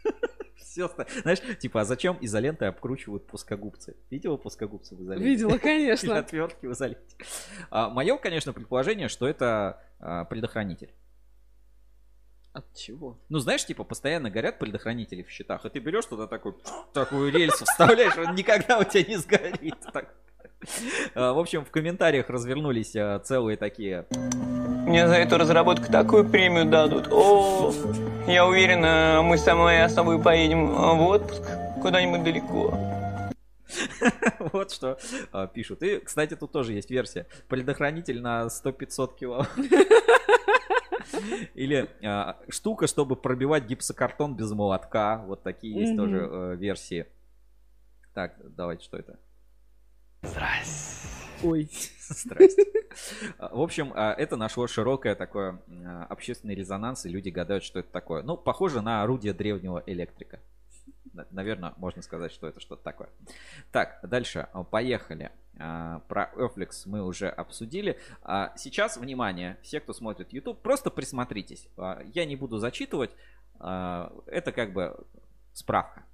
Все, 0.88 1.22
знаешь, 1.22 1.39
типа, 1.60 1.81
а 1.81 1.85
зачем 1.85 2.18
изолентой 2.22 2.69
обкручивают 2.69 3.27
плоскогубцы? 3.27 3.95
Видела 4.10 4.38
плоскогубцы 4.38 4.95
в 4.95 5.03
изоленте? 5.03 5.27
Видела, 5.27 5.57
конечно. 5.57 6.07
Или 6.07 6.18
отвертки 6.18 6.65
в 6.65 6.72
изоленте. 6.72 7.18
А, 7.69 7.89
мое, 7.89 8.18
конечно, 8.18 8.53
предположение, 8.53 9.10
что 9.10 9.27
это 9.27 9.84
а, 9.99 10.26
предохранитель. 10.26 10.93
От 12.53 12.73
чего? 12.76 13.19
Ну, 13.30 13.39
знаешь, 13.39 13.65
типа, 13.65 13.84
постоянно 13.84 14.31
горят 14.31 14.57
предохранители 14.57 15.23
в 15.23 15.30
щитах, 15.30 15.65
и 15.65 15.69
ты 15.69 15.80
берешь 15.80 16.06
туда 16.06 16.26
такой, 16.26 16.56
такую 16.93 17.31
рельсу 17.31 17.65
вставляешь, 17.65 18.18
он 18.18 18.35
никогда 18.35 18.80
у 18.80 18.84
тебя 18.84 19.03
не 19.03 19.18
сгорит. 19.18 19.80
Так. 19.93 20.15
А, 21.16 21.34
В 21.34 21.40
общем, 21.40 21.66
в 21.66 21.72
комментариях 21.72 22.30
развернулись 22.30 22.95
а, 22.95 23.20
целые 23.20 23.57
такие 23.57 24.06
Мне 24.11 25.07
за 25.07 25.16
эту 25.16 25.38
разработку 25.38 25.91
такую 25.91 26.30
премию 26.30 26.66
дадут. 26.66 27.07
О, 27.11 27.74
я 28.28 28.45
уверена, 28.45 29.22
мы 29.24 29.38
с 29.38 29.56
моей 29.56 29.84
особой 29.84 30.22
поедем 30.22 30.68
в 30.68 31.07
отпуск 31.07 31.41
куда-нибудь 31.82 32.24
далеко. 32.24 32.78
Вот 34.53 34.72
что 34.72 34.98
а, 35.32 35.48
пишут. 35.48 35.84
И, 35.84 35.99
кстати, 35.99 36.36
тут 36.36 36.52
тоже 36.52 36.74
есть 36.74 36.90
версия. 36.90 37.28
Предохранитель 37.48 38.22
на 38.22 38.48
100-500 38.48 39.18
кило. 39.18 39.45
Или 41.53 41.90
а, 42.03 42.38
штука, 42.49 42.88
чтобы 42.88 43.16
пробивать 43.16 43.66
гипсокартон 43.66 44.36
без 44.36 44.52
молотка. 44.52 45.24
Вот 45.28 45.44
такие 45.44 45.80
есть 45.80 45.95
тоже 45.95 46.18
э, 46.18 46.56
версии. 46.56 47.06
Так, 48.14 48.36
давайте, 48.56 48.84
что 48.84 48.98
это? 48.98 49.20
Здрасте. 50.22 51.08
Ой. 51.44 51.70
Здрасте. 52.10 52.66
В 53.40 53.62
общем, 53.62 53.94
а, 53.96 54.14
это 54.14 54.36
нашло 54.36 54.68
широкое 54.68 55.16
такое 55.16 55.62
а, 55.86 56.06
общественный 56.10 56.56
резонанс, 56.56 57.06
и 57.06 57.10
люди 57.10 57.30
гадают, 57.30 57.64
что 57.64 57.80
это 57.80 57.90
такое. 57.91 58.24
Ну, 58.24 58.36
похоже 58.36 58.82
на 58.82 59.02
орудие 59.04 59.34
древнего 59.34 59.82
электрика. 59.86 60.40
На- 61.14 61.28
Наверное, 61.32 61.74
можно 61.78 62.02
сказать, 62.02 62.32
что 62.32 62.48
это 62.48 62.60
что-то 62.60 62.84
такое. 62.84 63.10
Так, 63.72 64.00
дальше, 64.04 64.48
а, 64.52 64.64
поехали. 64.64 65.32
Про 65.54 66.32
Earflix 66.38 66.84
мы 66.86 67.04
уже 67.04 67.28
обсудили. 67.28 68.00
Сейчас, 68.56 68.96
внимание, 68.96 69.58
все, 69.62 69.82
кто 69.82 69.91
смотрит 69.91 70.32
YouTube, 70.32 70.62
просто 70.62 70.90
присмотритесь. 70.90 71.68
Я 72.14 72.24
не 72.24 72.38
буду 72.38 72.60
зачитывать. 72.60 73.12
Это 73.60 74.54
как 74.56 74.72
бы 74.72 75.06
справка. 75.52 76.06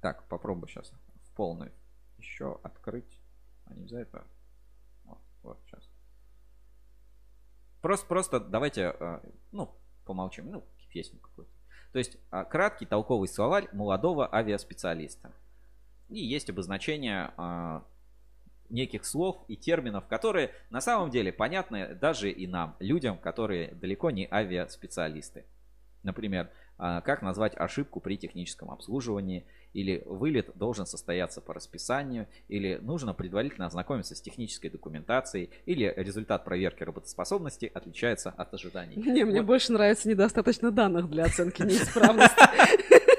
Так, 0.00 0.28
попробую 0.28 0.68
сейчас 0.68 0.92
в 1.24 1.34
полную 1.34 1.72
еще 2.20 2.60
открыть. 2.62 3.20
А 3.66 3.74
нельзя 3.74 4.00
это? 4.00 4.24
Вот, 5.04 5.18
вот, 5.42 5.60
сейчас. 5.66 5.88
Просто, 7.80 8.06
просто 8.06 8.40
давайте, 8.40 8.94
э, 8.98 9.20
ну, 9.52 9.74
помолчим, 10.04 10.50
ну, 10.50 10.64
песню 10.90 11.18
какую-то. 11.18 11.52
То 11.92 11.98
есть, 11.98 12.18
а, 12.30 12.44
краткий 12.44 12.86
толковый 12.86 13.28
словарь 13.28 13.68
молодого 13.72 14.32
авиаспециалиста. 14.32 15.32
И 16.08 16.20
есть 16.20 16.50
обозначение 16.50 17.32
а, 17.36 17.84
неких 18.68 19.04
слов 19.04 19.44
и 19.48 19.56
терминов, 19.56 20.06
которые 20.06 20.52
на 20.70 20.80
самом 20.80 21.10
деле 21.10 21.32
понятны 21.32 21.94
даже 21.94 22.30
и 22.30 22.46
нам, 22.46 22.76
людям, 22.78 23.18
которые 23.18 23.72
далеко 23.74 24.10
не 24.10 24.28
авиаспециалисты. 24.30 25.44
Например, 26.02 26.50
как 26.78 27.20
назвать 27.20 27.54
ошибку 27.56 28.00
при 28.00 28.16
техническом 28.16 28.70
обслуживании, 28.70 29.44
или 29.72 30.02
вылет 30.06 30.50
должен 30.56 30.86
состояться 30.86 31.40
по 31.40 31.54
расписанию, 31.54 32.26
или 32.48 32.76
нужно 32.82 33.14
предварительно 33.14 33.66
ознакомиться 33.66 34.14
с 34.14 34.20
технической 34.20 34.70
документацией, 34.70 35.50
или 35.66 35.92
результат 35.96 36.44
проверки 36.44 36.82
работоспособности 36.82 37.70
отличается 37.72 38.30
от 38.30 38.52
ожиданий. 38.54 38.96
Не, 39.10 39.24
мне 39.24 39.40
Вот. 39.40 39.46
больше 39.46 39.72
нравится 39.72 40.08
недостаточно 40.08 40.70
данных 40.70 41.08
для 41.10 41.24
оценки 41.24 41.62
неисправности. 41.62 42.36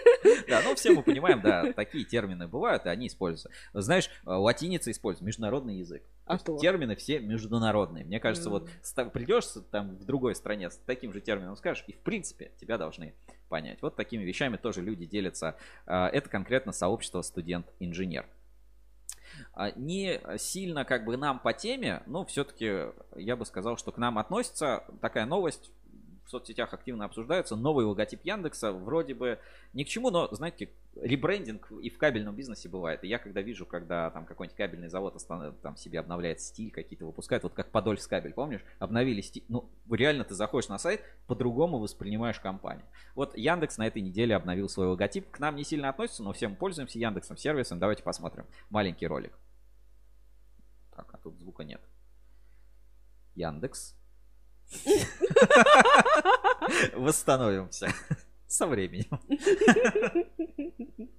Да, 0.48 0.62
ну 0.66 0.76
все 0.76 0.92
мы 0.92 1.02
понимаем, 1.02 1.42
да, 1.42 1.72
такие 1.74 2.04
термины 2.04 2.46
бывают, 2.46 2.86
и 2.86 2.90
они 2.90 3.08
используются. 3.08 3.50
Знаешь, 3.74 4.08
э, 4.26 4.30
латиница 4.30 4.92
используется, 4.92 5.24
международный 5.26 5.78
язык. 5.78 6.04
А 6.26 6.38
То 6.38 6.58
Термины 6.58 6.96
все 6.98 7.20
международные. 7.20 8.04
Мне 8.04 8.20
кажется, 8.20 8.50
Мгм. 8.50 8.60
вот 8.96 9.12
придешь 9.14 9.46
там 9.72 9.96
в 9.96 10.04
другой 10.04 10.36
стране 10.36 10.70
с 10.70 10.76
таким 10.86 11.14
же 11.14 11.22
термином 11.22 11.56
скажешь, 11.56 11.86
и 11.88 11.94
в 11.94 12.00
принципе 12.00 12.52
тебя 12.60 12.78
должны 12.78 13.14
понять. 13.52 13.82
Вот 13.82 13.96
такими 13.96 14.24
вещами 14.24 14.58
тоже 14.58 14.82
люди 14.82 15.06
делятся. 15.06 15.58
А, 15.86 16.08
Это 16.08 16.30
конкретно 16.30 16.72
сообщество 16.72 17.22
студент-инженер. 17.22 18.26
А, 19.54 19.72
Не 19.76 20.22
сильно 20.38 20.86
как 20.86 21.06
бы 21.06 21.18
нам 21.18 21.40
по 21.40 21.54
теме, 21.54 22.02
но 22.08 22.26
все-таки 22.26 22.86
я 23.16 23.36
бы 23.36 23.46
сказал, 23.46 23.78
что 23.78 23.92
к 23.92 23.98
нам 23.98 24.18
относится 24.18 24.86
такая 25.02 25.26
новость. 25.26 25.72
В 26.32 26.40
соцсетях 26.40 26.74
активно 26.74 27.04
обсуждается 27.04 27.58
новый 27.58 27.86
логотип 27.86 28.22
Яндекса. 28.24 28.72
Вроде 28.72 29.14
бы 29.14 29.38
ни 29.74 29.84
к 29.84 29.90
чему, 29.90 30.12
но, 30.12 30.30
знаете, 30.34 30.70
ребрендинг 30.96 31.70
и 31.74 31.90
в 31.90 31.98
кабельном 31.98 32.34
бизнесе 32.38 32.70
бывает. 32.70 33.04
И 33.04 33.10
я 33.10 33.20
когда 33.20 33.42
вижу, 33.42 33.66
когда 33.66 34.10
там 34.12 34.26
какой-нибудь 34.26 34.56
кабельный 34.56 34.88
завод 34.88 35.22
там 35.62 35.76
себе 35.76 36.00
обновляет 36.00 36.40
стиль, 36.40 36.72
какие-то 36.72 37.06
выпускает, 37.06 37.44
вот 37.44 37.54
как 37.54 37.70
Подольск 37.72 38.10
кабель, 38.10 38.32
помнишь? 38.32 38.62
Обновили 38.80 39.20
стиль. 39.20 39.44
Ну, 39.50 39.70
реально 39.92 40.24
ты 40.24 40.34
заходишь 40.34 40.70
на 40.70 40.80
сайт, 40.80 41.02
по-другому 41.28 41.80
воспринимаешь 41.80 42.40
компанию. 42.40 42.86
Вот 43.14 43.38
Яндекс 43.38 43.78
на 43.78 43.88
этой 43.88 44.02
неделе 44.02 44.34
обновил 44.34 44.70
свой 44.70 44.88
логотип. 44.88 45.30
К 45.32 45.40
нам 45.40 45.58
не 45.58 45.66
сильно 45.66 45.90
относится, 45.90 46.24
но 46.24 46.32
все 46.32 46.48
мы 46.48 46.56
пользуемся 46.56 46.98
Яндексом 46.98 47.36
сервисом. 47.36 47.78
Давайте 47.78 48.04
посмотрим. 48.04 48.46
Маленький 48.70 49.06
ролик. 49.06 49.38
Так, 50.96 51.14
а 51.14 51.18
тут 51.18 51.38
звука 51.40 51.66
нет. 51.66 51.82
Яндекс. 53.36 54.01
Восстановимся 56.96 57.90
со 58.48 58.68
временем. 58.68 59.20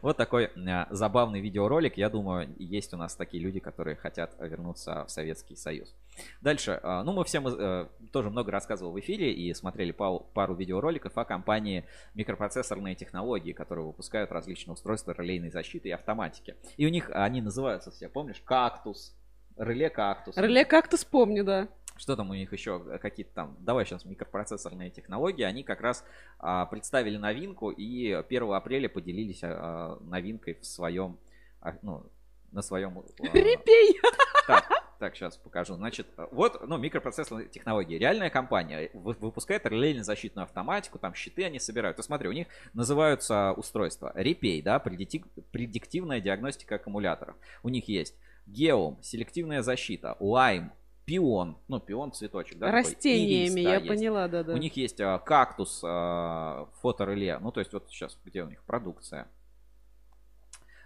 Вот 0.00 0.16
такой 0.16 0.44
э, 0.44 0.86
забавный 0.90 1.40
видеоролик. 1.40 1.96
Я 1.96 2.08
думаю, 2.08 2.52
есть 2.58 2.94
у 2.94 2.96
нас 2.96 3.14
такие 3.14 3.42
люди, 3.42 3.60
которые 3.60 3.96
хотят 3.96 4.34
вернуться 4.40 5.04
в 5.04 5.10
Советский 5.10 5.56
Союз. 5.56 5.94
Дальше. 6.40 6.80
э, 6.82 7.02
Ну, 7.04 7.12
мы 7.12 7.24
всем 7.24 7.46
э, 7.46 7.88
тоже 8.12 8.30
много 8.30 8.50
рассказывал 8.50 8.92
в 8.92 9.00
эфире 9.00 9.32
и 9.32 9.52
смотрели 9.54 9.92
пару 9.92 10.54
видеороликов 10.54 11.16
о 11.16 11.24
компании 11.24 11.84
микропроцессорные 12.14 12.94
технологии, 12.94 13.52
которые 13.52 13.86
выпускают 13.86 14.32
различные 14.32 14.74
устройства 14.74 15.12
релейной 15.12 15.50
защиты 15.50 15.90
и 15.90 15.92
автоматики. 15.92 16.56
И 16.76 16.86
у 16.86 16.88
них 16.88 17.10
они 17.12 17.40
называются 17.40 17.90
все, 17.90 18.08
помнишь, 18.08 18.42
кактус, 18.44 19.14
реле 19.56 19.90
кактус. 19.90 20.36
Реле 20.36 20.64
кактус 20.64 21.04
помню, 21.04 21.44
да. 21.44 21.68
Что 21.96 22.16
там 22.16 22.30
у 22.30 22.34
них 22.34 22.52
еще 22.52 22.82
э, 22.86 22.98
какие-то 22.98 23.32
там, 23.34 23.56
давай 23.60 23.84
сейчас 23.84 24.04
микропроцессорные 24.04 24.90
технологии, 24.90 25.42
они 25.42 25.62
как 25.62 25.80
раз 25.80 26.04
а, 26.38 26.66
представили 26.66 27.16
новинку 27.16 27.70
и 27.70 28.10
1 28.12 28.52
апреля 28.52 28.88
поделились 28.88 29.42
а, 29.42 29.98
а, 30.00 30.04
новинкой 30.04 30.54
в 30.54 30.64
своем, 30.64 31.18
а, 31.60 31.76
ну, 31.82 32.06
на 32.50 32.62
своем... 32.62 32.98
а, 32.98 33.02
Репей! 33.36 34.00
так, 34.46 34.68
так, 34.98 35.16
сейчас 35.16 35.36
покажу. 35.36 35.74
Значит, 35.74 36.06
вот, 36.30 36.66
ну, 36.66 36.78
микропроцессорные 36.78 37.48
технологии. 37.48 37.98
Реальная 37.98 38.30
компания 38.30 38.90
вы- 38.94 39.16
выпускает 39.18 39.66
релейно-защитную 39.66 40.44
автоматику, 40.44 40.98
там 40.98 41.14
щиты 41.14 41.44
они 41.44 41.58
собирают. 41.58 41.96
Ты 41.96 42.02
смотри, 42.02 42.28
у 42.28 42.32
них 42.32 42.46
называются 42.72 43.52
устройства 43.52 44.12
Репей, 44.14 44.62
да, 44.62 44.78
предиктив- 44.78 45.26
предиктивная 45.50 46.20
диагностика 46.20 46.76
аккумуляторов. 46.76 47.36
У 47.62 47.68
них 47.68 47.88
есть 47.88 48.14
Geom, 48.46 49.02
селективная 49.02 49.62
защита, 49.62 50.16
Lime, 50.20 50.70
Пион, 51.04 51.56
ну, 51.68 51.80
пион 51.80 52.12
цветочек, 52.12 52.58
да? 52.58 52.66
такой, 52.66 52.80
Растениями, 52.80 53.42
ирис, 53.42 53.54
да, 53.54 53.60
я 53.60 53.76
есть. 53.76 53.88
поняла, 53.88 54.28
да-да. 54.28 54.54
У 54.54 54.56
них 54.56 54.76
есть 54.76 55.00
а, 55.00 55.18
кактус, 55.18 55.80
а, 55.84 56.68
фотореле, 56.80 57.38
ну, 57.38 57.50
то 57.50 57.60
есть 57.60 57.72
вот 57.72 57.86
сейчас, 57.88 58.16
где 58.24 58.44
у 58.44 58.48
них 58.48 58.62
продукция? 58.62 59.26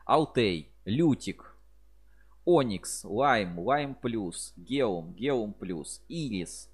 Алтей, 0.07 0.71
Лютик, 0.85 1.55
Оникс, 2.47 3.05
Лайм, 3.05 3.59
Лайм 3.59 3.95
Плюс, 3.95 4.55
Геум, 4.57 5.13
Геум 5.15 5.53
Плюс, 5.53 6.01
Ирис, 6.09 6.71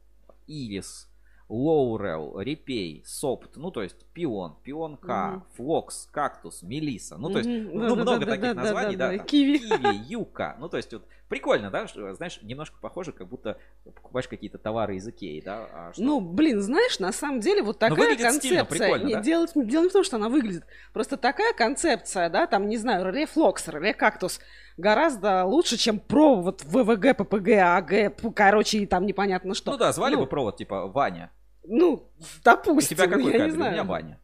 Ирис, 0.46 1.08
Лоурел, 1.48 2.38
Репей, 2.40 3.02
Сопт, 3.04 3.56
ну 3.56 3.70
то 3.70 3.82
есть 3.82 4.04
Пион, 4.14 4.56
Пион 4.62 4.96
К, 4.96 5.06
Мгм. 5.32 5.44
Флокс, 5.56 6.08
Кактус, 6.10 6.62
Мелиса, 6.62 7.16
ну 7.18 7.30
то 7.30 7.38
есть 7.38 7.48
Мгм. 7.50 7.64
ну, 7.78 7.94
много 7.96 8.04
Да-да-да-да-да-да-да, 8.04 8.40
таких 8.40 8.56
названий, 8.56 8.96
да, 8.96 9.16
там, 9.16 9.26
Киви. 9.26 9.58
Киви, 9.58 9.96
Юка, 10.08 10.56
ну 10.58 10.68
то 10.68 10.76
есть 10.76 10.92
вот 10.92 11.04
прикольно, 11.28 11.70
да, 11.70 11.86
что, 11.86 12.12
знаешь, 12.14 12.40
немножко 12.42 12.76
похоже, 12.80 13.12
как 13.12 13.26
будто 13.28 13.58
покупаешь 13.84 14.28
какие-то 14.28 14.58
товары 14.58 14.96
из 14.96 15.08
Икеи, 15.08 15.40
да, 15.40 15.66
а 15.72 15.92
что- 15.92 16.02
Ну, 16.02 16.20
блин, 16.20 16.60
знаешь, 16.60 16.98
на 16.98 17.12
самом 17.12 17.40
деле 17.40 17.62
вот 17.62 17.78
такая 17.78 18.14
стильно, 18.14 18.30
концепция. 18.30 18.64
прикольно, 18.64 19.06
не, 19.06 19.14
да? 19.14 19.20
дело, 19.22 19.46
дело 19.54 19.82
не 19.84 19.88
в 19.88 19.92
том, 19.92 20.04
что 20.04 20.16
она 20.16 20.28
выглядит. 20.28 20.64
Просто 20.92 21.16
такая 21.16 21.52
концепция, 21.54 22.28
да, 22.28 22.46
там, 22.46 22.68
не 22.68 22.76
знаю, 22.76 23.06
реле 23.06 23.26
флокс, 23.26 23.66
реле 23.68 23.94
кактус 23.94 24.40
гораздо 24.76 25.44
лучше, 25.44 25.76
чем 25.76 25.98
про 25.98 26.36
вот 26.40 26.62
ВВГ, 26.64 27.16
ППГ, 27.16 27.48
АГ, 27.62 28.34
короче, 28.34 28.78
и 28.78 28.86
там 28.86 29.06
непонятно 29.06 29.54
что. 29.54 29.72
Ну 29.72 29.78
да, 29.78 29.92
звали 29.92 30.14
Ну, 30.14 30.20
бы 30.22 30.26
провод 30.26 30.56
типа 30.56 30.86
Ваня. 30.88 31.30
Ну, 31.64 31.92
У 31.94 32.22
допустим, 32.44 32.96
тебя 32.96 33.06
какой 33.08 33.26
я 33.26 33.32
кабель? 33.32 33.46
не 33.46 33.52
У 33.52 33.54
знаю. 33.56 33.72
меня 33.72 33.84
Ваня. 33.84 34.20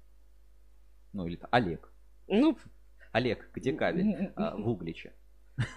Ну 1.13 1.27
или 1.27 1.39
Олег. 1.51 1.93
Ну, 2.27 2.59
Олег, 3.13 3.51
где 3.55 3.73
кабель? 3.73 4.33
А, 4.37 4.57
в 4.57 4.69
Угличе. 4.69 5.13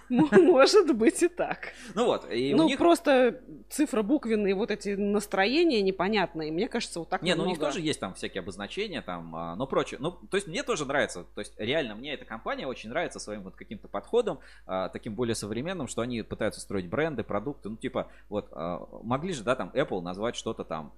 Может 0.08 0.94
быть 0.96 1.22
и 1.22 1.28
так. 1.28 1.68
Ну 1.94 2.06
вот, 2.06 2.30
и 2.30 2.54
у 2.54 2.56
ну, 2.56 2.66
них... 2.66 2.78
просто 2.78 3.40
цифра 3.68 4.02
буквенные, 4.02 4.54
вот 4.54 4.70
эти 4.70 4.90
настроения 4.90 5.82
непонятные. 5.82 6.52
Мне 6.52 6.68
кажется, 6.68 7.00
вот 7.00 7.08
так 7.08 7.22
Не, 7.22 7.34
ну 7.34 7.44
у 7.44 7.46
них 7.46 7.58
тоже 7.58 7.80
есть 7.80 8.00
там 8.00 8.14
всякие 8.14 8.40
обозначения, 8.40 9.02
там, 9.02 9.34
а, 9.34 9.56
но 9.56 9.66
прочее. 9.66 9.98
Ну, 10.00 10.12
то 10.12 10.36
есть 10.36 10.46
мне 10.46 10.62
тоже 10.62 10.84
нравится, 10.84 11.24
то 11.34 11.40
есть 11.40 11.54
реально 11.58 11.94
мне 11.94 12.14
эта 12.14 12.24
компания 12.24 12.66
очень 12.66 12.90
нравится 12.90 13.18
своим 13.18 13.42
вот 13.42 13.56
каким-то 13.56 13.88
подходом, 13.88 14.40
а, 14.66 14.88
таким 14.88 15.14
более 15.14 15.34
современным, 15.34 15.88
что 15.88 16.02
они 16.02 16.22
пытаются 16.22 16.60
строить 16.60 16.88
бренды, 16.88 17.22
продукты, 17.24 17.68
ну 17.68 17.76
типа, 17.76 18.08
вот, 18.28 18.48
а, 18.52 18.86
могли 19.02 19.32
же, 19.32 19.42
да, 19.42 19.56
там, 19.56 19.70
Apple 19.74 20.00
назвать 20.00 20.36
что-то 20.36 20.64
там, 20.64 20.92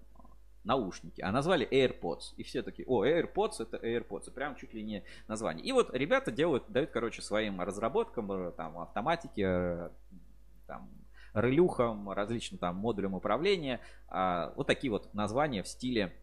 наушники, 0.65 1.21
а 1.21 1.31
назвали 1.31 1.69
AirPods. 1.71 2.35
И 2.37 2.43
все 2.43 2.63
такие, 2.63 2.87
о, 2.89 3.05
AirPods 3.05 3.61
это 3.61 3.77
AirPods. 3.77 4.31
Прям 4.33 4.57
чуть 4.57 4.75
ли 4.75 4.83
не 4.83 5.05
название. 5.29 5.65
И 5.65 5.73
вот 5.73 5.95
ребята 5.95 6.33
делают, 6.33 6.65
дают, 6.69 6.91
короче, 6.91 7.23
своим 7.23 7.61
разработкам, 7.61 8.33
э, 8.33 8.53
там, 8.53 8.79
автоматике, 8.79 9.43
э, 9.45 9.91
там, 10.67 10.91
релюхам, 11.35 12.11
различным 12.11 12.59
там 12.59 12.77
модулям 12.77 13.15
управления, 13.15 13.81
а, 14.09 14.53
вот 14.57 14.67
такие 14.67 14.91
вот 14.91 15.13
названия 15.15 15.63
в 15.63 15.69
стиле 15.69 16.15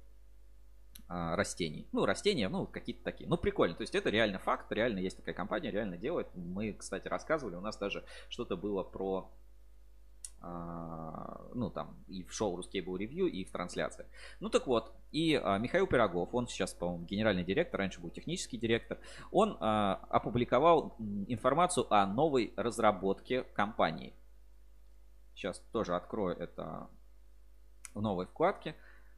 а, 1.07 1.35
растений. 1.35 1.87
Ну, 1.91 2.05
растения, 2.05 2.47
ну, 2.47 2.65
какие-то 2.65 3.03
такие. 3.03 3.29
Ну, 3.29 3.37
прикольно. 3.37 3.75
То 3.75 3.81
есть 3.81 3.93
это 3.93 4.09
реально 4.09 4.39
факт, 4.39 4.71
реально 4.71 4.99
есть 4.99 5.17
такая 5.17 5.35
компания, 5.35 5.69
реально 5.69 5.97
делает. 5.97 6.27
Мы, 6.35 6.71
кстати, 6.71 7.09
рассказывали, 7.09 7.55
у 7.55 7.61
нас 7.61 7.77
даже 7.77 8.05
что-то 8.29 8.55
было 8.55 8.83
про 8.83 9.29
ну, 10.43 11.69
там, 11.69 11.95
и 12.07 12.23
в 12.23 12.33
шоу 12.33 12.59
Ruscable 12.59 12.97
Review, 12.97 13.27
и 13.27 13.45
в 13.45 13.51
трансляции. 13.51 14.05
Ну, 14.39 14.49
так 14.49 14.67
вот, 14.67 14.93
и 15.11 15.35
а, 15.35 15.57
Михаил 15.57 15.87
Пирогов, 15.87 16.33
он 16.33 16.47
сейчас, 16.47 16.73
по-моему, 16.73 17.05
генеральный 17.05 17.43
директор, 17.43 17.79
раньше 17.79 17.99
был 17.99 18.09
технический 18.09 18.57
директор, 18.57 18.97
он 19.31 19.57
а, 19.59 19.99
опубликовал 20.09 20.95
информацию 21.27 21.91
о 21.93 22.05
новой 22.05 22.53
разработке 22.55 23.43
компании. 23.43 24.13
Сейчас 25.35 25.59
тоже 25.71 25.95
открою 25.95 26.37
это 26.37 26.89
в 27.93 28.01
новой 28.01 28.25
вкладке. 28.25 28.75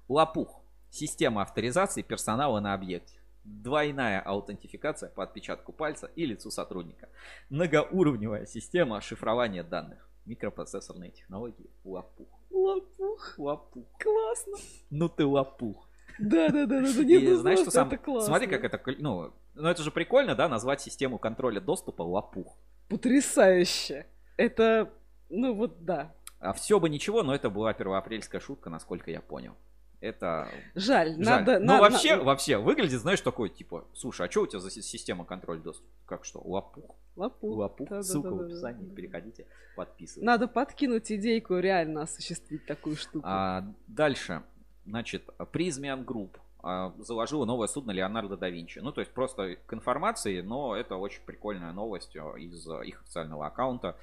Лопух. 0.08 0.62
Система 0.90 1.42
авторизации 1.42 2.02
персонала 2.02 2.60
на 2.60 2.74
объекте. 2.74 3.20
Двойная 3.44 4.22
аутентификация 4.22 5.10
по 5.10 5.24
отпечатку 5.24 5.74
пальца 5.74 6.10
и 6.16 6.26
лицу 6.26 6.52
сотрудника. 6.52 7.10
Многоуровневая 7.50 8.46
система 8.46 9.02
шифрования 9.02 9.64
данных 9.64 10.03
микропроцессорные 10.26 11.12
технологии. 11.12 11.70
Лопух. 11.84 12.28
Лопух. 12.50 13.34
Лопух. 13.38 13.86
Классно. 14.00 14.58
Ну 14.90 15.10
ты 15.10 15.26
лопух. 15.26 15.90
Да, 16.20 16.50
да, 16.50 16.66
да, 16.66 16.82
да, 16.82 16.94
да. 16.94 17.04
И 17.04 17.34
знаешь, 17.34 17.60
что 17.60 17.72
сам... 17.72 17.92
Смотри, 18.22 18.48
как 18.48 18.64
это... 18.64 18.80
Ну, 19.00 19.34
ну, 19.56 19.68
это 19.68 19.82
же 19.82 19.92
прикольно, 19.92 20.36
да, 20.36 20.48
назвать 20.48 20.82
систему 20.82 21.18
контроля 21.18 21.60
доступа 21.60 22.04
лопух. 22.04 22.56
Потрясающе. 22.90 24.06
Это, 24.38 24.92
ну 25.30 25.56
вот 25.56 25.84
да. 25.86 26.14
А 26.40 26.54
все 26.54 26.80
бы 26.80 26.90
ничего, 26.90 27.24
но 27.24 27.34
это 27.34 27.50
была 27.50 27.74
первоапрельская 27.74 28.42
шутка, 28.42 28.70
насколько 28.70 29.10
я 29.10 29.22
понял. 29.22 29.56
Это... 30.04 30.50
Жаль, 30.76 31.12
Жаль. 31.12 31.18
надо... 31.18 31.60
Ну, 31.60 31.66
на- 31.66 31.80
вообще, 31.80 32.18
на- 32.18 32.24
вообще, 32.24 32.58
выглядит, 32.58 33.00
знаешь, 33.00 33.22
такой, 33.22 33.48
типа, 33.48 33.86
слушай, 33.94 34.28
а 34.28 34.30
что 34.30 34.42
у 34.42 34.48
тебя 34.48 34.60
за 34.60 34.70
си- 34.70 34.82
система 34.82 35.24
контроля 35.24 35.62
доступа? 35.62 35.88
Как 36.06 36.26
что, 36.26 36.42
лопух? 36.44 36.94
Лопух. 37.16 37.58
Лопух. 37.58 37.88
Да-да-да-да-да. 37.88 38.04
Ссылка 38.04 38.34
в 38.36 38.42
описании, 38.42 38.90
переходите, 38.90 39.48
подписывайтесь. 39.78 40.26
Надо 40.26 40.50
подкинуть 40.50 41.10
идейку 41.10 41.58
реально 41.58 42.02
осуществить 42.02 42.66
такую 42.66 42.98
штуку. 42.98 43.26
А, 43.26 43.64
дальше, 43.88 44.44
значит, 44.86 45.24
Prysmian 45.54 46.04
Group 46.04 46.38
а, 46.62 46.94
заложила 47.00 47.46
новое 47.46 47.68
судно 47.68 47.92
Леонардо 47.92 48.36
да 48.36 48.50
Винчи. 48.50 48.80
Ну, 48.80 48.92
то 48.92 49.00
есть 49.00 49.14
просто 49.14 49.56
к 49.66 49.74
информации, 49.74 50.42
но 50.42 50.76
это 50.76 50.98
очень 50.98 51.22
прикольная 51.26 51.72
новость 51.72 52.18
а, 52.18 52.36
из 52.36 52.68
а, 52.68 52.82
их 52.82 53.02
официального 53.04 53.48
аккаунта. 53.48 53.96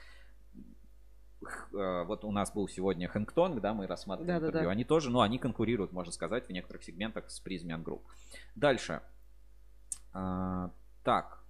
А, 1.75 2.05
Вот 2.05 2.25
у 2.25 2.33
нас 2.33 2.53
был 2.53 2.69
сегодня 2.69 3.09
Хэнгтонг, 3.09 3.61
да, 3.61 3.75
мы 3.75 3.87
рассматривали 3.87 4.29
Да-да-да. 4.29 4.47
интервью. 4.49 4.71
Они 4.71 4.85
тоже, 4.85 5.11
ну, 5.11 5.21
они 5.21 5.39
конкурируют, 5.39 5.93
можно 5.93 6.12
сказать, 6.12 6.47
в 6.47 6.51
некоторых 6.53 6.83
сегментах 6.85 7.31
с 7.31 7.45
Prysmian 7.45 7.83
Group. 7.83 8.03
Дальше. 8.55 9.03
А, 10.12 10.71
так. 11.05 11.41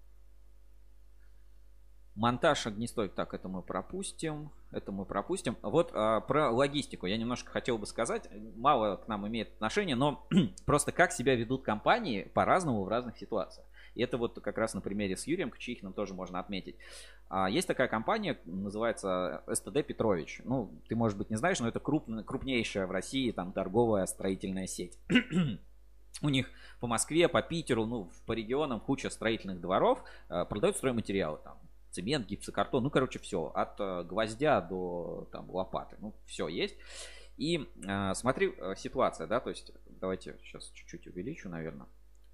Монтаж 2.14 2.66
огнестойк, 2.66 3.14
так, 3.14 3.34
это 3.34 3.48
мы 3.48 3.62
пропустим. 3.62 4.50
Это 4.72 4.92
мы 4.92 5.04
пропустим. 5.04 5.56
Вот 5.62 5.90
а, 5.94 6.20
про 6.20 6.50
логистику 6.50 7.06
я 7.06 7.16
немножко 7.16 7.50
хотел 7.50 7.78
бы 7.78 7.86
сказать. 7.86 8.28
Мало 8.56 8.96
к 8.96 9.08
нам 9.08 9.26
имеет 9.26 9.54
отношение, 9.54 9.96
но 9.96 10.26
просто 10.66 10.92
как 10.92 11.12
себя 11.12 11.34
ведут 11.34 11.62
компании 11.62 12.24
по-разному 12.34 12.84
в 12.84 12.88
разных 12.88 13.16
ситуациях. 13.18 13.66
И 13.94 14.02
это 14.02 14.18
вот 14.18 14.40
как 14.40 14.58
раз 14.58 14.74
на 14.74 14.80
примере 14.80 15.16
с 15.16 15.26
Юрием 15.26 15.50
Кчихиным 15.50 15.92
тоже 15.92 16.14
можно 16.14 16.38
отметить. 16.38 16.76
А, 17.30 17.48
Есть 17.48 17.68
такая 17.68 17.86
компания, 17.86 18.38
называется 18.44 19.44
СТД 19.46 19.86
Петрович. 19.86 20.40
Ну, 20.44 20.72
ты, 20.88 20.96
может 20.96 21.16
быть, 21.16 21.30
не 21.30 21.36
знаешь, 21.36 21.60
но 21.60 21.68
это 21.68 21.78
крупн- 21.78 22.24
крупнейшая 22.24 22.88
в 22.88 22.90
России 22.90 23.30
там 23.30 23.52
торговая 23.52 24.04
строительная 24.06 24.66
сеть. 24.66 24.98
У 26.22 26.28
них 26.28 26.50
по 26.80 26.88
Москве, 26.88 27.28
по 27.28 27.40
Питеру, 27.40 27.86
ну, 27.86 28.10
по 28.26 28.32
регионам 28.32 28.80
куча 28.80 29.10
строительных 29.10 29.60
дворов, 29.60 30.02
э, 30.28 30.44
продают 30.44 30.76
стройматериалы 30.76 31.38
там. 31.44 31.56
Цемент, 31.92 32.26
гипсокартон, 32.26 32.82
ну, 32.82 32.90
короче, 32.90 33.20
все. 33.20 33.52
От 33.54 33.78
э, 33.78 34.02
гвоздя 34.02 34.60
до 34.60 35.28
там, 35.30 35.48
лопаты. 35.50 35.96
Ну, 36.00 36.12
все 36.26 36.48
есть. 36.48 36.76
И 37.36 37.68
э, 37.86 38.14
смотри, 38.14 38.54
ситуация, 38.76 39.28
да, 39.28 39.38
то 39.38 39.50
есть, 39.50 39.70
давайте 39.86 40.36
сейчас 40.42 40.68
чуть-чуть 40.70 41.06
увеличу, 41.06 41.48
наверное. 41.48 41.86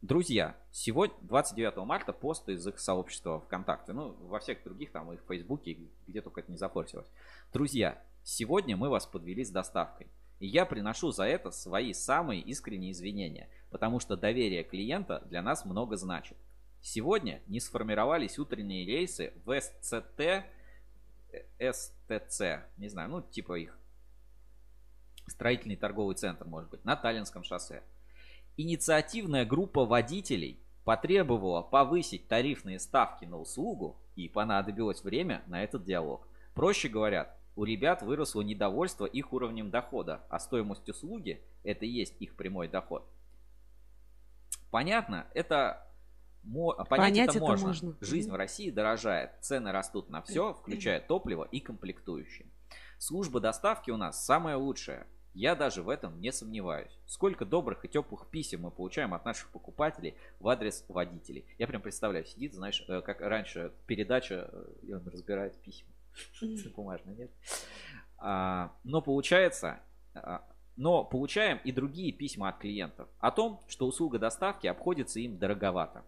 Друзья, 0.02 0.56
сегодня, 0.72 1.16
29 1.22 1.78
марта, 1.86 2.12
пост 2.12 2.48
из 2.50 2.66
их 2.66 2.78
сообщества 2.78 3.40
ВКонтакте. 3.40 3.94
Ну, 3.94 4.12
во 4.20 4.38
всех 4.40 4.62
других, 4.62 4.92
там, 4.92 5.10
и 5.12 5.16
в 5.16 5.22
Фейсбуке, 5.26 5.78
где 6.06 6.20
только 6.20 6.40
это 6.40 6.50
не 6.50 6.58
зафорсилось. 6.58 7.10
Друзья, 7.52 8.02
сегодня 8.22 8.76
мы 8.76 8.90
вас 8.90 9.06
подвели 9.06 9.42
с 9.42 9.50
доставкой. 9.50 10.08
И 10.38 10.46
я 10.46 10.66
приношу 10.66 11.12
за 11.12 11.24
это 11.24 11.50
свои 11.50 11.94
самые 11.94 12.42
искренние 12.42 12.92
извинения, 12.92 13.48
потому 13.70 13.98
что 13.98 14.18
доверие 14.18 14.64
клиента 14.64 15.24
для 15.30 15.40
нас 15.40 15.64
много 15.64 15.96
значит. 15.96 16.36
Сегодня 16.82 17.42
не 17.46 17.58
сформировались 17.58 18.38
утренние 18.38 18.84
рейсы 18.84 19.32
в 19.46 19.58
СЦТ, 19.58 20.20
э, 20.20 21.72
СТЦ, 21.72 22.68
не 22.76 22.88
знаю, 22.88 23.08
ну 23.08 23.22
типа 23.22 23.58
их 23.58 23.78
строительный 25.26 25.76
торговый 25.76 26.14
центр, 26.16 26.44
может 26.44 26.70
быть, 26.70 26.84
на 26.84 26.96
Таллинском 26.96 27.42
шоссе. 27.42 27.82
Инициативная 28.56 29.44
группа 29.44 29.84
водителей 29.84 30.58
потребовала 30.84 31.62
повысить 31.62 32.26
тарифные 32.28 32.78
ставки 32.78 33.24
на 33.24 33.38
услугу 33.38 33.96
и 34.14 34.28
понадобилось 34.28 35.02
время 35.04 35.42
на 35.46 35.62
этот 35.62 35.84
диалог. 35.84 36.26
Проще 36.54 36.88
говоря, 36.88 37.36
у 37.54 37.64
ребят 37.64 38.02
выросло 38.02 38.40
недовольство 38.40 39.04
их 39.04 39.32
уровнем 39.32 39.70
дохода, 39.70 40.22
а 40.30 40.38
стоимость 40.38 40.88
услуги– 40.88 41.42
это 41.64 41.84
и 41.84 41.88
есть 41.88 42.14
их 42.20 42.36
прямой 42.36 42.68
доход. 42.68 43.06
Понятно, 44.70 45.26
это 45.34 45.86
мо- 46.42 46.74
понять, 46.84 46.88
Понять 46.88 47.28
это 47.28 47.38
это 47.38 47.46
можно. 47.46 47.66
можно. 47.68 47.96
Жизнь 48.00 48.30
в 48.30 48.34
России 48.34 48.70
дорожает, 48.70 49.32
цены 49.42 49.72
растут 49.72 50.08
на 50.08 50.22
все, 50.22 50.54
включая 50.54 51.00
топливо 51.00 51.44
и 51.44 51.60
комплектующие. 51.60 52.46
Служба 52.98 53.40
доставки 53.40 53.90
у 53.90 53.96
нас 53.96 54.24
самая 54.24 54.56
лучшая. 54.56 55.06
Я 55.36 55.54
даже 55.54 55.82
в 55.82 55.90
этом 55.90 56.18
не 56.18 56.32
сомневаюсь. 56.32 56.98
Сколько 57.04 57.44
добрых 57.44 57.84
и 57.84 57.88
теплых 57.88 58.26
писем 58.30 58.62
мы 58.62 58.70
получаем 58.70 59.12
от 59.12 59.26
наших 59.26 59.50
покупателей 59.50 60.14
в 60.40 60.48
адрес 60.48 60.82
водителей. 60.88 61.44
Я 61.58 61.66
прям 61.66 61.82
представляю, 61.82 62.24
сидит, 62.24 62.54
знаешь, 62.54 62.82
э, 62.88 63.02
как 63.02 63.20
раньше 63.20 63.70
передача, 63.86 64.48
э, 64.50 64.72
и 64.84 64.94
он 64.94 65.06
разбирает 65.06 65.54
письма. 65.60 65.90
Бумажные, 66.74 67.16
нет? 67.16 67.30
А, 68.16 68.72
Но 68.82 69.02
получается, 69.02 69.80
а, 70.14 70.42
но 70.76 71.04
получаем 71.04 71.60
и 71.64 71.70
другие 71.70 72.12
письма 72.12 72.48
от 72.48 72.56
клиентов 72.56 73.06
о 73.18 73.30
том, 73.30 73.60
что 73.68 73.86
услуга 73.86 74.18
доставки 74.18 74.66
обходится 74.66 75.20
им 75.20 75.36
дороговато. 75.36 76.02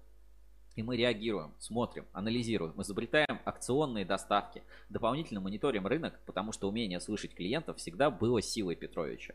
И 0.78 0.82
мы 0.84 0.96
реагируем, 0.96 1.52
смотрим, 1.58 2.06
анализируем, 2.12 2.80
изобретаем 2.80 3.40
акционные 3.44 4.04
доставки, 4.04 4.62
дополнительно 4.88 5.40
мониторим 5.40 5.88
рынок, 5.88 6.20
потому 6.24 6.52
что 6.52 6.68
умение 6.68 7.00
слышать 7.00 7.34
клиентов 7.34 7.78
всегда 7.78 8.12
было 8.12 8.40
силой 8.40 8.76
Петровича. 8.76 9.34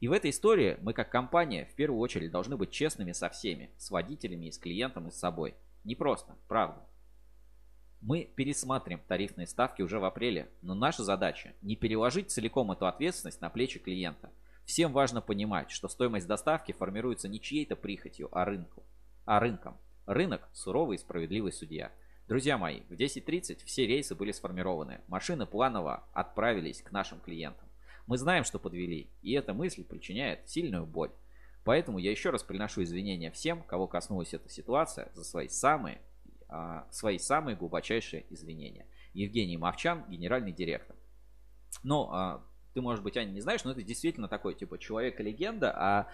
И 0.00 0.08
в 0.08 0.12
этой 0.12 0.28
истории 0.28 0.76
мы 0.82 0.92
как 0.92 1.08
компания 1.08 1.64
в 1.64 1.74
первую 1.76 1.98
очередь 1.98 2.30
должны 2.30 2.58
быть 2.58 2.72
честными 2.72 3.12
со 3.12 3.30
всеми, 3.30 3.70
с 3.78 3.90
водителями 3.90 4.48
и 4.48 4.52
с 4.52 4.58
клиентом 4.58 5.08
и 5.08 5.10
с 5.10 5.18
собой. 5.18 5.54
Не 5.82 5.94
просто, 5.94 6.36
правда. 6.46 6.84
Мы 8.02 8.30
пересматриваем 8.36 9.02
тарифные 9.08 9.46
ставки 9.46 9.80
уже 9.80 9.98
в 9.98 10.04
апреле, 10.04 10.50
но 10.60 10.74
наша 10.74 11.04
задача 11.04 11.54
не 11.62 11.74
переложить 11.74 12.30
целиком 12.30 12.70
эту 12.70 12.86
ответственность 12.86 13.40
на 13.40 13.48
плечи 13.48 13.78
клиента. 13.78 14.30
Всем 14.66 14.92
важно 14.92 15.22
понимать, 15.22 15.70
что 15.70 15.88
стоимость 15.88 16.26
доставки 16.26 16.72
формируется 16.72 17.28
не 17.28 17.40
чьей-то 17.40 17.76
прихотью, 17.76 18.28
а 18.30 18.44
рынку, 18.44 18.82
а 19.24 19.40
рынком. 19.40 19.78
Рынок– 20.06 20.48
суровый 20.52 20.96
и 20.96 21.00
справедливый 21.00 21.52
судья. 21.52 21.92
Друзья 22.26 22.58
мои, 22.58 22.80
в 22.88 22.92
10.30 22.92 23.64
все 23.64 23.86
рейсы 23.86 24.14
были 24.14 24.32
сформированы. 24.32 25.00
Машины 25.06 25.46
планово 25.46 26.08
отправились 26.12 26.82
к 26.82 26.90
нашим 26.90 27.20
клиентам. 27.20 27.68
Мы 28.06 28.18
знаем, 28.18 28.44
что 28.44 28.58
подвели, 28.58 29.10
и 29.22 29.32
эта 29.32 29.54
мысль 29.54 29.84
причиняет 29.84 30.48
сильную 30.48 30.86
боль. 30.86 31.12
Поэтому 31.64 31.98
я 31.98 32.10
еще 32.10 32.30
раз 32.30 32.42
приношу 32.42 32.82
извинения 32.82 33.30
всем, 33.30 33.62
кого 33.62 33.86
коснулась 33.86 34.34
эта 34.34 34.48
ситуация, 34.48 35.10
за 35.14 35.22
свои 35.22 35.48
самые, 35.48 36.00
а, 36.48 36.88
свои 36.90 37.18
самые 37.18 37.56
глубочайшие 37.56 38.24
извинения. 38.30 38.86
Евгений 39.14 39.56
Мовчан, 39.56 40.04
генеральный 40.08 40.52
директор. 40.52 40.96
Ну, 41.84 42.08
а, 42.10 42.44
ты, 42.74 42.80
может 42.80 43.04
быть, 43.04 43.16
Аня, 43.16 43.30
не 43.30 43.40
знаешь, 43.40 43.62
но 43.64 43.70
это 43.70 43.82
действительно 43.82 44.26
такой, 44.26 44.54
типа, 44.54 44.78
человек-легенда, 44.78 45.72
а, 45.76 46.08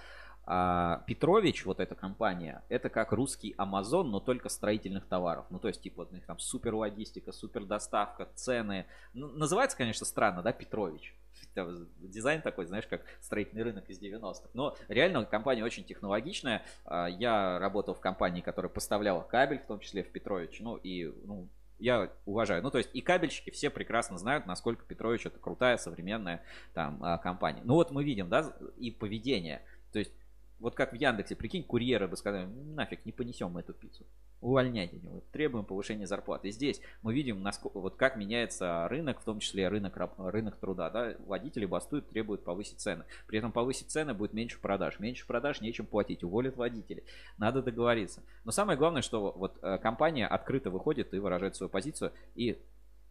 а 0.50 1.02
Петрович, 1.06 1.66
вот 1.66 1.78
эта 1.78 1.94
компания, 1.94 2.62
это 2.70 2.88
как 2.88 3.12
русский 3.12 3.54
Амазон, 3.58 4.10
но 4.10 4.18
только 4.18 4.48
строительных 4.48 5.04
товаров. 5.04 5.44
Ну, 5.50 5.58
то 5.58 5.68
есть, 5.68 5.82
типа, 5.82 5.96
вот 5.98 6.12
у 6.12 6.14
них 6.14 6.24
там 6.24 6.38
супер 6.38 6.74
логистика, 6.74 7.32
супер 7.32 7.66
доставка, 7.66 8.26
цены. 8.34 8.86
Ну, 9.12 9.28
называется, 9.28 9.76
конечно, 9.76 10.06
странно, 10.06 10.40
да, 10.40 10.52
Петрович. 10.54 11.14
Там 11.54 11.86
Дизайн 11.98 12.40
такой, 12.40 12.64
знаешь, 12.64 12.86
как 12.86 13.02
строительный 13.20 13.62
рынок 13.62 13.90
из 13.90 14.00
90-х. 14.00 14.48
Но 14.54 14.74
реально 14.88 15.26
компания 15.26 15.62
очень 15.62 15.84
технологичная. 15.84 16.62
А, 16.86 17.08
Я 17.08 17.58
работал 17.58 17.94
в 17.94 18.00
компании, 18.00 18.40
которая 18.40 18.70
поставляла 18.70 19.20
кабель, 19.20 19.58
в 19.58 19.66
том 19.66 19.80
числе 19.80 20.02
в 20.02 20.10
Петрович. 20.10 20.60
Ну, 20.60 20.76
и, 20.76 21.12
ну, 21.26 21.46
я 21.78 22.10
уважаю. 22.24 22.62
Ну, 22.62 22.70
то 22.70 22.78
есть 22.78 22.88
и 22.94 23.02
кабельщики 23.02 23.50
все 23.50 23.68
прекрасно 23.68 24.16
знают, 24.16 24.46
насколько 24.46 24.82
Петрович 24.86 25.26
это 25.26 25.38
крутая 25.38 25.76
современная 25.76 26.42
там 26.72 27.04
а, 27.04 27.18
компания. 27.18 27.60
Ну, 27.64 27.74
вот 27.74 27.90
мы 27.90 28.02
видим, 28.02 28.30
да, 28.30 28.50
и 28.78 28.90
поведение. 28.90 29.60
То 29.92 29.98
есть 29.98 30.12
вот 30.60 30.74
как 30.74 30.92
в 30.92 30.96
Яндексе, 30.96 31.36
прикинь, 31.36 31.62
курьеры 31.62 32.08
бы 32.08 32.16
сказали, 32.16 32.46
нафиг, 32.46 33.04
не 33.04 33.12
понесем 33.12 33.52
мы 33.52 33.60
эту 33.60 33.72
пиццу. 33.72 34.04
Увольняйте 34.40 34.96
его, 34.96 35.22
требуем 35.32 35.64
повышения 35.64 36.06
зарплаты. 36.06 36.48
И 36.48 36.50
здесь 36.52 36.80
мы 37.02 37.12
видим, 37.12 37.42
насколько, 37.42 37.80
вот 37.80 37.96
как 37.96 38.16
меняется 38.16 38.86
рынок, 38.88 39.20
в 39.20 39.24
том 39.24 39.40
числе 39.40 39.68
рынок, 39.68 39.96
рынок 40.18 40.56
труда. 40.56 40.90
Да? 40.90 41.14
Водители 41.26 41.64
бастуют, 41.64 42.08
требуют 42.08 42.44
повысить 42.44 42.80
цены. 42.80 43.04
При 43.26 43.38
этом 43.38 43.52
повысить 43.52 43.90
цены 43.90 44.14
будет 44.14 44.32
меньше 44.32 44.60
продаж. 44.60 44.98
Меньше 45.00 45.26
продаж, 45.26 45.60
нечем 45.60 45.86
платить, 45.86 46.22
уволят 46.22 46.56
водителей. 46.56 47.04
Надо 47.36 47.62
договориться. 47.62 48.22
Но 48.44 48.52
самое 48.52 48.78
главное, 48.78 49.02
что 49.02 49.32
вот 49.32 49.58
э, 49.62 49.78
компания 49.78 50.26
открыто 50.26 50.70
выходит 50.70 51.14
и 51.14 51.18
выражает 51.18 51.56
свою 51.56 51.70
позицию. 51.70 52.12
И 52.34 52.58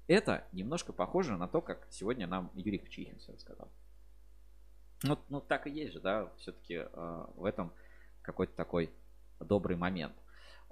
это 0.08 0.46
немножко 0.54 0.94
похоже 0.94 1.36
на 1.36 1.48
то, 1.48 1.62
как 1.62 1.88
сегодня 1.90 2.28
нам 2.28 2.52
Юрий 2.56 2.80
Кчихин 2.80 3.18
все 3.20 3.34
рассказал. 3.34 3.70
Ну, 5.04 5.18
ну 5.30 5.42
так 5.42 5.68
и 5.68 5.72
есть 5.72 5.94
же, 5.94 6.00
да, 6.00 6.32
все-таки 6.38 6.76
э, 6.76 7.26
в 7.36 7.46
этом 7.46 7.72
какой-то 8.22 8.54
такой 8.56 8.92
добрый 9.40 9.78
момент. 9.78 10.14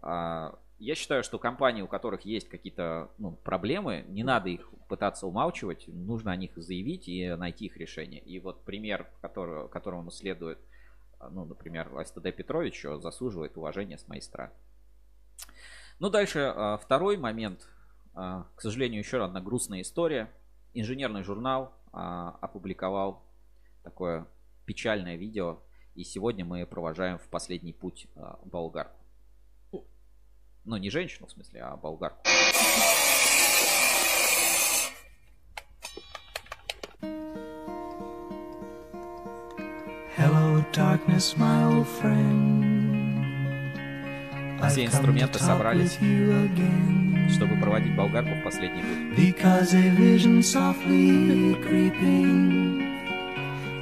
А, 0.02 0.58
я 0.78 0.96
считаю, 0.96 1.24
что 1.24 1.40
компании, 1.40 1.82
у 1.82 1.88
которых 1.88 2.22
есть 2.22 2.50
какие-то 2.50 3.10
ну, 3.18 3.32
проблемы, 3.32 4.06
не 4.10 4.24
надо 4.24 4.50
их 4.50 4.70
пытаться 4.90 5.26
умалчивать, 5.26 5.88
нужно 5.88 6.32
о 6.32 6.36
них 6.36 6.52
заявить 6.56 7.08
и 7.08 7.34
найти 7.36 7.66
их 7.66 7.78
решение. 7.78 8.22
И 8.22 8.40
вот 8.40 8.64
пример, 8.66 9.10
который, 9.22 9.70
которому 9.70 10.12
следует, 10.12 10.60
ну, 11.32 11.46
например, 11.46 11.90
СТД 12.06 12.36
Петрович, 12.36 12.86
заслуживает 13.00 13.58
уважения 13.58 13.98
с 13.98 14.08
моей 14.08 14.22
стороны. 14.22 14.54
Ну, 16.00 16.10
дальше 16.10 16.54
а, 16.56 16.78
второй 16.78 17.18
момент. 17.18 17.68
А, 18.14 18.48
К 18.56 18.62
сожалению, 18.62 19.00
еще 19.00 19.24
одна 19.24 19.40
грустная 19.42 19.82
история. 19.82 20.30
Инженерный 20.74 21.24
журнал 21.24 21.74
а, 21.94 22.38
опубликовал 22.42 23.25
такое 23.86 24.28
печальное 24.66 25.16
видео. 25.16 25.62
И 25.94 26.04
сегодня 26.04 26.44
мы 26.44 26.66
провожаем 26.66 27.18
в 27.18 27.30
последний 27.30 27.72
путь 27.72 28.08
а, 28.16 28.40
болгарку. 28.44 29.00
Ну, 30.66 30.78
не 30.78 30.90
женщину, 30.90 31.28
в 31.28 31.32
смысле, 31.32 31.62
а 31.62 31.78
болгарку. 31.78 32.24
Hello, 40.18 40.66
darkness, 40.74 41.38
my 41.38 41.70
old 41.70 41.88
friend. 42.02 42.56
Все 44.70 44.86
инструменты 44.86 45.38
собрались, 45.38 45.94
чтобы 47.36 47.56
проводить 47.62 47.96
болгарку 47.96 48.32
в 48.32 48.44
последний 48.44 48.82
путь. 48.82 49.16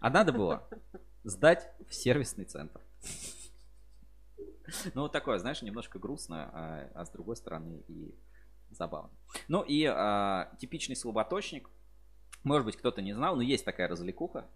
А 0.00 0.10
надо 0.10 0.32
было 0.32 0.68
сдать 1.22 1.70
в 1.88 1.94
сервисный 1.94 2.44
центр. 2.44 2.80
Ну, 4.94 5.02
вот 5.02 5.12
такое, 5.12 5.38
знаешь, 5.38 5.62
немножко 5.62 5.98
грустно, 5.98 6.50
а, 6.52 6.90
а 6.94 7.04
с 7.04 7.10
другой 7.10 7.36
стороны 7.36 7.84
и 7.88 8.14
забавно. 8.70 9.10
Ну 9.46 9.62
и 9.62 9.84
а, 9.84 10.50
типичный 10.58 10.96
слаботочник. 10.96 11.70
Может 12.42 12.66
быть, 12.66 12.76
кто-то 12.76 13.02
не 13.02 13.12
знал, 13.12 13.36
но 13.36 13.42
есть 13.42 13.64
такая 13.64 13.88
развлекуха. 13.88 14.46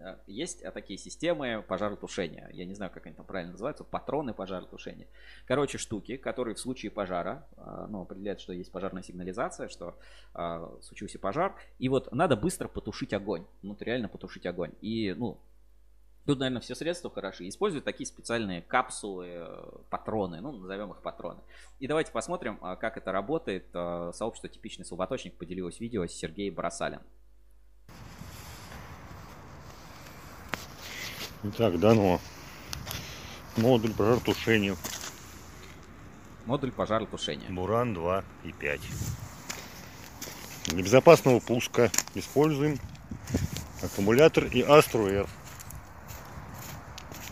А, 0.00 0.18
Есть 0.26 0.62
а, 0.62 0.70
такие 0.70 0.98
системы 0.98 1.64
пожаротушения. 1.66 2.48
Я 2.52 2.64
не 2.64 2.74
знаю, 2.74 2.90
как 2.92 3.06
они 3.06 3.14
там 3.14 3.26
правильно 3.26 3.52
называются. 3.52 3.84
Патроны 3.84 4.34
пожаротушения. 4.34 5.06
Короче, 5.46 5.78
штуки, 5.78 6.16
которые 6.16 6.54
в 6.54 6.60
случае 6.60 6.90
пожара, 6.90 7.46
а, 7.56 7.86
ну, 7.88 8.02
определяют, 8.02 8.40
что 8.40 8.52
есть 8.52 8.72
пожарная 8.72 9.02
сигнализация, 9.02 9.68
что 9.68 9.98
а, 10.34 10.78
случился 10.82 11.18
пожар. 11.18 11.54
И 11.78 11.88
вот 11.88 12.12
надо 12.12 12.36
быстро 12.36 12.68
потушить 12.68 13.12
огонь. 13.12 13.46
Ну, 13.62 13.76
реально 13.80 14.08
потушить 14.08 14.46
огонь. 14.46 14.72
И, 14.80 15.14
ну, 15.16 15.38
Тут, 16.24 16.38
наверное, 16.38 16.60
все 16.60 16.76
средства 16.76 17.10
хороши. 17.10 17.48
Используют 17.48 17.84
такие 17.84 18.06
специальные 18.06 18.62
капсулы, 18.62 19.26
э, 19.28 19.70
патроны, 19.90 20.40
ну, 20.40 20.52
назовем 20.52 20.92
их 20.92 21.02
патроны. 21.02 21.40
И 21.80 21.88
давайте 21.88 22.12
посмотрим, 22.12 22.58
как 22.58 22.96
это 22.96 23.10
работает. 23.10 23.66
Сообщество 23.72 24.48
«Типичный 24.48 24.84
слаботочник» 24.84 25.36
поделилось 25.36 25.80
видео 25.80 26.06
с 26.06 26.12
Сергеем 26.12 26.54
Барасалин. 26.54 27.00
Итак, 31.44 31.78
дано. 31.78 32.20
Модуль 33.56 33.92
пожаротушения. 33.92 34.76
Модуль 36.46 36.70
пожаротушения. 36.72 37.50
Буран 37.50 37.94
2 37.94 38.24
и 38.44 38.52
5. 38.52 38.80
Для 40.66 40.82
безопасного 40.82 41.40
пуска 41.40 41.90
используем 42.14 42.78
аккумулятор 43.82 44.44
и 44.44 44.62
Астро-R. 44.62 45.26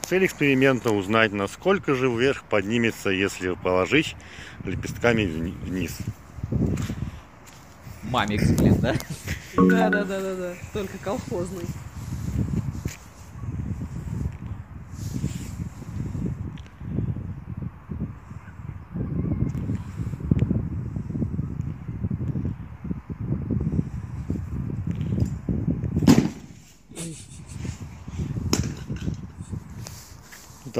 Цель 0.02 0.26
эксперимента 0.26 0.90
узнать, 0.90 1.32
насколько 1.32 1.94
же 1.94 2.10
вверх 2.10 2.42
поднимется, 2.42 3.10
если 3.10 3.54
положить 3.54 4.16
лепестками 4.64 5.22
вни- 5.22 5.56
вниз. 5.62 5.98
Мамикс, 8.02 8.50
блин, 8.50 8.74
да? 8.80 8.94
Да, 9.54 9.88
да, 9.88 10.04
да, 10.04 10.20
да, 10.20 10.34
да. 10.34 10.54
Только 10.72 10.98
колхозный. 10.98 11.64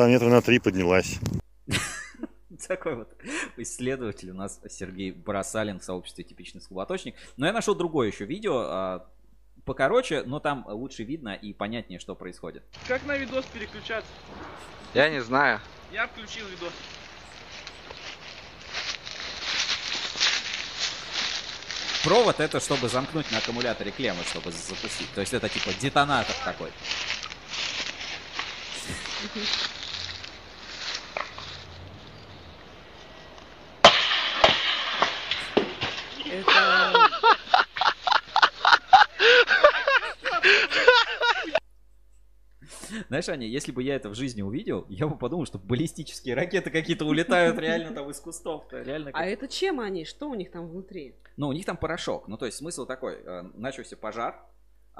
Там 0.00 0.10
метра 0.10 0.30
на 0.30 0.40
три 0.40 0.58
поднялась. 0.58 1.18
Такой 2.66 2.94
вот 2.94 3.14
исследователь 3.58 4.30
у 4.30 4.34
нас 4.34 4.58
Сергей 4.70 5.10
Барасалин 5.10 5.78
в 5.78 5.84
сообществе 5.84 6.24
«Типичный 6.24 6.62
слаботочник». 6.62 7.16
Но 7.36 7.44
я 7.44 7.52
нашел 7.52 7.74
другое 7.74 8.08
еще 8.08 8.24
видео, 8.24 8.60
а, 8.60 9.06
покороче, 9.66 10.22
но 10.22 10.40
там 10.40 10.64
лучше 10.66 11.04
видно 11.04 11.34
и 11.34 11.52
понятнее, 11.52 12.00
что 12.00 12.14
происходит. 12.14 12.62
Как 12.88 13.04
на 13.04 13.14
видос 13.14 13.44
переключаться? 13.52 14.10
Я 14.94 15.10
не 15.10 15.20
знаю. 15.20 15.60
Я 15.92 16.06
включил 16.06 16.46
видос. 16.46 16.72
Провод 22.04 22.40
это 22.40 22.58
чтобы 22.58 22.88
замкнуть 22.88 23.30
на 23.30 23.36
аккумуляторе 23.36 23.90
клеммы, 23.90 24.22
чтобы 24.30 24.50
запустить. 24.50 25.12
То 25.14 25.20
есть 25.20 25.34
это 25.34 25.50
типа 25.50 25.74
детонатор 25.78 26.34
такой. 26.42 26.70
Это... 36.30 37.08
Знаешь, 43.08 43.28
Аня, 43.28 43.46
если 43.46 43.72
бы 43.72 43.82
я 43.82 43.94
это 43.96 44.08
в 44.08 44.14
жизни 44.14 44.42
увидел, 44.42 44.84
я 44.88 45.06
бы 45.06 45.16
подумал, 45.16 45.46
что 45.46 45.58
баллистические 45.58 46.34
ракеты 46.34 46.70
какие-то 46.70 47.04
улетают 47.04 47.58
реально 47.58 47.92
там 47.94 48.10
из 48.10 48.18
кустов. 48.20 48.64
Реально 48.72 49.10
А 49.12 49.26
это 49.26 49.48
чем 49.48 49.80
они? 49.80 50.04
Что 50.04 50.28
у 50.28 50.34
них 50.34 50.50
там 50.50 50.68
внутри? 50.68 51.14
Ну, 51.36 51.48
у 51.48 51.52
них 51.52 51.64
там 51.66 51.76
порошок. 51.76 52.26
Ну, 52.28 52.36
то 52.36 52.46
есть 52.46 52.58
смысл 52.58 52.86
такой. 52.86 53.14
э, 53.24 53.42
Начался 53.54 53.96
пожар, 53.96 54.44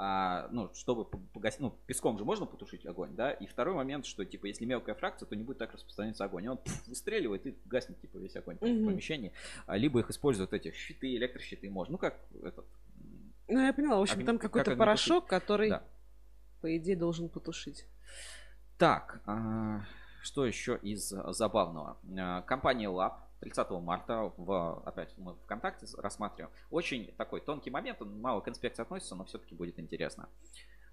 а, 0.03 0.47
ну, 0.51 0.73
чтобы 0.73 1.05
по- 1.05 1.19
погасить, 1.31 1.59
ну, 1.59 1.77
песком 1.85 2.17
же 2.17 2.25
можно 2.25 2.47
потушить 2.47 2.87
огонь, 2.87 3.15
да? 3.15 3.29
И 3.31 3.45
второй 3.45 3.75
момент, 3.75 4.07
что, 4.07 4.25
типа, 4.25 4.47
если 4.47 4.65
мелкая 4.65 4.95
фракция, 4.95 5.27
то 5.27 5.35
не 5.35 5.43
будет 5.43 5.59
так 5.59 5.73
распространяться 5.73 6.23
огонь. 6.25 6.45
И 6.45 6.47
он 6.47 6.57
пф, 6.57 6.87
выстреливает 6.87 7.45
и 7.45 7.55
гаснет, 7.65 8.01
типа, 8.01 8.17
весь 8.17 8.35
огонь 8.35 8.57
в 8.57 8.63
Мгм. 8.63 8.87
помещении. 8.87 9.31
А, 9.67 9.77
либо 9.77 9.99
их 9.99 10.09
используют 10.09 10.53
эти 10.53 10.71
щиты, 10.71 11.15
электрощиты 11.15 11.69
можно. 11.69 11.91
Ну, 11.91 11.97
как 11.99 12.17
этот... 12.43 12.65
Ну, 13.47 13.59
я 13.63 13.73
поняла. 13.73 13.97
В 13.99 14.01
общем, 14.01 14.15
огне- 14.17 14.25
там 14.25 14.37
как 14.39 14.51
какой-то 14.51 14.71
огнетушитель. 14.71 15.09
порошок, 15.11 15.27
который, 15.29 15.69
Да. 15.69 15.83
по 16.61 16.75
идее, 16.77 16.95
должен 16.95 17.29
потушить. 17.29 17.85
Так, 18.79 19.21
а, 19.27 19.81
что 20.23 20.45
еще 20.47 20.79
из 20.81 21.09
забавного? 21.09 21.97
А, 22.17 22.41
Компания 22.41 22.89
Lab 22.89 23.13
30 23.41 23.69
марта, 23.71 24.31
в, 24.37 24.83
опять 24.85 25.13
мы 25.17 25.35
ВКонтакте 25.43 25.87
рассматриваем. 25.97 26.53
Очень 26.69 27.11
такой 27.17 27.41
тонкий 27.41 27.71
момент, 27.71 28.01
он 28.01 28.21
мало 28.21 28.41
к 28.41 28.47
инспекции 28.47 28.83
относится, 28.83 29.15
но 29.15 29.25
все-таки 29.25 29.55
будет 29.55 29.79
интересно. 29.79 30.29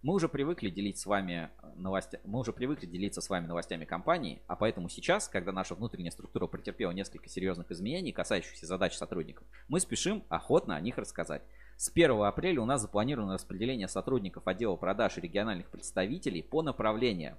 Мы 0.01 0.15
уже 0.15 0.29
привыкли 0.29 0.71
делить 0.71 0.99
с 0.99 1.07
вами 1.07 1.51
новости, 1.75 2.21
мы 2.25 2.39
уже 2.39 2.53
привыкли 2.53 2.87
делиться 2.87 3.21
с 3.21 3.29
вами 3.29 3.47
новостями 3.47 3.85
компании, 3.85 4.41
а 4.47 4.55
поэтому 4.55 4.89
сейчас, 4.89 5.29
когда 5.29 5.51
наша 5.51 5.75
внутренняя 5.75 6.13
структура 6.13 6.47
претерпела 6.47 6.93
несколько 6.93 7.29
серьезных 7.29 7.71
изменений, 7.73 8.13
касающихся 8.13 8.65
задач 8.65 8.97
сотрудников, 8.97 9.47
мы 9.67 9.81
спешим 9.81 10.23
охотно 10.29 10.77
о 10.77 10.81
них 10.81 10.99
рассказать. 10.99 11.43
С 11.77 11.91
1 11.91 12.13
апреля 12.23 12.63
у 12.63 12.65
нас 12.65 12.81
запланировано 12.81 13.35
распределение 13.35 13.89
сотрудников 13.89 14.47
отдела 14.47 14.77
продаж 14.77 15.19
и 15.19 15.21
региональных 15.21 15.69
представителей 15.69 16.43
по 16.43 16.63
направлениям, 16.63 17.37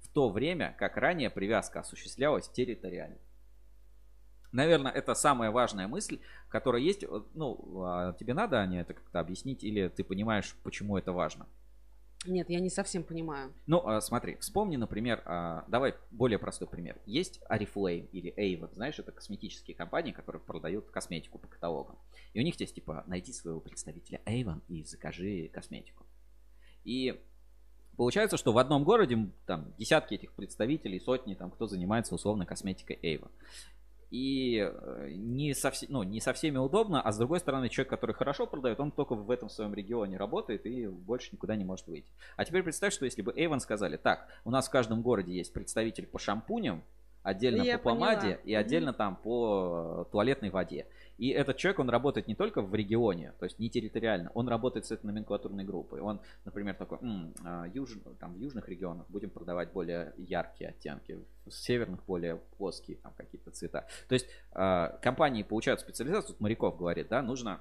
в 0.00 0.08
то 0.08 0.30
время 0.30 0.74
как 0.78 0.96
ранее 0.96 1.30
привязка 1.30 1.80
осуществлялась 1.80 2.48
территориально. 2.48 3.18
Наверное, 4.52 4.90
это 4.90 5.14
самая 5.14 5.50
важная 5.50 5.86
мысль, 5.86 6.18
которая 6.48 6.82
есть. 6.82 7.04
Ну, 7.34 7.82
а 7.84 8.14
тебе 8.14 8.34
надо, 8.34 8.58
Аня, 8.58 8.80
это 8.80 8.94
как-то 8.94 9.20
объяснить, 9.20 9.62
или 9.62 9.88
ты 9.88 10.02
понимаешь, 10.02 10.56
почему 10.62 10.96
это 10.96 11.12
важно? 11.12 11.46
Нет, 12.26 12.50
я 12.50 12.60
не 12.60 12.68
совсем 12.68 13.02
понимаю. 13.02 13.54
Ну, 13.66 13.86
а, 13.86 14.00
смотри, 14.02 14.36
вспомни, 14.36 14.76
например, 14.76 15.22
а, 15.24 15.64
давай 15.68 15.94
более 16.10 16.38
простой 16.38 16.68
пример. 16.68 17.00
Есть 17.06 17.40
Oriflame 17.48 18.10
или 18.12 18.34
Avon, 18.36 18.74
знаешь, 18.74 18.98
это 18.98 19.10
косметические 19.10 19.74
компании, 19.74 20.12
которые 20.12 20.42
продают 20.42 20.90
косметику 20.90 21.38
по 21.38 21.48
каталогам. 21.48 21.98
И 22.34 22.40
у 22.40 22.42
них 22.42 22.60
есть, 22.60 22.74
типа, 22.74 23.04
найди 23.06 23.32
своего 23.32 23.60
представителя 23.60 24.20
Avon 24.26 24.60
и 24.68 24.84
закажи 24.84 25.48
косметику. 25.48 26.04
И 26.84 27.18
получается, 27.96 28.36
что 28.36 28.52
в 28.52 28.58
одном 28.58 28.84
городе 28.84 29.30
там 29.46 29.72
десятки 29.78 30.12
этих 30.12 30.34
представителей, 30.34 31.00
сотни, 31.00 31.34
там, 31.34 31.50
кто 31.50 31.66
занимается 31.66 32.14
условно 32.14 32.44
косметикой 32.44 32.98
Avon 33.02 33.30
и 34.10 34.58
э, 34.58 35.10
не 35.12 35.54
со, 35.54 35.72
ну, 35.88 36.02
не 36.02 36.20
со 36.20 36.32
всеми 36.32 36.58
удобно, 36.58 37.00
а 37.00 37.12
с 37.12 37.18
другой 37.18 37.38
стороны, 37.38 37.68
человек, 37.68 37.90
который 37.90 38.14
хорошо 38.14 38.46
продает, 38.46 38.80
он 38.80 38.90
только 38.90 39.14
в 39.14 39.30
этом 39.30 39.48
своем 39.48 39.72
регионе 39.72 40.16
работает 40.16 40.66
и 40.66 40.86
больше 40.86 41.30
никуда 41.32 41.54
не 41.56 41.64
может 41.64 41.86
выйти. 41.86 42.10
А 42.36 42.44
теперь 42.44 42.62
представь, 42.62 42.92
что 42.92 43.04
если 43.04 43.22
бы 43.22 43.32
Avon 43.32 43.60
сказали, 43.60 43.96
так, 43.96 44.26
у 44.44 44.50
нас 44.50 44.66
в 44.66 44.70
каждом 44.70 45.02
городе 45.02 45.32
есть 45.32 45.52
представитель 45.52 46.06
по 46.06 46.18
шампуням, 46.18 46.82
отдельно 47.22 47.62
Я 47.62 47.78
по 47.78 47.90
помаде 47.90 48.20
поняла. 48.20 48.40
и 48.44 48.54
отдельно 48.54 48.92
там 48.92 49.16
по 49.16 50.06
э, 50.08 50.12
туалетной 50.12 50.50
воде. 50.50 50.86
И 51.20 51.28
этот 51.28 51.58
человек, 51.58 51.78
он 51.80 51.90
работает 51.90 52.28
не 52.28 52.34
только 52.34 52.62
в 52.62 52.74
регионе, 52.74 53.34
то 53.38 53.44
есть 53.44 53.58
не 53.58 53.68
территориально, 53.68 54.30
он 54.32 54.48
работает 54.48 54.86
с 54.86 54.90
этой 54.90 55.04
номенклатурной 55.04 55.64
группой. 55.64 56.00
Он, 56.00 56.18
например, 56.46 56.74
такой, 56.74 56.96
М, 57.02 57.34
а, 57.44 57.66
юж, 57.74 57.90
там, 58.18 58.32
в 58.32 58.38
южных 58.38 58.66
регионах 58.70 59.04
будем 59.10 59.28
продавать 59.28 59.70
более 59.70 60.14
яркие 60.16 60.70
оттенки, 60.70 61.18
в 61.44 61.50
северных 61.50 62.02
более 62.06 62.36
плоские 62.56 62.96
там 62.96 63.12
какие-то 63.14 63.50
цвета. 63.50 63.86
То 64.08 64.14
есть 64.14 64.28
а, 64.52 64.98
компании 65.02 65.42
получают 65.42 65.80
специализацию, 65.80 66.32
тут 66.32 66.40
моряков 66.40 66.78
говорит, 66.78 67.08
да, 67.08 67.20
нужно 67.20 67.60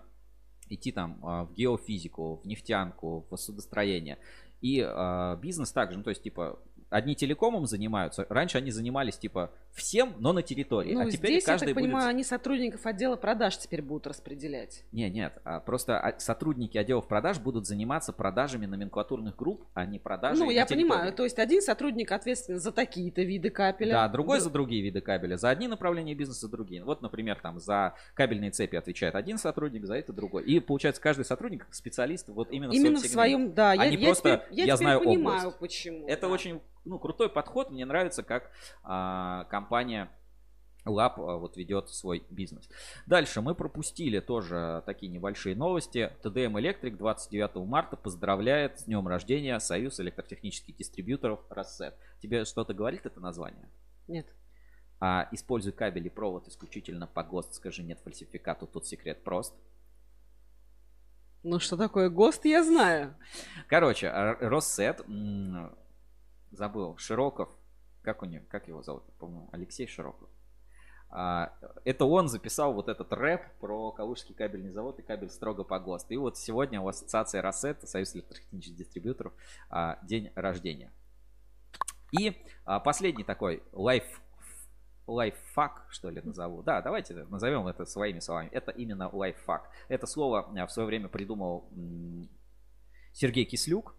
идти 0.69 0.93
там 0.93 1.19
а, 1.21 1.43
в 1.43 1.53
геофизику, 1.53 2.39
в 2.41 2.47
нефтянку, 2.47 3.25
в 3.29 3.35
судостроение. 3.35 4.19
И 4.61 4.81
э, 4.85 5.37
бизнес 5.41 5.71
также, 5.71 5.97
ну 5.97 6.03
то 6.03 6.09
есть 6.09 6.21
типа 6.21 6.59
одни 6.89 7.15
телекомом 7.15 7.65
занимаются. 7.65 8.25
Раньше 8.29 8.57
они 8.57 8.71
занимались 8.71 9.17
типа 9.17 9.51
всем, 9.71 10.13
но 10.19 10.33
на 10.33 10.41
территории. 10.41 10.93
Ну, 10.93 11.01
а 11.01 11.11
теперь 11.11 11.31
здесь, 11.31 11.45
каждый 11.45 11.69
я 11.69 11.73
так 11.73 11.75
будет... 11.75 11.91
понимаю, 11.91 12.09
они 12.09 12.23
сотрудников 12.23 12.85
отдела 12.85 13.15
продаж 13.15 13.57
теперь 13.57 13.81
будут 13.81 14.07
распределять. 14.07 14.83
Не, 14.91 15.09
нет, 15.09 15.39
а 15.43 15.59
просто 15.59 15.99
а, 15.99 16.19
сотрудники 16.19 16.77
отделов 16.77 17.07
продаж 17.07 17.39
будут 17.39 17.67
заниматься 17.67 18.13
продажами 18.13 18.65
номенклатурных 18.65 19.35
групп, 19.35 19.65
а 19.73 19.85
не 19.85 19.99
продажей 19.99 20.43
Ну, 20.43 20.49
я 20.49 20.65
территории. 20.65 20.89
понимаю, 20.89 21.13
то 21.13 21.23
есть 21.23 21.39
один 21.39 21.61
сотрудник 21.61 22.11
ответственен 22.11 22.59
за 22.59 22.71
такие-то 22.71 23.21
виды 23.21 23.49
капеля. 23.49 23.91
Да, 23.91 24.07
другой 24.07 24.39
за 24.39 24.49
другие 24.49 24.81
виды 24.81 25.01
кабеля, 25.01 25.37
за 25.37 25.49
одни 25.49 25.67
направления 25.67 26.15
бизнеса, 26.15 26.41
за 26.41 26.49
другие. 26.49 26.83
Вот, 26.83 27.01
например, 27.01 27.39
там 27.41 27.59
за 27.59 27.93
кабельные 28.13 28.51
цепи 28.51 28.75
отвечает 28.75 29.15
один 29.15 29.37
сотрудник, 29.37 29.85
за 29.85 29.95
это 29.95 30.13
другой. 30.13 30.43
И 30.43 30.59
получается, 30.59 31.01
каждый 31.01 31.25
сотрудник 31.25 31.67
специалист 31.71 32.27
вот 32.29 32.51
именно, 32.51 32.71
Именно 32.71 32.99
в 32.99 33.03
в 33.03 33.07
своем, 33.07 33.39
своем, 33.39 33.53
да. 33.53 33.71
а 33.71 33.75
я, 33.75 33.89
не 33.89 33.97
я 33.97 34.05
просто 34.07 34.37
теперь, 34.37 34.57
я 34.57 34.65
я 34.65 34.75
теперь 34.75 34.77
знаю 34.77 34.99
понимаю, 35.01 35.39
область. 35.39 35.59
почему. 35.59 36.07
Это 36.07 36.27
да. 36.27 36.33
очень 36.33 36.61
ну, 36.85 36.99
крутой 36.99 37.29
подход. 37.29 37.71
Мне 37.71 37.85
нравится, 37.85 38.23
как 38.23 38.51
а, 38.83 39.45
компания 39.45 40.09
Лаб 40.85 41.19
а, 41.19 41.37
вот 41.37 41.57
ведет 41.57 41.89
свой 41.89 42.23
бизнес. 42.29 42.69
Дальше 43.05 43.41
мы 43.41 43.55
пропустили 43.55 44.19
тоже 44.19 44.83
такие 44.85 45.11
небольшие 45.11 45.55
новости. 45.55 46.11
TDM 46.23 46.53
Electric 46.53 46.97
29 46.97 47.67
марта 47.67 47.97
поздравляет 47.97 48.79
с 48.79 48.83
днем 48.85 49.07
рождения 49.07 49.59
Союз 49.59 49.99
электротехнических 49.99 50.75
дистрибьюторов 50.75 51.39
Рассет. 51.49 51.95
Тебе 52.21 52.45
что-то 52.45 52.73
говорит 52.73 53.05
это 53.05 53.19
название? 53.19 53.69
Нет. 54.07 54.27
А, 55.01 55.29
используй 55.31 55.71
кабель 55.71 56.07
и 56.07 56.09
провод 56.09 56.47
исключительно 56.47 57.07
по 57.07 57.23
ГОСТ. 57.23 57.55
Скажи 57.55 57.83
нет 57.83 57.99
фальсификату, 58.03 58.67
тут 58.67 58.85
секрет 58.85 59.23
прост. 59.23 59.53
Ну, 61.41 61.59
что 61.59 61.77
такое 61.77 62.09
ГОСТ, 62.09 62.45
я 62.45 62.63
знаю. 62.63 63.15
Короче, 63.67 64.09
Россет, 64.11 65.01
забыл, 66.51 66.97
Широков, 66.97 67.49
как 68.01 68.21
у 68.23 68.25
него, 68.25 68.45
как 68.49 68.67
его 68.67 68.81
зовут, 68.81 69.03
по-моему, 69.17 69.49
Алексей 69.51 69.87
Широков. 69.87 70.29
А, 71.11 71.53
это 71.85 72.05
он 72.05 72.27
записал 72.27 72.73
вот 72.73 72.87
этот 72.87 73.11
рэп 73.11 73.41
про 73.59 73.91
Калужский 73.91 74.35
кабельный 74.35 74.71
завод 74.71 74.99
и 74.99 75.01
кабель 75.01 75.29
строго 75.29 75.63
по 75.63 75.79
ГОСТ. 75.79 76.11
И 76.11 76.17
вот 76.17 76.37
сегодня 76.37 76.81
у 76.81 76.87
ассоциации 76.87 77.39
Рассет, 77.39 77.87
Союз 77.87 78.15
электротехнических 78.15 78.77
дистрибьюторов, 78.77 79.33
а, 79.69 79.99
день 80.03 80.31
рождения. 80.35 80.91
И 82.11 82.35
а, 82.65 82.79
последний 82.79 83.23
такой 83.23 83.63
лайф 83.71 84.21
лайфхак, 85.07 85.87
что 85.89 86.11
ли, 86.11 86.21
назову. 86.21 86.61
Да, 86.61 86.83
давайте 86.83 87.15
назовем 87.29 87.65
это 87.67 87.85
своими 87.85 88.19
словами. 88.19 88.49
Это 88.51 88.71
именно 88.71 89.09
лайфхак. 89.11 89.67
Это 89.87 90.05
слово 90.05 90.51
а, 90.55 90.67
в 90.67 90.71
свое 90.71 90.85
время 90.85 91.07
придумал 91.07 91.67
Сергей 93.13 93.45
Кислюк, 93.45 93.95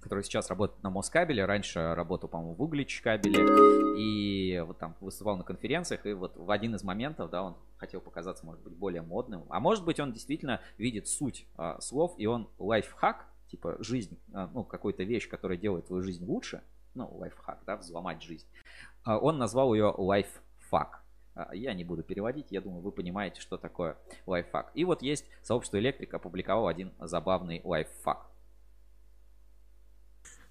который 0.00 0.24
сейчас 0.24 0.48
работает 0.48 0.82
на 0.82 0.90
Москабеле. 0.90 1.44
Раньше 1.44 1.94
работал, 1.94 2.28
по-моему, 2.28 2.54
в 2.54 2.62
Углич 2.62 3.00
кабеле. 3.02 3.98
И 3.98 4.60
вот 4.60 4.78
там 4.78 4.96
выступал 5.00 5.36
на 5.36 5.44
конференциях. 5.44 6.06
И 6.06 6.12
вот 6.12 6.36
в 6.36 6.50
один 6.50 6.74
из 6.74 6.82
моментов, 6.82 7.30
да, 7.30 7.42
он 7.42 7.56
хотел 7.76 8.00
показаться, 8.00 8.44
может 8.44 8.62
быть, 8.62 8.72
более 8.72 9.02
модным. 9.02 9.44
А 9.50 9.60
может 9.60 9.84
быть, 9.84 10.00
он 10.00 10.12
действительно 10.12 10.60
видит 10.78 11.06
суть 11.06 11.46
а, 11.56 11.80
слов. 11.80 12.14
И 12.18 12.26
он 12.26 12.48
лайфхак, 12.58 13.26
типа 13.50 13.76
жизнь, 13.80 14.18
а, 14.32 14.50
ну, 14.52 14.64
какую-то 14.64 15.02
вещь, 15.02 15.28
которая 15.28 15.58
делает 15.58 15.86
твою 15.86 16.02
жизнь 16.02 16.24
лучше. 16.24 16.62
Ну, 16.94 17.08
лайфхак, 17.18 17.60
да, 17.66 17.76
взломать 17.76 18.22
жизнь. 18.22 18.46
А, 19.04 19.18
он 19.18 19.38
назвал 19.38 19.74
ее 19.74 19.94
лайффак. 19.96 21.02
А, 21.34 21.54
Я 21.54 21.74
не 21.74 21.84
буду 21.84 22.02
переводить, 22.02 22.46
я 22.50 22.60
думаю, 22.60 22.82
вы 22.82 22.90
понимаете, 22.90 23.40
что 23.40 23.58
такое 23.58 23.96
лайфхак. 24.26 24.72
И 24.74 24.84
вот 24.84 25.02
есть 25.02 25.26
сообщество 25.42 25.78
электрик 25.78 26.12
опубликовал 26.14 26.68
один 26.68 26.92
забавный 26.98 27.60
лайфхак. 27.64 28.30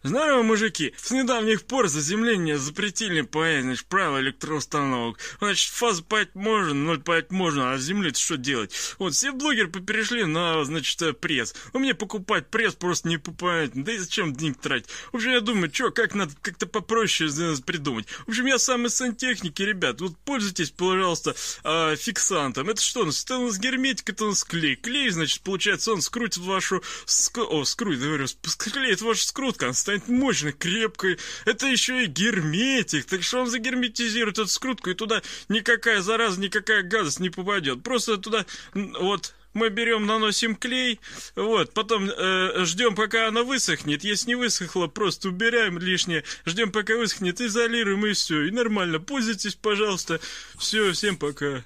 Здорово, 0.02 0.44
мужики! 0.44 0.94
С 0.96 1.12
недавних 1.12 1.64
пор 1.64 1.90
заземление 1.90 2.58
запретили 2.58 3.20
по 3.20 3.44
значит, 3.62 3.86
правила 3.88 4.22
электроустановок. 4.22 5.20
Значит, 5.40 5.74
фазу 5.74 6.06
паять 6.06 6.36
можно, 6.36 6.74
ноль 6.74 7.02
паять 7.02 7.32
можно, 7.32 7.74
а 7.74 7.78
земли 7.78 8.14
что 8.14 8.38
делать? 8.38 8.74
Вот, 8.98 9.14
все 9.14 9.34
блогеры 9.34 9.70
перешли 9.70 10.24
на, 10.24 10.64
значит, 10.64 11.02
э, 11.02 11.12
пресс. 11.12 11.54
У 11.74 11.80
меня 11.80 11.96
покупать 11.96 12.50
пресс 12.50 12.76
просто 12.76 13.10
не 13.10 13.18
покупать. 13.18 13.72
Да 13.74 13.92
и 13.92 13.98
зачем 13.98 14.34
денег 14.34 14.62
тратить? 14.62 14.90
В 15.12 15.18
общем, 15.18 15.32
я 15.32 15.42
думаю, 15.42 15.70
что, 15.74 15.92
как 15.92 16.16
надо 16.16 16.34
как-то 16.42 16.66
попроще 16.66 17.30
придумать. 17.66 18.08
В 18.26 18.30
общем, 18.30 18.46
я 18.46 18.58
сам 18.58 18.86
из 18.86 18.96
сантехники, 18.96 19.62
ребят. 19.64 20.00
Вот 20.00 20.18
пользуйтесь, 20.20 20.72
пожалуйста, 20.72 21.36
э, 21.66 21.98
фиксантом. 21.98 22.70
Это 22.70 22.82
что, 22.82 23.02
у 23.02 23.06
нас 23.06 23.22
это 23.26 23.38
у 23.38 23.48
нас 23.48 23.60
герметик, 23.60 24.08
это 24.12 24.24
у 24.24 24.30
нас 24.30 24.46
клей. 24.46 24.78
Клей, 24.78 25.10
значит, 25.10 25.42
получается, 25.42 25.92
он 25.92 26.02
скрутит 26.02 26.38
вашу... 26.38 26.82
ск- 27.06 27.44
О, 27.44 27.66
скрутит, 27.66 28.02
говорю, 28.02 28.28
склеит 28.28 29.02
вашу 29.02 29.26
скрутку, 29.26 29.66
станет 29.90 30.08
мощной, 30.08 30.52
крепкой. 30.52 31.18
Это 31.46 31.66
еще 31.66 32.04
и 32.04 32.08
герметик. 32.08 33.06
Так 33.06 33.24
что 33.24 33.42
он 33.42 33.48
загерметизирует 33.48 34.38
эту 34.38 34.48
скрутку, 34.48 34.92
и 34.92 34.94
туда 34.94 35.22
никакая 35.48 36.02
зараза, 36.02 36.40
никакая 36.40 36.84
гадость 36.84 37.20
не 37.20 37.30
попадет. 37.30 37.82
Просто 37.82 38.18
туда, 38.18 38.46
вот, 38.74 39.34
мы 39.54 39.70
берем, 39.70 40.06
наносим 40.06 40.56
клей, 40.56 41.00
вот, 41.36 41.74
потом 41.74 42.08
э, 42.08 42.66
ждем, 42.66 42.94
пока 42.94 43.28
она 43.28 43.44
высохнет. 43.44 44.04
Если 44.04 44.30
не 44.30 44.36
высохла, 44.36 44.88
просто 44.88 45.30
убираем 45.30 45.80
лишнее, 45.80 46.24
ждем, 46.46 46.72
пока 46.72 46.96
высохнет, 46.96 47.42
изолируем 47.42 48.06
и 48.06 48.14
все. 48.14 48.44
И 48.44 48.52
нормально. 48.52 49.00
Пользуйтесь, 49.00 49.56
пожалуйста. 49.56 50.20
Все, 50.58 50.92
всем 50.92 51.18
пока. 51.18 51.64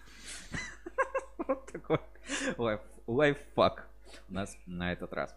Такой 1.72 2.00
лайф, 2.58 2.80
лайфхак 3.06 3.90
у 4.30 4.34
нас 4.34 4.56
на 4.66 4.94
этот 4.94 5.12
раз. 5.12 5.36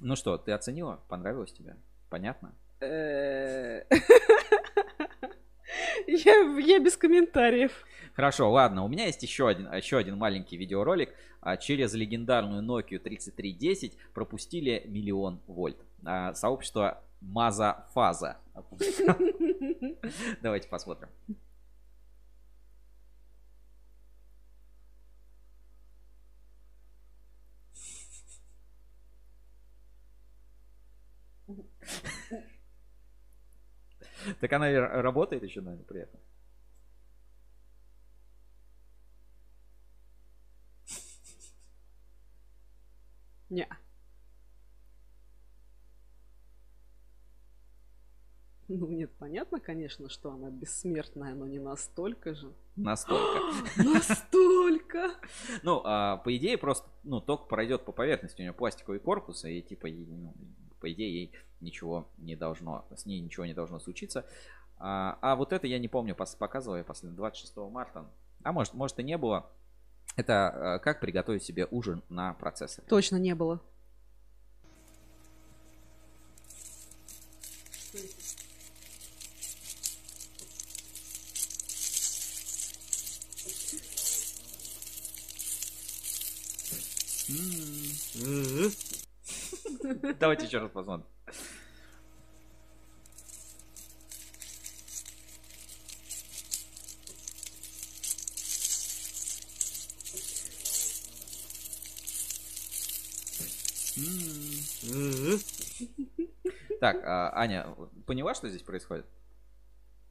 Ну 0.00 0.16
что, 0.16 0.36
ты 0.36 0.52
оценила? 0.52 1.00
Понравилось 1.08 1.52
тебе? 1.52 1.76
Понятно? 2.14 2.54
Э, 2.80 3.82
Я, 6.06 6.34
я 6.60 6.78
без 6.78 6.96
комментариев. 6.96 7.84
Хорошо, 8.14 8.52
ладно, 8.52 8.84
у 8.84 8.88
меня 8.88 9.06
есть 9.06 9.20
еще 9.24 9.48
один, 9.48 9.66
еще 9.72 9.98
один 9.98 10.16
маленький 10.16 10.56
видеоролик. 10.56 11.12
А, 11.40 11.56
Через 11.56 11.92
легендарную 11.92 12.62
Nokia 12.62 13.00
3310 13.00 13.98
пропустили 14.14 14.84
миллион 14.86 15.40
вольт. 15.48 15.76
А, 16.04 16.34
Сообщество 16.34 17.02
Маза 17.20 17.84
Фаза. 17.94 18.38
Давайте 20.40 20.68
посмотрим. 20.68 21.08
Так 34.40 34.52
она 34.52 34.70
и 34.70 34.74
работает 34.74 35.42
еще, 35.42 35.60
наверное, 35.60 35.84
при 35.84 36.00
этом. 36.00 36.20
Не. 43.50 43.68
Ну, 48.66 48.88
нет, 48.88 49.10
понятно, 49.18 49.60
конечно, 49.60 50.08
что 50.08 50.32
она 50.32 50.50
бессмертная, 50.50 51.34
но 51.34 51.46
не 51.46 51.58
настолько 51.58 52.34
же. 52.34 52.50
Настолько. 52.76 53.40
Настолько! 53.76 55.10
Ну, 55.62 55.82
а, 55.84 56.16
по 56.16 56.34
идее, 56.34 56.56
просто, 56.56 56.88
ну, 57.02 57.20
ток 57.20 57.48
пройдет 57.48 57.84
по 57.84 57.92
поверхности, 57.92 58.40
у 58.40 58.42
нее 58.42 58.54
пластиковый 58.54 59.00
корпус, 59.00 59.44
и 59.44 59.60
типа, 59.60 59.86
ей, 59.86 60.06
ну, 60.06 60.34
по 60.84 60.92
идее, 60.92 61.14
ей 61.14 61.32
ничего 61.62 62.06
не 62.18 62.36
должно, 62.36 62.84
с 62.94 63.06
ней 63.06 63.18
ничего 63.18 63.46
не 63.46 63.54
должно 63.54 63.78
случиться. 63.78 64.26
А, 64.76 65.16
а 65.22 65.34
вот 65.34 65.54
это 65.54 65.66
я 65.66 65.78
не 65.78 65.88
помню, 65.88 66.14
показывал 66.14 66.76
я 66.76 66.84
последний 66.84 67.16
26 67.16 67.56
марта. 67.72 68.04
А 68.42 68.52
может, 68.52 68.74
может 68.74 68.98
и 68.98 69.02
не 69.02 69.16
было. 69.16 69.50
Это 70.16 70.74
а, 70.74 70.78
как 70.80 71.00
приготовить 71.00 71.42
себе 71.42 71.66
ужин 71.70 72.02
на 72.10 72.34
процессоре. 72.34 72.86
Точно 72.86 73.16
не 73.16 73.34
было. 73.34 73.62
Давайте 90.18 90.46
еще 90.46 90.58
раз 90.58 90.70
посмотрим. 90.70 91.06
Так, 106.80 106.96
а, 107.04 107.32
Аня, 107.34 107.66
поняла, 108.06 108.34
что 108.34 108.48
здесь 108.48 108.62
происходит? 108.62 109.06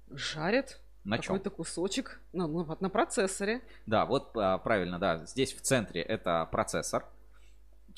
Жарит 0.10 0.80
На 1.04 1.18
чем? 1.18 1.36
какой-то 1.36 1.50
кусочек 1.50 2.20
на, 2.32 2.48
на, 2.48 2.78
на 2.80 2.90
процессоре. 2.90 3.62
Да, 3.86 4.06
вот 4.06 4.36
а, 4.36 4.58
правильно, 4.58 5.00
да. 5.00 5.26
Здесь 5.26 5.54
в 5.54 5.62
центре 5.62 6.02
это 6.02 6.48
процессор. 6.52 7.06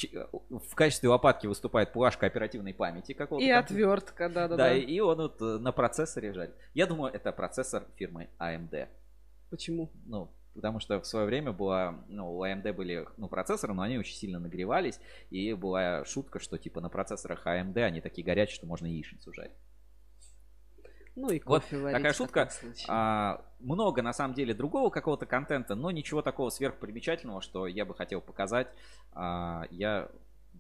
Э, 0.04 0.26
В 0.50 0.76
качестве 0.76 1.10
лопатки 1.10 1.48
выступает 1.48 1.94
плашка 1.94 2.26
оперативной 2.26 2.74
памяти 2.74 3.14
какого-то. 3.14 3.46
И 3.46 3.50
отвертка, 3.50 4.30
да-да-да. 4.30 4.58
Да, 4.58 4.74
и, 4.74 4.82
и 4.82 5.00
он 5.00 5.18
вот 5.18 5.42
э, 5.42 5.58
на 5.60 5.72
процессоре 5.72 6.34
жарит. 6.34 6.56
Я 6.74 6.88
думаю, 6.88 7.14
это 7.14 7.32
процессор 7.32 7.84
фирмы 7.96 8.30
AMD. 8.40 8.88
Почему? 9.50 9.92
Ну, 10.06 10.30
потому 10.54 10.80
что 10.80 11.00
в 11.00 11.06
свое 11.06 11.26
время 11.26 11.52
была, 11.52 12.04
ну, 12.08 12.38
у 12.38 12.44
AMD 12.44 12.74
были, 12.74 13.08
ну, 13.18 13.28
процессоры, 13.28 13.74
но 13.74 13.84
они 13.84 13.98
очень 13.98 14.16
сильно 14.16 14.40
нагревались, 14.40 15.00
и 15.30 15.54
была 15.54 16.04
шутка, 16.06 16.40
что, 16.40 16.58
типа, 16.58 16.82
на 16.82 16.90
процессорах 16.90 17.46
AMD 17.46 17.78
они 17.82 18.02
такие 18.02 18.26
горячие, 18.26 18.56
что 18.56 18.66
можно 18.66 18.88
яичницу 18.88 19.34
жарить. 19.34 19.54
Ну 21.16 21.30
и 21.30 21.42
Вот 21.46 21.64
кофе 21.64 21.78
варить 21.78 21.98
такая 21.98 22.14
шутка. 22.14 22.50
А, 22.88 23.42
много, 23.60 24.02
на 24.02 24.14
самом 24.14 24.34
деле, 24.34 24.54
другого 24.54 24.90
какого-то 24.90 25.26
контента, 25.26 25.76
но 25.76 25.92
ничего 25.92 26.22
такого 26.22 26.50
сверхпримечательного, 26.50 27.42
что 27.42 27.68
я 27.68 27.86
бы 27.86 27.96
хотел 27.96 28.20
показать, 28.20 28.68
а, 29.14 29.64
я, 29.72 30.10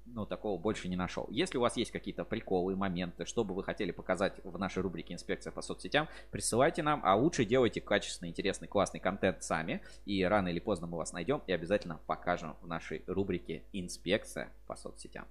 ну, 0.06 0.26
такого 0.26 0.58
больше 0.58 0.88
не 0.88 0.96
нашел. 0.96 1.28
Если 1.30 1.58
у 1.58 1.62
вас 1.62 1.76
есть 1.76 1.92
какие-то 1.92 2.24
приколы, 2.24 2.76
моменты, 2.78 3.26
что 3.26 3.44
бы 3.44 3.54
вы 3.54 3.64
хотели 3.64 3.92
показать 3.92 4.34
в 4.46 4.58
нашей 4.58 4.82
рубрике 4.82 5.14
«Инспекция 5.14 5.52
по 5.52 5.62
соцсетям», 5.62 6.08
присылайте 6.32 6.84
нам, 6.84 7.02
а 7.04 7.16
лучше 7.16 7.44
делайте 7.44 7.82
качественный, 7.82 8.30
интересный, 8.30 8.70
классный 8.70 9.02
контент 9.02 9.44
сами, 9.44 9.82
и 10.06 10.24
рано 10.24 10.48
или 10.48 10.60
поздно 10.60 10.88
мы 10.88 10.98
вас 10.98 11.12
найдем 11.12 11.42
и 11.48 11.52
обязательно 11.52 12.00
покажем 12.08 12.56
в 12.62 12.68
нашей 12.68 13.04
рубрике 13.08 13.64
«Инспекция 13.74 14.50
по 14.68 14.78
соцсетям». 14.78 15.26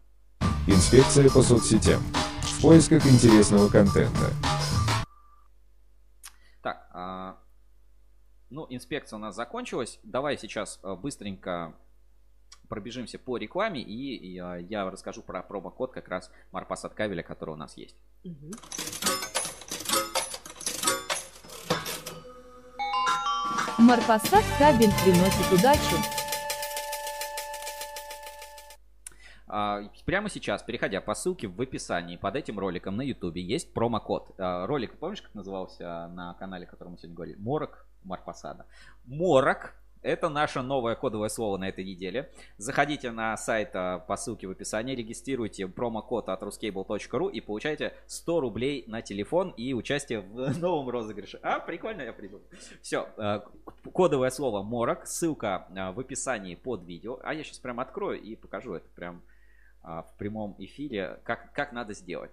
Инспекция 0.67 1.31
по 1.31 1.43
соцсетям. 1.43 2.03
В 2.43 2.63
поисках 2.63 3.07
интересного 3.07 3.69
контента. 3.69 4.31
Ну, 8.55 8.67
инспекция 8.71 9.17
у 9.17 9.21
нас 9.21 9.35
закончилась. 9.35 9.99
Давай 10.05 10.39
сейчас 10.39 10.79
а, 10.83 10.95
быстренько 10.95 11.75
пробежимся 12.69 13.19
по 13.19 13.37
рекламе, 13.37 13.83
и, 13.83 14.39
а, 14.39 14.57
я 14.57 14.89
расскажу 14.89 15.23
про 15.23 15.43
промокод 15.43 15.93
как 15.93 16.09
раз 16.09 16.31
Марпасад 16.53 16.95
кабеля, 16.95 17.23
который 17.23 17.51
у 17.51 17.57
нас 17.57 17.77
есть. 17.77 17.97
Марпасад 23.79 24.45
кабель 24.59 24.93
приносит 25.03 25.53
удачу. 25.53 26.24
Прямо 30.05 30.29
сейчас, 30.29 30.63
переходя 30.63 31.01
по 31.01 31.15
ссылке 31.15 31.47
в 31.47 31.61
описании 31.61 32.17
под 32.17 32.35
этим 32.35 32.59
роликом 32.59 32.97
на 32.97 33.03
YouTube, 33.03 33.37
есть 33.37 33.73
промокод. 33.73 34.35
А, 34.39 34.67
Ролик, 34.67 34.99
помнишь, 34.99 35.23
как 35.23 35.35
назывался 35.35 36.09
на 36.09 36.35
канале, 36.35 36.67
о 36.67 36.69
котором 36.69 36.93
мы 36.93 36.99
сегодня 36.99 37.15
говорили? 37.15 37.37
Морок 37.39 37.87
Марпасада. 38.03 38.67
Морок 39.05 39.77
это 40.05 40.29
наше 40.29 40.61
новое 40.61 40.97
кодовое 40.97 41.31
слово 41.31 41.57
на 41.57 41.69
этой 41.69 41.83
неделе. 41.83 42.31
Заходите 42.59 43.11
на 43.11 43.35
сайт 43.39 43.71
а, 43.75 44.01
по 44.01 44.17
ссылке 44.17 44.47
в 44.47 44.51
описании, 44.51 44.95
регистрируйте 44.95 45.67
промокод 45.67 46.29
от 46.29 46.43
ruscable.ru 46.43 47.33
и 47.33 47.41
получайте 47.41 47.95
100 48.07 48.41
рублей 48.41 48.85
на 48.87 49.01
телефон 49.01 49.55
и 49.57 49.73
участие 49.73 50.21
в 50.21 50.59
новом 50.61 50.91
розыгрыше. 50.91 51.39
А, 51.43 51.59
прикольно 51.59 52.03
я 52.03 52.13
придумал. 52.13 52.45
Все, 52.83 53.09
кодовое 53.93 54.29
слово 54.29 54.63
Морок, 54.63 55.07
ссылка 55.07 55.69
а, 55.75 55.93
в 55.93 56.01
описании 56.01 56.55
под 56.55 56.85
видео. 56.85 57.19
А 57.23 57.33
я 57.33 57.43
сейчас 57.43 57.59
прям 57.59 57.81
открою 57.81 58.21
и 58.21 58.37
покажу 58.37 58.75
это 58.75 58.89
прям 58.95 59.23
а, 59.23 59.34
в 59.85 60.15
прямом 60.17 60.55
эфире, 60.59 61.21
как, 61.25 61.53
как 61.53 61.73
надо 61.73 61.95
сделать. 61.95 62.31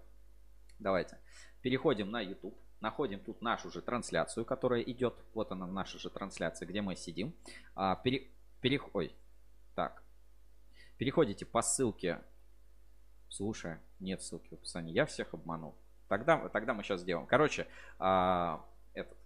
Давайте. 0.80 1.18
Переходим 1.62 2.10
на 2.10 2.22
YouTube. 2.22 2.58
Находим 2.80 3.20
тут 3.20 3.42
нашу 3.42 3.70
же 3.70 3.82
трансляцию, 3.82 4.46
которая 4.46 4.82
идет. 4.82 5.14
Вот 5.36 5.52
она, 5.52 5.68
наша 5.68 6.00
же 6.00 6.10
трансляция, 6.10 6.66
где 6.68 6.82
мы 6.82 6.96
сидим. 6.96 7.36
А, 7.76 7.96
пере, 7.98 8.28
перех- 8.62 8.90
Ой. 8.94 9.14
Так. 9.76 10.02
Переходите 10.98 11.46
по 11.46 11.62
ссылке. 11.62 12.20
Слушай, 13.30 13.78
нет 14.00 14.24
ссылки 14.24 14.50
в 14.50 14.54
описании. 14.54 14.94
Я 14.94 15.06
всех 15.06 15.34
обманул. 15.34 15.76
Тогда, 16.08 16.50
тогда 16.50 16.74
мы 16.74 16.84
сейчас 16.84 17.02
сделаем. 17.02 17.28
Короче, 17.28 17.68
а, 18.00 18.66
этот 18.94 19.18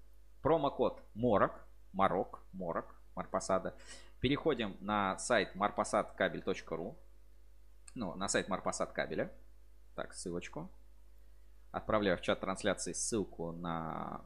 промокод 0.42 1.02
Морок, 1.14 1.66
Марок, 1.94 2.44
Морок, 2.52 2.96
Марпасада. 3.16 3.74
Переходим 4.20 4.76
на 4.82 5.18
сайт 5.18 5.56
marpasadkabel.ru 5.56 6.96
ну, 7.96 8.14
на 8.16 8.28
сайт 8.28 8.48
Марпасад 8.50 8.92
кабеля. 8.92 9.32
Так, 9.96 10.14
ссылочку. 10.14 10.70
Отправляю 11.72 12.18
в 12.18 12.22
чат 12.22 12.42
трансляции 12.42 12.94
ссылку 12.94 13.52
на 13.52 14.22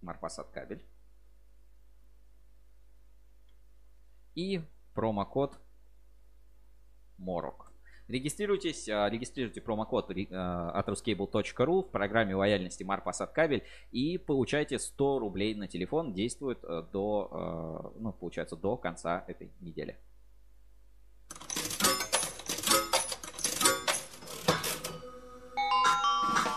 Марпасад 0.00 0.50
кабель. 0.50 0.84
И 4.34 4.62
промокод 4.94 5.58
Морок. 7.18 7.72
Регистрируйтесь, 8.06 8.88
а, 8.88 9.08
регистрируйте 9.08 9.60
промокод 9.60 10.10
а, 10.30 10.70
от 10.72 10.88
ruscable.ru 10.88 11.82
в 11.82 11.90
программе 11.90 12.34
лояльности 12.34 12.84
Марпасад 12.84 13.32
кабель 13.32 13.64
и 13.92 14.18
получайте 14.18 14.78
100 14.78 15.18
рублей 15.20 15.54
на 15.54 15.68
телефон. 15.68 16.12
Действует 16.12 16.62
э, 16.64 16.82
до, 16.92 17.92
э, 17.96 17.98
ну, 18.00 18.12
получается, 18.12 18.56
до 18.56 18.76
конца 18.76 19.24
этой 19.26 19.52
недели. 19.60 19.98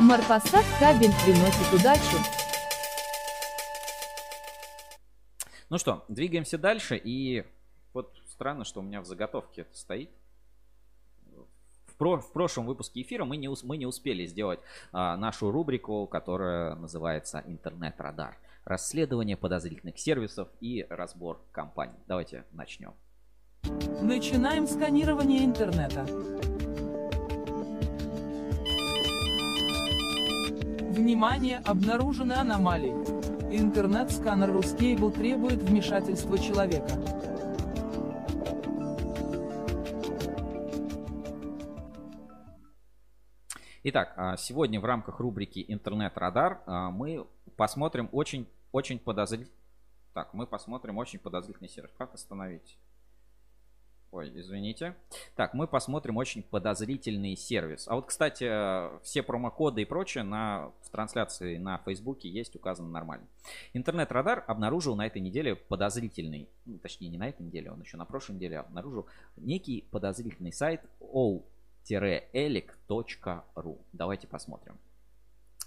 Марпасад 0.08 0.64
кабель 0.80 1.12
приносит 1.26 1.74
удачу. 1.74 2.18
Ну 5.70 5.78
что, 5.78 6.06
двигаемся 6.08 6.58
дальше. 6.58 6.96
И 7.04 7.44
вот 7.94 8.16
странно, 8.32 8.64
что 8.64 8.80
у 8.80 8.84
меня 8.84 9.02
в 9.02 9.06
заготовке 9.06 9.62
это 9.64 9.78
стоит. 9.78 10.10
В, 11.88 11.96
про- 11.98 12.22
в 12.22 12.32
прошлом 12.32 12.68
выпуске 12.68 13.02
эфира 13.02 13.26
мы 13.26 13.36
не, 13.36 13.50
ус- 13.50 13.64
мы 13.64 13.76
не 13.76 13.86
успели 13.86 14.26
сделать 14.28 14.62
а, 14.94 15.18
нашу 15.18 15.52
рубрику, 15.52 16.08
которая 16.08 16.76
называется 16.76 17.44
«Интернет-радар». 17.46 18.38
Расследование 18.64 19.36
подозрительных 19.36 20.00
сервисов 20.00 20.48
и 20.62 20.88
разбор 20.90 21.42
компаний. 21.52 22.00
Давайте 22.08 22.46
начнем. 22.54 22.94
Начинаем 24.02 24.68
сканирование 24.68 25.44
интернета. 25.44 26.06
Внимание, 30.98 31.60
обнаружены 31.60 32.34
аномалии. 32.34 32.92
Интернет-сканер 33.56 34.50
Ruscable 34.50 35.12
требует 35.12 35.62
вмешательства 35.62 36.40
человека. 36.40 36.90
Итак, 43.84 44.14
а, 44.18 44.38
сегодня 44.38 44.82
в 44.82 44.86
рамках 44.86 45.20
рубрики 45.20 45.64
«Интернет-радар» 45.68 46.64
а, 46.66 46.90
мы 46.90 47.28
посмотрим 47.56 48.10
очень, 48.12 48.48
очень 48.72 48.98
подозрительный... 48.98 49.54
Так, 50.16 50.34
мы 50.34 50.48
посмотрим 50.48 50.98
очень 50.98 51.20
подозрительный 51.20 51.70
сервис. 51.70 51.92
Как 51.96 52.16
остановить? 52.16 52.76
Ой, 54.12 54.32
извините. 54.34 54.96
Так, 55.36 55.54
мы 55.54 55.68
посмотрим 55.68 56.16
очень 56.16 56.42
подозрительный 56.42 57.36
сервис. 57.36 57.90
А 57.90 57.96
вот, 57.96 58.06
кстати, 58.06 58.46
все 59.04 59.22
промокоды 59.22 59.82
и 59.82 59.86
прочее 59.86 60.24
на, 60.24 60.72
в 60.82 60.90
трансляции 60.90 61.58
на 61.58 61.80
Фейсбуке 61.80 62.30
есть 62.30 62.56
указано 62.56 62.88
нормально. 62.90 63.28
Интернет-радар 63.74 64.46
обнаружил 64.48 64.96
на 64.96 65.06
этой 65.06 65.22
неделе 65.22 65.56
подозрительный, 65.56 66.48
ну, 66.66 66.78
точнее 66.78 67.10
не 67.10 67.18
на 67.18 67.28
этой 67.28 67.42
неделе, 67.46 67.70
он 67.70 67.82
еще 67.82 67.98
на 67.98 68.06
прошлой 68.06 68.36
неделе 68.36 68.60
обнаружил 68.60 69.08
некий 69.36 69.86
подозрительный 69.92 70.54
сайт 70.54 70.82
o-elic.ru. 71.02 71.42
Давайте 73.92 74.28
посмотрим. 74.28 74.78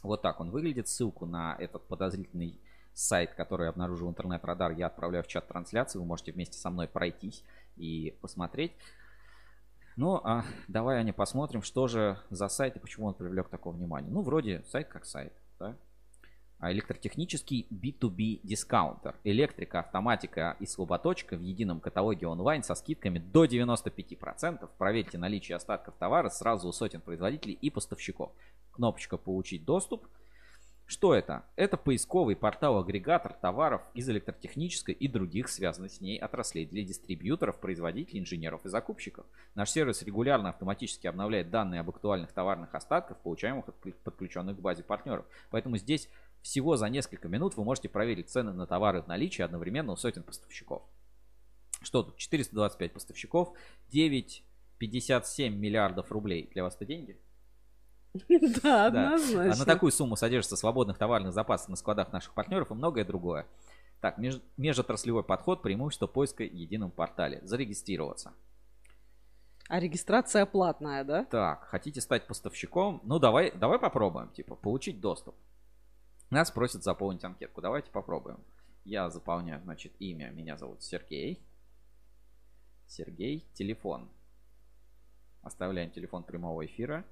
Вот 0.02 0.22
так 0.22 0.40
он 0.40 0.50
выглядит. 0.50 0.88
Ссылку 0.88 1.26
на 1.26 1.56
этот 1.58 1.86
подозрительный 1.86 2.58
сайт, 2.94 3.34
который 3.34 3.68
обнаружил 3.68 4.08
интернет-радар, 4.08 4.72
я 4.72 4.86
отправляю 4.86 5.24
в 5.24 5.26
чат 5.26 5.46
трансляции. 5.46 5.98
Вы 5.98 6.06
можете 6.06 6.32
вместе 6.32 6.58
со 6.58 6.70
мной 6.70 6.88
пройтись 6.88 7.44
и 7.76 8.16
посмотреть. 8.20 8.72
Ну, 9.96 10.20
а 10.24 10.44
давай, 10.68 10.98
Аня, 10.98 11.12
посмотрим, 11.12 11.62
что 11.62 11.86
же 11.86 12.18
за 12.30 12.48
сайт 12.48 12.76
и 12.76 12.78
почему 12.78 13.06
он 13.06 13.14
привлек 13.14 13.48
такое 13.48 13.74
внимание. 13.74 14.10
Ну, 14.10 14.22
вроде 14.22 14.62
сайт 14.66 14.88
как 14.88 15.04
сайт, 15.04 15.32
да? 15.58 15.76
А 16.58 16.72
электротехнический 16.72 17.66
B2B 17.70 18.40
дискаунтер. 18.42 19.16
Электрика, 19.24 19.80
автоматика 19.80 20.56
и 20.60 20.66
слаботочка 20.66 21.36
в 21.36 21.40
едином 21.40 21.80
каталоге 21.80 22.26
онлайн 22.26 22.62
со 22.62 22.74
скидками 22.74 23.18
до 23.18 23.46
95%. 23.46 24.68
Проверьте 24.76 25.16
наличие 25.16 25.56
остатков 25.56 25.94
товара 25.98 26.28
сразу 26.28 26.68
у 26.68 26.72
сотен 26.72 27.00
производителей 27.00 27.54
и 27.54 27.70
поставщиков. 27.70 28.32
Кнопочка 28.72 29.16
«Получить 29.16 29.64
доступ» 29.64 30.06
Что 30.90 31.14
это? 31.14 31.44
Это 31.54 31.76
поисковый 31.76 32.34
портал-агрегатор 32.34 33.32
товаров 33.34 33.80
из 33.94 34.08
электротехнической 34.08 34.92
и 34.92 35.06
других 35.06 35.48
связанных 35.48 35.92
с 35.92 36.00
ней 36.00 36.18
отраслей 36.18 36.66
для 36.66 36.82
дистрибьюторов, 36.82 37.60
производителей, 37.60 38.18
инженеров 38.18 38.66
и 38.66 38.68
закупщиков. 38.68 39.24
Наш 39.54 39.70
сервис 39.70 40.02
регулярно 40.02 40.48
автоматически 40.48 41.06
обновляет 41.06 41.48
данные 41.48 41.82
об 41.82 41.90
актуальных 41.90 42.32
товарных 42.32 42.74
остатках, 42.74 43.18
получаемых 43.18 43.68
от 43.68 43.76
подключенных 44.02 44.56
к 44.56 44.60
базе 44.60 44.82
партнеров. 44.82 45.26
Поэтому 45.52 45.76
здесь 45.76 46.08
всего 46.42 46.76
за 46.76 46.88
несколько 46.88 47.28
минут 47.28 47.56
вы 47.56 47.62
можете 47.62 47.88
проверить 47.88 48.28
цены 48.28 48.52
на 48.52 48.66
товары 48.66 49.00
в 49.00 49.06
наличии 49.06 49.42
одновременно 49.42 49.92
у 49.92 49.96
сотен 49.96 50.24
поставщиков. 50.24 50.82
Что 51.82 52.02
тут? 52.02 52.16
425 52.16 52.92
поставщиков, 52.92 53.56
9,57 53.92 55.50
миллиардов 55.50 56.10
рублей. 56.10 56.50
Для 56.52 56.64
вас 56.64 56.74
это 56.74 56.84
деньги? 56.84 57.16
Да, 58.62 58.86
однозначно. 58.86 59.52
А 59.52 59.56
на 59.56 59.64
такую 59.64 59.92
сумму 59.92 60.16
содержится 60.16 60.56
свободных 60.56 60.98
товарных 60.98 61.32
запасов 61.32 61.68
на 61.68 61.76
складах 61.76 62.12
наших 62.12 62.34
партнеров 62.34 62.70
и 62.70 62.74
многое 62.74 63.04
другое. 63.04 63.46
Так, 64.00 64.18
меж, 64.18 64.40
межотраслевой 64.56 65.22
подход, 65.22 65.62
преимущество 65.62 66.06
поиска 66.06 66.42
в 66.42 66.52
едином 66.52 66.90
портале. 66.90 67.40
Зарегистрироваться. 67.42 68.32
А 69.68 69.78
регистрация 69.78 70.46
платная, 70.46 71.04
да? 71.04 71.24
Так, 71.26 71.64
хотите 71.64 72.00
стать 72.00 72.26
поставщиком? 72.26 73.00
Ну, 73.04 73.18
давай, 73.18 73.52
давай 73.52 73.78
попробуем, 73.78 74.28
типа, 74.30 74.56
получить 74.56 75.00
доступ. 75.00 75.36
Нас 76.30 76.50
просят 76.50 76.82
заполнить 76.82 77.22
анкетку. 77.22 77.60
Давайте 77.60 77.90
попробуем. 77.90 78.40
Я 78.84 79.10
заполняю, 79.10 79.60
значит, 79.62 79.92
имя. 80.00 80.30
Меня 80.30 80.56
зовут 80.56 80.82
Сергей. 80.82 81.44
Сергей. 82.86 83.46
Телефон. 83.52 84.08
Оставляем 85.42 85.90
телефон 85.90 86.24
прямого 86.24 86.64
эфира. 86.66 87.04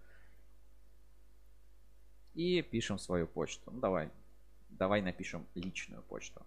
И 2.34 2.62
пишем 2.62 2.98
свою 2.98 3.26
почту. 3.26 3.70
Ну, 3.70 3.80
давай. 3.80 4.10
Давай 4.68 5.02
напишем 5.02 5.46
личную 5.54 6.02
почту. 6.02 6.46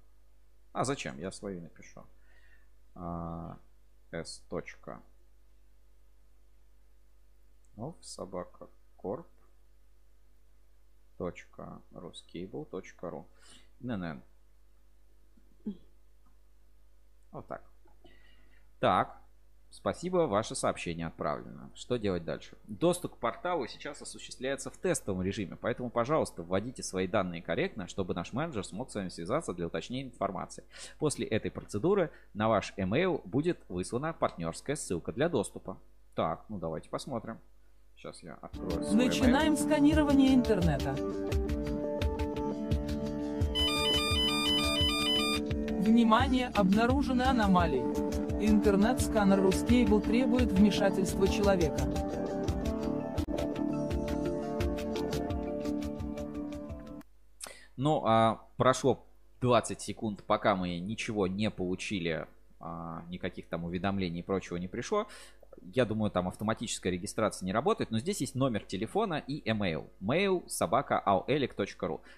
А 0.74 0.84
зачем? 0.86 1.18
Я 1.20 1.32
свою 1.32 1.62
напишу. 1.62 2.06
А, 2.96 3.58
s. 4.12 4.44
Of 7.78 7.96
собака 8.02 8.68
корп 8.98 9.28
точка 11.18 11.82
ruscable.ru 11.92 13.26
НН. 13.80 14.22
Вот 17.32 17.48
так. 17.48 17.64
Так. 18.80 19.21
Спасибо, 19.72 20.28
ваше 20.28 20.54
сообщение 20.54 21.08
отправлено. 21.08 21.72
Что 21.76 21.96
делать 21.96 22.26
дальше? 22.26 22.58
Доступ 22.68 23.16
к 23.16 23.18
порталу 23.18 23.66
сейчас 23.68 24.02
осуществляется 24.02 24.70
в 24.70 24.78
тестовом 24.78 25.22
режиме, 25.22 25.56
поэтому, 25.56 25.90
пожалуйста, 25.90 26.44
вводите 26.44 26.84
свои 26.84 27.08
данные 27.08 27.42
корректно, 27.42 27.88
чтобы 27.88 28.14
наш 28.14 28.34
менеджер 28.34 28.66
смог 28.66 28.92
с 28.92 28.96
вами 28.96 29.08
связаться 29.08 29.54
для 29.54 29.68
уточнения 29.68 30.10
информации. 30.10 30.66
После 31.00 31.26
этой 31.26 31.52
процедуры 31.52 32.12
на 32.34 32.50
ваш 32.50 32.74
email 32.76 33.22
будет 33.24 33.60
выслана 33.70 34.12
партнерская 34.12 34.76
ссылка 34.76 35.14
для 35.14 35.30
доступа. 35.30 35.78
Так, 36.16 36.44
ну 36.50 36.60
давайте 36.60 36.90
посмотрим. 36.90 37.40
Сейчас 37.96 38.22
я 38.24 38.34
открою 38.42 38.84
свой 38.84 39.06
Начинаем 39.06 39.54
email. 39.54 39.64
сканирование 39.64 40.34
интернета. 40.36 40.94
Внимание, 45.80 46.48
обнаружены 46.50 47.24
аномалии. 47.24 48.11
Интернет-сканер 48.44 49.40
Ruscable 49.40 50.02
требует 50.02 50.52
вмешательства 50.52 51.28
человека. 51.28 51.80
Ну, 57.78 58.04
а 58.04 58.42
прошло 58.58 59.06
20 59.42 59.80
секунд, 59.80 60.24
пока 60.26 60.56
мы 60.56 60.80
ничего 60.80 61.28
не 61.28 61.52
получили, 61.52 62.26
а, 62.60 63.04
никаких 63.10 63.48
там 63.48 63.64
уведомлений 63.64 64.22
и 64.22 64.24
прочего 64.24 64.58
не 64.58 64.68
пришло. 64.68 65.08
Я 65.62 65.86
думаю, 65.86 66.10
там 66.10 66.28
автоматическая 66.28 66.92
регистрация 66.92 67.46
не 67.46 67.54
работает, 67.54 67.92
но 67.92 68.00
здесь 68.00 68.22
есть 68.22 68.34
номер 68.34 68.64
телефона 68.64 69.24
и 69.28 69.48
email. 69.48 69.88
mail 70.02 70.50
собака. 70.50 71.00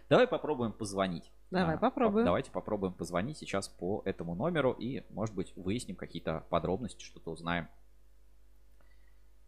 Давай 0.07 0.27
попробуем 0.27 0.71
позвонить. 0.71 1.29
Давай 1.53 1.75
А, 1.75 1.77
попробуем. 1.77 2.25
Давайте 2.25 2.51
попробуем 2.51 2.93
позвонить 2.93 3.37
сейчас 3.37 3.67
по 3.67 4.01
этому 4.05 4.33
номеру 4.33 4.71
и, 4.71 5.03
может 5.11 5.35
быть, 5.35 5.55
выясним 5.55 5.95
какие-то 5.95 6.45
подробности, 6.49 7.03
что-то 7.03 7.31
узнаем. 7.31 7.67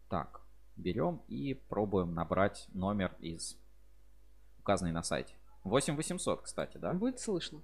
Так, 0.08 0.40
берем 0.76 1.22
и 1.26 1.54
пробуем 1.54 2.14
набрать 2.14 2.68
номер 2.72 3.16
из 3.18 3.58
указанный 4.60 4.92
на 4.92 5.02
сайте. 5.02 5.34
8800, 5.64 6.42
кстати, 6.42 6.76
да? 6.78 6.92
Будет 6.92 7.18
слышно. 7.18 7.60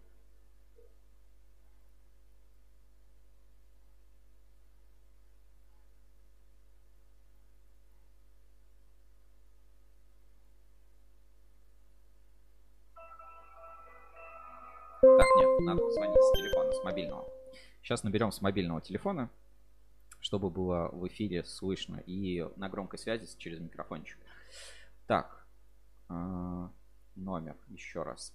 Сейчас 17.82 18.04
наберем 18.04 18.30
с 18.30 18.40
мобильного 18.40 18.80
телефона, 18.80 19.28
чтобы 20.20 20.50
было 20.50 20.88
в 20.92 21.06
эфире 21.08 21.42
слышно 21.42 21.96
и 21.96 22.42
на 22.56 22.68
громкой 22.68 22.98
связи 22.98 23.26
через 23.38 23.58
микрофончик. 23.58 24.18
Так, 25.08 25.46
а, 26.08 26.72
номер 27.16 27.56
еще 27.66 28.04
раз. 28.04 28.32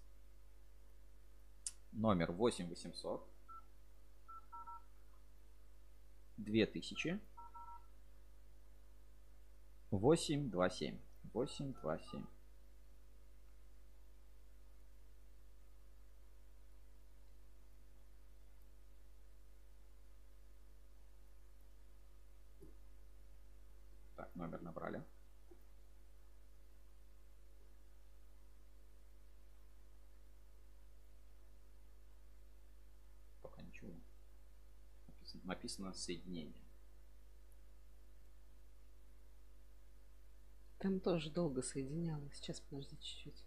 Номер 1.93 2.33
8800 2.33 3.25
2000 6.37 7.19
827 9.91 10.99
827 11.33 12.36
написано 35.47 35.93
соединение. 35.93 36.61
Там 40.79 40.99
тоже 40.99 41.31
долго 41.31 41.63
соединялось. 41.63 42.35
Сейчас 42.35 42.59
подожди 42.59 42.95
чуть-чуть. 42.97 43.43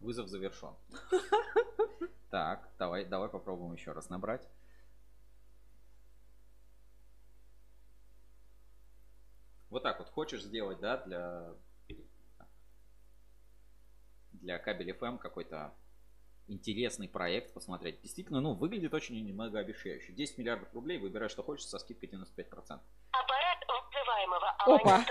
Вызов 0.00 0.28
завершен. 0.28 0.74
Так, 2.30 2.68
давай, 2.80 3.04
давай 3.04 3.28
попробуем 3.28 3.74
еще 3.74 3.92
раз 3.92 4.08
набрать. 4.08 4.48
Хочешь 10.14 10.42
сделать, 10.42 10.80
да, 10.80 10.96
для 10.98 11.54
для 14.32 14.58
кабель 14.58 14.90
FM 14.90 15.18
какой-то 15.18 15.74
интересный 16.48 17.08
проект 17.08 17.54
посмотреть. 17.54 18.00
Действительно, 18.02 18.40
ну, 18.40 18.54
выглядит 18.54 18.92
очень 18.92 19.32
многообещающе. 19.32 20.12
10 20.12 20.38
миллиардов 20.38 20.72
рублей, 20.74 20.98
выбирай, 20.98 21.28
что 21.28 21.42
хочешь, 21.42 21.66
со 21.66 21.78
скидкой 21.78 22.10
95%. 22.10 22.80
Аппарат 23.12 23.58
вызываемого 23.68 24.50
Опа. 24.58 25.04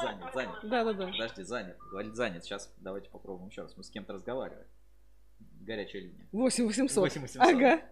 Занят, 0.00 0.34
занят. 0.34 0.58
Да-да-да. 0.62 1.06
Подожди, 1.06 1.42
занят. 1.42 1.78
Говорит, 1.78 2.14
занят. 2.14 2.44
Сейчас 2.44 2.72
давайте 2.78 3.10
попробуем 3.10 3.48
еще 3.48 3.62
раз. 3.62 3.76
Мы 3.76 3.82
с 3.82 3.90
кем-то 3.90 4.12
разговариваем. 4.12 4.68
Горячая 5.60 6.02
линия. 6.02 6.28
8800. 6.32 7.02
8800. 7.02 7.42
Ага. 7.42 7.82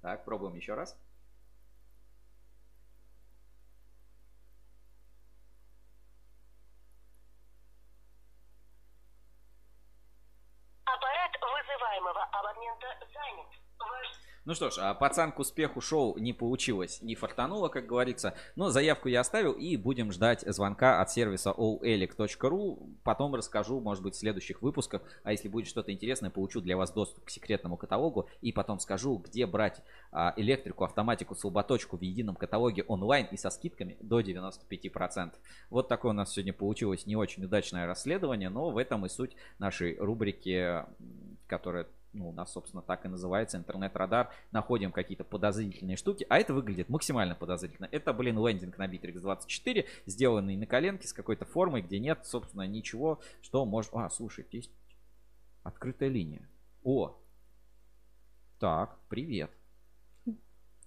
Так, 0.00 0.24
пробуем 0.24 0.54
еще 0.54 0.74
раз. 0.74 0.96
Аппарат 10.84 11.32
вызываемого 11.40 12.24
абонента 12.32 12.86
занят. 13.12 13.50
Ваш 13.78 14.29
Ну 14.46 14.54
что 14.54 14.70
ж, 14.70 14.78
а 14.78 14.94
пацан 14.94 15.32
к 15.32 15.38
успеху 15.38 15.82
шоу 15.82 16.16
не 16.16 16.32
получилось, 16.32 17.02
не 17.02 17.14
фартануло, 17.14 17.68
как 17.68 17.86
говорится. 17.86 18.34
Но 18.56 18.70
заявку 18.70 19.08
я 19.08 19.20
оставил 19.20 19.52
и 19.52 19.76
будем 19.76 20.12
ждать 20.12 20.44
звонка 20.46 21.02
от 21.02 21.10
сервиса 21.10 21.50
allelic.ru. 21.50 22.96
Потом 23.04 23.34
расскажу, 23.34 23.80
может 23.80 24.02
быть, 24.02 24.14
в 24.14 24.18
следующих 24.18 24.62
выпусках. 24.62 25.02
А 25.24 25.32
если 25.32 25.48
будет 25.48 25.68
что-то 25.68 25.92
интересное, 25.92 26.30
получу 26.30 26.62
для 26.62 26.78
вас 26.78 26.90
доступ 26.90 27.26
к 27.26 27.30
секретному 27.30 27.76
каталогу. 27.76 28.30
И 28.40 28.50
потом 28.50 28.78
скажу, 28.80 29.18
где 29.18 29.44
брать 29.44 29.82
а, 30.10 30.32
электрику, 30.36 30.84
автоматику, 30.84 31.34
слаботочку 31.34 31.98
в 31.98 32.02
едином 32.02 32.34
каталоге 32.34 32.84
онлайн 32.84 33.26
и 33.30 33.36
со 33.36 33.50
скидками 33.50 33.98
до 34.00 34.20
95%. 34.20 35.32
Вот 35.68 35.88
такое 35.88 36.12
у 36.12 36.14
нас 36.14 36.32
сегодня 36.32 36.54
получилось 36.54 37.04
не 37.04 37.14
очень 37.14 37.44
удачное 37.44 37.86
расследование, 37.86 38.48
но 38.48 38.70
в 38.70 38.78
этом 38.78 39.04
и 39.04 39.10
суть 39.10 39.36
нашей 39.58 39.98
рубрики, 39.98 40.82
которая 41.46 41.86
ну, 42.12 42.30
у 42.30 42.32
нас, 42.32 42.52
собственно, 42.52 42.82
так 42.82 43.04
и 43.04 43.08
называется, 43.08 43.56
интернет-радар, 43.56 44.30
находим 44.50 44.92
какие-то 44.92 45.24
подозрительные 45.24 45.96
штуки, 45.96 46.26
а 46.28 46.38
это 46.38 46.52
выглядит 46.52 46.88
максимально 46.88 47.34
подозрительно. 47.34 47.88
Это, 47.90 48.12
блин, 48.12 48.44
лендинг 48.44 48.78
на 48.78 48.88
Bittrex 48.88 49.20
24, 49.20 49.86
сделанный 50.06 50.56
на 50.56 50.66
коленке 50.66 51.06
с 51.06 51.12
какой-то 51.12 51.44
формой, 51.44 51.82
где 51.82 52.00
нет, 52.00 52.26
собственно, 52.26 52.66
ничего, 52.66 53.20
что 53.42 53.64
может... 53.64 53.94
А, 53.94 54.10
слушай, 54.10 54.46
есть 54.50 54.72
открытая 55.62 56.08
линия. 56.08 56.48
О! 56.82 57.16
Так, 58.58 58.98
привет. 59.08 59.50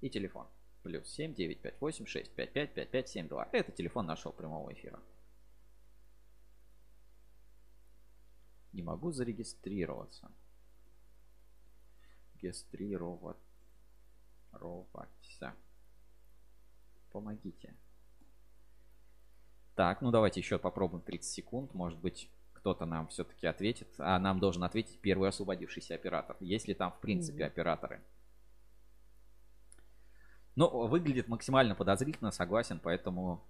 и 0.00 0.10
телефон. 0.10 0.48
Плюс 0.82 1.08
7 1.08 1.34
958 1.34 2.06
655 2.06 2.74
5572 2.74 3.48
это 3.52 3.72
телефон 3.72 4.06
нашего 4.06 4.32
прямого 4.32 4.72
эфира. 4.72 5.00
Не 8.72 8.82
могу 8.82 9.12
зарегистрироваться. 9.12 10.30
Регистрироваться. 12.34 13.42
Помогите 17.10 17.74
так, 19.78 20.02
ну 20.02 20.10
давайте 20.10 20.40
еще 20.40 20.58
попробуем 20.58 21.04
30 21.04 21.30
секунд. 21.30 21.72
Может 21.72 22.00
быть, 22.00 22.28
кто-то 22.52 22.84
нам 22.84 23.06
все-таки 23.06 23.46
ответит. 23.46 23.86
А 23.98 24.18
нам 24.18 24.40
должен 24.40 24.64
ответить 24.64 25.00
первый 25.00 25.28
освободившийся 25.28 25.94
оператор. 25.94 26.36
Есть 26.40 26.66
ли 26.66 26.74
там, 26.74 26.90
в 26.90 26.98
принципе, 26.98 27.44
операторы? 27.44 28.02
Ну, 30.56 30.88
выглядит 30.88 31.28
максимально 31.28 31.76
подозрительно, 31.76 32.32
согласен, 32.32 32.80
поэтому 32.82 33.46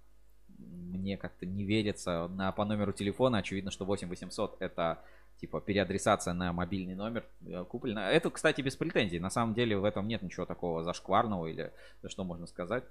мне 0.59 1.17
как-то 1.17 1.47
не 1.47 1.63
верится 1.63 2.27
на, 2.27 2.51
по 2.51 2.63
номеру 2.63 2.93
телефона. 2.93 3.39
Очевидно, 3.39 3.71
что 3.71 3.85
8800 3.85 4.57
это 4.61 5.03
типа 5.37 5.61
переадресация 5.61 6.35
на 6.35 6.53
мобильный 6.53 6.93
номер 6.93 7.25
э, 7.41 7.65
куплена. 7.65 8.11
Это, 8.11 8.29
кстати, 8.29 8.61
без 8.61 8.75
претензий. 8.75 9.19
На 9.19 9.31
самом 9.31 9.55
деле 9.55 9.79
в 9.79 9.83
этом 9.83 10.07
нет 10.07 10.21
ничего 10.21 10.45
такого 10.45 10.83
зашкварного 10.83 11.47
или 11.47 11.73
что 12.05 12.23
можно 12.23 12.45
сказать. 12.45 12.83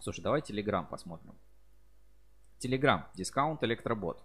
Слушай, 0.00 0.22
давай 0.22 0.40
Telegram 0.40 0.84
посмотрим. 0.84 1.36
Telegram, 2.62 3.06
дискаунт 3.14 3.62
электробот. 3.64 4.22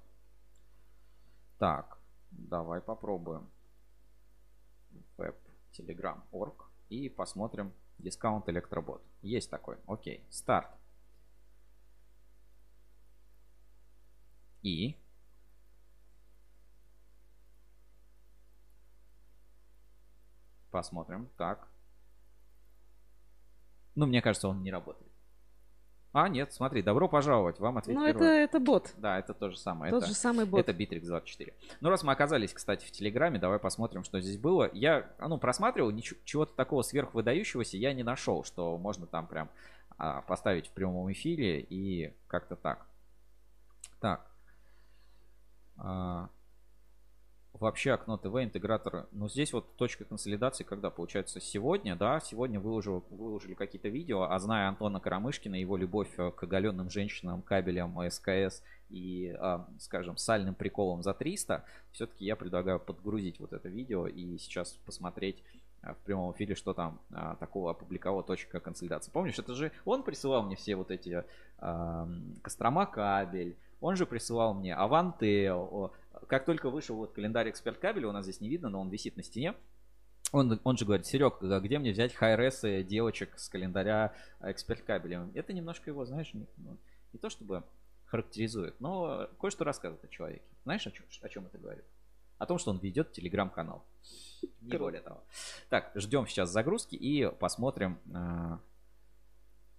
Так, 1.57 1.97
давай 2.31 2.81
попробуем. 2.81 3.49
Web 5.17 5.35
Telegram.org 5.71 6.65
и 6.89 7.09
посмотрим 7.09 7.73
дискаунт 7.97 8.49
электробот. 8.49 9.01
Есть 9.21 9.49
такой. 9.49 9.77
Окей, 9.87 10.25
старт. 10.29 10.69
И 14.61 14.97
посмотрим. 20.71 21.29
Так. 21.37 21.69
Ну, 23.95 24.07
мне 24.07 24.21
кажется, 24.21 24.49
он 24.49 24.61
не 24.61 24.71
работает. 24.71 25.04
А, 26.15 26.29
нет, 26.29 26.53
смотри, 26.53 26.81
добро 26.81 27.09
пожаловать, 27.09 27.59
вам 27.59 27.77
ответить 27.77 27.99
Ну, 27.99 28.07
это, 28.07 28.23
это 28.23 28.61
бот. 28.61 28.93
Да, 28.95 29.19
это 29.19 29.33
то 29.33 29.49
же 29.49 29.57
самое. 29.57 29.91
Тот 29.91 30.03
это, 30.03 30.13
же 30.13 30.15
самый 30.15 30.45
бот. 30.45 30.61
Это 30.61 30.71
Bittrex 30.71 31.05
24. 31.05 31.53
Ну, 31.81 31.89
раз 31.89 32.03
мы 32.03 32.13
оказались, 32.13 32.53
кстати, 32.53 32.85
в 32.85 32.91
Телеграме, 32.91 33.37
давай 33.37 33.59
посмотрим, 33.59 34.05
что 34.05 34.21
здесь 34.21 34.37
было. 34.37 34.69
Я, 34.71 35.09
ну, 35.19 35.37
просматривал, 35.37 35.91
ничего, 35.91 36.17
чего-то 36.23 36.55
такого 36.55 36.83
сверхвыдающегося 36.83 37.75
я 37.75 37.91
не 37.91 38.03
нашел, 38.03 38.45
что 38.45 38.77
можно 38.77 39.07
там 39.07 39.27
прям 39.27 39.49
а, 39.97 40.21
поставить 40.21 40.67
в 40.67 40.71
прямом 40.71 41.11
эфире 41.11 41.59
и 41.59 42.15
как-то 42.27 42.55
так. 42.55 42.85
Так. 43.99 44.25
А, 45.75 46.29
вообще 47.59 47.91
окно 47.91 48.17
ТВ 48.17 48.35
интеграторы. 48.35 49.05
Ну, 49.11 49.29
здесь 49.29 49.53
вот 49.53 49.75
точка 49.75 50.05
консолидации, 50.05 50.63
когда 50.63 50.89
получается 50.89 51.39
сегодня, 51.39 51.95
да, 51.95 52.19
сегодня 52.19 52.59
выложил, 52.59 53.03
выложили 53.09 53.53
какие-то 53.53 53.89
видео, 53.89 54.23
а 54.23 54.39
зная 54.39 54.67
Антона 54.67 54.99
Карамышкина, 54.99 55.55
его 55.55 55.77
любовь 55.77 56.09
э, 56.17 56.31
к 56.31 56.43
оголенным 56.43 56.89
женщинам, 56.89 57.41
кабелям, 57.41 57.97
СКС 58.09 58.61
и, 58.89 59.35
а, 59.39 59.67
скажем, 59.79 60.17
сальным 60.17 60.55
приколом 60.55 61.01
за 61.01 61.13
300, 61.13 61.63
все-таки 61.91 62.25
я 62.25 62.35
предлагаю 62.35 62.79
подгрузить 62.79 63.39
вот 63.39 63.53
это 63.53 63.69
видео 63.69 64.07
и 64.07 64.37
сейчас 64.37 64.73
посмотреть 64.85 65.41
а, 65.81 65.93
в 65.93 65.97
прямом 65.97 66.33
эфире, 66.33 66.55
что 66.55 66.73
там 66.73 66.99
а, 67.11 67.35
такого 67.35 67.71
опубликовал 67.71 68.23
точка 68.23 68.59
консолидации. 68.59 69.11
Помнишь, 69.11 69.39
это 69.39 69.53
же 69.53 69.71
он 69.85 70.03
присылал 70.03 70.43
мне 70.43 70.55
все 70.55 70.75
вот 70.75 70.91
эти 70.91 71.23
а, 71.59 72.09
Кострома 72.41 72.85
кабель, 72.85 73.55
он 73.81 73.95
же 73.95 74.05
присылал 74.05 74.53
мне 74.53 74.75
Авантел. 74.75 75.93
Как 76.27 76.45
только 76.45 76.69
вышел 76.69 76.95
вот 76.95 77.13
календарь 77.13 77.49
эксперт 77.49 77.77
кабеля, 77.77 78.07
у 78.07 78.11
нас 78.11 78.25
здесь 78.25 78.41
не 78.41 78.49
видно, 78.49 78.69
но 78.69 78.81
он 78.81 78.89
висит 78.89 79.17
на 79.17 79.23
стене. 79.23 79.53
Он, 80.31 80.59
он 80.63 80.77
же 80.77 80.85
говорит, 80.85 81.05
Серег, 81.05 81.41
где 81.41 81.77
мне 81.77 81.91
взять 81.91 82.13
хайресы 82.13 82.83
девочек 82.83 83.37
с 83.37 83.47
календаря 83.47 84.13
эксперт 84.41 84.81
кабеля? 84.81 85.29
Это 85.35 85.53
немножко 85.53 85.89
его, 85.89 86.03
знаешь, 86.05 86.33
не, 86.33 86.47
ну, 86.57 86.77
не 87.13 87.19
то 87.19 87.29
чтобы 87.29 87.63
характеризует, 88.05 88.79
но 88.79 89.29
кое-что 89.39 89.63
рассказывает 89.63 90.03
о 90.03 90.07
человеке. 90.07 90.45
Знаешь, 90.63 90.85
о 90.87 90.91
чем, 90.91 91.05
о 91.21 91.29
чем 91.29 91.45
это 91.45 91.57
говорит? 91.57 91.85
О 92.37 92.45
том, 92.45 92.57
что 92.57 92.71
он 92.71 92.79
ведет 92.79 93.11
телеграм-канал. 93.11 93.85
Не 94.61 94.77
более 94.77 95.01
того. 95.01 95.23
Так, 95.69 95.91
ждем 95.95 96.27
сейчас 96.27 96.49
загрузки 96.49 96.95
и 96.95 97.29
посмотрим, 97.39 97.99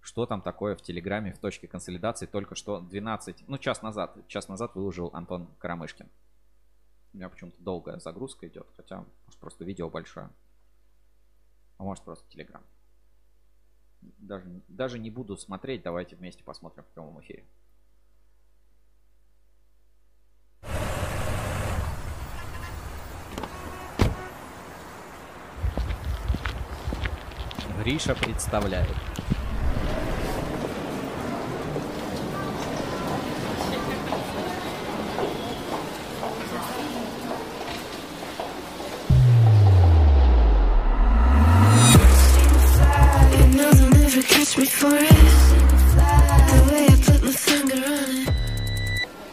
что 0.07 0.25
там 0.25 0.41
такое 0.41 0.73
в 0.77 0.81
Телеграме 0.81 1.33
в 1.33 1.37
точке 1.37 1.67
консолидации 1.67 2.27
только 2.27 2.55
что 2.55 2.79
12, 2.79 3.43
ну 3.49 3.57
час 3.57 3.81
назад, 3.81 4.17
час 4.29 4.47
назад 4.47 4.73
выложил 4.73 5.09
Антон 5.11 5.49
Карамышкин. 5.59 6.07
У 7.11 7.17
меня 7.17 7.27
почему-то 7.27 7.61
долгая 7.61 7.99
загрузка 7.99 8.47
идет, 8.47 8.67
хотя 8.77 9.03
может 9.25 9.39
просто 9.41 9.65
видео 9.65 9.89
большое. 9.89 10.29
А 11.77 11.83
может 11.83 12.05
просто 12.05 12.25
Телеграм. 12.29 12.63
Даже, 13.99 14.45
даже 14.69 14.97
не 14.97 15.09
буду 15.09 15.35
смотреть, 15.35 15.83
давайте 15.83 16.15
вместе 16.15 16.41
посмотрим 16.41 16.85
в 16.85 16.87
прямом 16.93 17.19
эфире. 17.19 17.43
Гриша 27.83 28.15
представляет. 28.15 28.95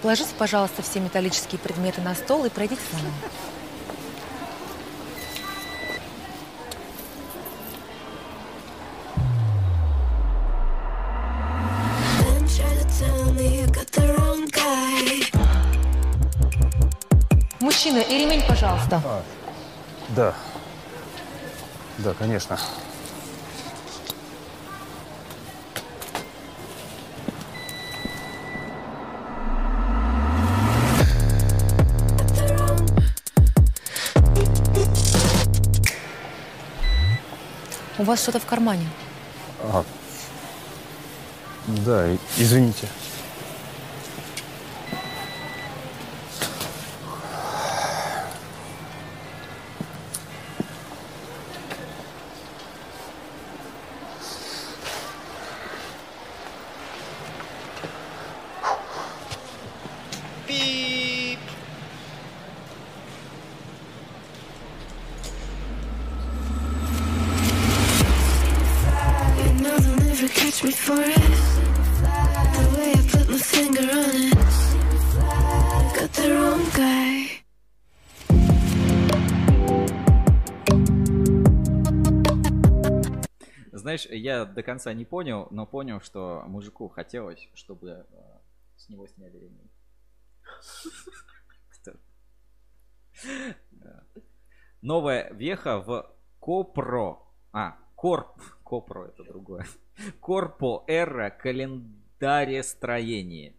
Положите, 0.04 0.34
пожалуйста, 0.36 0.82
все 0.82 1.00
металлические 1.00 1.58
предметы 1.58 2.02
на 2.02 2.14
стол 2.14 2.44
и 2.44 2.50
пройдите 2.50 2.82
за 2.92 2.98
мной. 2.98 3.10
Мужчина, 17.60 18.00
и 18.00 18.18
ремень, 18.18 18.46
пожалуйста. 18.46 19.00
Да. 20.10 20.34
Да, 21.96 22.12
конечно. 22.12 22.58
У 38.04 38.06
вас 38.06 38.20
что-то 38.20 38.38
в 38.38 38.44
кармане. 38.44 38.86
А, 39.62 39.82
да, 41.66 42.06
извините. 42.36 42.86
Я 84.24 84.46
до 84.46 84.62
конца 84.62 84.94
не 84.94 85.04
понял, 85.04 85.48
но 85.50 85.66
понял, 85.66 86.00
что 86.00 86.44
мужику 86.46 86.88
хотелось, 86.88 87.46
чтобы 87.52 88.06
э, 88.10 88.38
с 88.74 88.88
него 88.88 89.06
сняли 89.06 89.36
ремень. 89.36 89.70
Новая 94.80 95.30
веха 95.34 95.78
в 95.78 96.10
Копро. 96.40 97.28
А, 97.52 97.76
Корп. 97.94 98.40
Копро 98.62 99.04
это 99.04 99.24
другое. 99.24 99.66
Корпо 100.20 100.84
Эра 100.86 101.28
календаре 101.28 102.62
строении. 102.62 103.54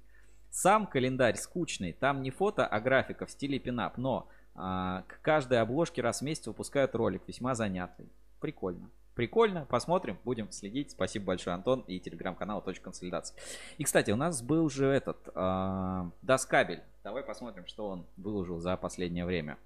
Сам 0.50 0.88
календарь 0.88 1.35
скучный, 1.35 1.94
там 1.94 2.24
не 2.24 2.32
фото, 2.32 2.66
а 2.66 2.80
графика 2.80 3.27
в 3.27 3.32
стиле 3.32 3.60
пинап, 3.60 3.98
но 3.98 4.30
а, 4.56 5.03
к 5.03 5.22
каждой 5.22 5.60
обложке 5.60 6.02
раз 6.02 6.22
в 6.22 6.24
месяц 6.24 6.48
выпускают 6.48 6.95
ролик, 6.95 7.22
весьма 7.27 7.53
занятный. 7.53 8.10
Прикольно. 8.40 8.90
Прикольно, 9.16 9.66
посмотрим, 9.66 10.18
будем 10.26 10.52
следить. 10.52 10.92
Спасибо 10.92 11.27
большое, 11.27 11.53
Антон, 11.53 11.80
и 11.88 12.02
телеграм-канал 12.02 12.61
«Точка 12.61 12.84
консолидации». 12.84 13.34
И, 13.77 13.85
кстати, 13.85 14.11
у 14.11 14.18
нас 14.18 14.42
был 14.42 14.69
же 14.69 14.88
этот, 14.88 15.30
а, 15.34 16.11
Доскабель. 16.22 16.84
Давай 17.02 17.24
посмотрим, 17.24 17.66
что 17.66 17.88
он 17.88 18.06
выложил 18.18 18.60
за 18.60 18.76
последнее 18.76 19.26
время. 19.26 19.58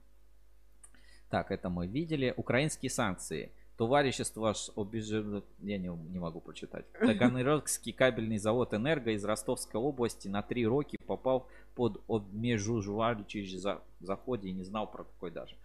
Так, 1.32 1.50
это 1.50 1.70
мы 1.70 1.88
видели. 1.88 2.32
Украинские 2.38 2.92
санкции. 2.92 3.52
Товарищество 3.76 4.54
обижено... 4.76 5.42
Я 5.60 5.80
не, 5.80 5.88
не 5.88 6.20
могу 6.20 6.42
прочитать. 6.42 6.86
Таганрогский 7.00 7.92
кабельный 7.92 8.38
завод 8.38 8.76
«Энерго» 8.76 9.12
из 9.12 9.26
Ростовской 9.26 9.82
области 9.82 10.28
на 10.28 10.44
три 10.44 10.68
роки 10.68 10.96
попал 11.08 11.48
под 11.74 12.04
обмежувальчий 12.08 13.48
за 13.58 13.82
заходе 14.00 14.50
и 14.50 14.52
не 14.52 14.64
знал 14.64 14.92
про 14.92 15.06
такой 15.06 15.32
даже. 15.32 15.56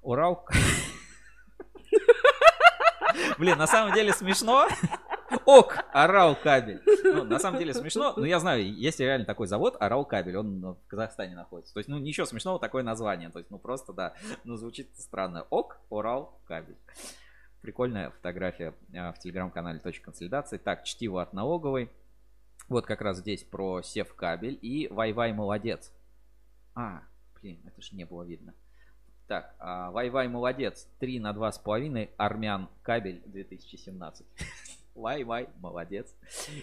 Урал... 0.00 0.46
Блин, 3.38 3.58
на 3.58 3.66
самом 3.66 3.94
деле 3.94 4.12
смешно. 4.12 4.68
Ок, 5.44 5.84
Орал 5.92 6.36
кабель. 6.36 6.82
Ну, 7.04 7.24
на 7.24 7.38
самом 7.38 7.58
деле 7.58 7.74
смешно, 7.74 8.14
но 8.16 8.24
я 8.24 8.38
знаю, 8.38 8.72
есть 8.74 9.00
реально 9.00 9.26
такой 9.26 9.46
завод 9.46 9.76
Орал 9.80 10.04
кабель, 10.04 10.36
он 10.36 10.60
в 10.60 10.86
Казахстане 10.86 11.34
находится. 11.34 11.74
То 11.74 11.78
есть, 11.78 11.88
ну, 11.88 11.98
ничего 11.98 12.26
смешного, 12.26 12.58
такое 12.58 12.82
название. 12.82 13.30
То 13.30 13.38
есть, 13.38 13.50
ну, 13.50 13.58
просто, 13.58 13.92
да, 13.92 14.14
ну, 14.44 14.56
звучит 14.56 14.90
странно. 14.98 15.46
Ок, 15.50 15.78
Орал 15.90 16.40
кабель. 16.46 16.76
Прикольная 17.60 18.10
фотография 18.10 18.74
а, 18.94 19.12
в 19.12 19.18
телеграм-канале 19.18 19.80
«Точка 19.80 20.06
консолидации». 20.06 20.58
Так, 20.58 20.84
чтиво 20.84 21.20
от 21.20 21.32
налоговой. 21.32 21.90
Вот 22.68 22.86
как 22.86 23.00
раз 23.00 23.18
здесь 23.18 23.42
про 23.42 23.82
сев 23.82 24.14
кабель 24.14 24.58
и 24.62 24.88
Вай-Вай 24.88 25.32
молодец. 25.32 25.92
А, 26.74 27.02
блин, 27.40 27.60
это 27.66 27.80
же 27.82 27.96
не 27.96 28.04
было 28.04 28.22
видно. 28.22 28.54
Так, 29.26 29.54
а, 29.58 29.90
Вай-Вай 29.90 30.28
молодец. 30.28 30.88
3 31.00 31.18
на 31.20 31.32
2,5. 31.32 32.10
Армян 32.16 32.68
кабель 32.82 33.22
2017. 33.26 34.26
Вай-Вай, 34.94 35.48
молодец. 35.58 36.14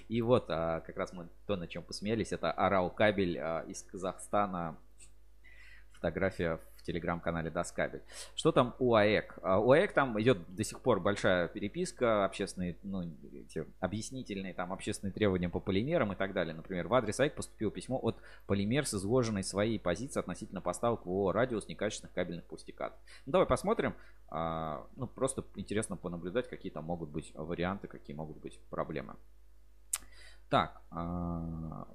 И 0.08 0.22
вот 0.22 0.46
а, 0.50 0.80
как 0.82 0.98
раз 0.98 1.12
мы 1.12 1.28
то, 1.46 1.58
на 1.58 1.68
чем 1.68 1.84
посмеялись, 1.84 2.32
это 2.32 2.52
Арал 2.52 2.90
кабель 2.90 3.38
а, 3.38 3.66
из 3.68 3.84
Казахстана. 3.84 4.78
Фотография 5.92 6.58
в 6.58 6.73
телеграм-канале 6.84 7.50
Доскабель. 7.50 8.04
Что 8.36 8.52
там 8.52 8.76
у 8.80 8.94
АЭК? 8.94 9.40
А, 9.42 9.60
У 9.60 9.72
АЭК 9.72 9.94
там 9.94 10.22
идет 10.22 10.38
до 10.54 10.64
сих 10.64 10.82
пор 10.82 11.00
большая 11.00 11.48
переписка, 11.48 12.26
общественные, 12.26 12.78
ну, 12.84 13.04
эти 13.34 13.66
объяснительные 13.80 14.54
там 14.54 14.72
общественные 14.72 15.14
требования 15.14 15.50
по 15.50 15.60
полимерам 15.60 16.14
и 16.14 16.16
так 16.16 16.34
далее. 16.34 16.54
Например, 16.54 16.88
в 16.88 16.94
адрес 16.94 17.20
АЭК 17.20 17.36
поступило 17.36 17.72
письмо 17.72 18.00
от 18.02 18.18
Полимер 18.48 18.86
с 18.86 18.94
изложенной 18.94 19.44
своей 19.44 19.80
позицией 19.80 20.22
относительно 20.22 20.62
поставок 20.62 21.06
в 21.06 21.10
ООО 21.10 21.32
«Радиус» 21.32 21.68
некачественных 21.68 22.14
кабельных 22.14 22.46
пустикатов. 22.46 23.00
Ну, 23.26 23.32
давай 23.32 23.48
посмотрим. 23.48 23.96
А, 24.30 24.86
Ну, 24.96 25.08
просто 25.08 25.44
интересно 25.56 25.96
понаблюдать, 25.98 26.50
какие 26.50 26.72
там 26.72 26.86
могут 26.86 27.10
быть 27.10 27.32
варианты, 27.36 27.88
какие 27.88 28.16
могут 28.16 28.38
быть 28.38 28.60
проблемы. 28.70 29.16
Так, 30.50 30.82
а, 30.92 31.88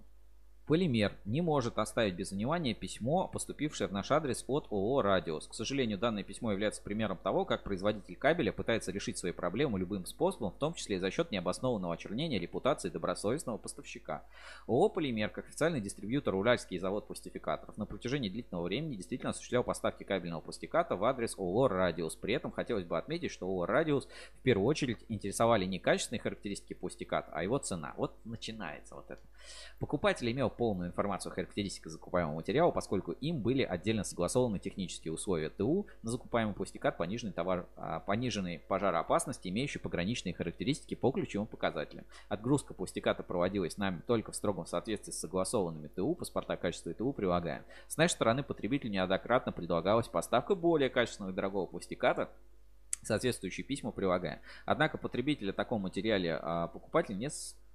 Полимер 0.69 1.17
не 1.25 1.41
может 1.41 1.79
оставить 1.79 2.13
без 2.13 2.31
внимания 2.31 2.75
письмо, 2.75 3.27
поступившее 3.27 3.89
в 3.89 3.93
наш 3.93 4.11
адрес 4.11 4.45
от 4.49 4.67
ООО 4.71 5.01
«Радиус». 5.01 5.47
К 5.47 5.55
сожалению, 5.55 5.97
данное 5.97 6.23
письмо 6.23 6.53
является 6.53 6.83
примером 6.83 7.17
того, 7.17 7.47
как 7.47 7.63
производитель 7.63 8.17
кабеля 8.17 8.53
пытается 8.53 8.93
решить 8.93 9.17
свои 9.17 9.33
проблемы 9.33 9.79
любым 9.79 10.05
способом, 10.05 10.51
в 10.51 10.59
том 10.59 10.75
числе 10.75 10.97
и 10.97 10.99
за 10.99 11.11
счет 11.11 11.31
необоснованного 11.31 11.95
очернения 11.95 12.39
репутации 12.39 12.91
добросовестного 12.91 13.57
поставщика. 13.57 14.25
ООО 14.67 14.91
«Полимер», 14.91 15.31
как 15.31 15.47
официальный 15.49 15.81
дистрибьютор 15.81 16.35
Уральский 16.35 16.79
завод 16.79 17.07
пластификаторов, 17.07 17.79
на 17.79 17.87
протяжении 17.87 18.29
длительного 18.29 18.65
времени 18.65 18.97
действительно 18.97 19.31
осуществлял 19.31 19.65
поставки 19.65 20.05
кабельного 20.05 20.43
пластиката 20.43 20.97
в 20.97 21.05
адрес 21.07 21.35
ООО 21.39 21.69
«Радиус». 21.69 22.15
При 22.17 22.35
этом 22.35 22.51
хотелось 22.51 22.85
бы 22.85 22.99
отметить, 22.99 23.31
что 23.31 23.47
ООО 23.47 23.65
«Радиус» 23.65 24.07
в 24.39 24.43
первую 24.43 24.67
очередь 24.67 24.99
интересовали 25.09 25.65
не 25.65 25.79
качественные 25.79 26.21
характеристики 26.21 26.75
пластиката, 26.75 27.31
а 27.33 27.43
его 27.43 27.57
цена. 27.57 27.95
Вот 27.97 28.13
начинается 28.27 28.97
вот 28.97 29.11
это. 29.11 29.23
Покупатель 29.79 30.31
имел 30.31 30.51
полную 30.51 30.89
информацию 30.89 31.33
о 31.33 31.35
характеристиках 31.35 31.93
закупаемого 31.93 32.37
материала, 32.37 32.71
поскольку 32.71 33.13
им 33.13 33.41
были 33.41 33.63
отдельно 33.63 34.05
согласованы 34.05 34.59
технические 34.59 35.13
условия 35.13 35.51
ТУ 35.51 35.87
на 36.03 36.11
закупаемый 36.11 36.55
пластикат 36.55 36.97
пониженной, 36.97 37.33
товар, 37.33 37.67
а, 37.77 38.01
пониженной 38.01 38.61
пожароопасности, 38.69 39.49
имеющий 39.49 39.79
пограничные 39.79 40.35
характеристики 40.35 40.95
по 40.95 41.11
ключевым 41.11 41.47
показателям. 41.47 42.05
Отгрузка 42.29 42.75
пластиката 42.75 43.23
проводилась 43.23 43.77
нами 43.79 44.03
только 44.07 44.33
в 44.33 44.37
строгом 44.37 44.67
соответствии 44.67 45.13
с 45.13 45.21
согласованными 45.21 45.89
ТУ, 45.89 46.15
паспорта 46.15 46.57
качества 46.57 46.91
и 46.91 46.95
ТУ 46.95 47.13
прилагаем. 47.13 47.63
С 47.87 47.97
нашей 47.97 48.13
стороны 48.13 48.43
потребителю 48.43 48.91
неоднократно 48.91 49.53
предлагалась 49.53 50.09
поставка 50.09 50.55
более 50.55 50.91
качественного 50.91 51.33
и 51.33 51.35
дорогого 51.35 51.67
пластиката, 51.67 52.29
Соответствующие 53.03 53.65
письма 53.65 53.93
прилагаем. 53.93 54.41
Однако 54.67 54.99
потребитель 54.99 55.51
о 55.51 55.53
таком 55.53 55.83
материале 55.83 56.39
а, 56.41 56.67
покупатель 56.67 57.17
не, 57.17 57.31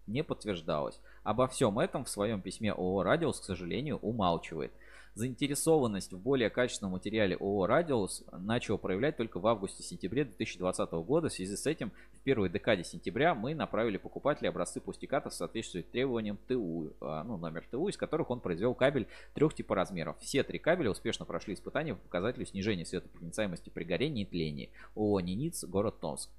не 0.07 0.23
подтверждалось. 0.23 0.99
Обо 1.23 1.48
всем 1.48 1.80
этом 1.80 2.06
в 2.06 2.09
своем 2.09 2.41
письме 2.41 2.72
ООО 2.73 3.03
«Радиус», 3.03 3.40
к 3.40 3.43
сожалению, 3.43 3.98
умалчивает. 3.98 4.72
заинтересованность 5.15 6.11
в 6.11 6.17
более 6.17 6.49
качественном 6.49 6.93
материале 6.93 7.35
ООО 7.35 7.67
«Радиус» 7.67 8.23
начала 8.32 8.77
проявлять 8.77 9.15
только 9.15 9.40
в 9.40 9.45
августе-сентябре 9.45 10.25
2020 10.25 10.91
года. 10.91 11.30
В 11.30 11.33
связи 11.33 11.56
с 11.56 11.67
этим 11.67 11.91
в 12.14 12.19
первой 12.22 12.49
декаде 12.49 12.83
сентября 12.83 13.35
мы 13.35 13.53
направили 13.53 13.98
покупателю 13.98 14.49
образцы 14.49 14.82
пластиката 14.82 15.30
в 15.30 15.33
соответствии 15.33 15.82
с 15.82 15.85
требованиям 15.85 16.38
ТУ, 16.48 16.93
а, 16.99 17.23
ну, 17.23 17.38
номер 17.38 17.64
ТУ, 17.69 17.90
из 17.90 17.98
которых 17.98 18.32
он 18.32 18.40
произвел 18.40 18.73
кабель 18.73 19.07
трех 19.35 19.53
типа 19.53 19.75
размеров. 19.75 20.17
Все 20.19 20.41
три 20.41 20.57
кабеля 20.57 20.90
успешно 20.90 21.25
прошли 21.25 21.53
испытания 21.53 21.93
по 21.93 22.01
показателю 22.01 22.48
снижения 22.48 22.85
светопроницаемости 22.85 23.69
при 23.69 23.83
горении 23.83 24.23
и 24.23 24.25
тлении. 24.25 24.72
ООО 24.95 25.19
«Ниниц», 25.19 25.64
город 25.64 25.99
Томск. 25.99 26.32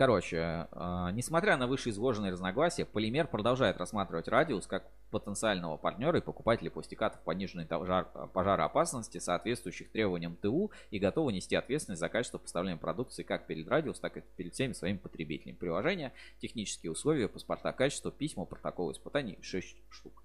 Короче, 0.00 0.66
э, 0.72 1.08
несмотря 1.12 1.58
на 1.58 1.66
вышеизложенные 1.66 2.32
разногласия, 2.32 2.86
Полимер 2.86 3.26
продолжает 3.26 3.76
рассматривать 3.76 4.28
радиус 4.28 4.66
как 4.66 4.90
потенциального 5.10 5.76
партнера 5.76 6.16
и 6.16 6.22
покупателя 6.22 6.70
пластикатов 6.70 7.20
пониженной 7.20 7.66
пожар, 7.66 8.06
пожароопасности, 8.32 9.18
соответствующих 9.18 9.92
требованиям 9.92 10.36
ТУ, 10.36 10.70
и 10.90 10.98
готовы 10.98 11.34
нести 11.34 11.54
ответственность 11.54 12.00
за 12.00 12.08
качество 12.08 12.38
поставляемой 12.38 12.80
продукции 12.80 13.24
как 13.24 13.46
перед 13.46 13.68
радиус, 13.68 14.00
так 14.00 14.16
и 14.16 14.22
перед 14.38 14.54
всеми 14.54 14.72
своими 14.72 14.96
потребителями. 14.96 15.54
Приложение, 15.54 16.14
технические 16.38 16.92
условия, 16.92 17.28
паспорта 17.28 17.70
качества, 17.74 18.10
письма, 18.10 18.46
протоколы 18.46 18.92
испытаний 18.92 19.38
6 19.42 19.76
штук. 19.90 20.22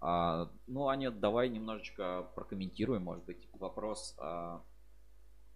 А, 0.00 0.50
ну, 0.66 0.88
Аня, 0.88 1.12
давай 1.12 1.48
немножечко 1.48 2.26
прокомментируем, 2.34 3.04
может 3.04 3.24
быть, 3.24 3.48
вопрос, 3.52 4.16
а, 4.18 4.64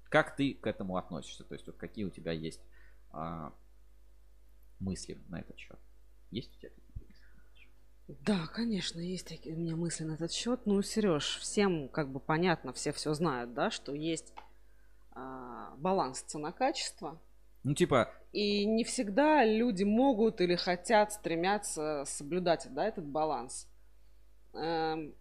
как 0.09 0.37
ты 0.37 0.55
к 0.55 0.69
этому 0.69 0.97
относишься, 0.97 1.43
то 1.43 1.55
есть 1.55 1.67
вот 1.67 1.79
какие 1.79 2.05
у 2.05 2.11
тебя 2.11 2.31
есть 2.31 2.61
а, 3.13 3.55
мысли 4.79 5.21
на 5.29 5.41
этот 5.41 5.59
счет. 5.59 5.79
Есть 6.31 6.57
у 6.57 6.61
тебя 6.61 6.71
да, 8.27 8.49
конечно, 8.53 8.99
есть 8.99 9.29
такие 9.29 9.55
у 9.55 9.59
меня 9.59 9.77
мысли 9.77 10.03
на 10.03 10.15
этот 10.15 10.33
счет. 10.33 10.63
Ну, 10.67 10.83
Сереж, 10.83 11.39
всем 11.39 11.89
как 11.89 12.11
бы 12.11 12.19
понятно, 12.19 12.73
все 12.73 12.93
все 12.93 13.15
знают, 13.15 13.55
да, 13.55 13.71
что 13.71 13.95
есть 13.95 14.33
а, 15.13 15.75
баланс 15.77 16.23
цена-качество. 16.23 17.21
Ну, 17.63 17.75
типа... 17.75 18.13
И 18.33 18.65
не 18.65 18.85
всегда 18.85 19.45
люди 19.45 19.85
могут 19.85 20.41
или 20.41 20.57
хотят, 20.57 21.13
стремятся 21.13 22.05
соблюдать, 22.07 22.67
да, 22.71 22.87
этот 22.87 23.05
баланс. 23.05 23.69
Эм, 24.55 25.15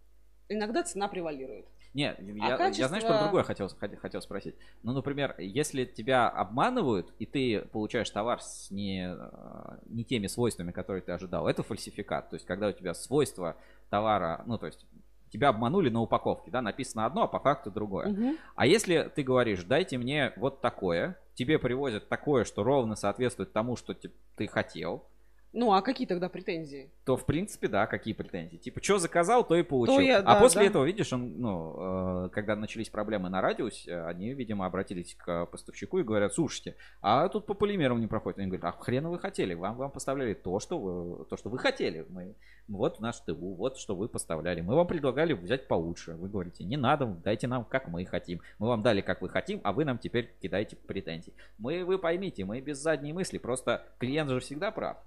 иногда 0.48 0.82
цена 0.82 1.06
превалирует. 1.08 1.66
Не, 1.92 2.10
А 2.10 2.48
я, 2.48 2.56
качество- 2.56 2.82
я 2.82 2.88
знаешь, 2.88 3.02
что 3.04 3.18
другое 3.20 3.42
хотел, 3.42 3.66
хот- 3.66 3.96
хотел 3.96 4.22
спросить. 4.22 4.54
Ну, 4.82 4.92
например, 4.92 5.34
если 5.38 5.84
тебя 5.84 6.28
обманывают, 6.28 7.12
и 7.18 7.26
ты 7.26 7.62
получаешь 7.72 8.08
товар 8.10 8.40
с 8.40 8.70
не, 8.70 9.12
э, 9.12 9.78
не 9.86 10.04
теми 10.04 10.28
свойствами, 10.28 10.70
которые 10.70 11.02
ты 11.02 11.10
ожидал, 11.12 11.48
это 11.48 11.62
фальсификат. 11.64 12.30
То 12.30 12.36
есть, 12.36 12.46
когда 12.46 12.68
у 12.68 12.72
тебя 12.72 12.94
свойства 12.94 13.56
товара, 13.88 14.42
ну, 14.46 14.56
то 14.56 14.66
есть, 14.66 14.86
тебя 15.30 15.48
обманули 15.48 15.90
на 15.90 16.00
упаковке, 16.00 16.50
да, 16.50 16.62
написано 16.62 17.06
одно, 17.06 17.22
а 17.24 17.28
по 17.28 17.40
факту 17.40 17.70
другое. 17.70 18.08
Мгм. 18.08 18.36
А 18.54 18.66
если 18.66 19.10
ты 19.14 19.22
говоришь, 19.22 19.64
дайте 19.64 19.98
мне 19.98 20.32
вот 20.36 20.60
такое, 20.60 21.18
тебе 21.34 21.58
привозят 21.58 22.08
такое, 22.08 22.44
что 22.44 22.62
ровно 22.62 22.94
соответствует 22.94 23.52
тому, 23.52 23.76
что 23.76 23.94
ты 23.94 24.46
хотел, 24.46 25.04
Ну, 25.52 25.72
а 25.72 25.82
какие 25.82 26.06
тогда 26.06 26.28
претензии? 26.28 26.90
то 27.04 27.16
в 27.16 27.26
принципе, 27.26 27.66
да, 27.66 27.88
какие 27.88 28.14
претензии? 28.14 28.56
Типа, 28.56 28.80
что 28.80 28.98
заказал, 28.98 29.44
то 29.44 29.56
и 29.56 29.64
получил. 29.64 29.96
То 29.96 30.00
я- 30.00 30.18
а 30.18 30.34
да, 30.34 30.40
после 30.40 30.60
да. 30.60 30.66
этого, 30.68 30.84
видишь, 30.84 31.12
он, 31.12 31.40
ну, 31.40 32.26
э, 32.26 32.28
когда 32.28 32.54
начались 32.54 32.88
проблемы 32.88 33.28
на 33.28 33.40
радиусе, 33.40 34.02
они, 34.02 34.32
видимо, 34.32 34.64
обратились 34.64 35.16
к 35.16 35.46
поставщику 35.46 35.98
и 35.98 36.04
говорят, 36.04 36.34
слушайте, 36.34 36.76
а 37.02 37.28
тут 37.28 37.46
по 37.46 37.54
полимерам 37.54 38.00
не 38.00 38.06
проходит. 38.06 38.38
Они 38.38 38.46
говорят, 38.46 38.64
а 38.64 38.78
хрена 38.78 39.10
вы 39.10 39.18
хотели? 39.18 39.54
Вам, 39.54 39.76
вам 39.76 39.90
поставляли 39.90 40.34
то, 40.34 40.60
что 40.60 40.78
вы, 40.78 41.24
то, 41.24 41.36
что 41.36 41.50
вы 41.50 41.58
хотели. 41.58 42.06
Мы, 42.08 42.36
вот 42.68 43.00
наш 43.00 43.18
ТУ, 43.18 43.54
вот 43.54 43.76
что 43.76 43.96
вы 43.96 44.08
поставляли. 44.08 44.60
Мы 44.60 44.76
вам 44.76 44.86
предлагали 44.86 45.32
взять 45.32 45.66
получше. 45.66 46.12
Вы 46.12 46.28
говорите, 46.28 46.62
не 46.62 46.76
надо, 46.76 47.06
дайте 47.06 47.48
нам, 47.48 47.64
как 47.64 47.88
мы 47.88 48.04
хотим. 48.04 48.40
Мы 48.60 48.68
вам 48.68 48.82
дали, 48.82 49.00
как 49.00 49.20
вы 49.20 49.28
хотим, 49.28 49.60
а 49.64 49.72
вы 49.72 49.84
нам 49.84 49.98
теперь 49.98 50.32
кидаете 50.40 50.76
претензии. 50.76 51.32
Мы, 51.58 51.84
вы 51.84 51.98
поймите, 51.98 52.44
мы 52.44 52.60
без 52.60 52.78
задней 52.78 53.12
мысли. 53.12 53.38
Просто 53.38 53.84
клиент 53.98 54.30
же 54.30 54.38
всегда 54.38 54.70
прав. 54.70 54.98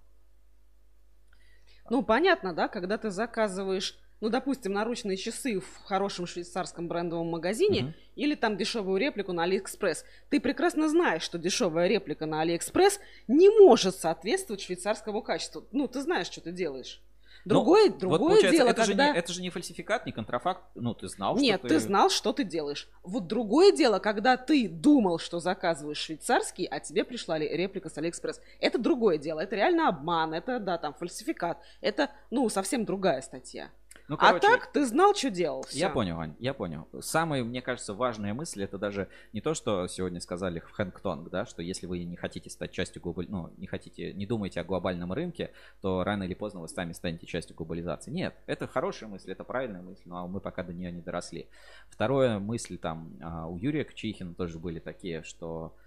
Ну, 1.89 2.03
понятно, 2.03 2.53
да, 2.53 2.67
когда 2.67 2.97
ты 2.97 3.09
заказываешь, 3.09 3.97
ну, 4.21 4.29
допустим, 4.29 4.71
наручные 4.71 5.17
часы 5.17 5.59
в 5.59 5.83
хорошем 5.83 6.25
швейцарском 6.27 6.87
брендовом 6.87 7.27
магазине 7.29 7.83
Мгм. 7.83 7.93
или 8.15 8.35
там 8.35 8.55
дешевую 8.55 8.97
реплику 8.99 9.33
на 9.33 9.43
Алиэкспресс, 9.43 10.05
ты 10.29 10.39
прекрасно 10.39 10.87
знаешь, 10.87 11.23
что 11.23 11.37
дешевая 11.37 11.87
реплика 11.87 12.25
на 12.25 12.41
Алиэкспресс 12.41 12.99
не 13.27 13.49
может 13.49 13.95
соответствовать 13.95 14.61
швейцарскому 14.61 15.21
качеству. 15.21 15.65
Ну, 15.73 15.87
ты 15.87 16.01
знаешь, 16.01 16.27
что 16.27 16.39
ты 16.39 16.51
делаешь. 16.53 17.01
Ну, 17.45 17.49
Другое, 17.55 17.89
вот 17.89 17.99
другое 17.99 18.19
получается, 18.19 18.57
дело, 18.57 18.69
это, 18.69 18.85
когда... 18.85 19.07
же 19.07 19.11
не, 19.11 19.19
это 19.19 19.33
же 19.33 19.41
не 19.41 19.49
фальсификат, 19.49 20.05
не 20.05 20.13
контрафакт. 20.13 20.63
Ну, 20.75 20.93
ты 20.93 21.09
знал, 21.09 21.35
Нет, 21.37 21.59
что 21.59 21.67
ты... 21.67 21.79
знал, 21.79 22.09
что 22.09 22.31
ты 22.31 22.45
делаешь. 22.45 22.87
Вот 23.03 23.27
другое 23.27 23.73
дело, 23.73 23.99
когда 23.99 24.37
ты 24.37 24.69
думал, 24.69 25.19
что 25.19 25.39
заказываешь 25.39 25.97
швейцарский, 25.97 26.65
а 26.65 26.79
тебе 26.79 27.03
пришла 27.03 27.37
ли- 27.37 27.49
реплика 27.49 27.89
с 27.89 27.97
Алиэкспресс. 27.97 28.39
Это 28.61 28.77
другое 28.77 29.17
дело. 29.17 29.41
Это 29.41 29.57
реально 29.57 29.89
обман, 29.89 30.33
это, 30.33 30.59
да, 30.59 30.77
там, 30.77 30.93
фальсификат. 30.93 31.57
Это, 31.81 32.11
ну, 32.31 32.47
совсем 32.49 32.85
другая 32.85 33.21
статья. 33.21 33.71
Ну, 34.07 34.15
а 34.15 34.27
короче, 34.27 34.47
так 34.47 34.71
ты 34.71 34.85
знал, 34.85 35.15
что 35.15 35.29
делал. 35.29 35.65
Я 35.71 35.87
Всё. 35.87 35.93
понял, 35.93 36.19
Ань, 36.19 36.35
я 36.39 36.53
понял. 36.53 36.87
Самая, 36.99 37.43
мне 37.43 37.61
кажется, 37.61 37.93
важная 37.93 38.33
мысль 38.33 38.63
это 38.63 38.77
даже 38.77 39.07
не 39.31 39.39
то, 39.39 39.53
что 39.53 39.87
сегодня 39.87 40.19
сказали 40.19 40.59
в 40.59 40.71
Hengtong, 40.71 41.29
да, 41.29 41.45
что 41.45 41.61
если 41.61 41.87
вы 41.87 42.03
не 42.03 42.17
хотите 42.17 42.49
стать 42.49 42.71
частью 42.71 43.01
глобаль... 43.01 43.27
ну, 43.29 43.51
не 43.57 43.67
хотите, 43.67 44.13
не 44.13 44.25
думаете 44.25 44.59
о 44.59 44.63
глобальном 44.65 45.13
рынке, 45.13 45.51
то 45.81 46.03
рано 46.03 46.23
или 46.23 46.33
поздно 46.33 46.59
вы 46.59 46.67
сами 46.67 46.91
станете 46.91 47.25
частью 47.25 47.55
глобализации. 47.55 48.11
Нет, 48.11 48.35
это 48.45 48.67
хорошая 48.67 49.09
мысль, 49.09 49.31
это 49.31 49.43
правильная 49.43 49.81
мысль, 49.81 50.03
но 50.05 50.27
мы 50.27 50.41
пока 50.41 50.63
до 50.63 50.73
нее 50.73 50.91
не 50.91 51.01
доросли. 51.01 51.47
Вторая 51.87 52.39
мысль 52.39 52.77
там 52.77 53.13
а, 53.21 53.47
у 53.47 53.57
Юрия 53.57 53.85
Кчихина 53.85 54.33
тоже 54.33 54.59
были 54.59 54.79
такие, 54.79 55.23
что 55.23 55.73
а, 55.75 55.82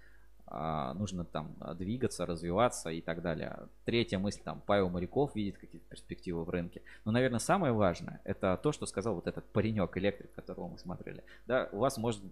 нужно 0.93 1.25
там 1.25 1.55
а, 1.59 1.73
двигаться, 1.73 2.25
развиваться 2.25 2.89
и 2.89 3.01
так 3.01 3.21
далее. 3.21 3.67
Третья 3.85 4.17
мысль, 4.17 4.41
там, 4.41 4.61
Павел 4.65 4.89
Моряков 4.89 5.35
видит 5.35 5.57
какие-то 5.57 5.87
перспективы 5.89 6.43
в 6.43 6.49
рынке. 6.49 6.81
Но, 7.03 7.11
наверное, 7.11 7.39
самое 7.39 7.73
важное, 7.73 8.21
это 8.23 8.57
то, 8.63 8.71
что 8.71 8.85
сказал 8.85 9.15
вот 9.15 9.27
этот 9.27 9.45
паренек, 9.51 9.97
электрик, 9.97 10.31
которого 10.33 10.69
мы 10.69 10.77
смотрели. 10.77 11.23
Да, 11.47 11.69
у 11.71 11.79
вас 11.79 11.97
может... 11.97 12.23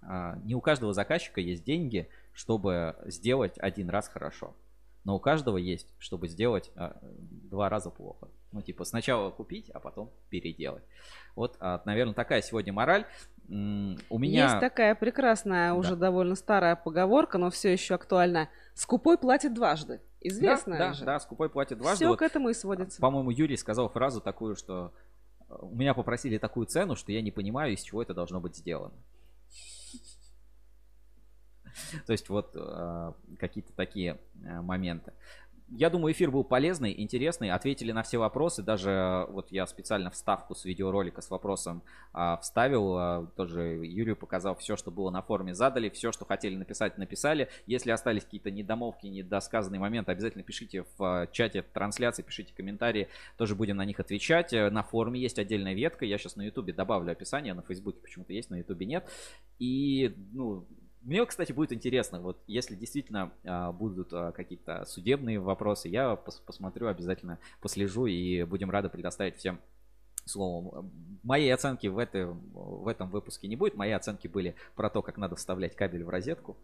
а, 0.00 0.36
не 0.44 0.54
у 0.54 0.60
каждого 0.60 0.94
заказчика 0.94 1.40
есть 1.40 1.64
деньги, 1.64 2.08
чтобы 2.32 2.96
сделать 3.06 3.58
один 3.58 3.90
раз 3.90 4.08
хорошо. 4.08 4.56
Но 5.04 5.16
у 5.16 5.20
каждого 5.20 5.56
есть, 5.56 5.88
чтобы 5.98 6.28
сделать 6.28 6.70
а, 6.74 6.98
два 7.02 7.68
раза 7.68 7.90
плохо. 7.90 8.28
Ну, 8.52 8.62
типа, 8.62 8.84
сначала 8.84 9.30
купить, 9.30 9.70
а 9.70 9.80
потом 9.80 10.10
переделать. 10.28 10.82
Вот, 11.36 11.56
наверное, 11.84 12.14
такая 12.14 12.42
сегодня 12.42 12.72
мораль. 12.72 13.06
У 13.48 14.18
меня... 14.18 14.44
Есть 14.44 14.60
такая 14.60 14.94
прекрасная, 14.94 15.72
уже 15.72 15.96
довольно 15.96 16.34
старая 16.34 16.76
поговорка, 16.76 17.38
но 17.38 17.50
все 17.50 17.72
еще 17.72 17.94
актуальная. 17.94 18.50
Скупой 18.74 19.18
платит 19.18 19.54
дважды. 19.54 20.00
Известная 20.20 20.78
да, 20.78 20.88
да, 20.88 20.94
же. 20.94 21.04
да, 21.04 21.20
скупой 21.20 21.48
платит 21.48 21.78
дважды. 21.78 21.96
Все 21.96 22.08
Вот, 22.08 22.18
к 22.18 22.22
этому 22.22 22.50
и 22.50 22.54
сводится. 22.54 23.00
По-моему, 23.00 23.30
Юрий 23.30 23.56
сказал 23.56 23.88
фразу 23.88 24.20
такую, 24.20 24.54
что 24.54 24.92
э, 25.48 25.54
у 25.60 25.74
меня 25.74 25.94
попросили 25.94 26.36
такую 26.36 26.66
цену, 26.66 26.94
что 26.94 27.10
я 27.10 27.22
не 27.22 27.30
понимаю, 27.30 27.72
из 27.72 27.80
чего 27.80 28.02
это 28.02 28.12
должно 28.12 28.38
быть 28.38 28.54
сделано. 28.54 28.92
То 32.06 32.12
есть 32.12 32.28
вот 32.28 32.54
э, 32.54 33.12
какие-то 33.38 33.72
такие 33.72 34.18
э, 34.44 34.60
моменты. 34.60 35.14
Я 35.72 35.88
думаю, 35.88 36.12
эфир 36.12 36.32
был 36.32 36.42
полезный, 36.42 36.92
интересный. 37.00 37.50
Ответили 37.50 37.92
на 37.92 38.02
все 38.02 38.18
вопросы. 38.18 38.60
Даже 38.60 38.90
э, 38.90 39.26
вот 39.30 39.52
я 39.52 39.66
специально 39.66 40.10
вставку 40.10 40.56
с 40.56 40.64
видеоролика 40.64 41.20
с 41.20 41.30
вопросом 41.30 41.82
а, 42.12 42.38
вставил. 42.38 42.96
а, 42.96 43.26
тоже 43.36 43.62
Юрию 43.84 44.16
показал 44.16 44.56
все, 44.56 44.76
что 44.76 44.90
было 44.90 45.10
на 45.10 45.22
форуме. 45.22 45.54
Задали 45.54 45.88
все, 45.88 46.10
что 46.10 46.24
хотели 46.24 46.56
написать, 46.56 46.98
написали. 46.98 47.48
Если 47.66 47.92
остались 47.92 48.24
какие-то 48.24 48.50
недомовки, 48.50 49.06
недосказанные 49.06 49.78
моменты, 49.78 50.10
обязательно 50.10 50.42
пишите 50.42 50.82
в 50.98 51.02
а, 51.04 51.26
чате 51.28 51.62
трансляции, 51.62 52.22
пишите 52.22 52.52
комментарии. 52.52 53.08
Тоже 53.36 53.54
будем 53.54 53.76
на 53.76 53.84
них 53.84 54.00
отвечать. 54.00 54.52
Э, 54.52 54.70
На 54.70 54.82
форуме 54.82 55.20
есть 55.20 55.38
отдельная 55.38 55.74
ветка. 55.74 56.04
Я 56.04 56.18
сейчас 56.18 56.34
на 56.34 56.42
ютубе 56.42 56.72
добавлю 56.72 57.12
описание. 57.12 57.54
На 57.54 57.62
фейсбуке 57.62 58.00
почему-то 58.00 58.32
есть, 58.32 58.50
на 58.50 58.56
ютубе 58.56 58.86
нет. 58.86 59.08
И, 59.60 60.16
ну, 60.32 60.66
мне, 61.02 61.24
кстати, 61.24 61.52
будет 61.52 61.72
интересно, 61.72 62.20
вот 62.20 62.42
если 62.46 62.74
действительно 62.74 63.32
а, 63.44 63.72
будут 63.72 64.12
а, 64.12 64.32
какие-то 64.32 64.84
судебные 64.84 65.40
вопросы, 65.40 65.88
я 65.88 66.12
пос- 66.12 66.42
посмотрю 66.44 66.88
обязательно, 66.88 67.38
послежу 67.60 68.06
и 68.06 68.42
будем 68.44 68.70
рады 68.70 68.88
предоставить 68.88 69.36
всем 69.36 69.60
словом. 70.26 70.90
Моей 71.22 71.52
оценки 71.52 71.86
в, 71.86 71.98
этой, 71.98 72.26
в 72.26 72.86
этом 72.86 73.08
выпуске 73.10 73.48
не 73.48 73.56
будет. 73.56 73.74
Мои 73.74 73.90
оценки 73.92 74.28
были 74.28 74.54
про 74.74 74.90
то, 74.90 75.02
как 75.02 75.16
надо 75.16 75.36
вставлять 75.36 75.74
кабель 75.74 76.04
в 76.04 76.08
розетку. 76.08 76.56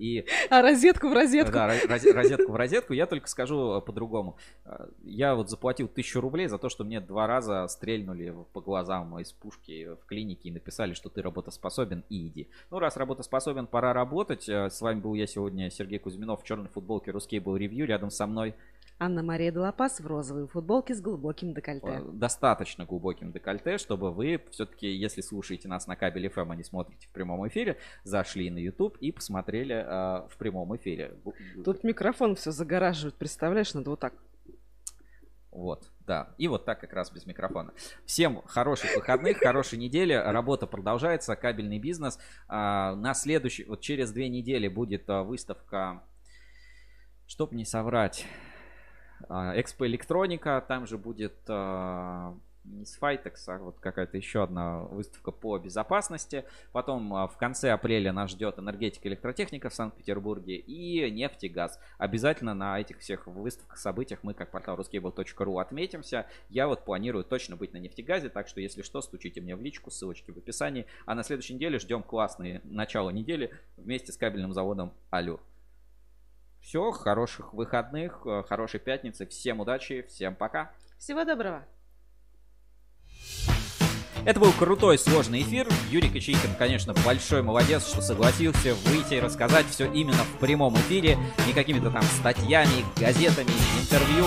И 0.00 0.24
А 0.48 0.62
розетку 0.62 1.08
в 1.08 1.12
розетку. 1.12 1.52
да, 1.52 1.68
роз- 1.68 1.86
роз- 1.86 2.12
розетку 2.12 2.52
в 2.52 2.56
розетку. 2.56 2.94
Я 2.94 3.06
только 3.06 3.26
скажу 3.28 3.76
э, 3.76 3.80
по-другому. 3.82 4.36
Э, 4.64 4.86
Я 5.04 5.34
вот 5.34 5.50
заплатил 5.50 5.88
тысячу 5.88 6.20
рублей 6.20 6.48
за 6.48 6.56
то, 6.58 6.68
что 6.70 6.84
мне 6.84 7.00
два 7.00 7.26
раза 7.26 7.68
стрельнули 7.68 8.34
по 8.52 8.60
глазам 8.62 9.18
из 9.18 9.32
пушки 9.32 9.88
в 10.02 10.06
клинике 10.06 10.48
и 10.48 10.52
написали, 10.52 10.94
что 10.94 11.10
ты 11.10 11.20
работоспособен 11.22 12.02
и 12.08 12.26
иди. 12.28 12.48
Ну, 12.70 12.78
раз 12.78 12.96
работоспособен, 12.96 13.66
пора 13.66 13.92
работать. 13.92 14.48
Э, 14.48 14.70
С 14.70 14.80
вами 14.80 15.00
был 15.00 15.14
я 15.14 15.26
сегодня, 15.26 15.70
Сергей 15.70 15.98
Кузьминов 15.98 16.42
в 16.42 16.44
черной 16.46 16.68
футболке 16.68 17.10
Русский 17.10 17.38
был 17.38 17.56
ревью. 17.56 17.86
Рядом 17.86 18.10
со 18.10 18.26
мной 18.26 18.54
Анна-Мария 19.00 19.50
Делапас 19.50 19.98
в 19.98 20.06
розовой 20.06 20.46
футболке 20.46 20.94
с 20.94 21.00
глубоким 21.00 21.54
декольте. 21.54 21.86
Э, 21.86 22.02
достаточно 22.12 22.84
глубоким 22.84 23.32
декольте, 23.32 23.78
чтобы 23.78 24.12
вы 24.12 24.42
все-таки, 24.50 24.88
если 24.88 25.22
слушаете 25.22 25.68
нас 25.68 25.86
на 25.86 25.96
кабеле 25.96 26.28
FM, 26.28 26.52
а 26.52 26.54
не 26.54 26.62
смотрите 26.62 27.08
в 27.08 27.12
прямом 27.12 27.48
эфире, 27.48 27.78
зашли 28.04 28.50
на 28.50 28.58
YouTube 28.58 28.98
и 28.98 29.10
посмотрели 29.10 29.74
э, 29.74 30.28
в 30.28 30.36
прямом 30.36 30.76
эфире. 30.76 31.16
Тут 31.64 31.82
микрофон 31.82 32.36
все 32.36 32.50
загораживает, 32.50 33.14
представляешь, 33.14 33.72
надо 33.72 33.88
вот 33.88 34.00
так. 34.00 34.12
Вот, 35.50 35.90
да. 36.06 36.34
И 36.36 36.46
вот 36.46 36.66
так 36.66 36.78
как 36.80 36.92
раз 36.92 37.10
без 37.10 37.24
микрофона. 37.24 37.72
Всем 38.04 38.42
хороших 38.46 38.94
выходных, 38.94 39.38
хорошей 39.42 39.78
недели. 39.78 40.12
Работа 40.12 40.66
продолжается, 40.66 41.34
кабельный 41.36 41.78
бизнес. 41.78 42.18
А, 42.48 42.94
на 42.96 43.14
следующий, 43.14 43.64
вот 43.64 43.80
через 43.80 44.12
две 44.12 44.28
недели 44.28 44.68
будет 44.68 45.08
а, 45.08 45.22
выставка, 45.22 46.02
чтоб 47.26 47.52
не 47.52 47.64
соврать, 47.64 48.26
Экспо 49.28 49.86
Электроника, 49.86 50.64
там 50.66 50.86
же 50.86 50.98
будет 50.98 51.34
а, 51.48 52.34
не 52.64 52.84
с 52.84 52.98
Fitex, 52.98 53.34
а 53.46 53.58
вот 53.58 53.78
какая-то 53.80 54.16
еще 54.16 54.42
одна 54.42 54.80
выставка 54.80 55.30
по 55.30 55.58
безопасности. 55.58 56.44
Потом 56.72 57.12
а, 57.14 57.26
в 57.26 57.36
конце 57.36 57.70
апреля 57.70 58.12
нас 58.12 58.30
ждет 58.30 58.58
энергетика 58.58 59.08
и 59.08 59.10
электротехника 59.10 59.70
в 59.70 59.74
Санкт-Петербурге 59.74 60.56
и 60.56 61.10
нефть 61.10 61.44
и 61.44 61.48
газ. 61.48 61.78
Обязательно 61.98 62.54
на 62.54 62.80
этих 62.80 62.98
всех 62.98 63.26
выставках, 63.26 63.78
событиях 63.78 64.20
мы, 64.22 64.34
как 64.34 64.50
портал 64.50 64.78
ruskable.ru, 64.78 65.60
отметимся. 65.60 66.26
Я 66.48 66.68
вот 66.68 66.84
планирую 66.84 67.24
точно 67.24 67.56
быть 67.56 67.72
на 67.72 67.78
нефтегазе, 67.78 68.28
так 68.28 68.48
что 68.48 68.60
если 68.60 68.82
что, 68.82 69.00
стучите 69.00 69.40
мне 69.40 69.56
в 69.56 69.62
личку, 69.62 69.90
ссылочки 69.90 70.30
в 70.30 70.38
описании. 70.38 70.86
А 71.06 71.14
на 71.14 71.22
следующей 71.22 71.54
неделе 71.54 71.78
ждем 71.78 72.02
классные 72.02 72.60
начало 72.64 73.10
недели 73.10 73.52
вместе 73.76 74.12
с 74.12 74.16
кабельным 74.16 74.52
заводом 74.52 74.92
Алюр. 75.10 75.40
Все, 76.60 76.90
хороших 76.92 77.52
выходных, 77.54 78.20
э, 78.26 78.42
хорошей 78.48 78.80
пятницы. 78.80 79.26
Всем 79.26 79.60
удачи, 79.60 80.02
всем 80.08 80.34
пока. 80.36 80.72
Всего 80.98 81.24
доброго. 81.24 81.64
Это 84.26 84.38
был 84.38 84.52
крутой, 84.52 84.98
сложный 84.98 85.40
эфир. 85.40 85.66
Юрий 85.90 86.10
Кочейкин, 86.10 86.54
конечно, 86.58 86.92
большой 87.04 87.42
молодец, 87.42 87.86
что 87.86 88.02
согласился 88.02 88.74
выйти 88.84 89.14
и 89.14 89.20
рассказать 89.20 89.66
все 89.68 89.90
именно 89.90 90.22
в 90.24 90.38
прямом 90.38 90.74
эфире, 90.76 91.16
не 91.46 91.54
какими-то 91.54 91.90
там 91.90 92.02
статьями, 92.02 92.84
газетами, 92.96 93.50
интервью. 93.80 94.26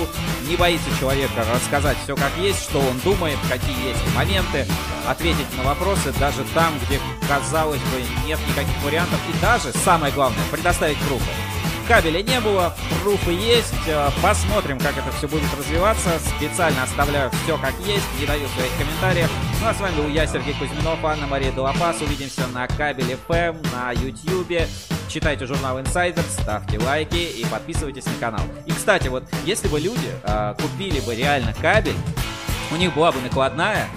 Не 0.49 0.55
боится 0.55 0.89
человека 0.99 1.45
рассказать 1.53 1.97
все 1.97 2.15
как 2.15 2.35
есть, 2.37 2.63
что 2.63 2.79
он 2.79 2.97
думает, 3.03 3.37
какие 3.49 3.89
есть 3.89 4.15
моменты, 4.15 4.65
ответить 5.07 5.57
на 5.57 5.63
вопросы 5.63 6.11
даже 6.19 6.43
там, 6.55 6.73
где, 6.87 6.99
казалось 7.27 7.81
бы, 7.81 8.27
нет 8.27 8.39
никаких 8.49 8.83
вариантов. 8.83 9.19
И 9.29 9.41
даже, 9.41 9.71
самое 9.73 10.11
главное, 10.11 10.43
предоставить 10.51 10.97
пруфы. 11.07 11.29
Кабеля 11.87 12.21
не 12.21 12.39
было, 12.39 12.73
пруфы 13.01 13.31
есть. 13.31 13.73
Э, 13.87 14.09
Посмотрим, 14.21 14.79
как 14.79 14.97
это 14.97 15.11
все 15.17 15.27
будет 15.27 15.53
развиваться. 15.57 16.11
Специально 16.37 16.83
оставляю 16.83 17.29
все 17.43 17.57
как 17.57 17.73
есть, 17.85 18.05
не 18.19 18.25
даю 18.25 18.47
своих 18.47 18.71
комментариев. 18.77 19.29
Ну 19.61 19.67
а 19.67 19.73
с 19.73 19.79
вами 19.79 19.95
был 19.97 20.07
я, 20.07 20.25
Сергей 20.25 20.53
Кузьминов, 20.53 21.03
Анна 21.03 21.27
Мария 21.27 21.51
Долопас. 21.51 22.01
Увидимся 22.01 22.47
на 22.47 22.67
Кабеле 22.67 23.17
ФМ, 23.27 23.57
на 23.73 23.91
Ютьюбе. 23.91 24.67
Читайте 25.09 25.45
журнал 25.45 25.77
Insider, 25.77 26.23
ставьте 26.29 26.79
лайки 26.79 27.17
и 27.17 27.45
подписывайтесь 27.45 28.05
на 28.05 28.13
канал. 28.19 28.45
И, 28.65 28.71
кстати, 28.71 29.09
вот 29.09 29.25
если 29.45 29.67
бы 29.67 29.79
люди 29.79 30.09
э, 30.23 30.55
купили 30.61 31.01
бы 31.01 31.13
реально 31.13 31.53
кабель, 31.61 31.97
у 32.71 32.75
них 32.77 32.95
была 32.95 33.11
бы 33.11 33.19
накладная, 33.19 33.87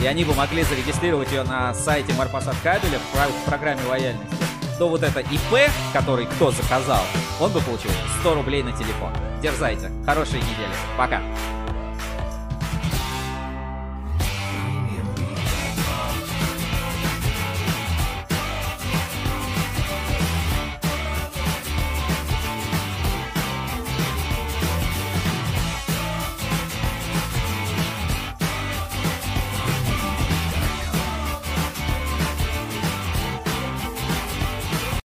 и 0.00 0.06
они 0.06 0.24
бы 0.24 0.34
могли 0.34 0.64
зарегистрировать 0.64 1.30
ее 1.30 1.44
на 1.44 1.72
сайте 1.74 2.12
Марпасад 2.14 2.56
кабеля 2.62 2.98
в 2.98 3.48
программе 3.48 3.82
лояльности, 3.88 4.34
то 4.78 4.88
вот 4.88 5.02
это 5.02 5.20
ИП, 5.20 5.70
который 5.92 6.26
кто 6.26 6.50
заказал, 6.50 7.02
он 7.40 7.52
бы 7.52 7.60
получил 7.60 7.90
100 8.20 8.34
рублей 8.34 8.62
на 8.62 8.72
телефон. 8.72 9.12
Дерзайте. 9.42 9.90
Хорошей 10.04 10.38
недели. 10.38 10.74
Пока. 10.96 11.20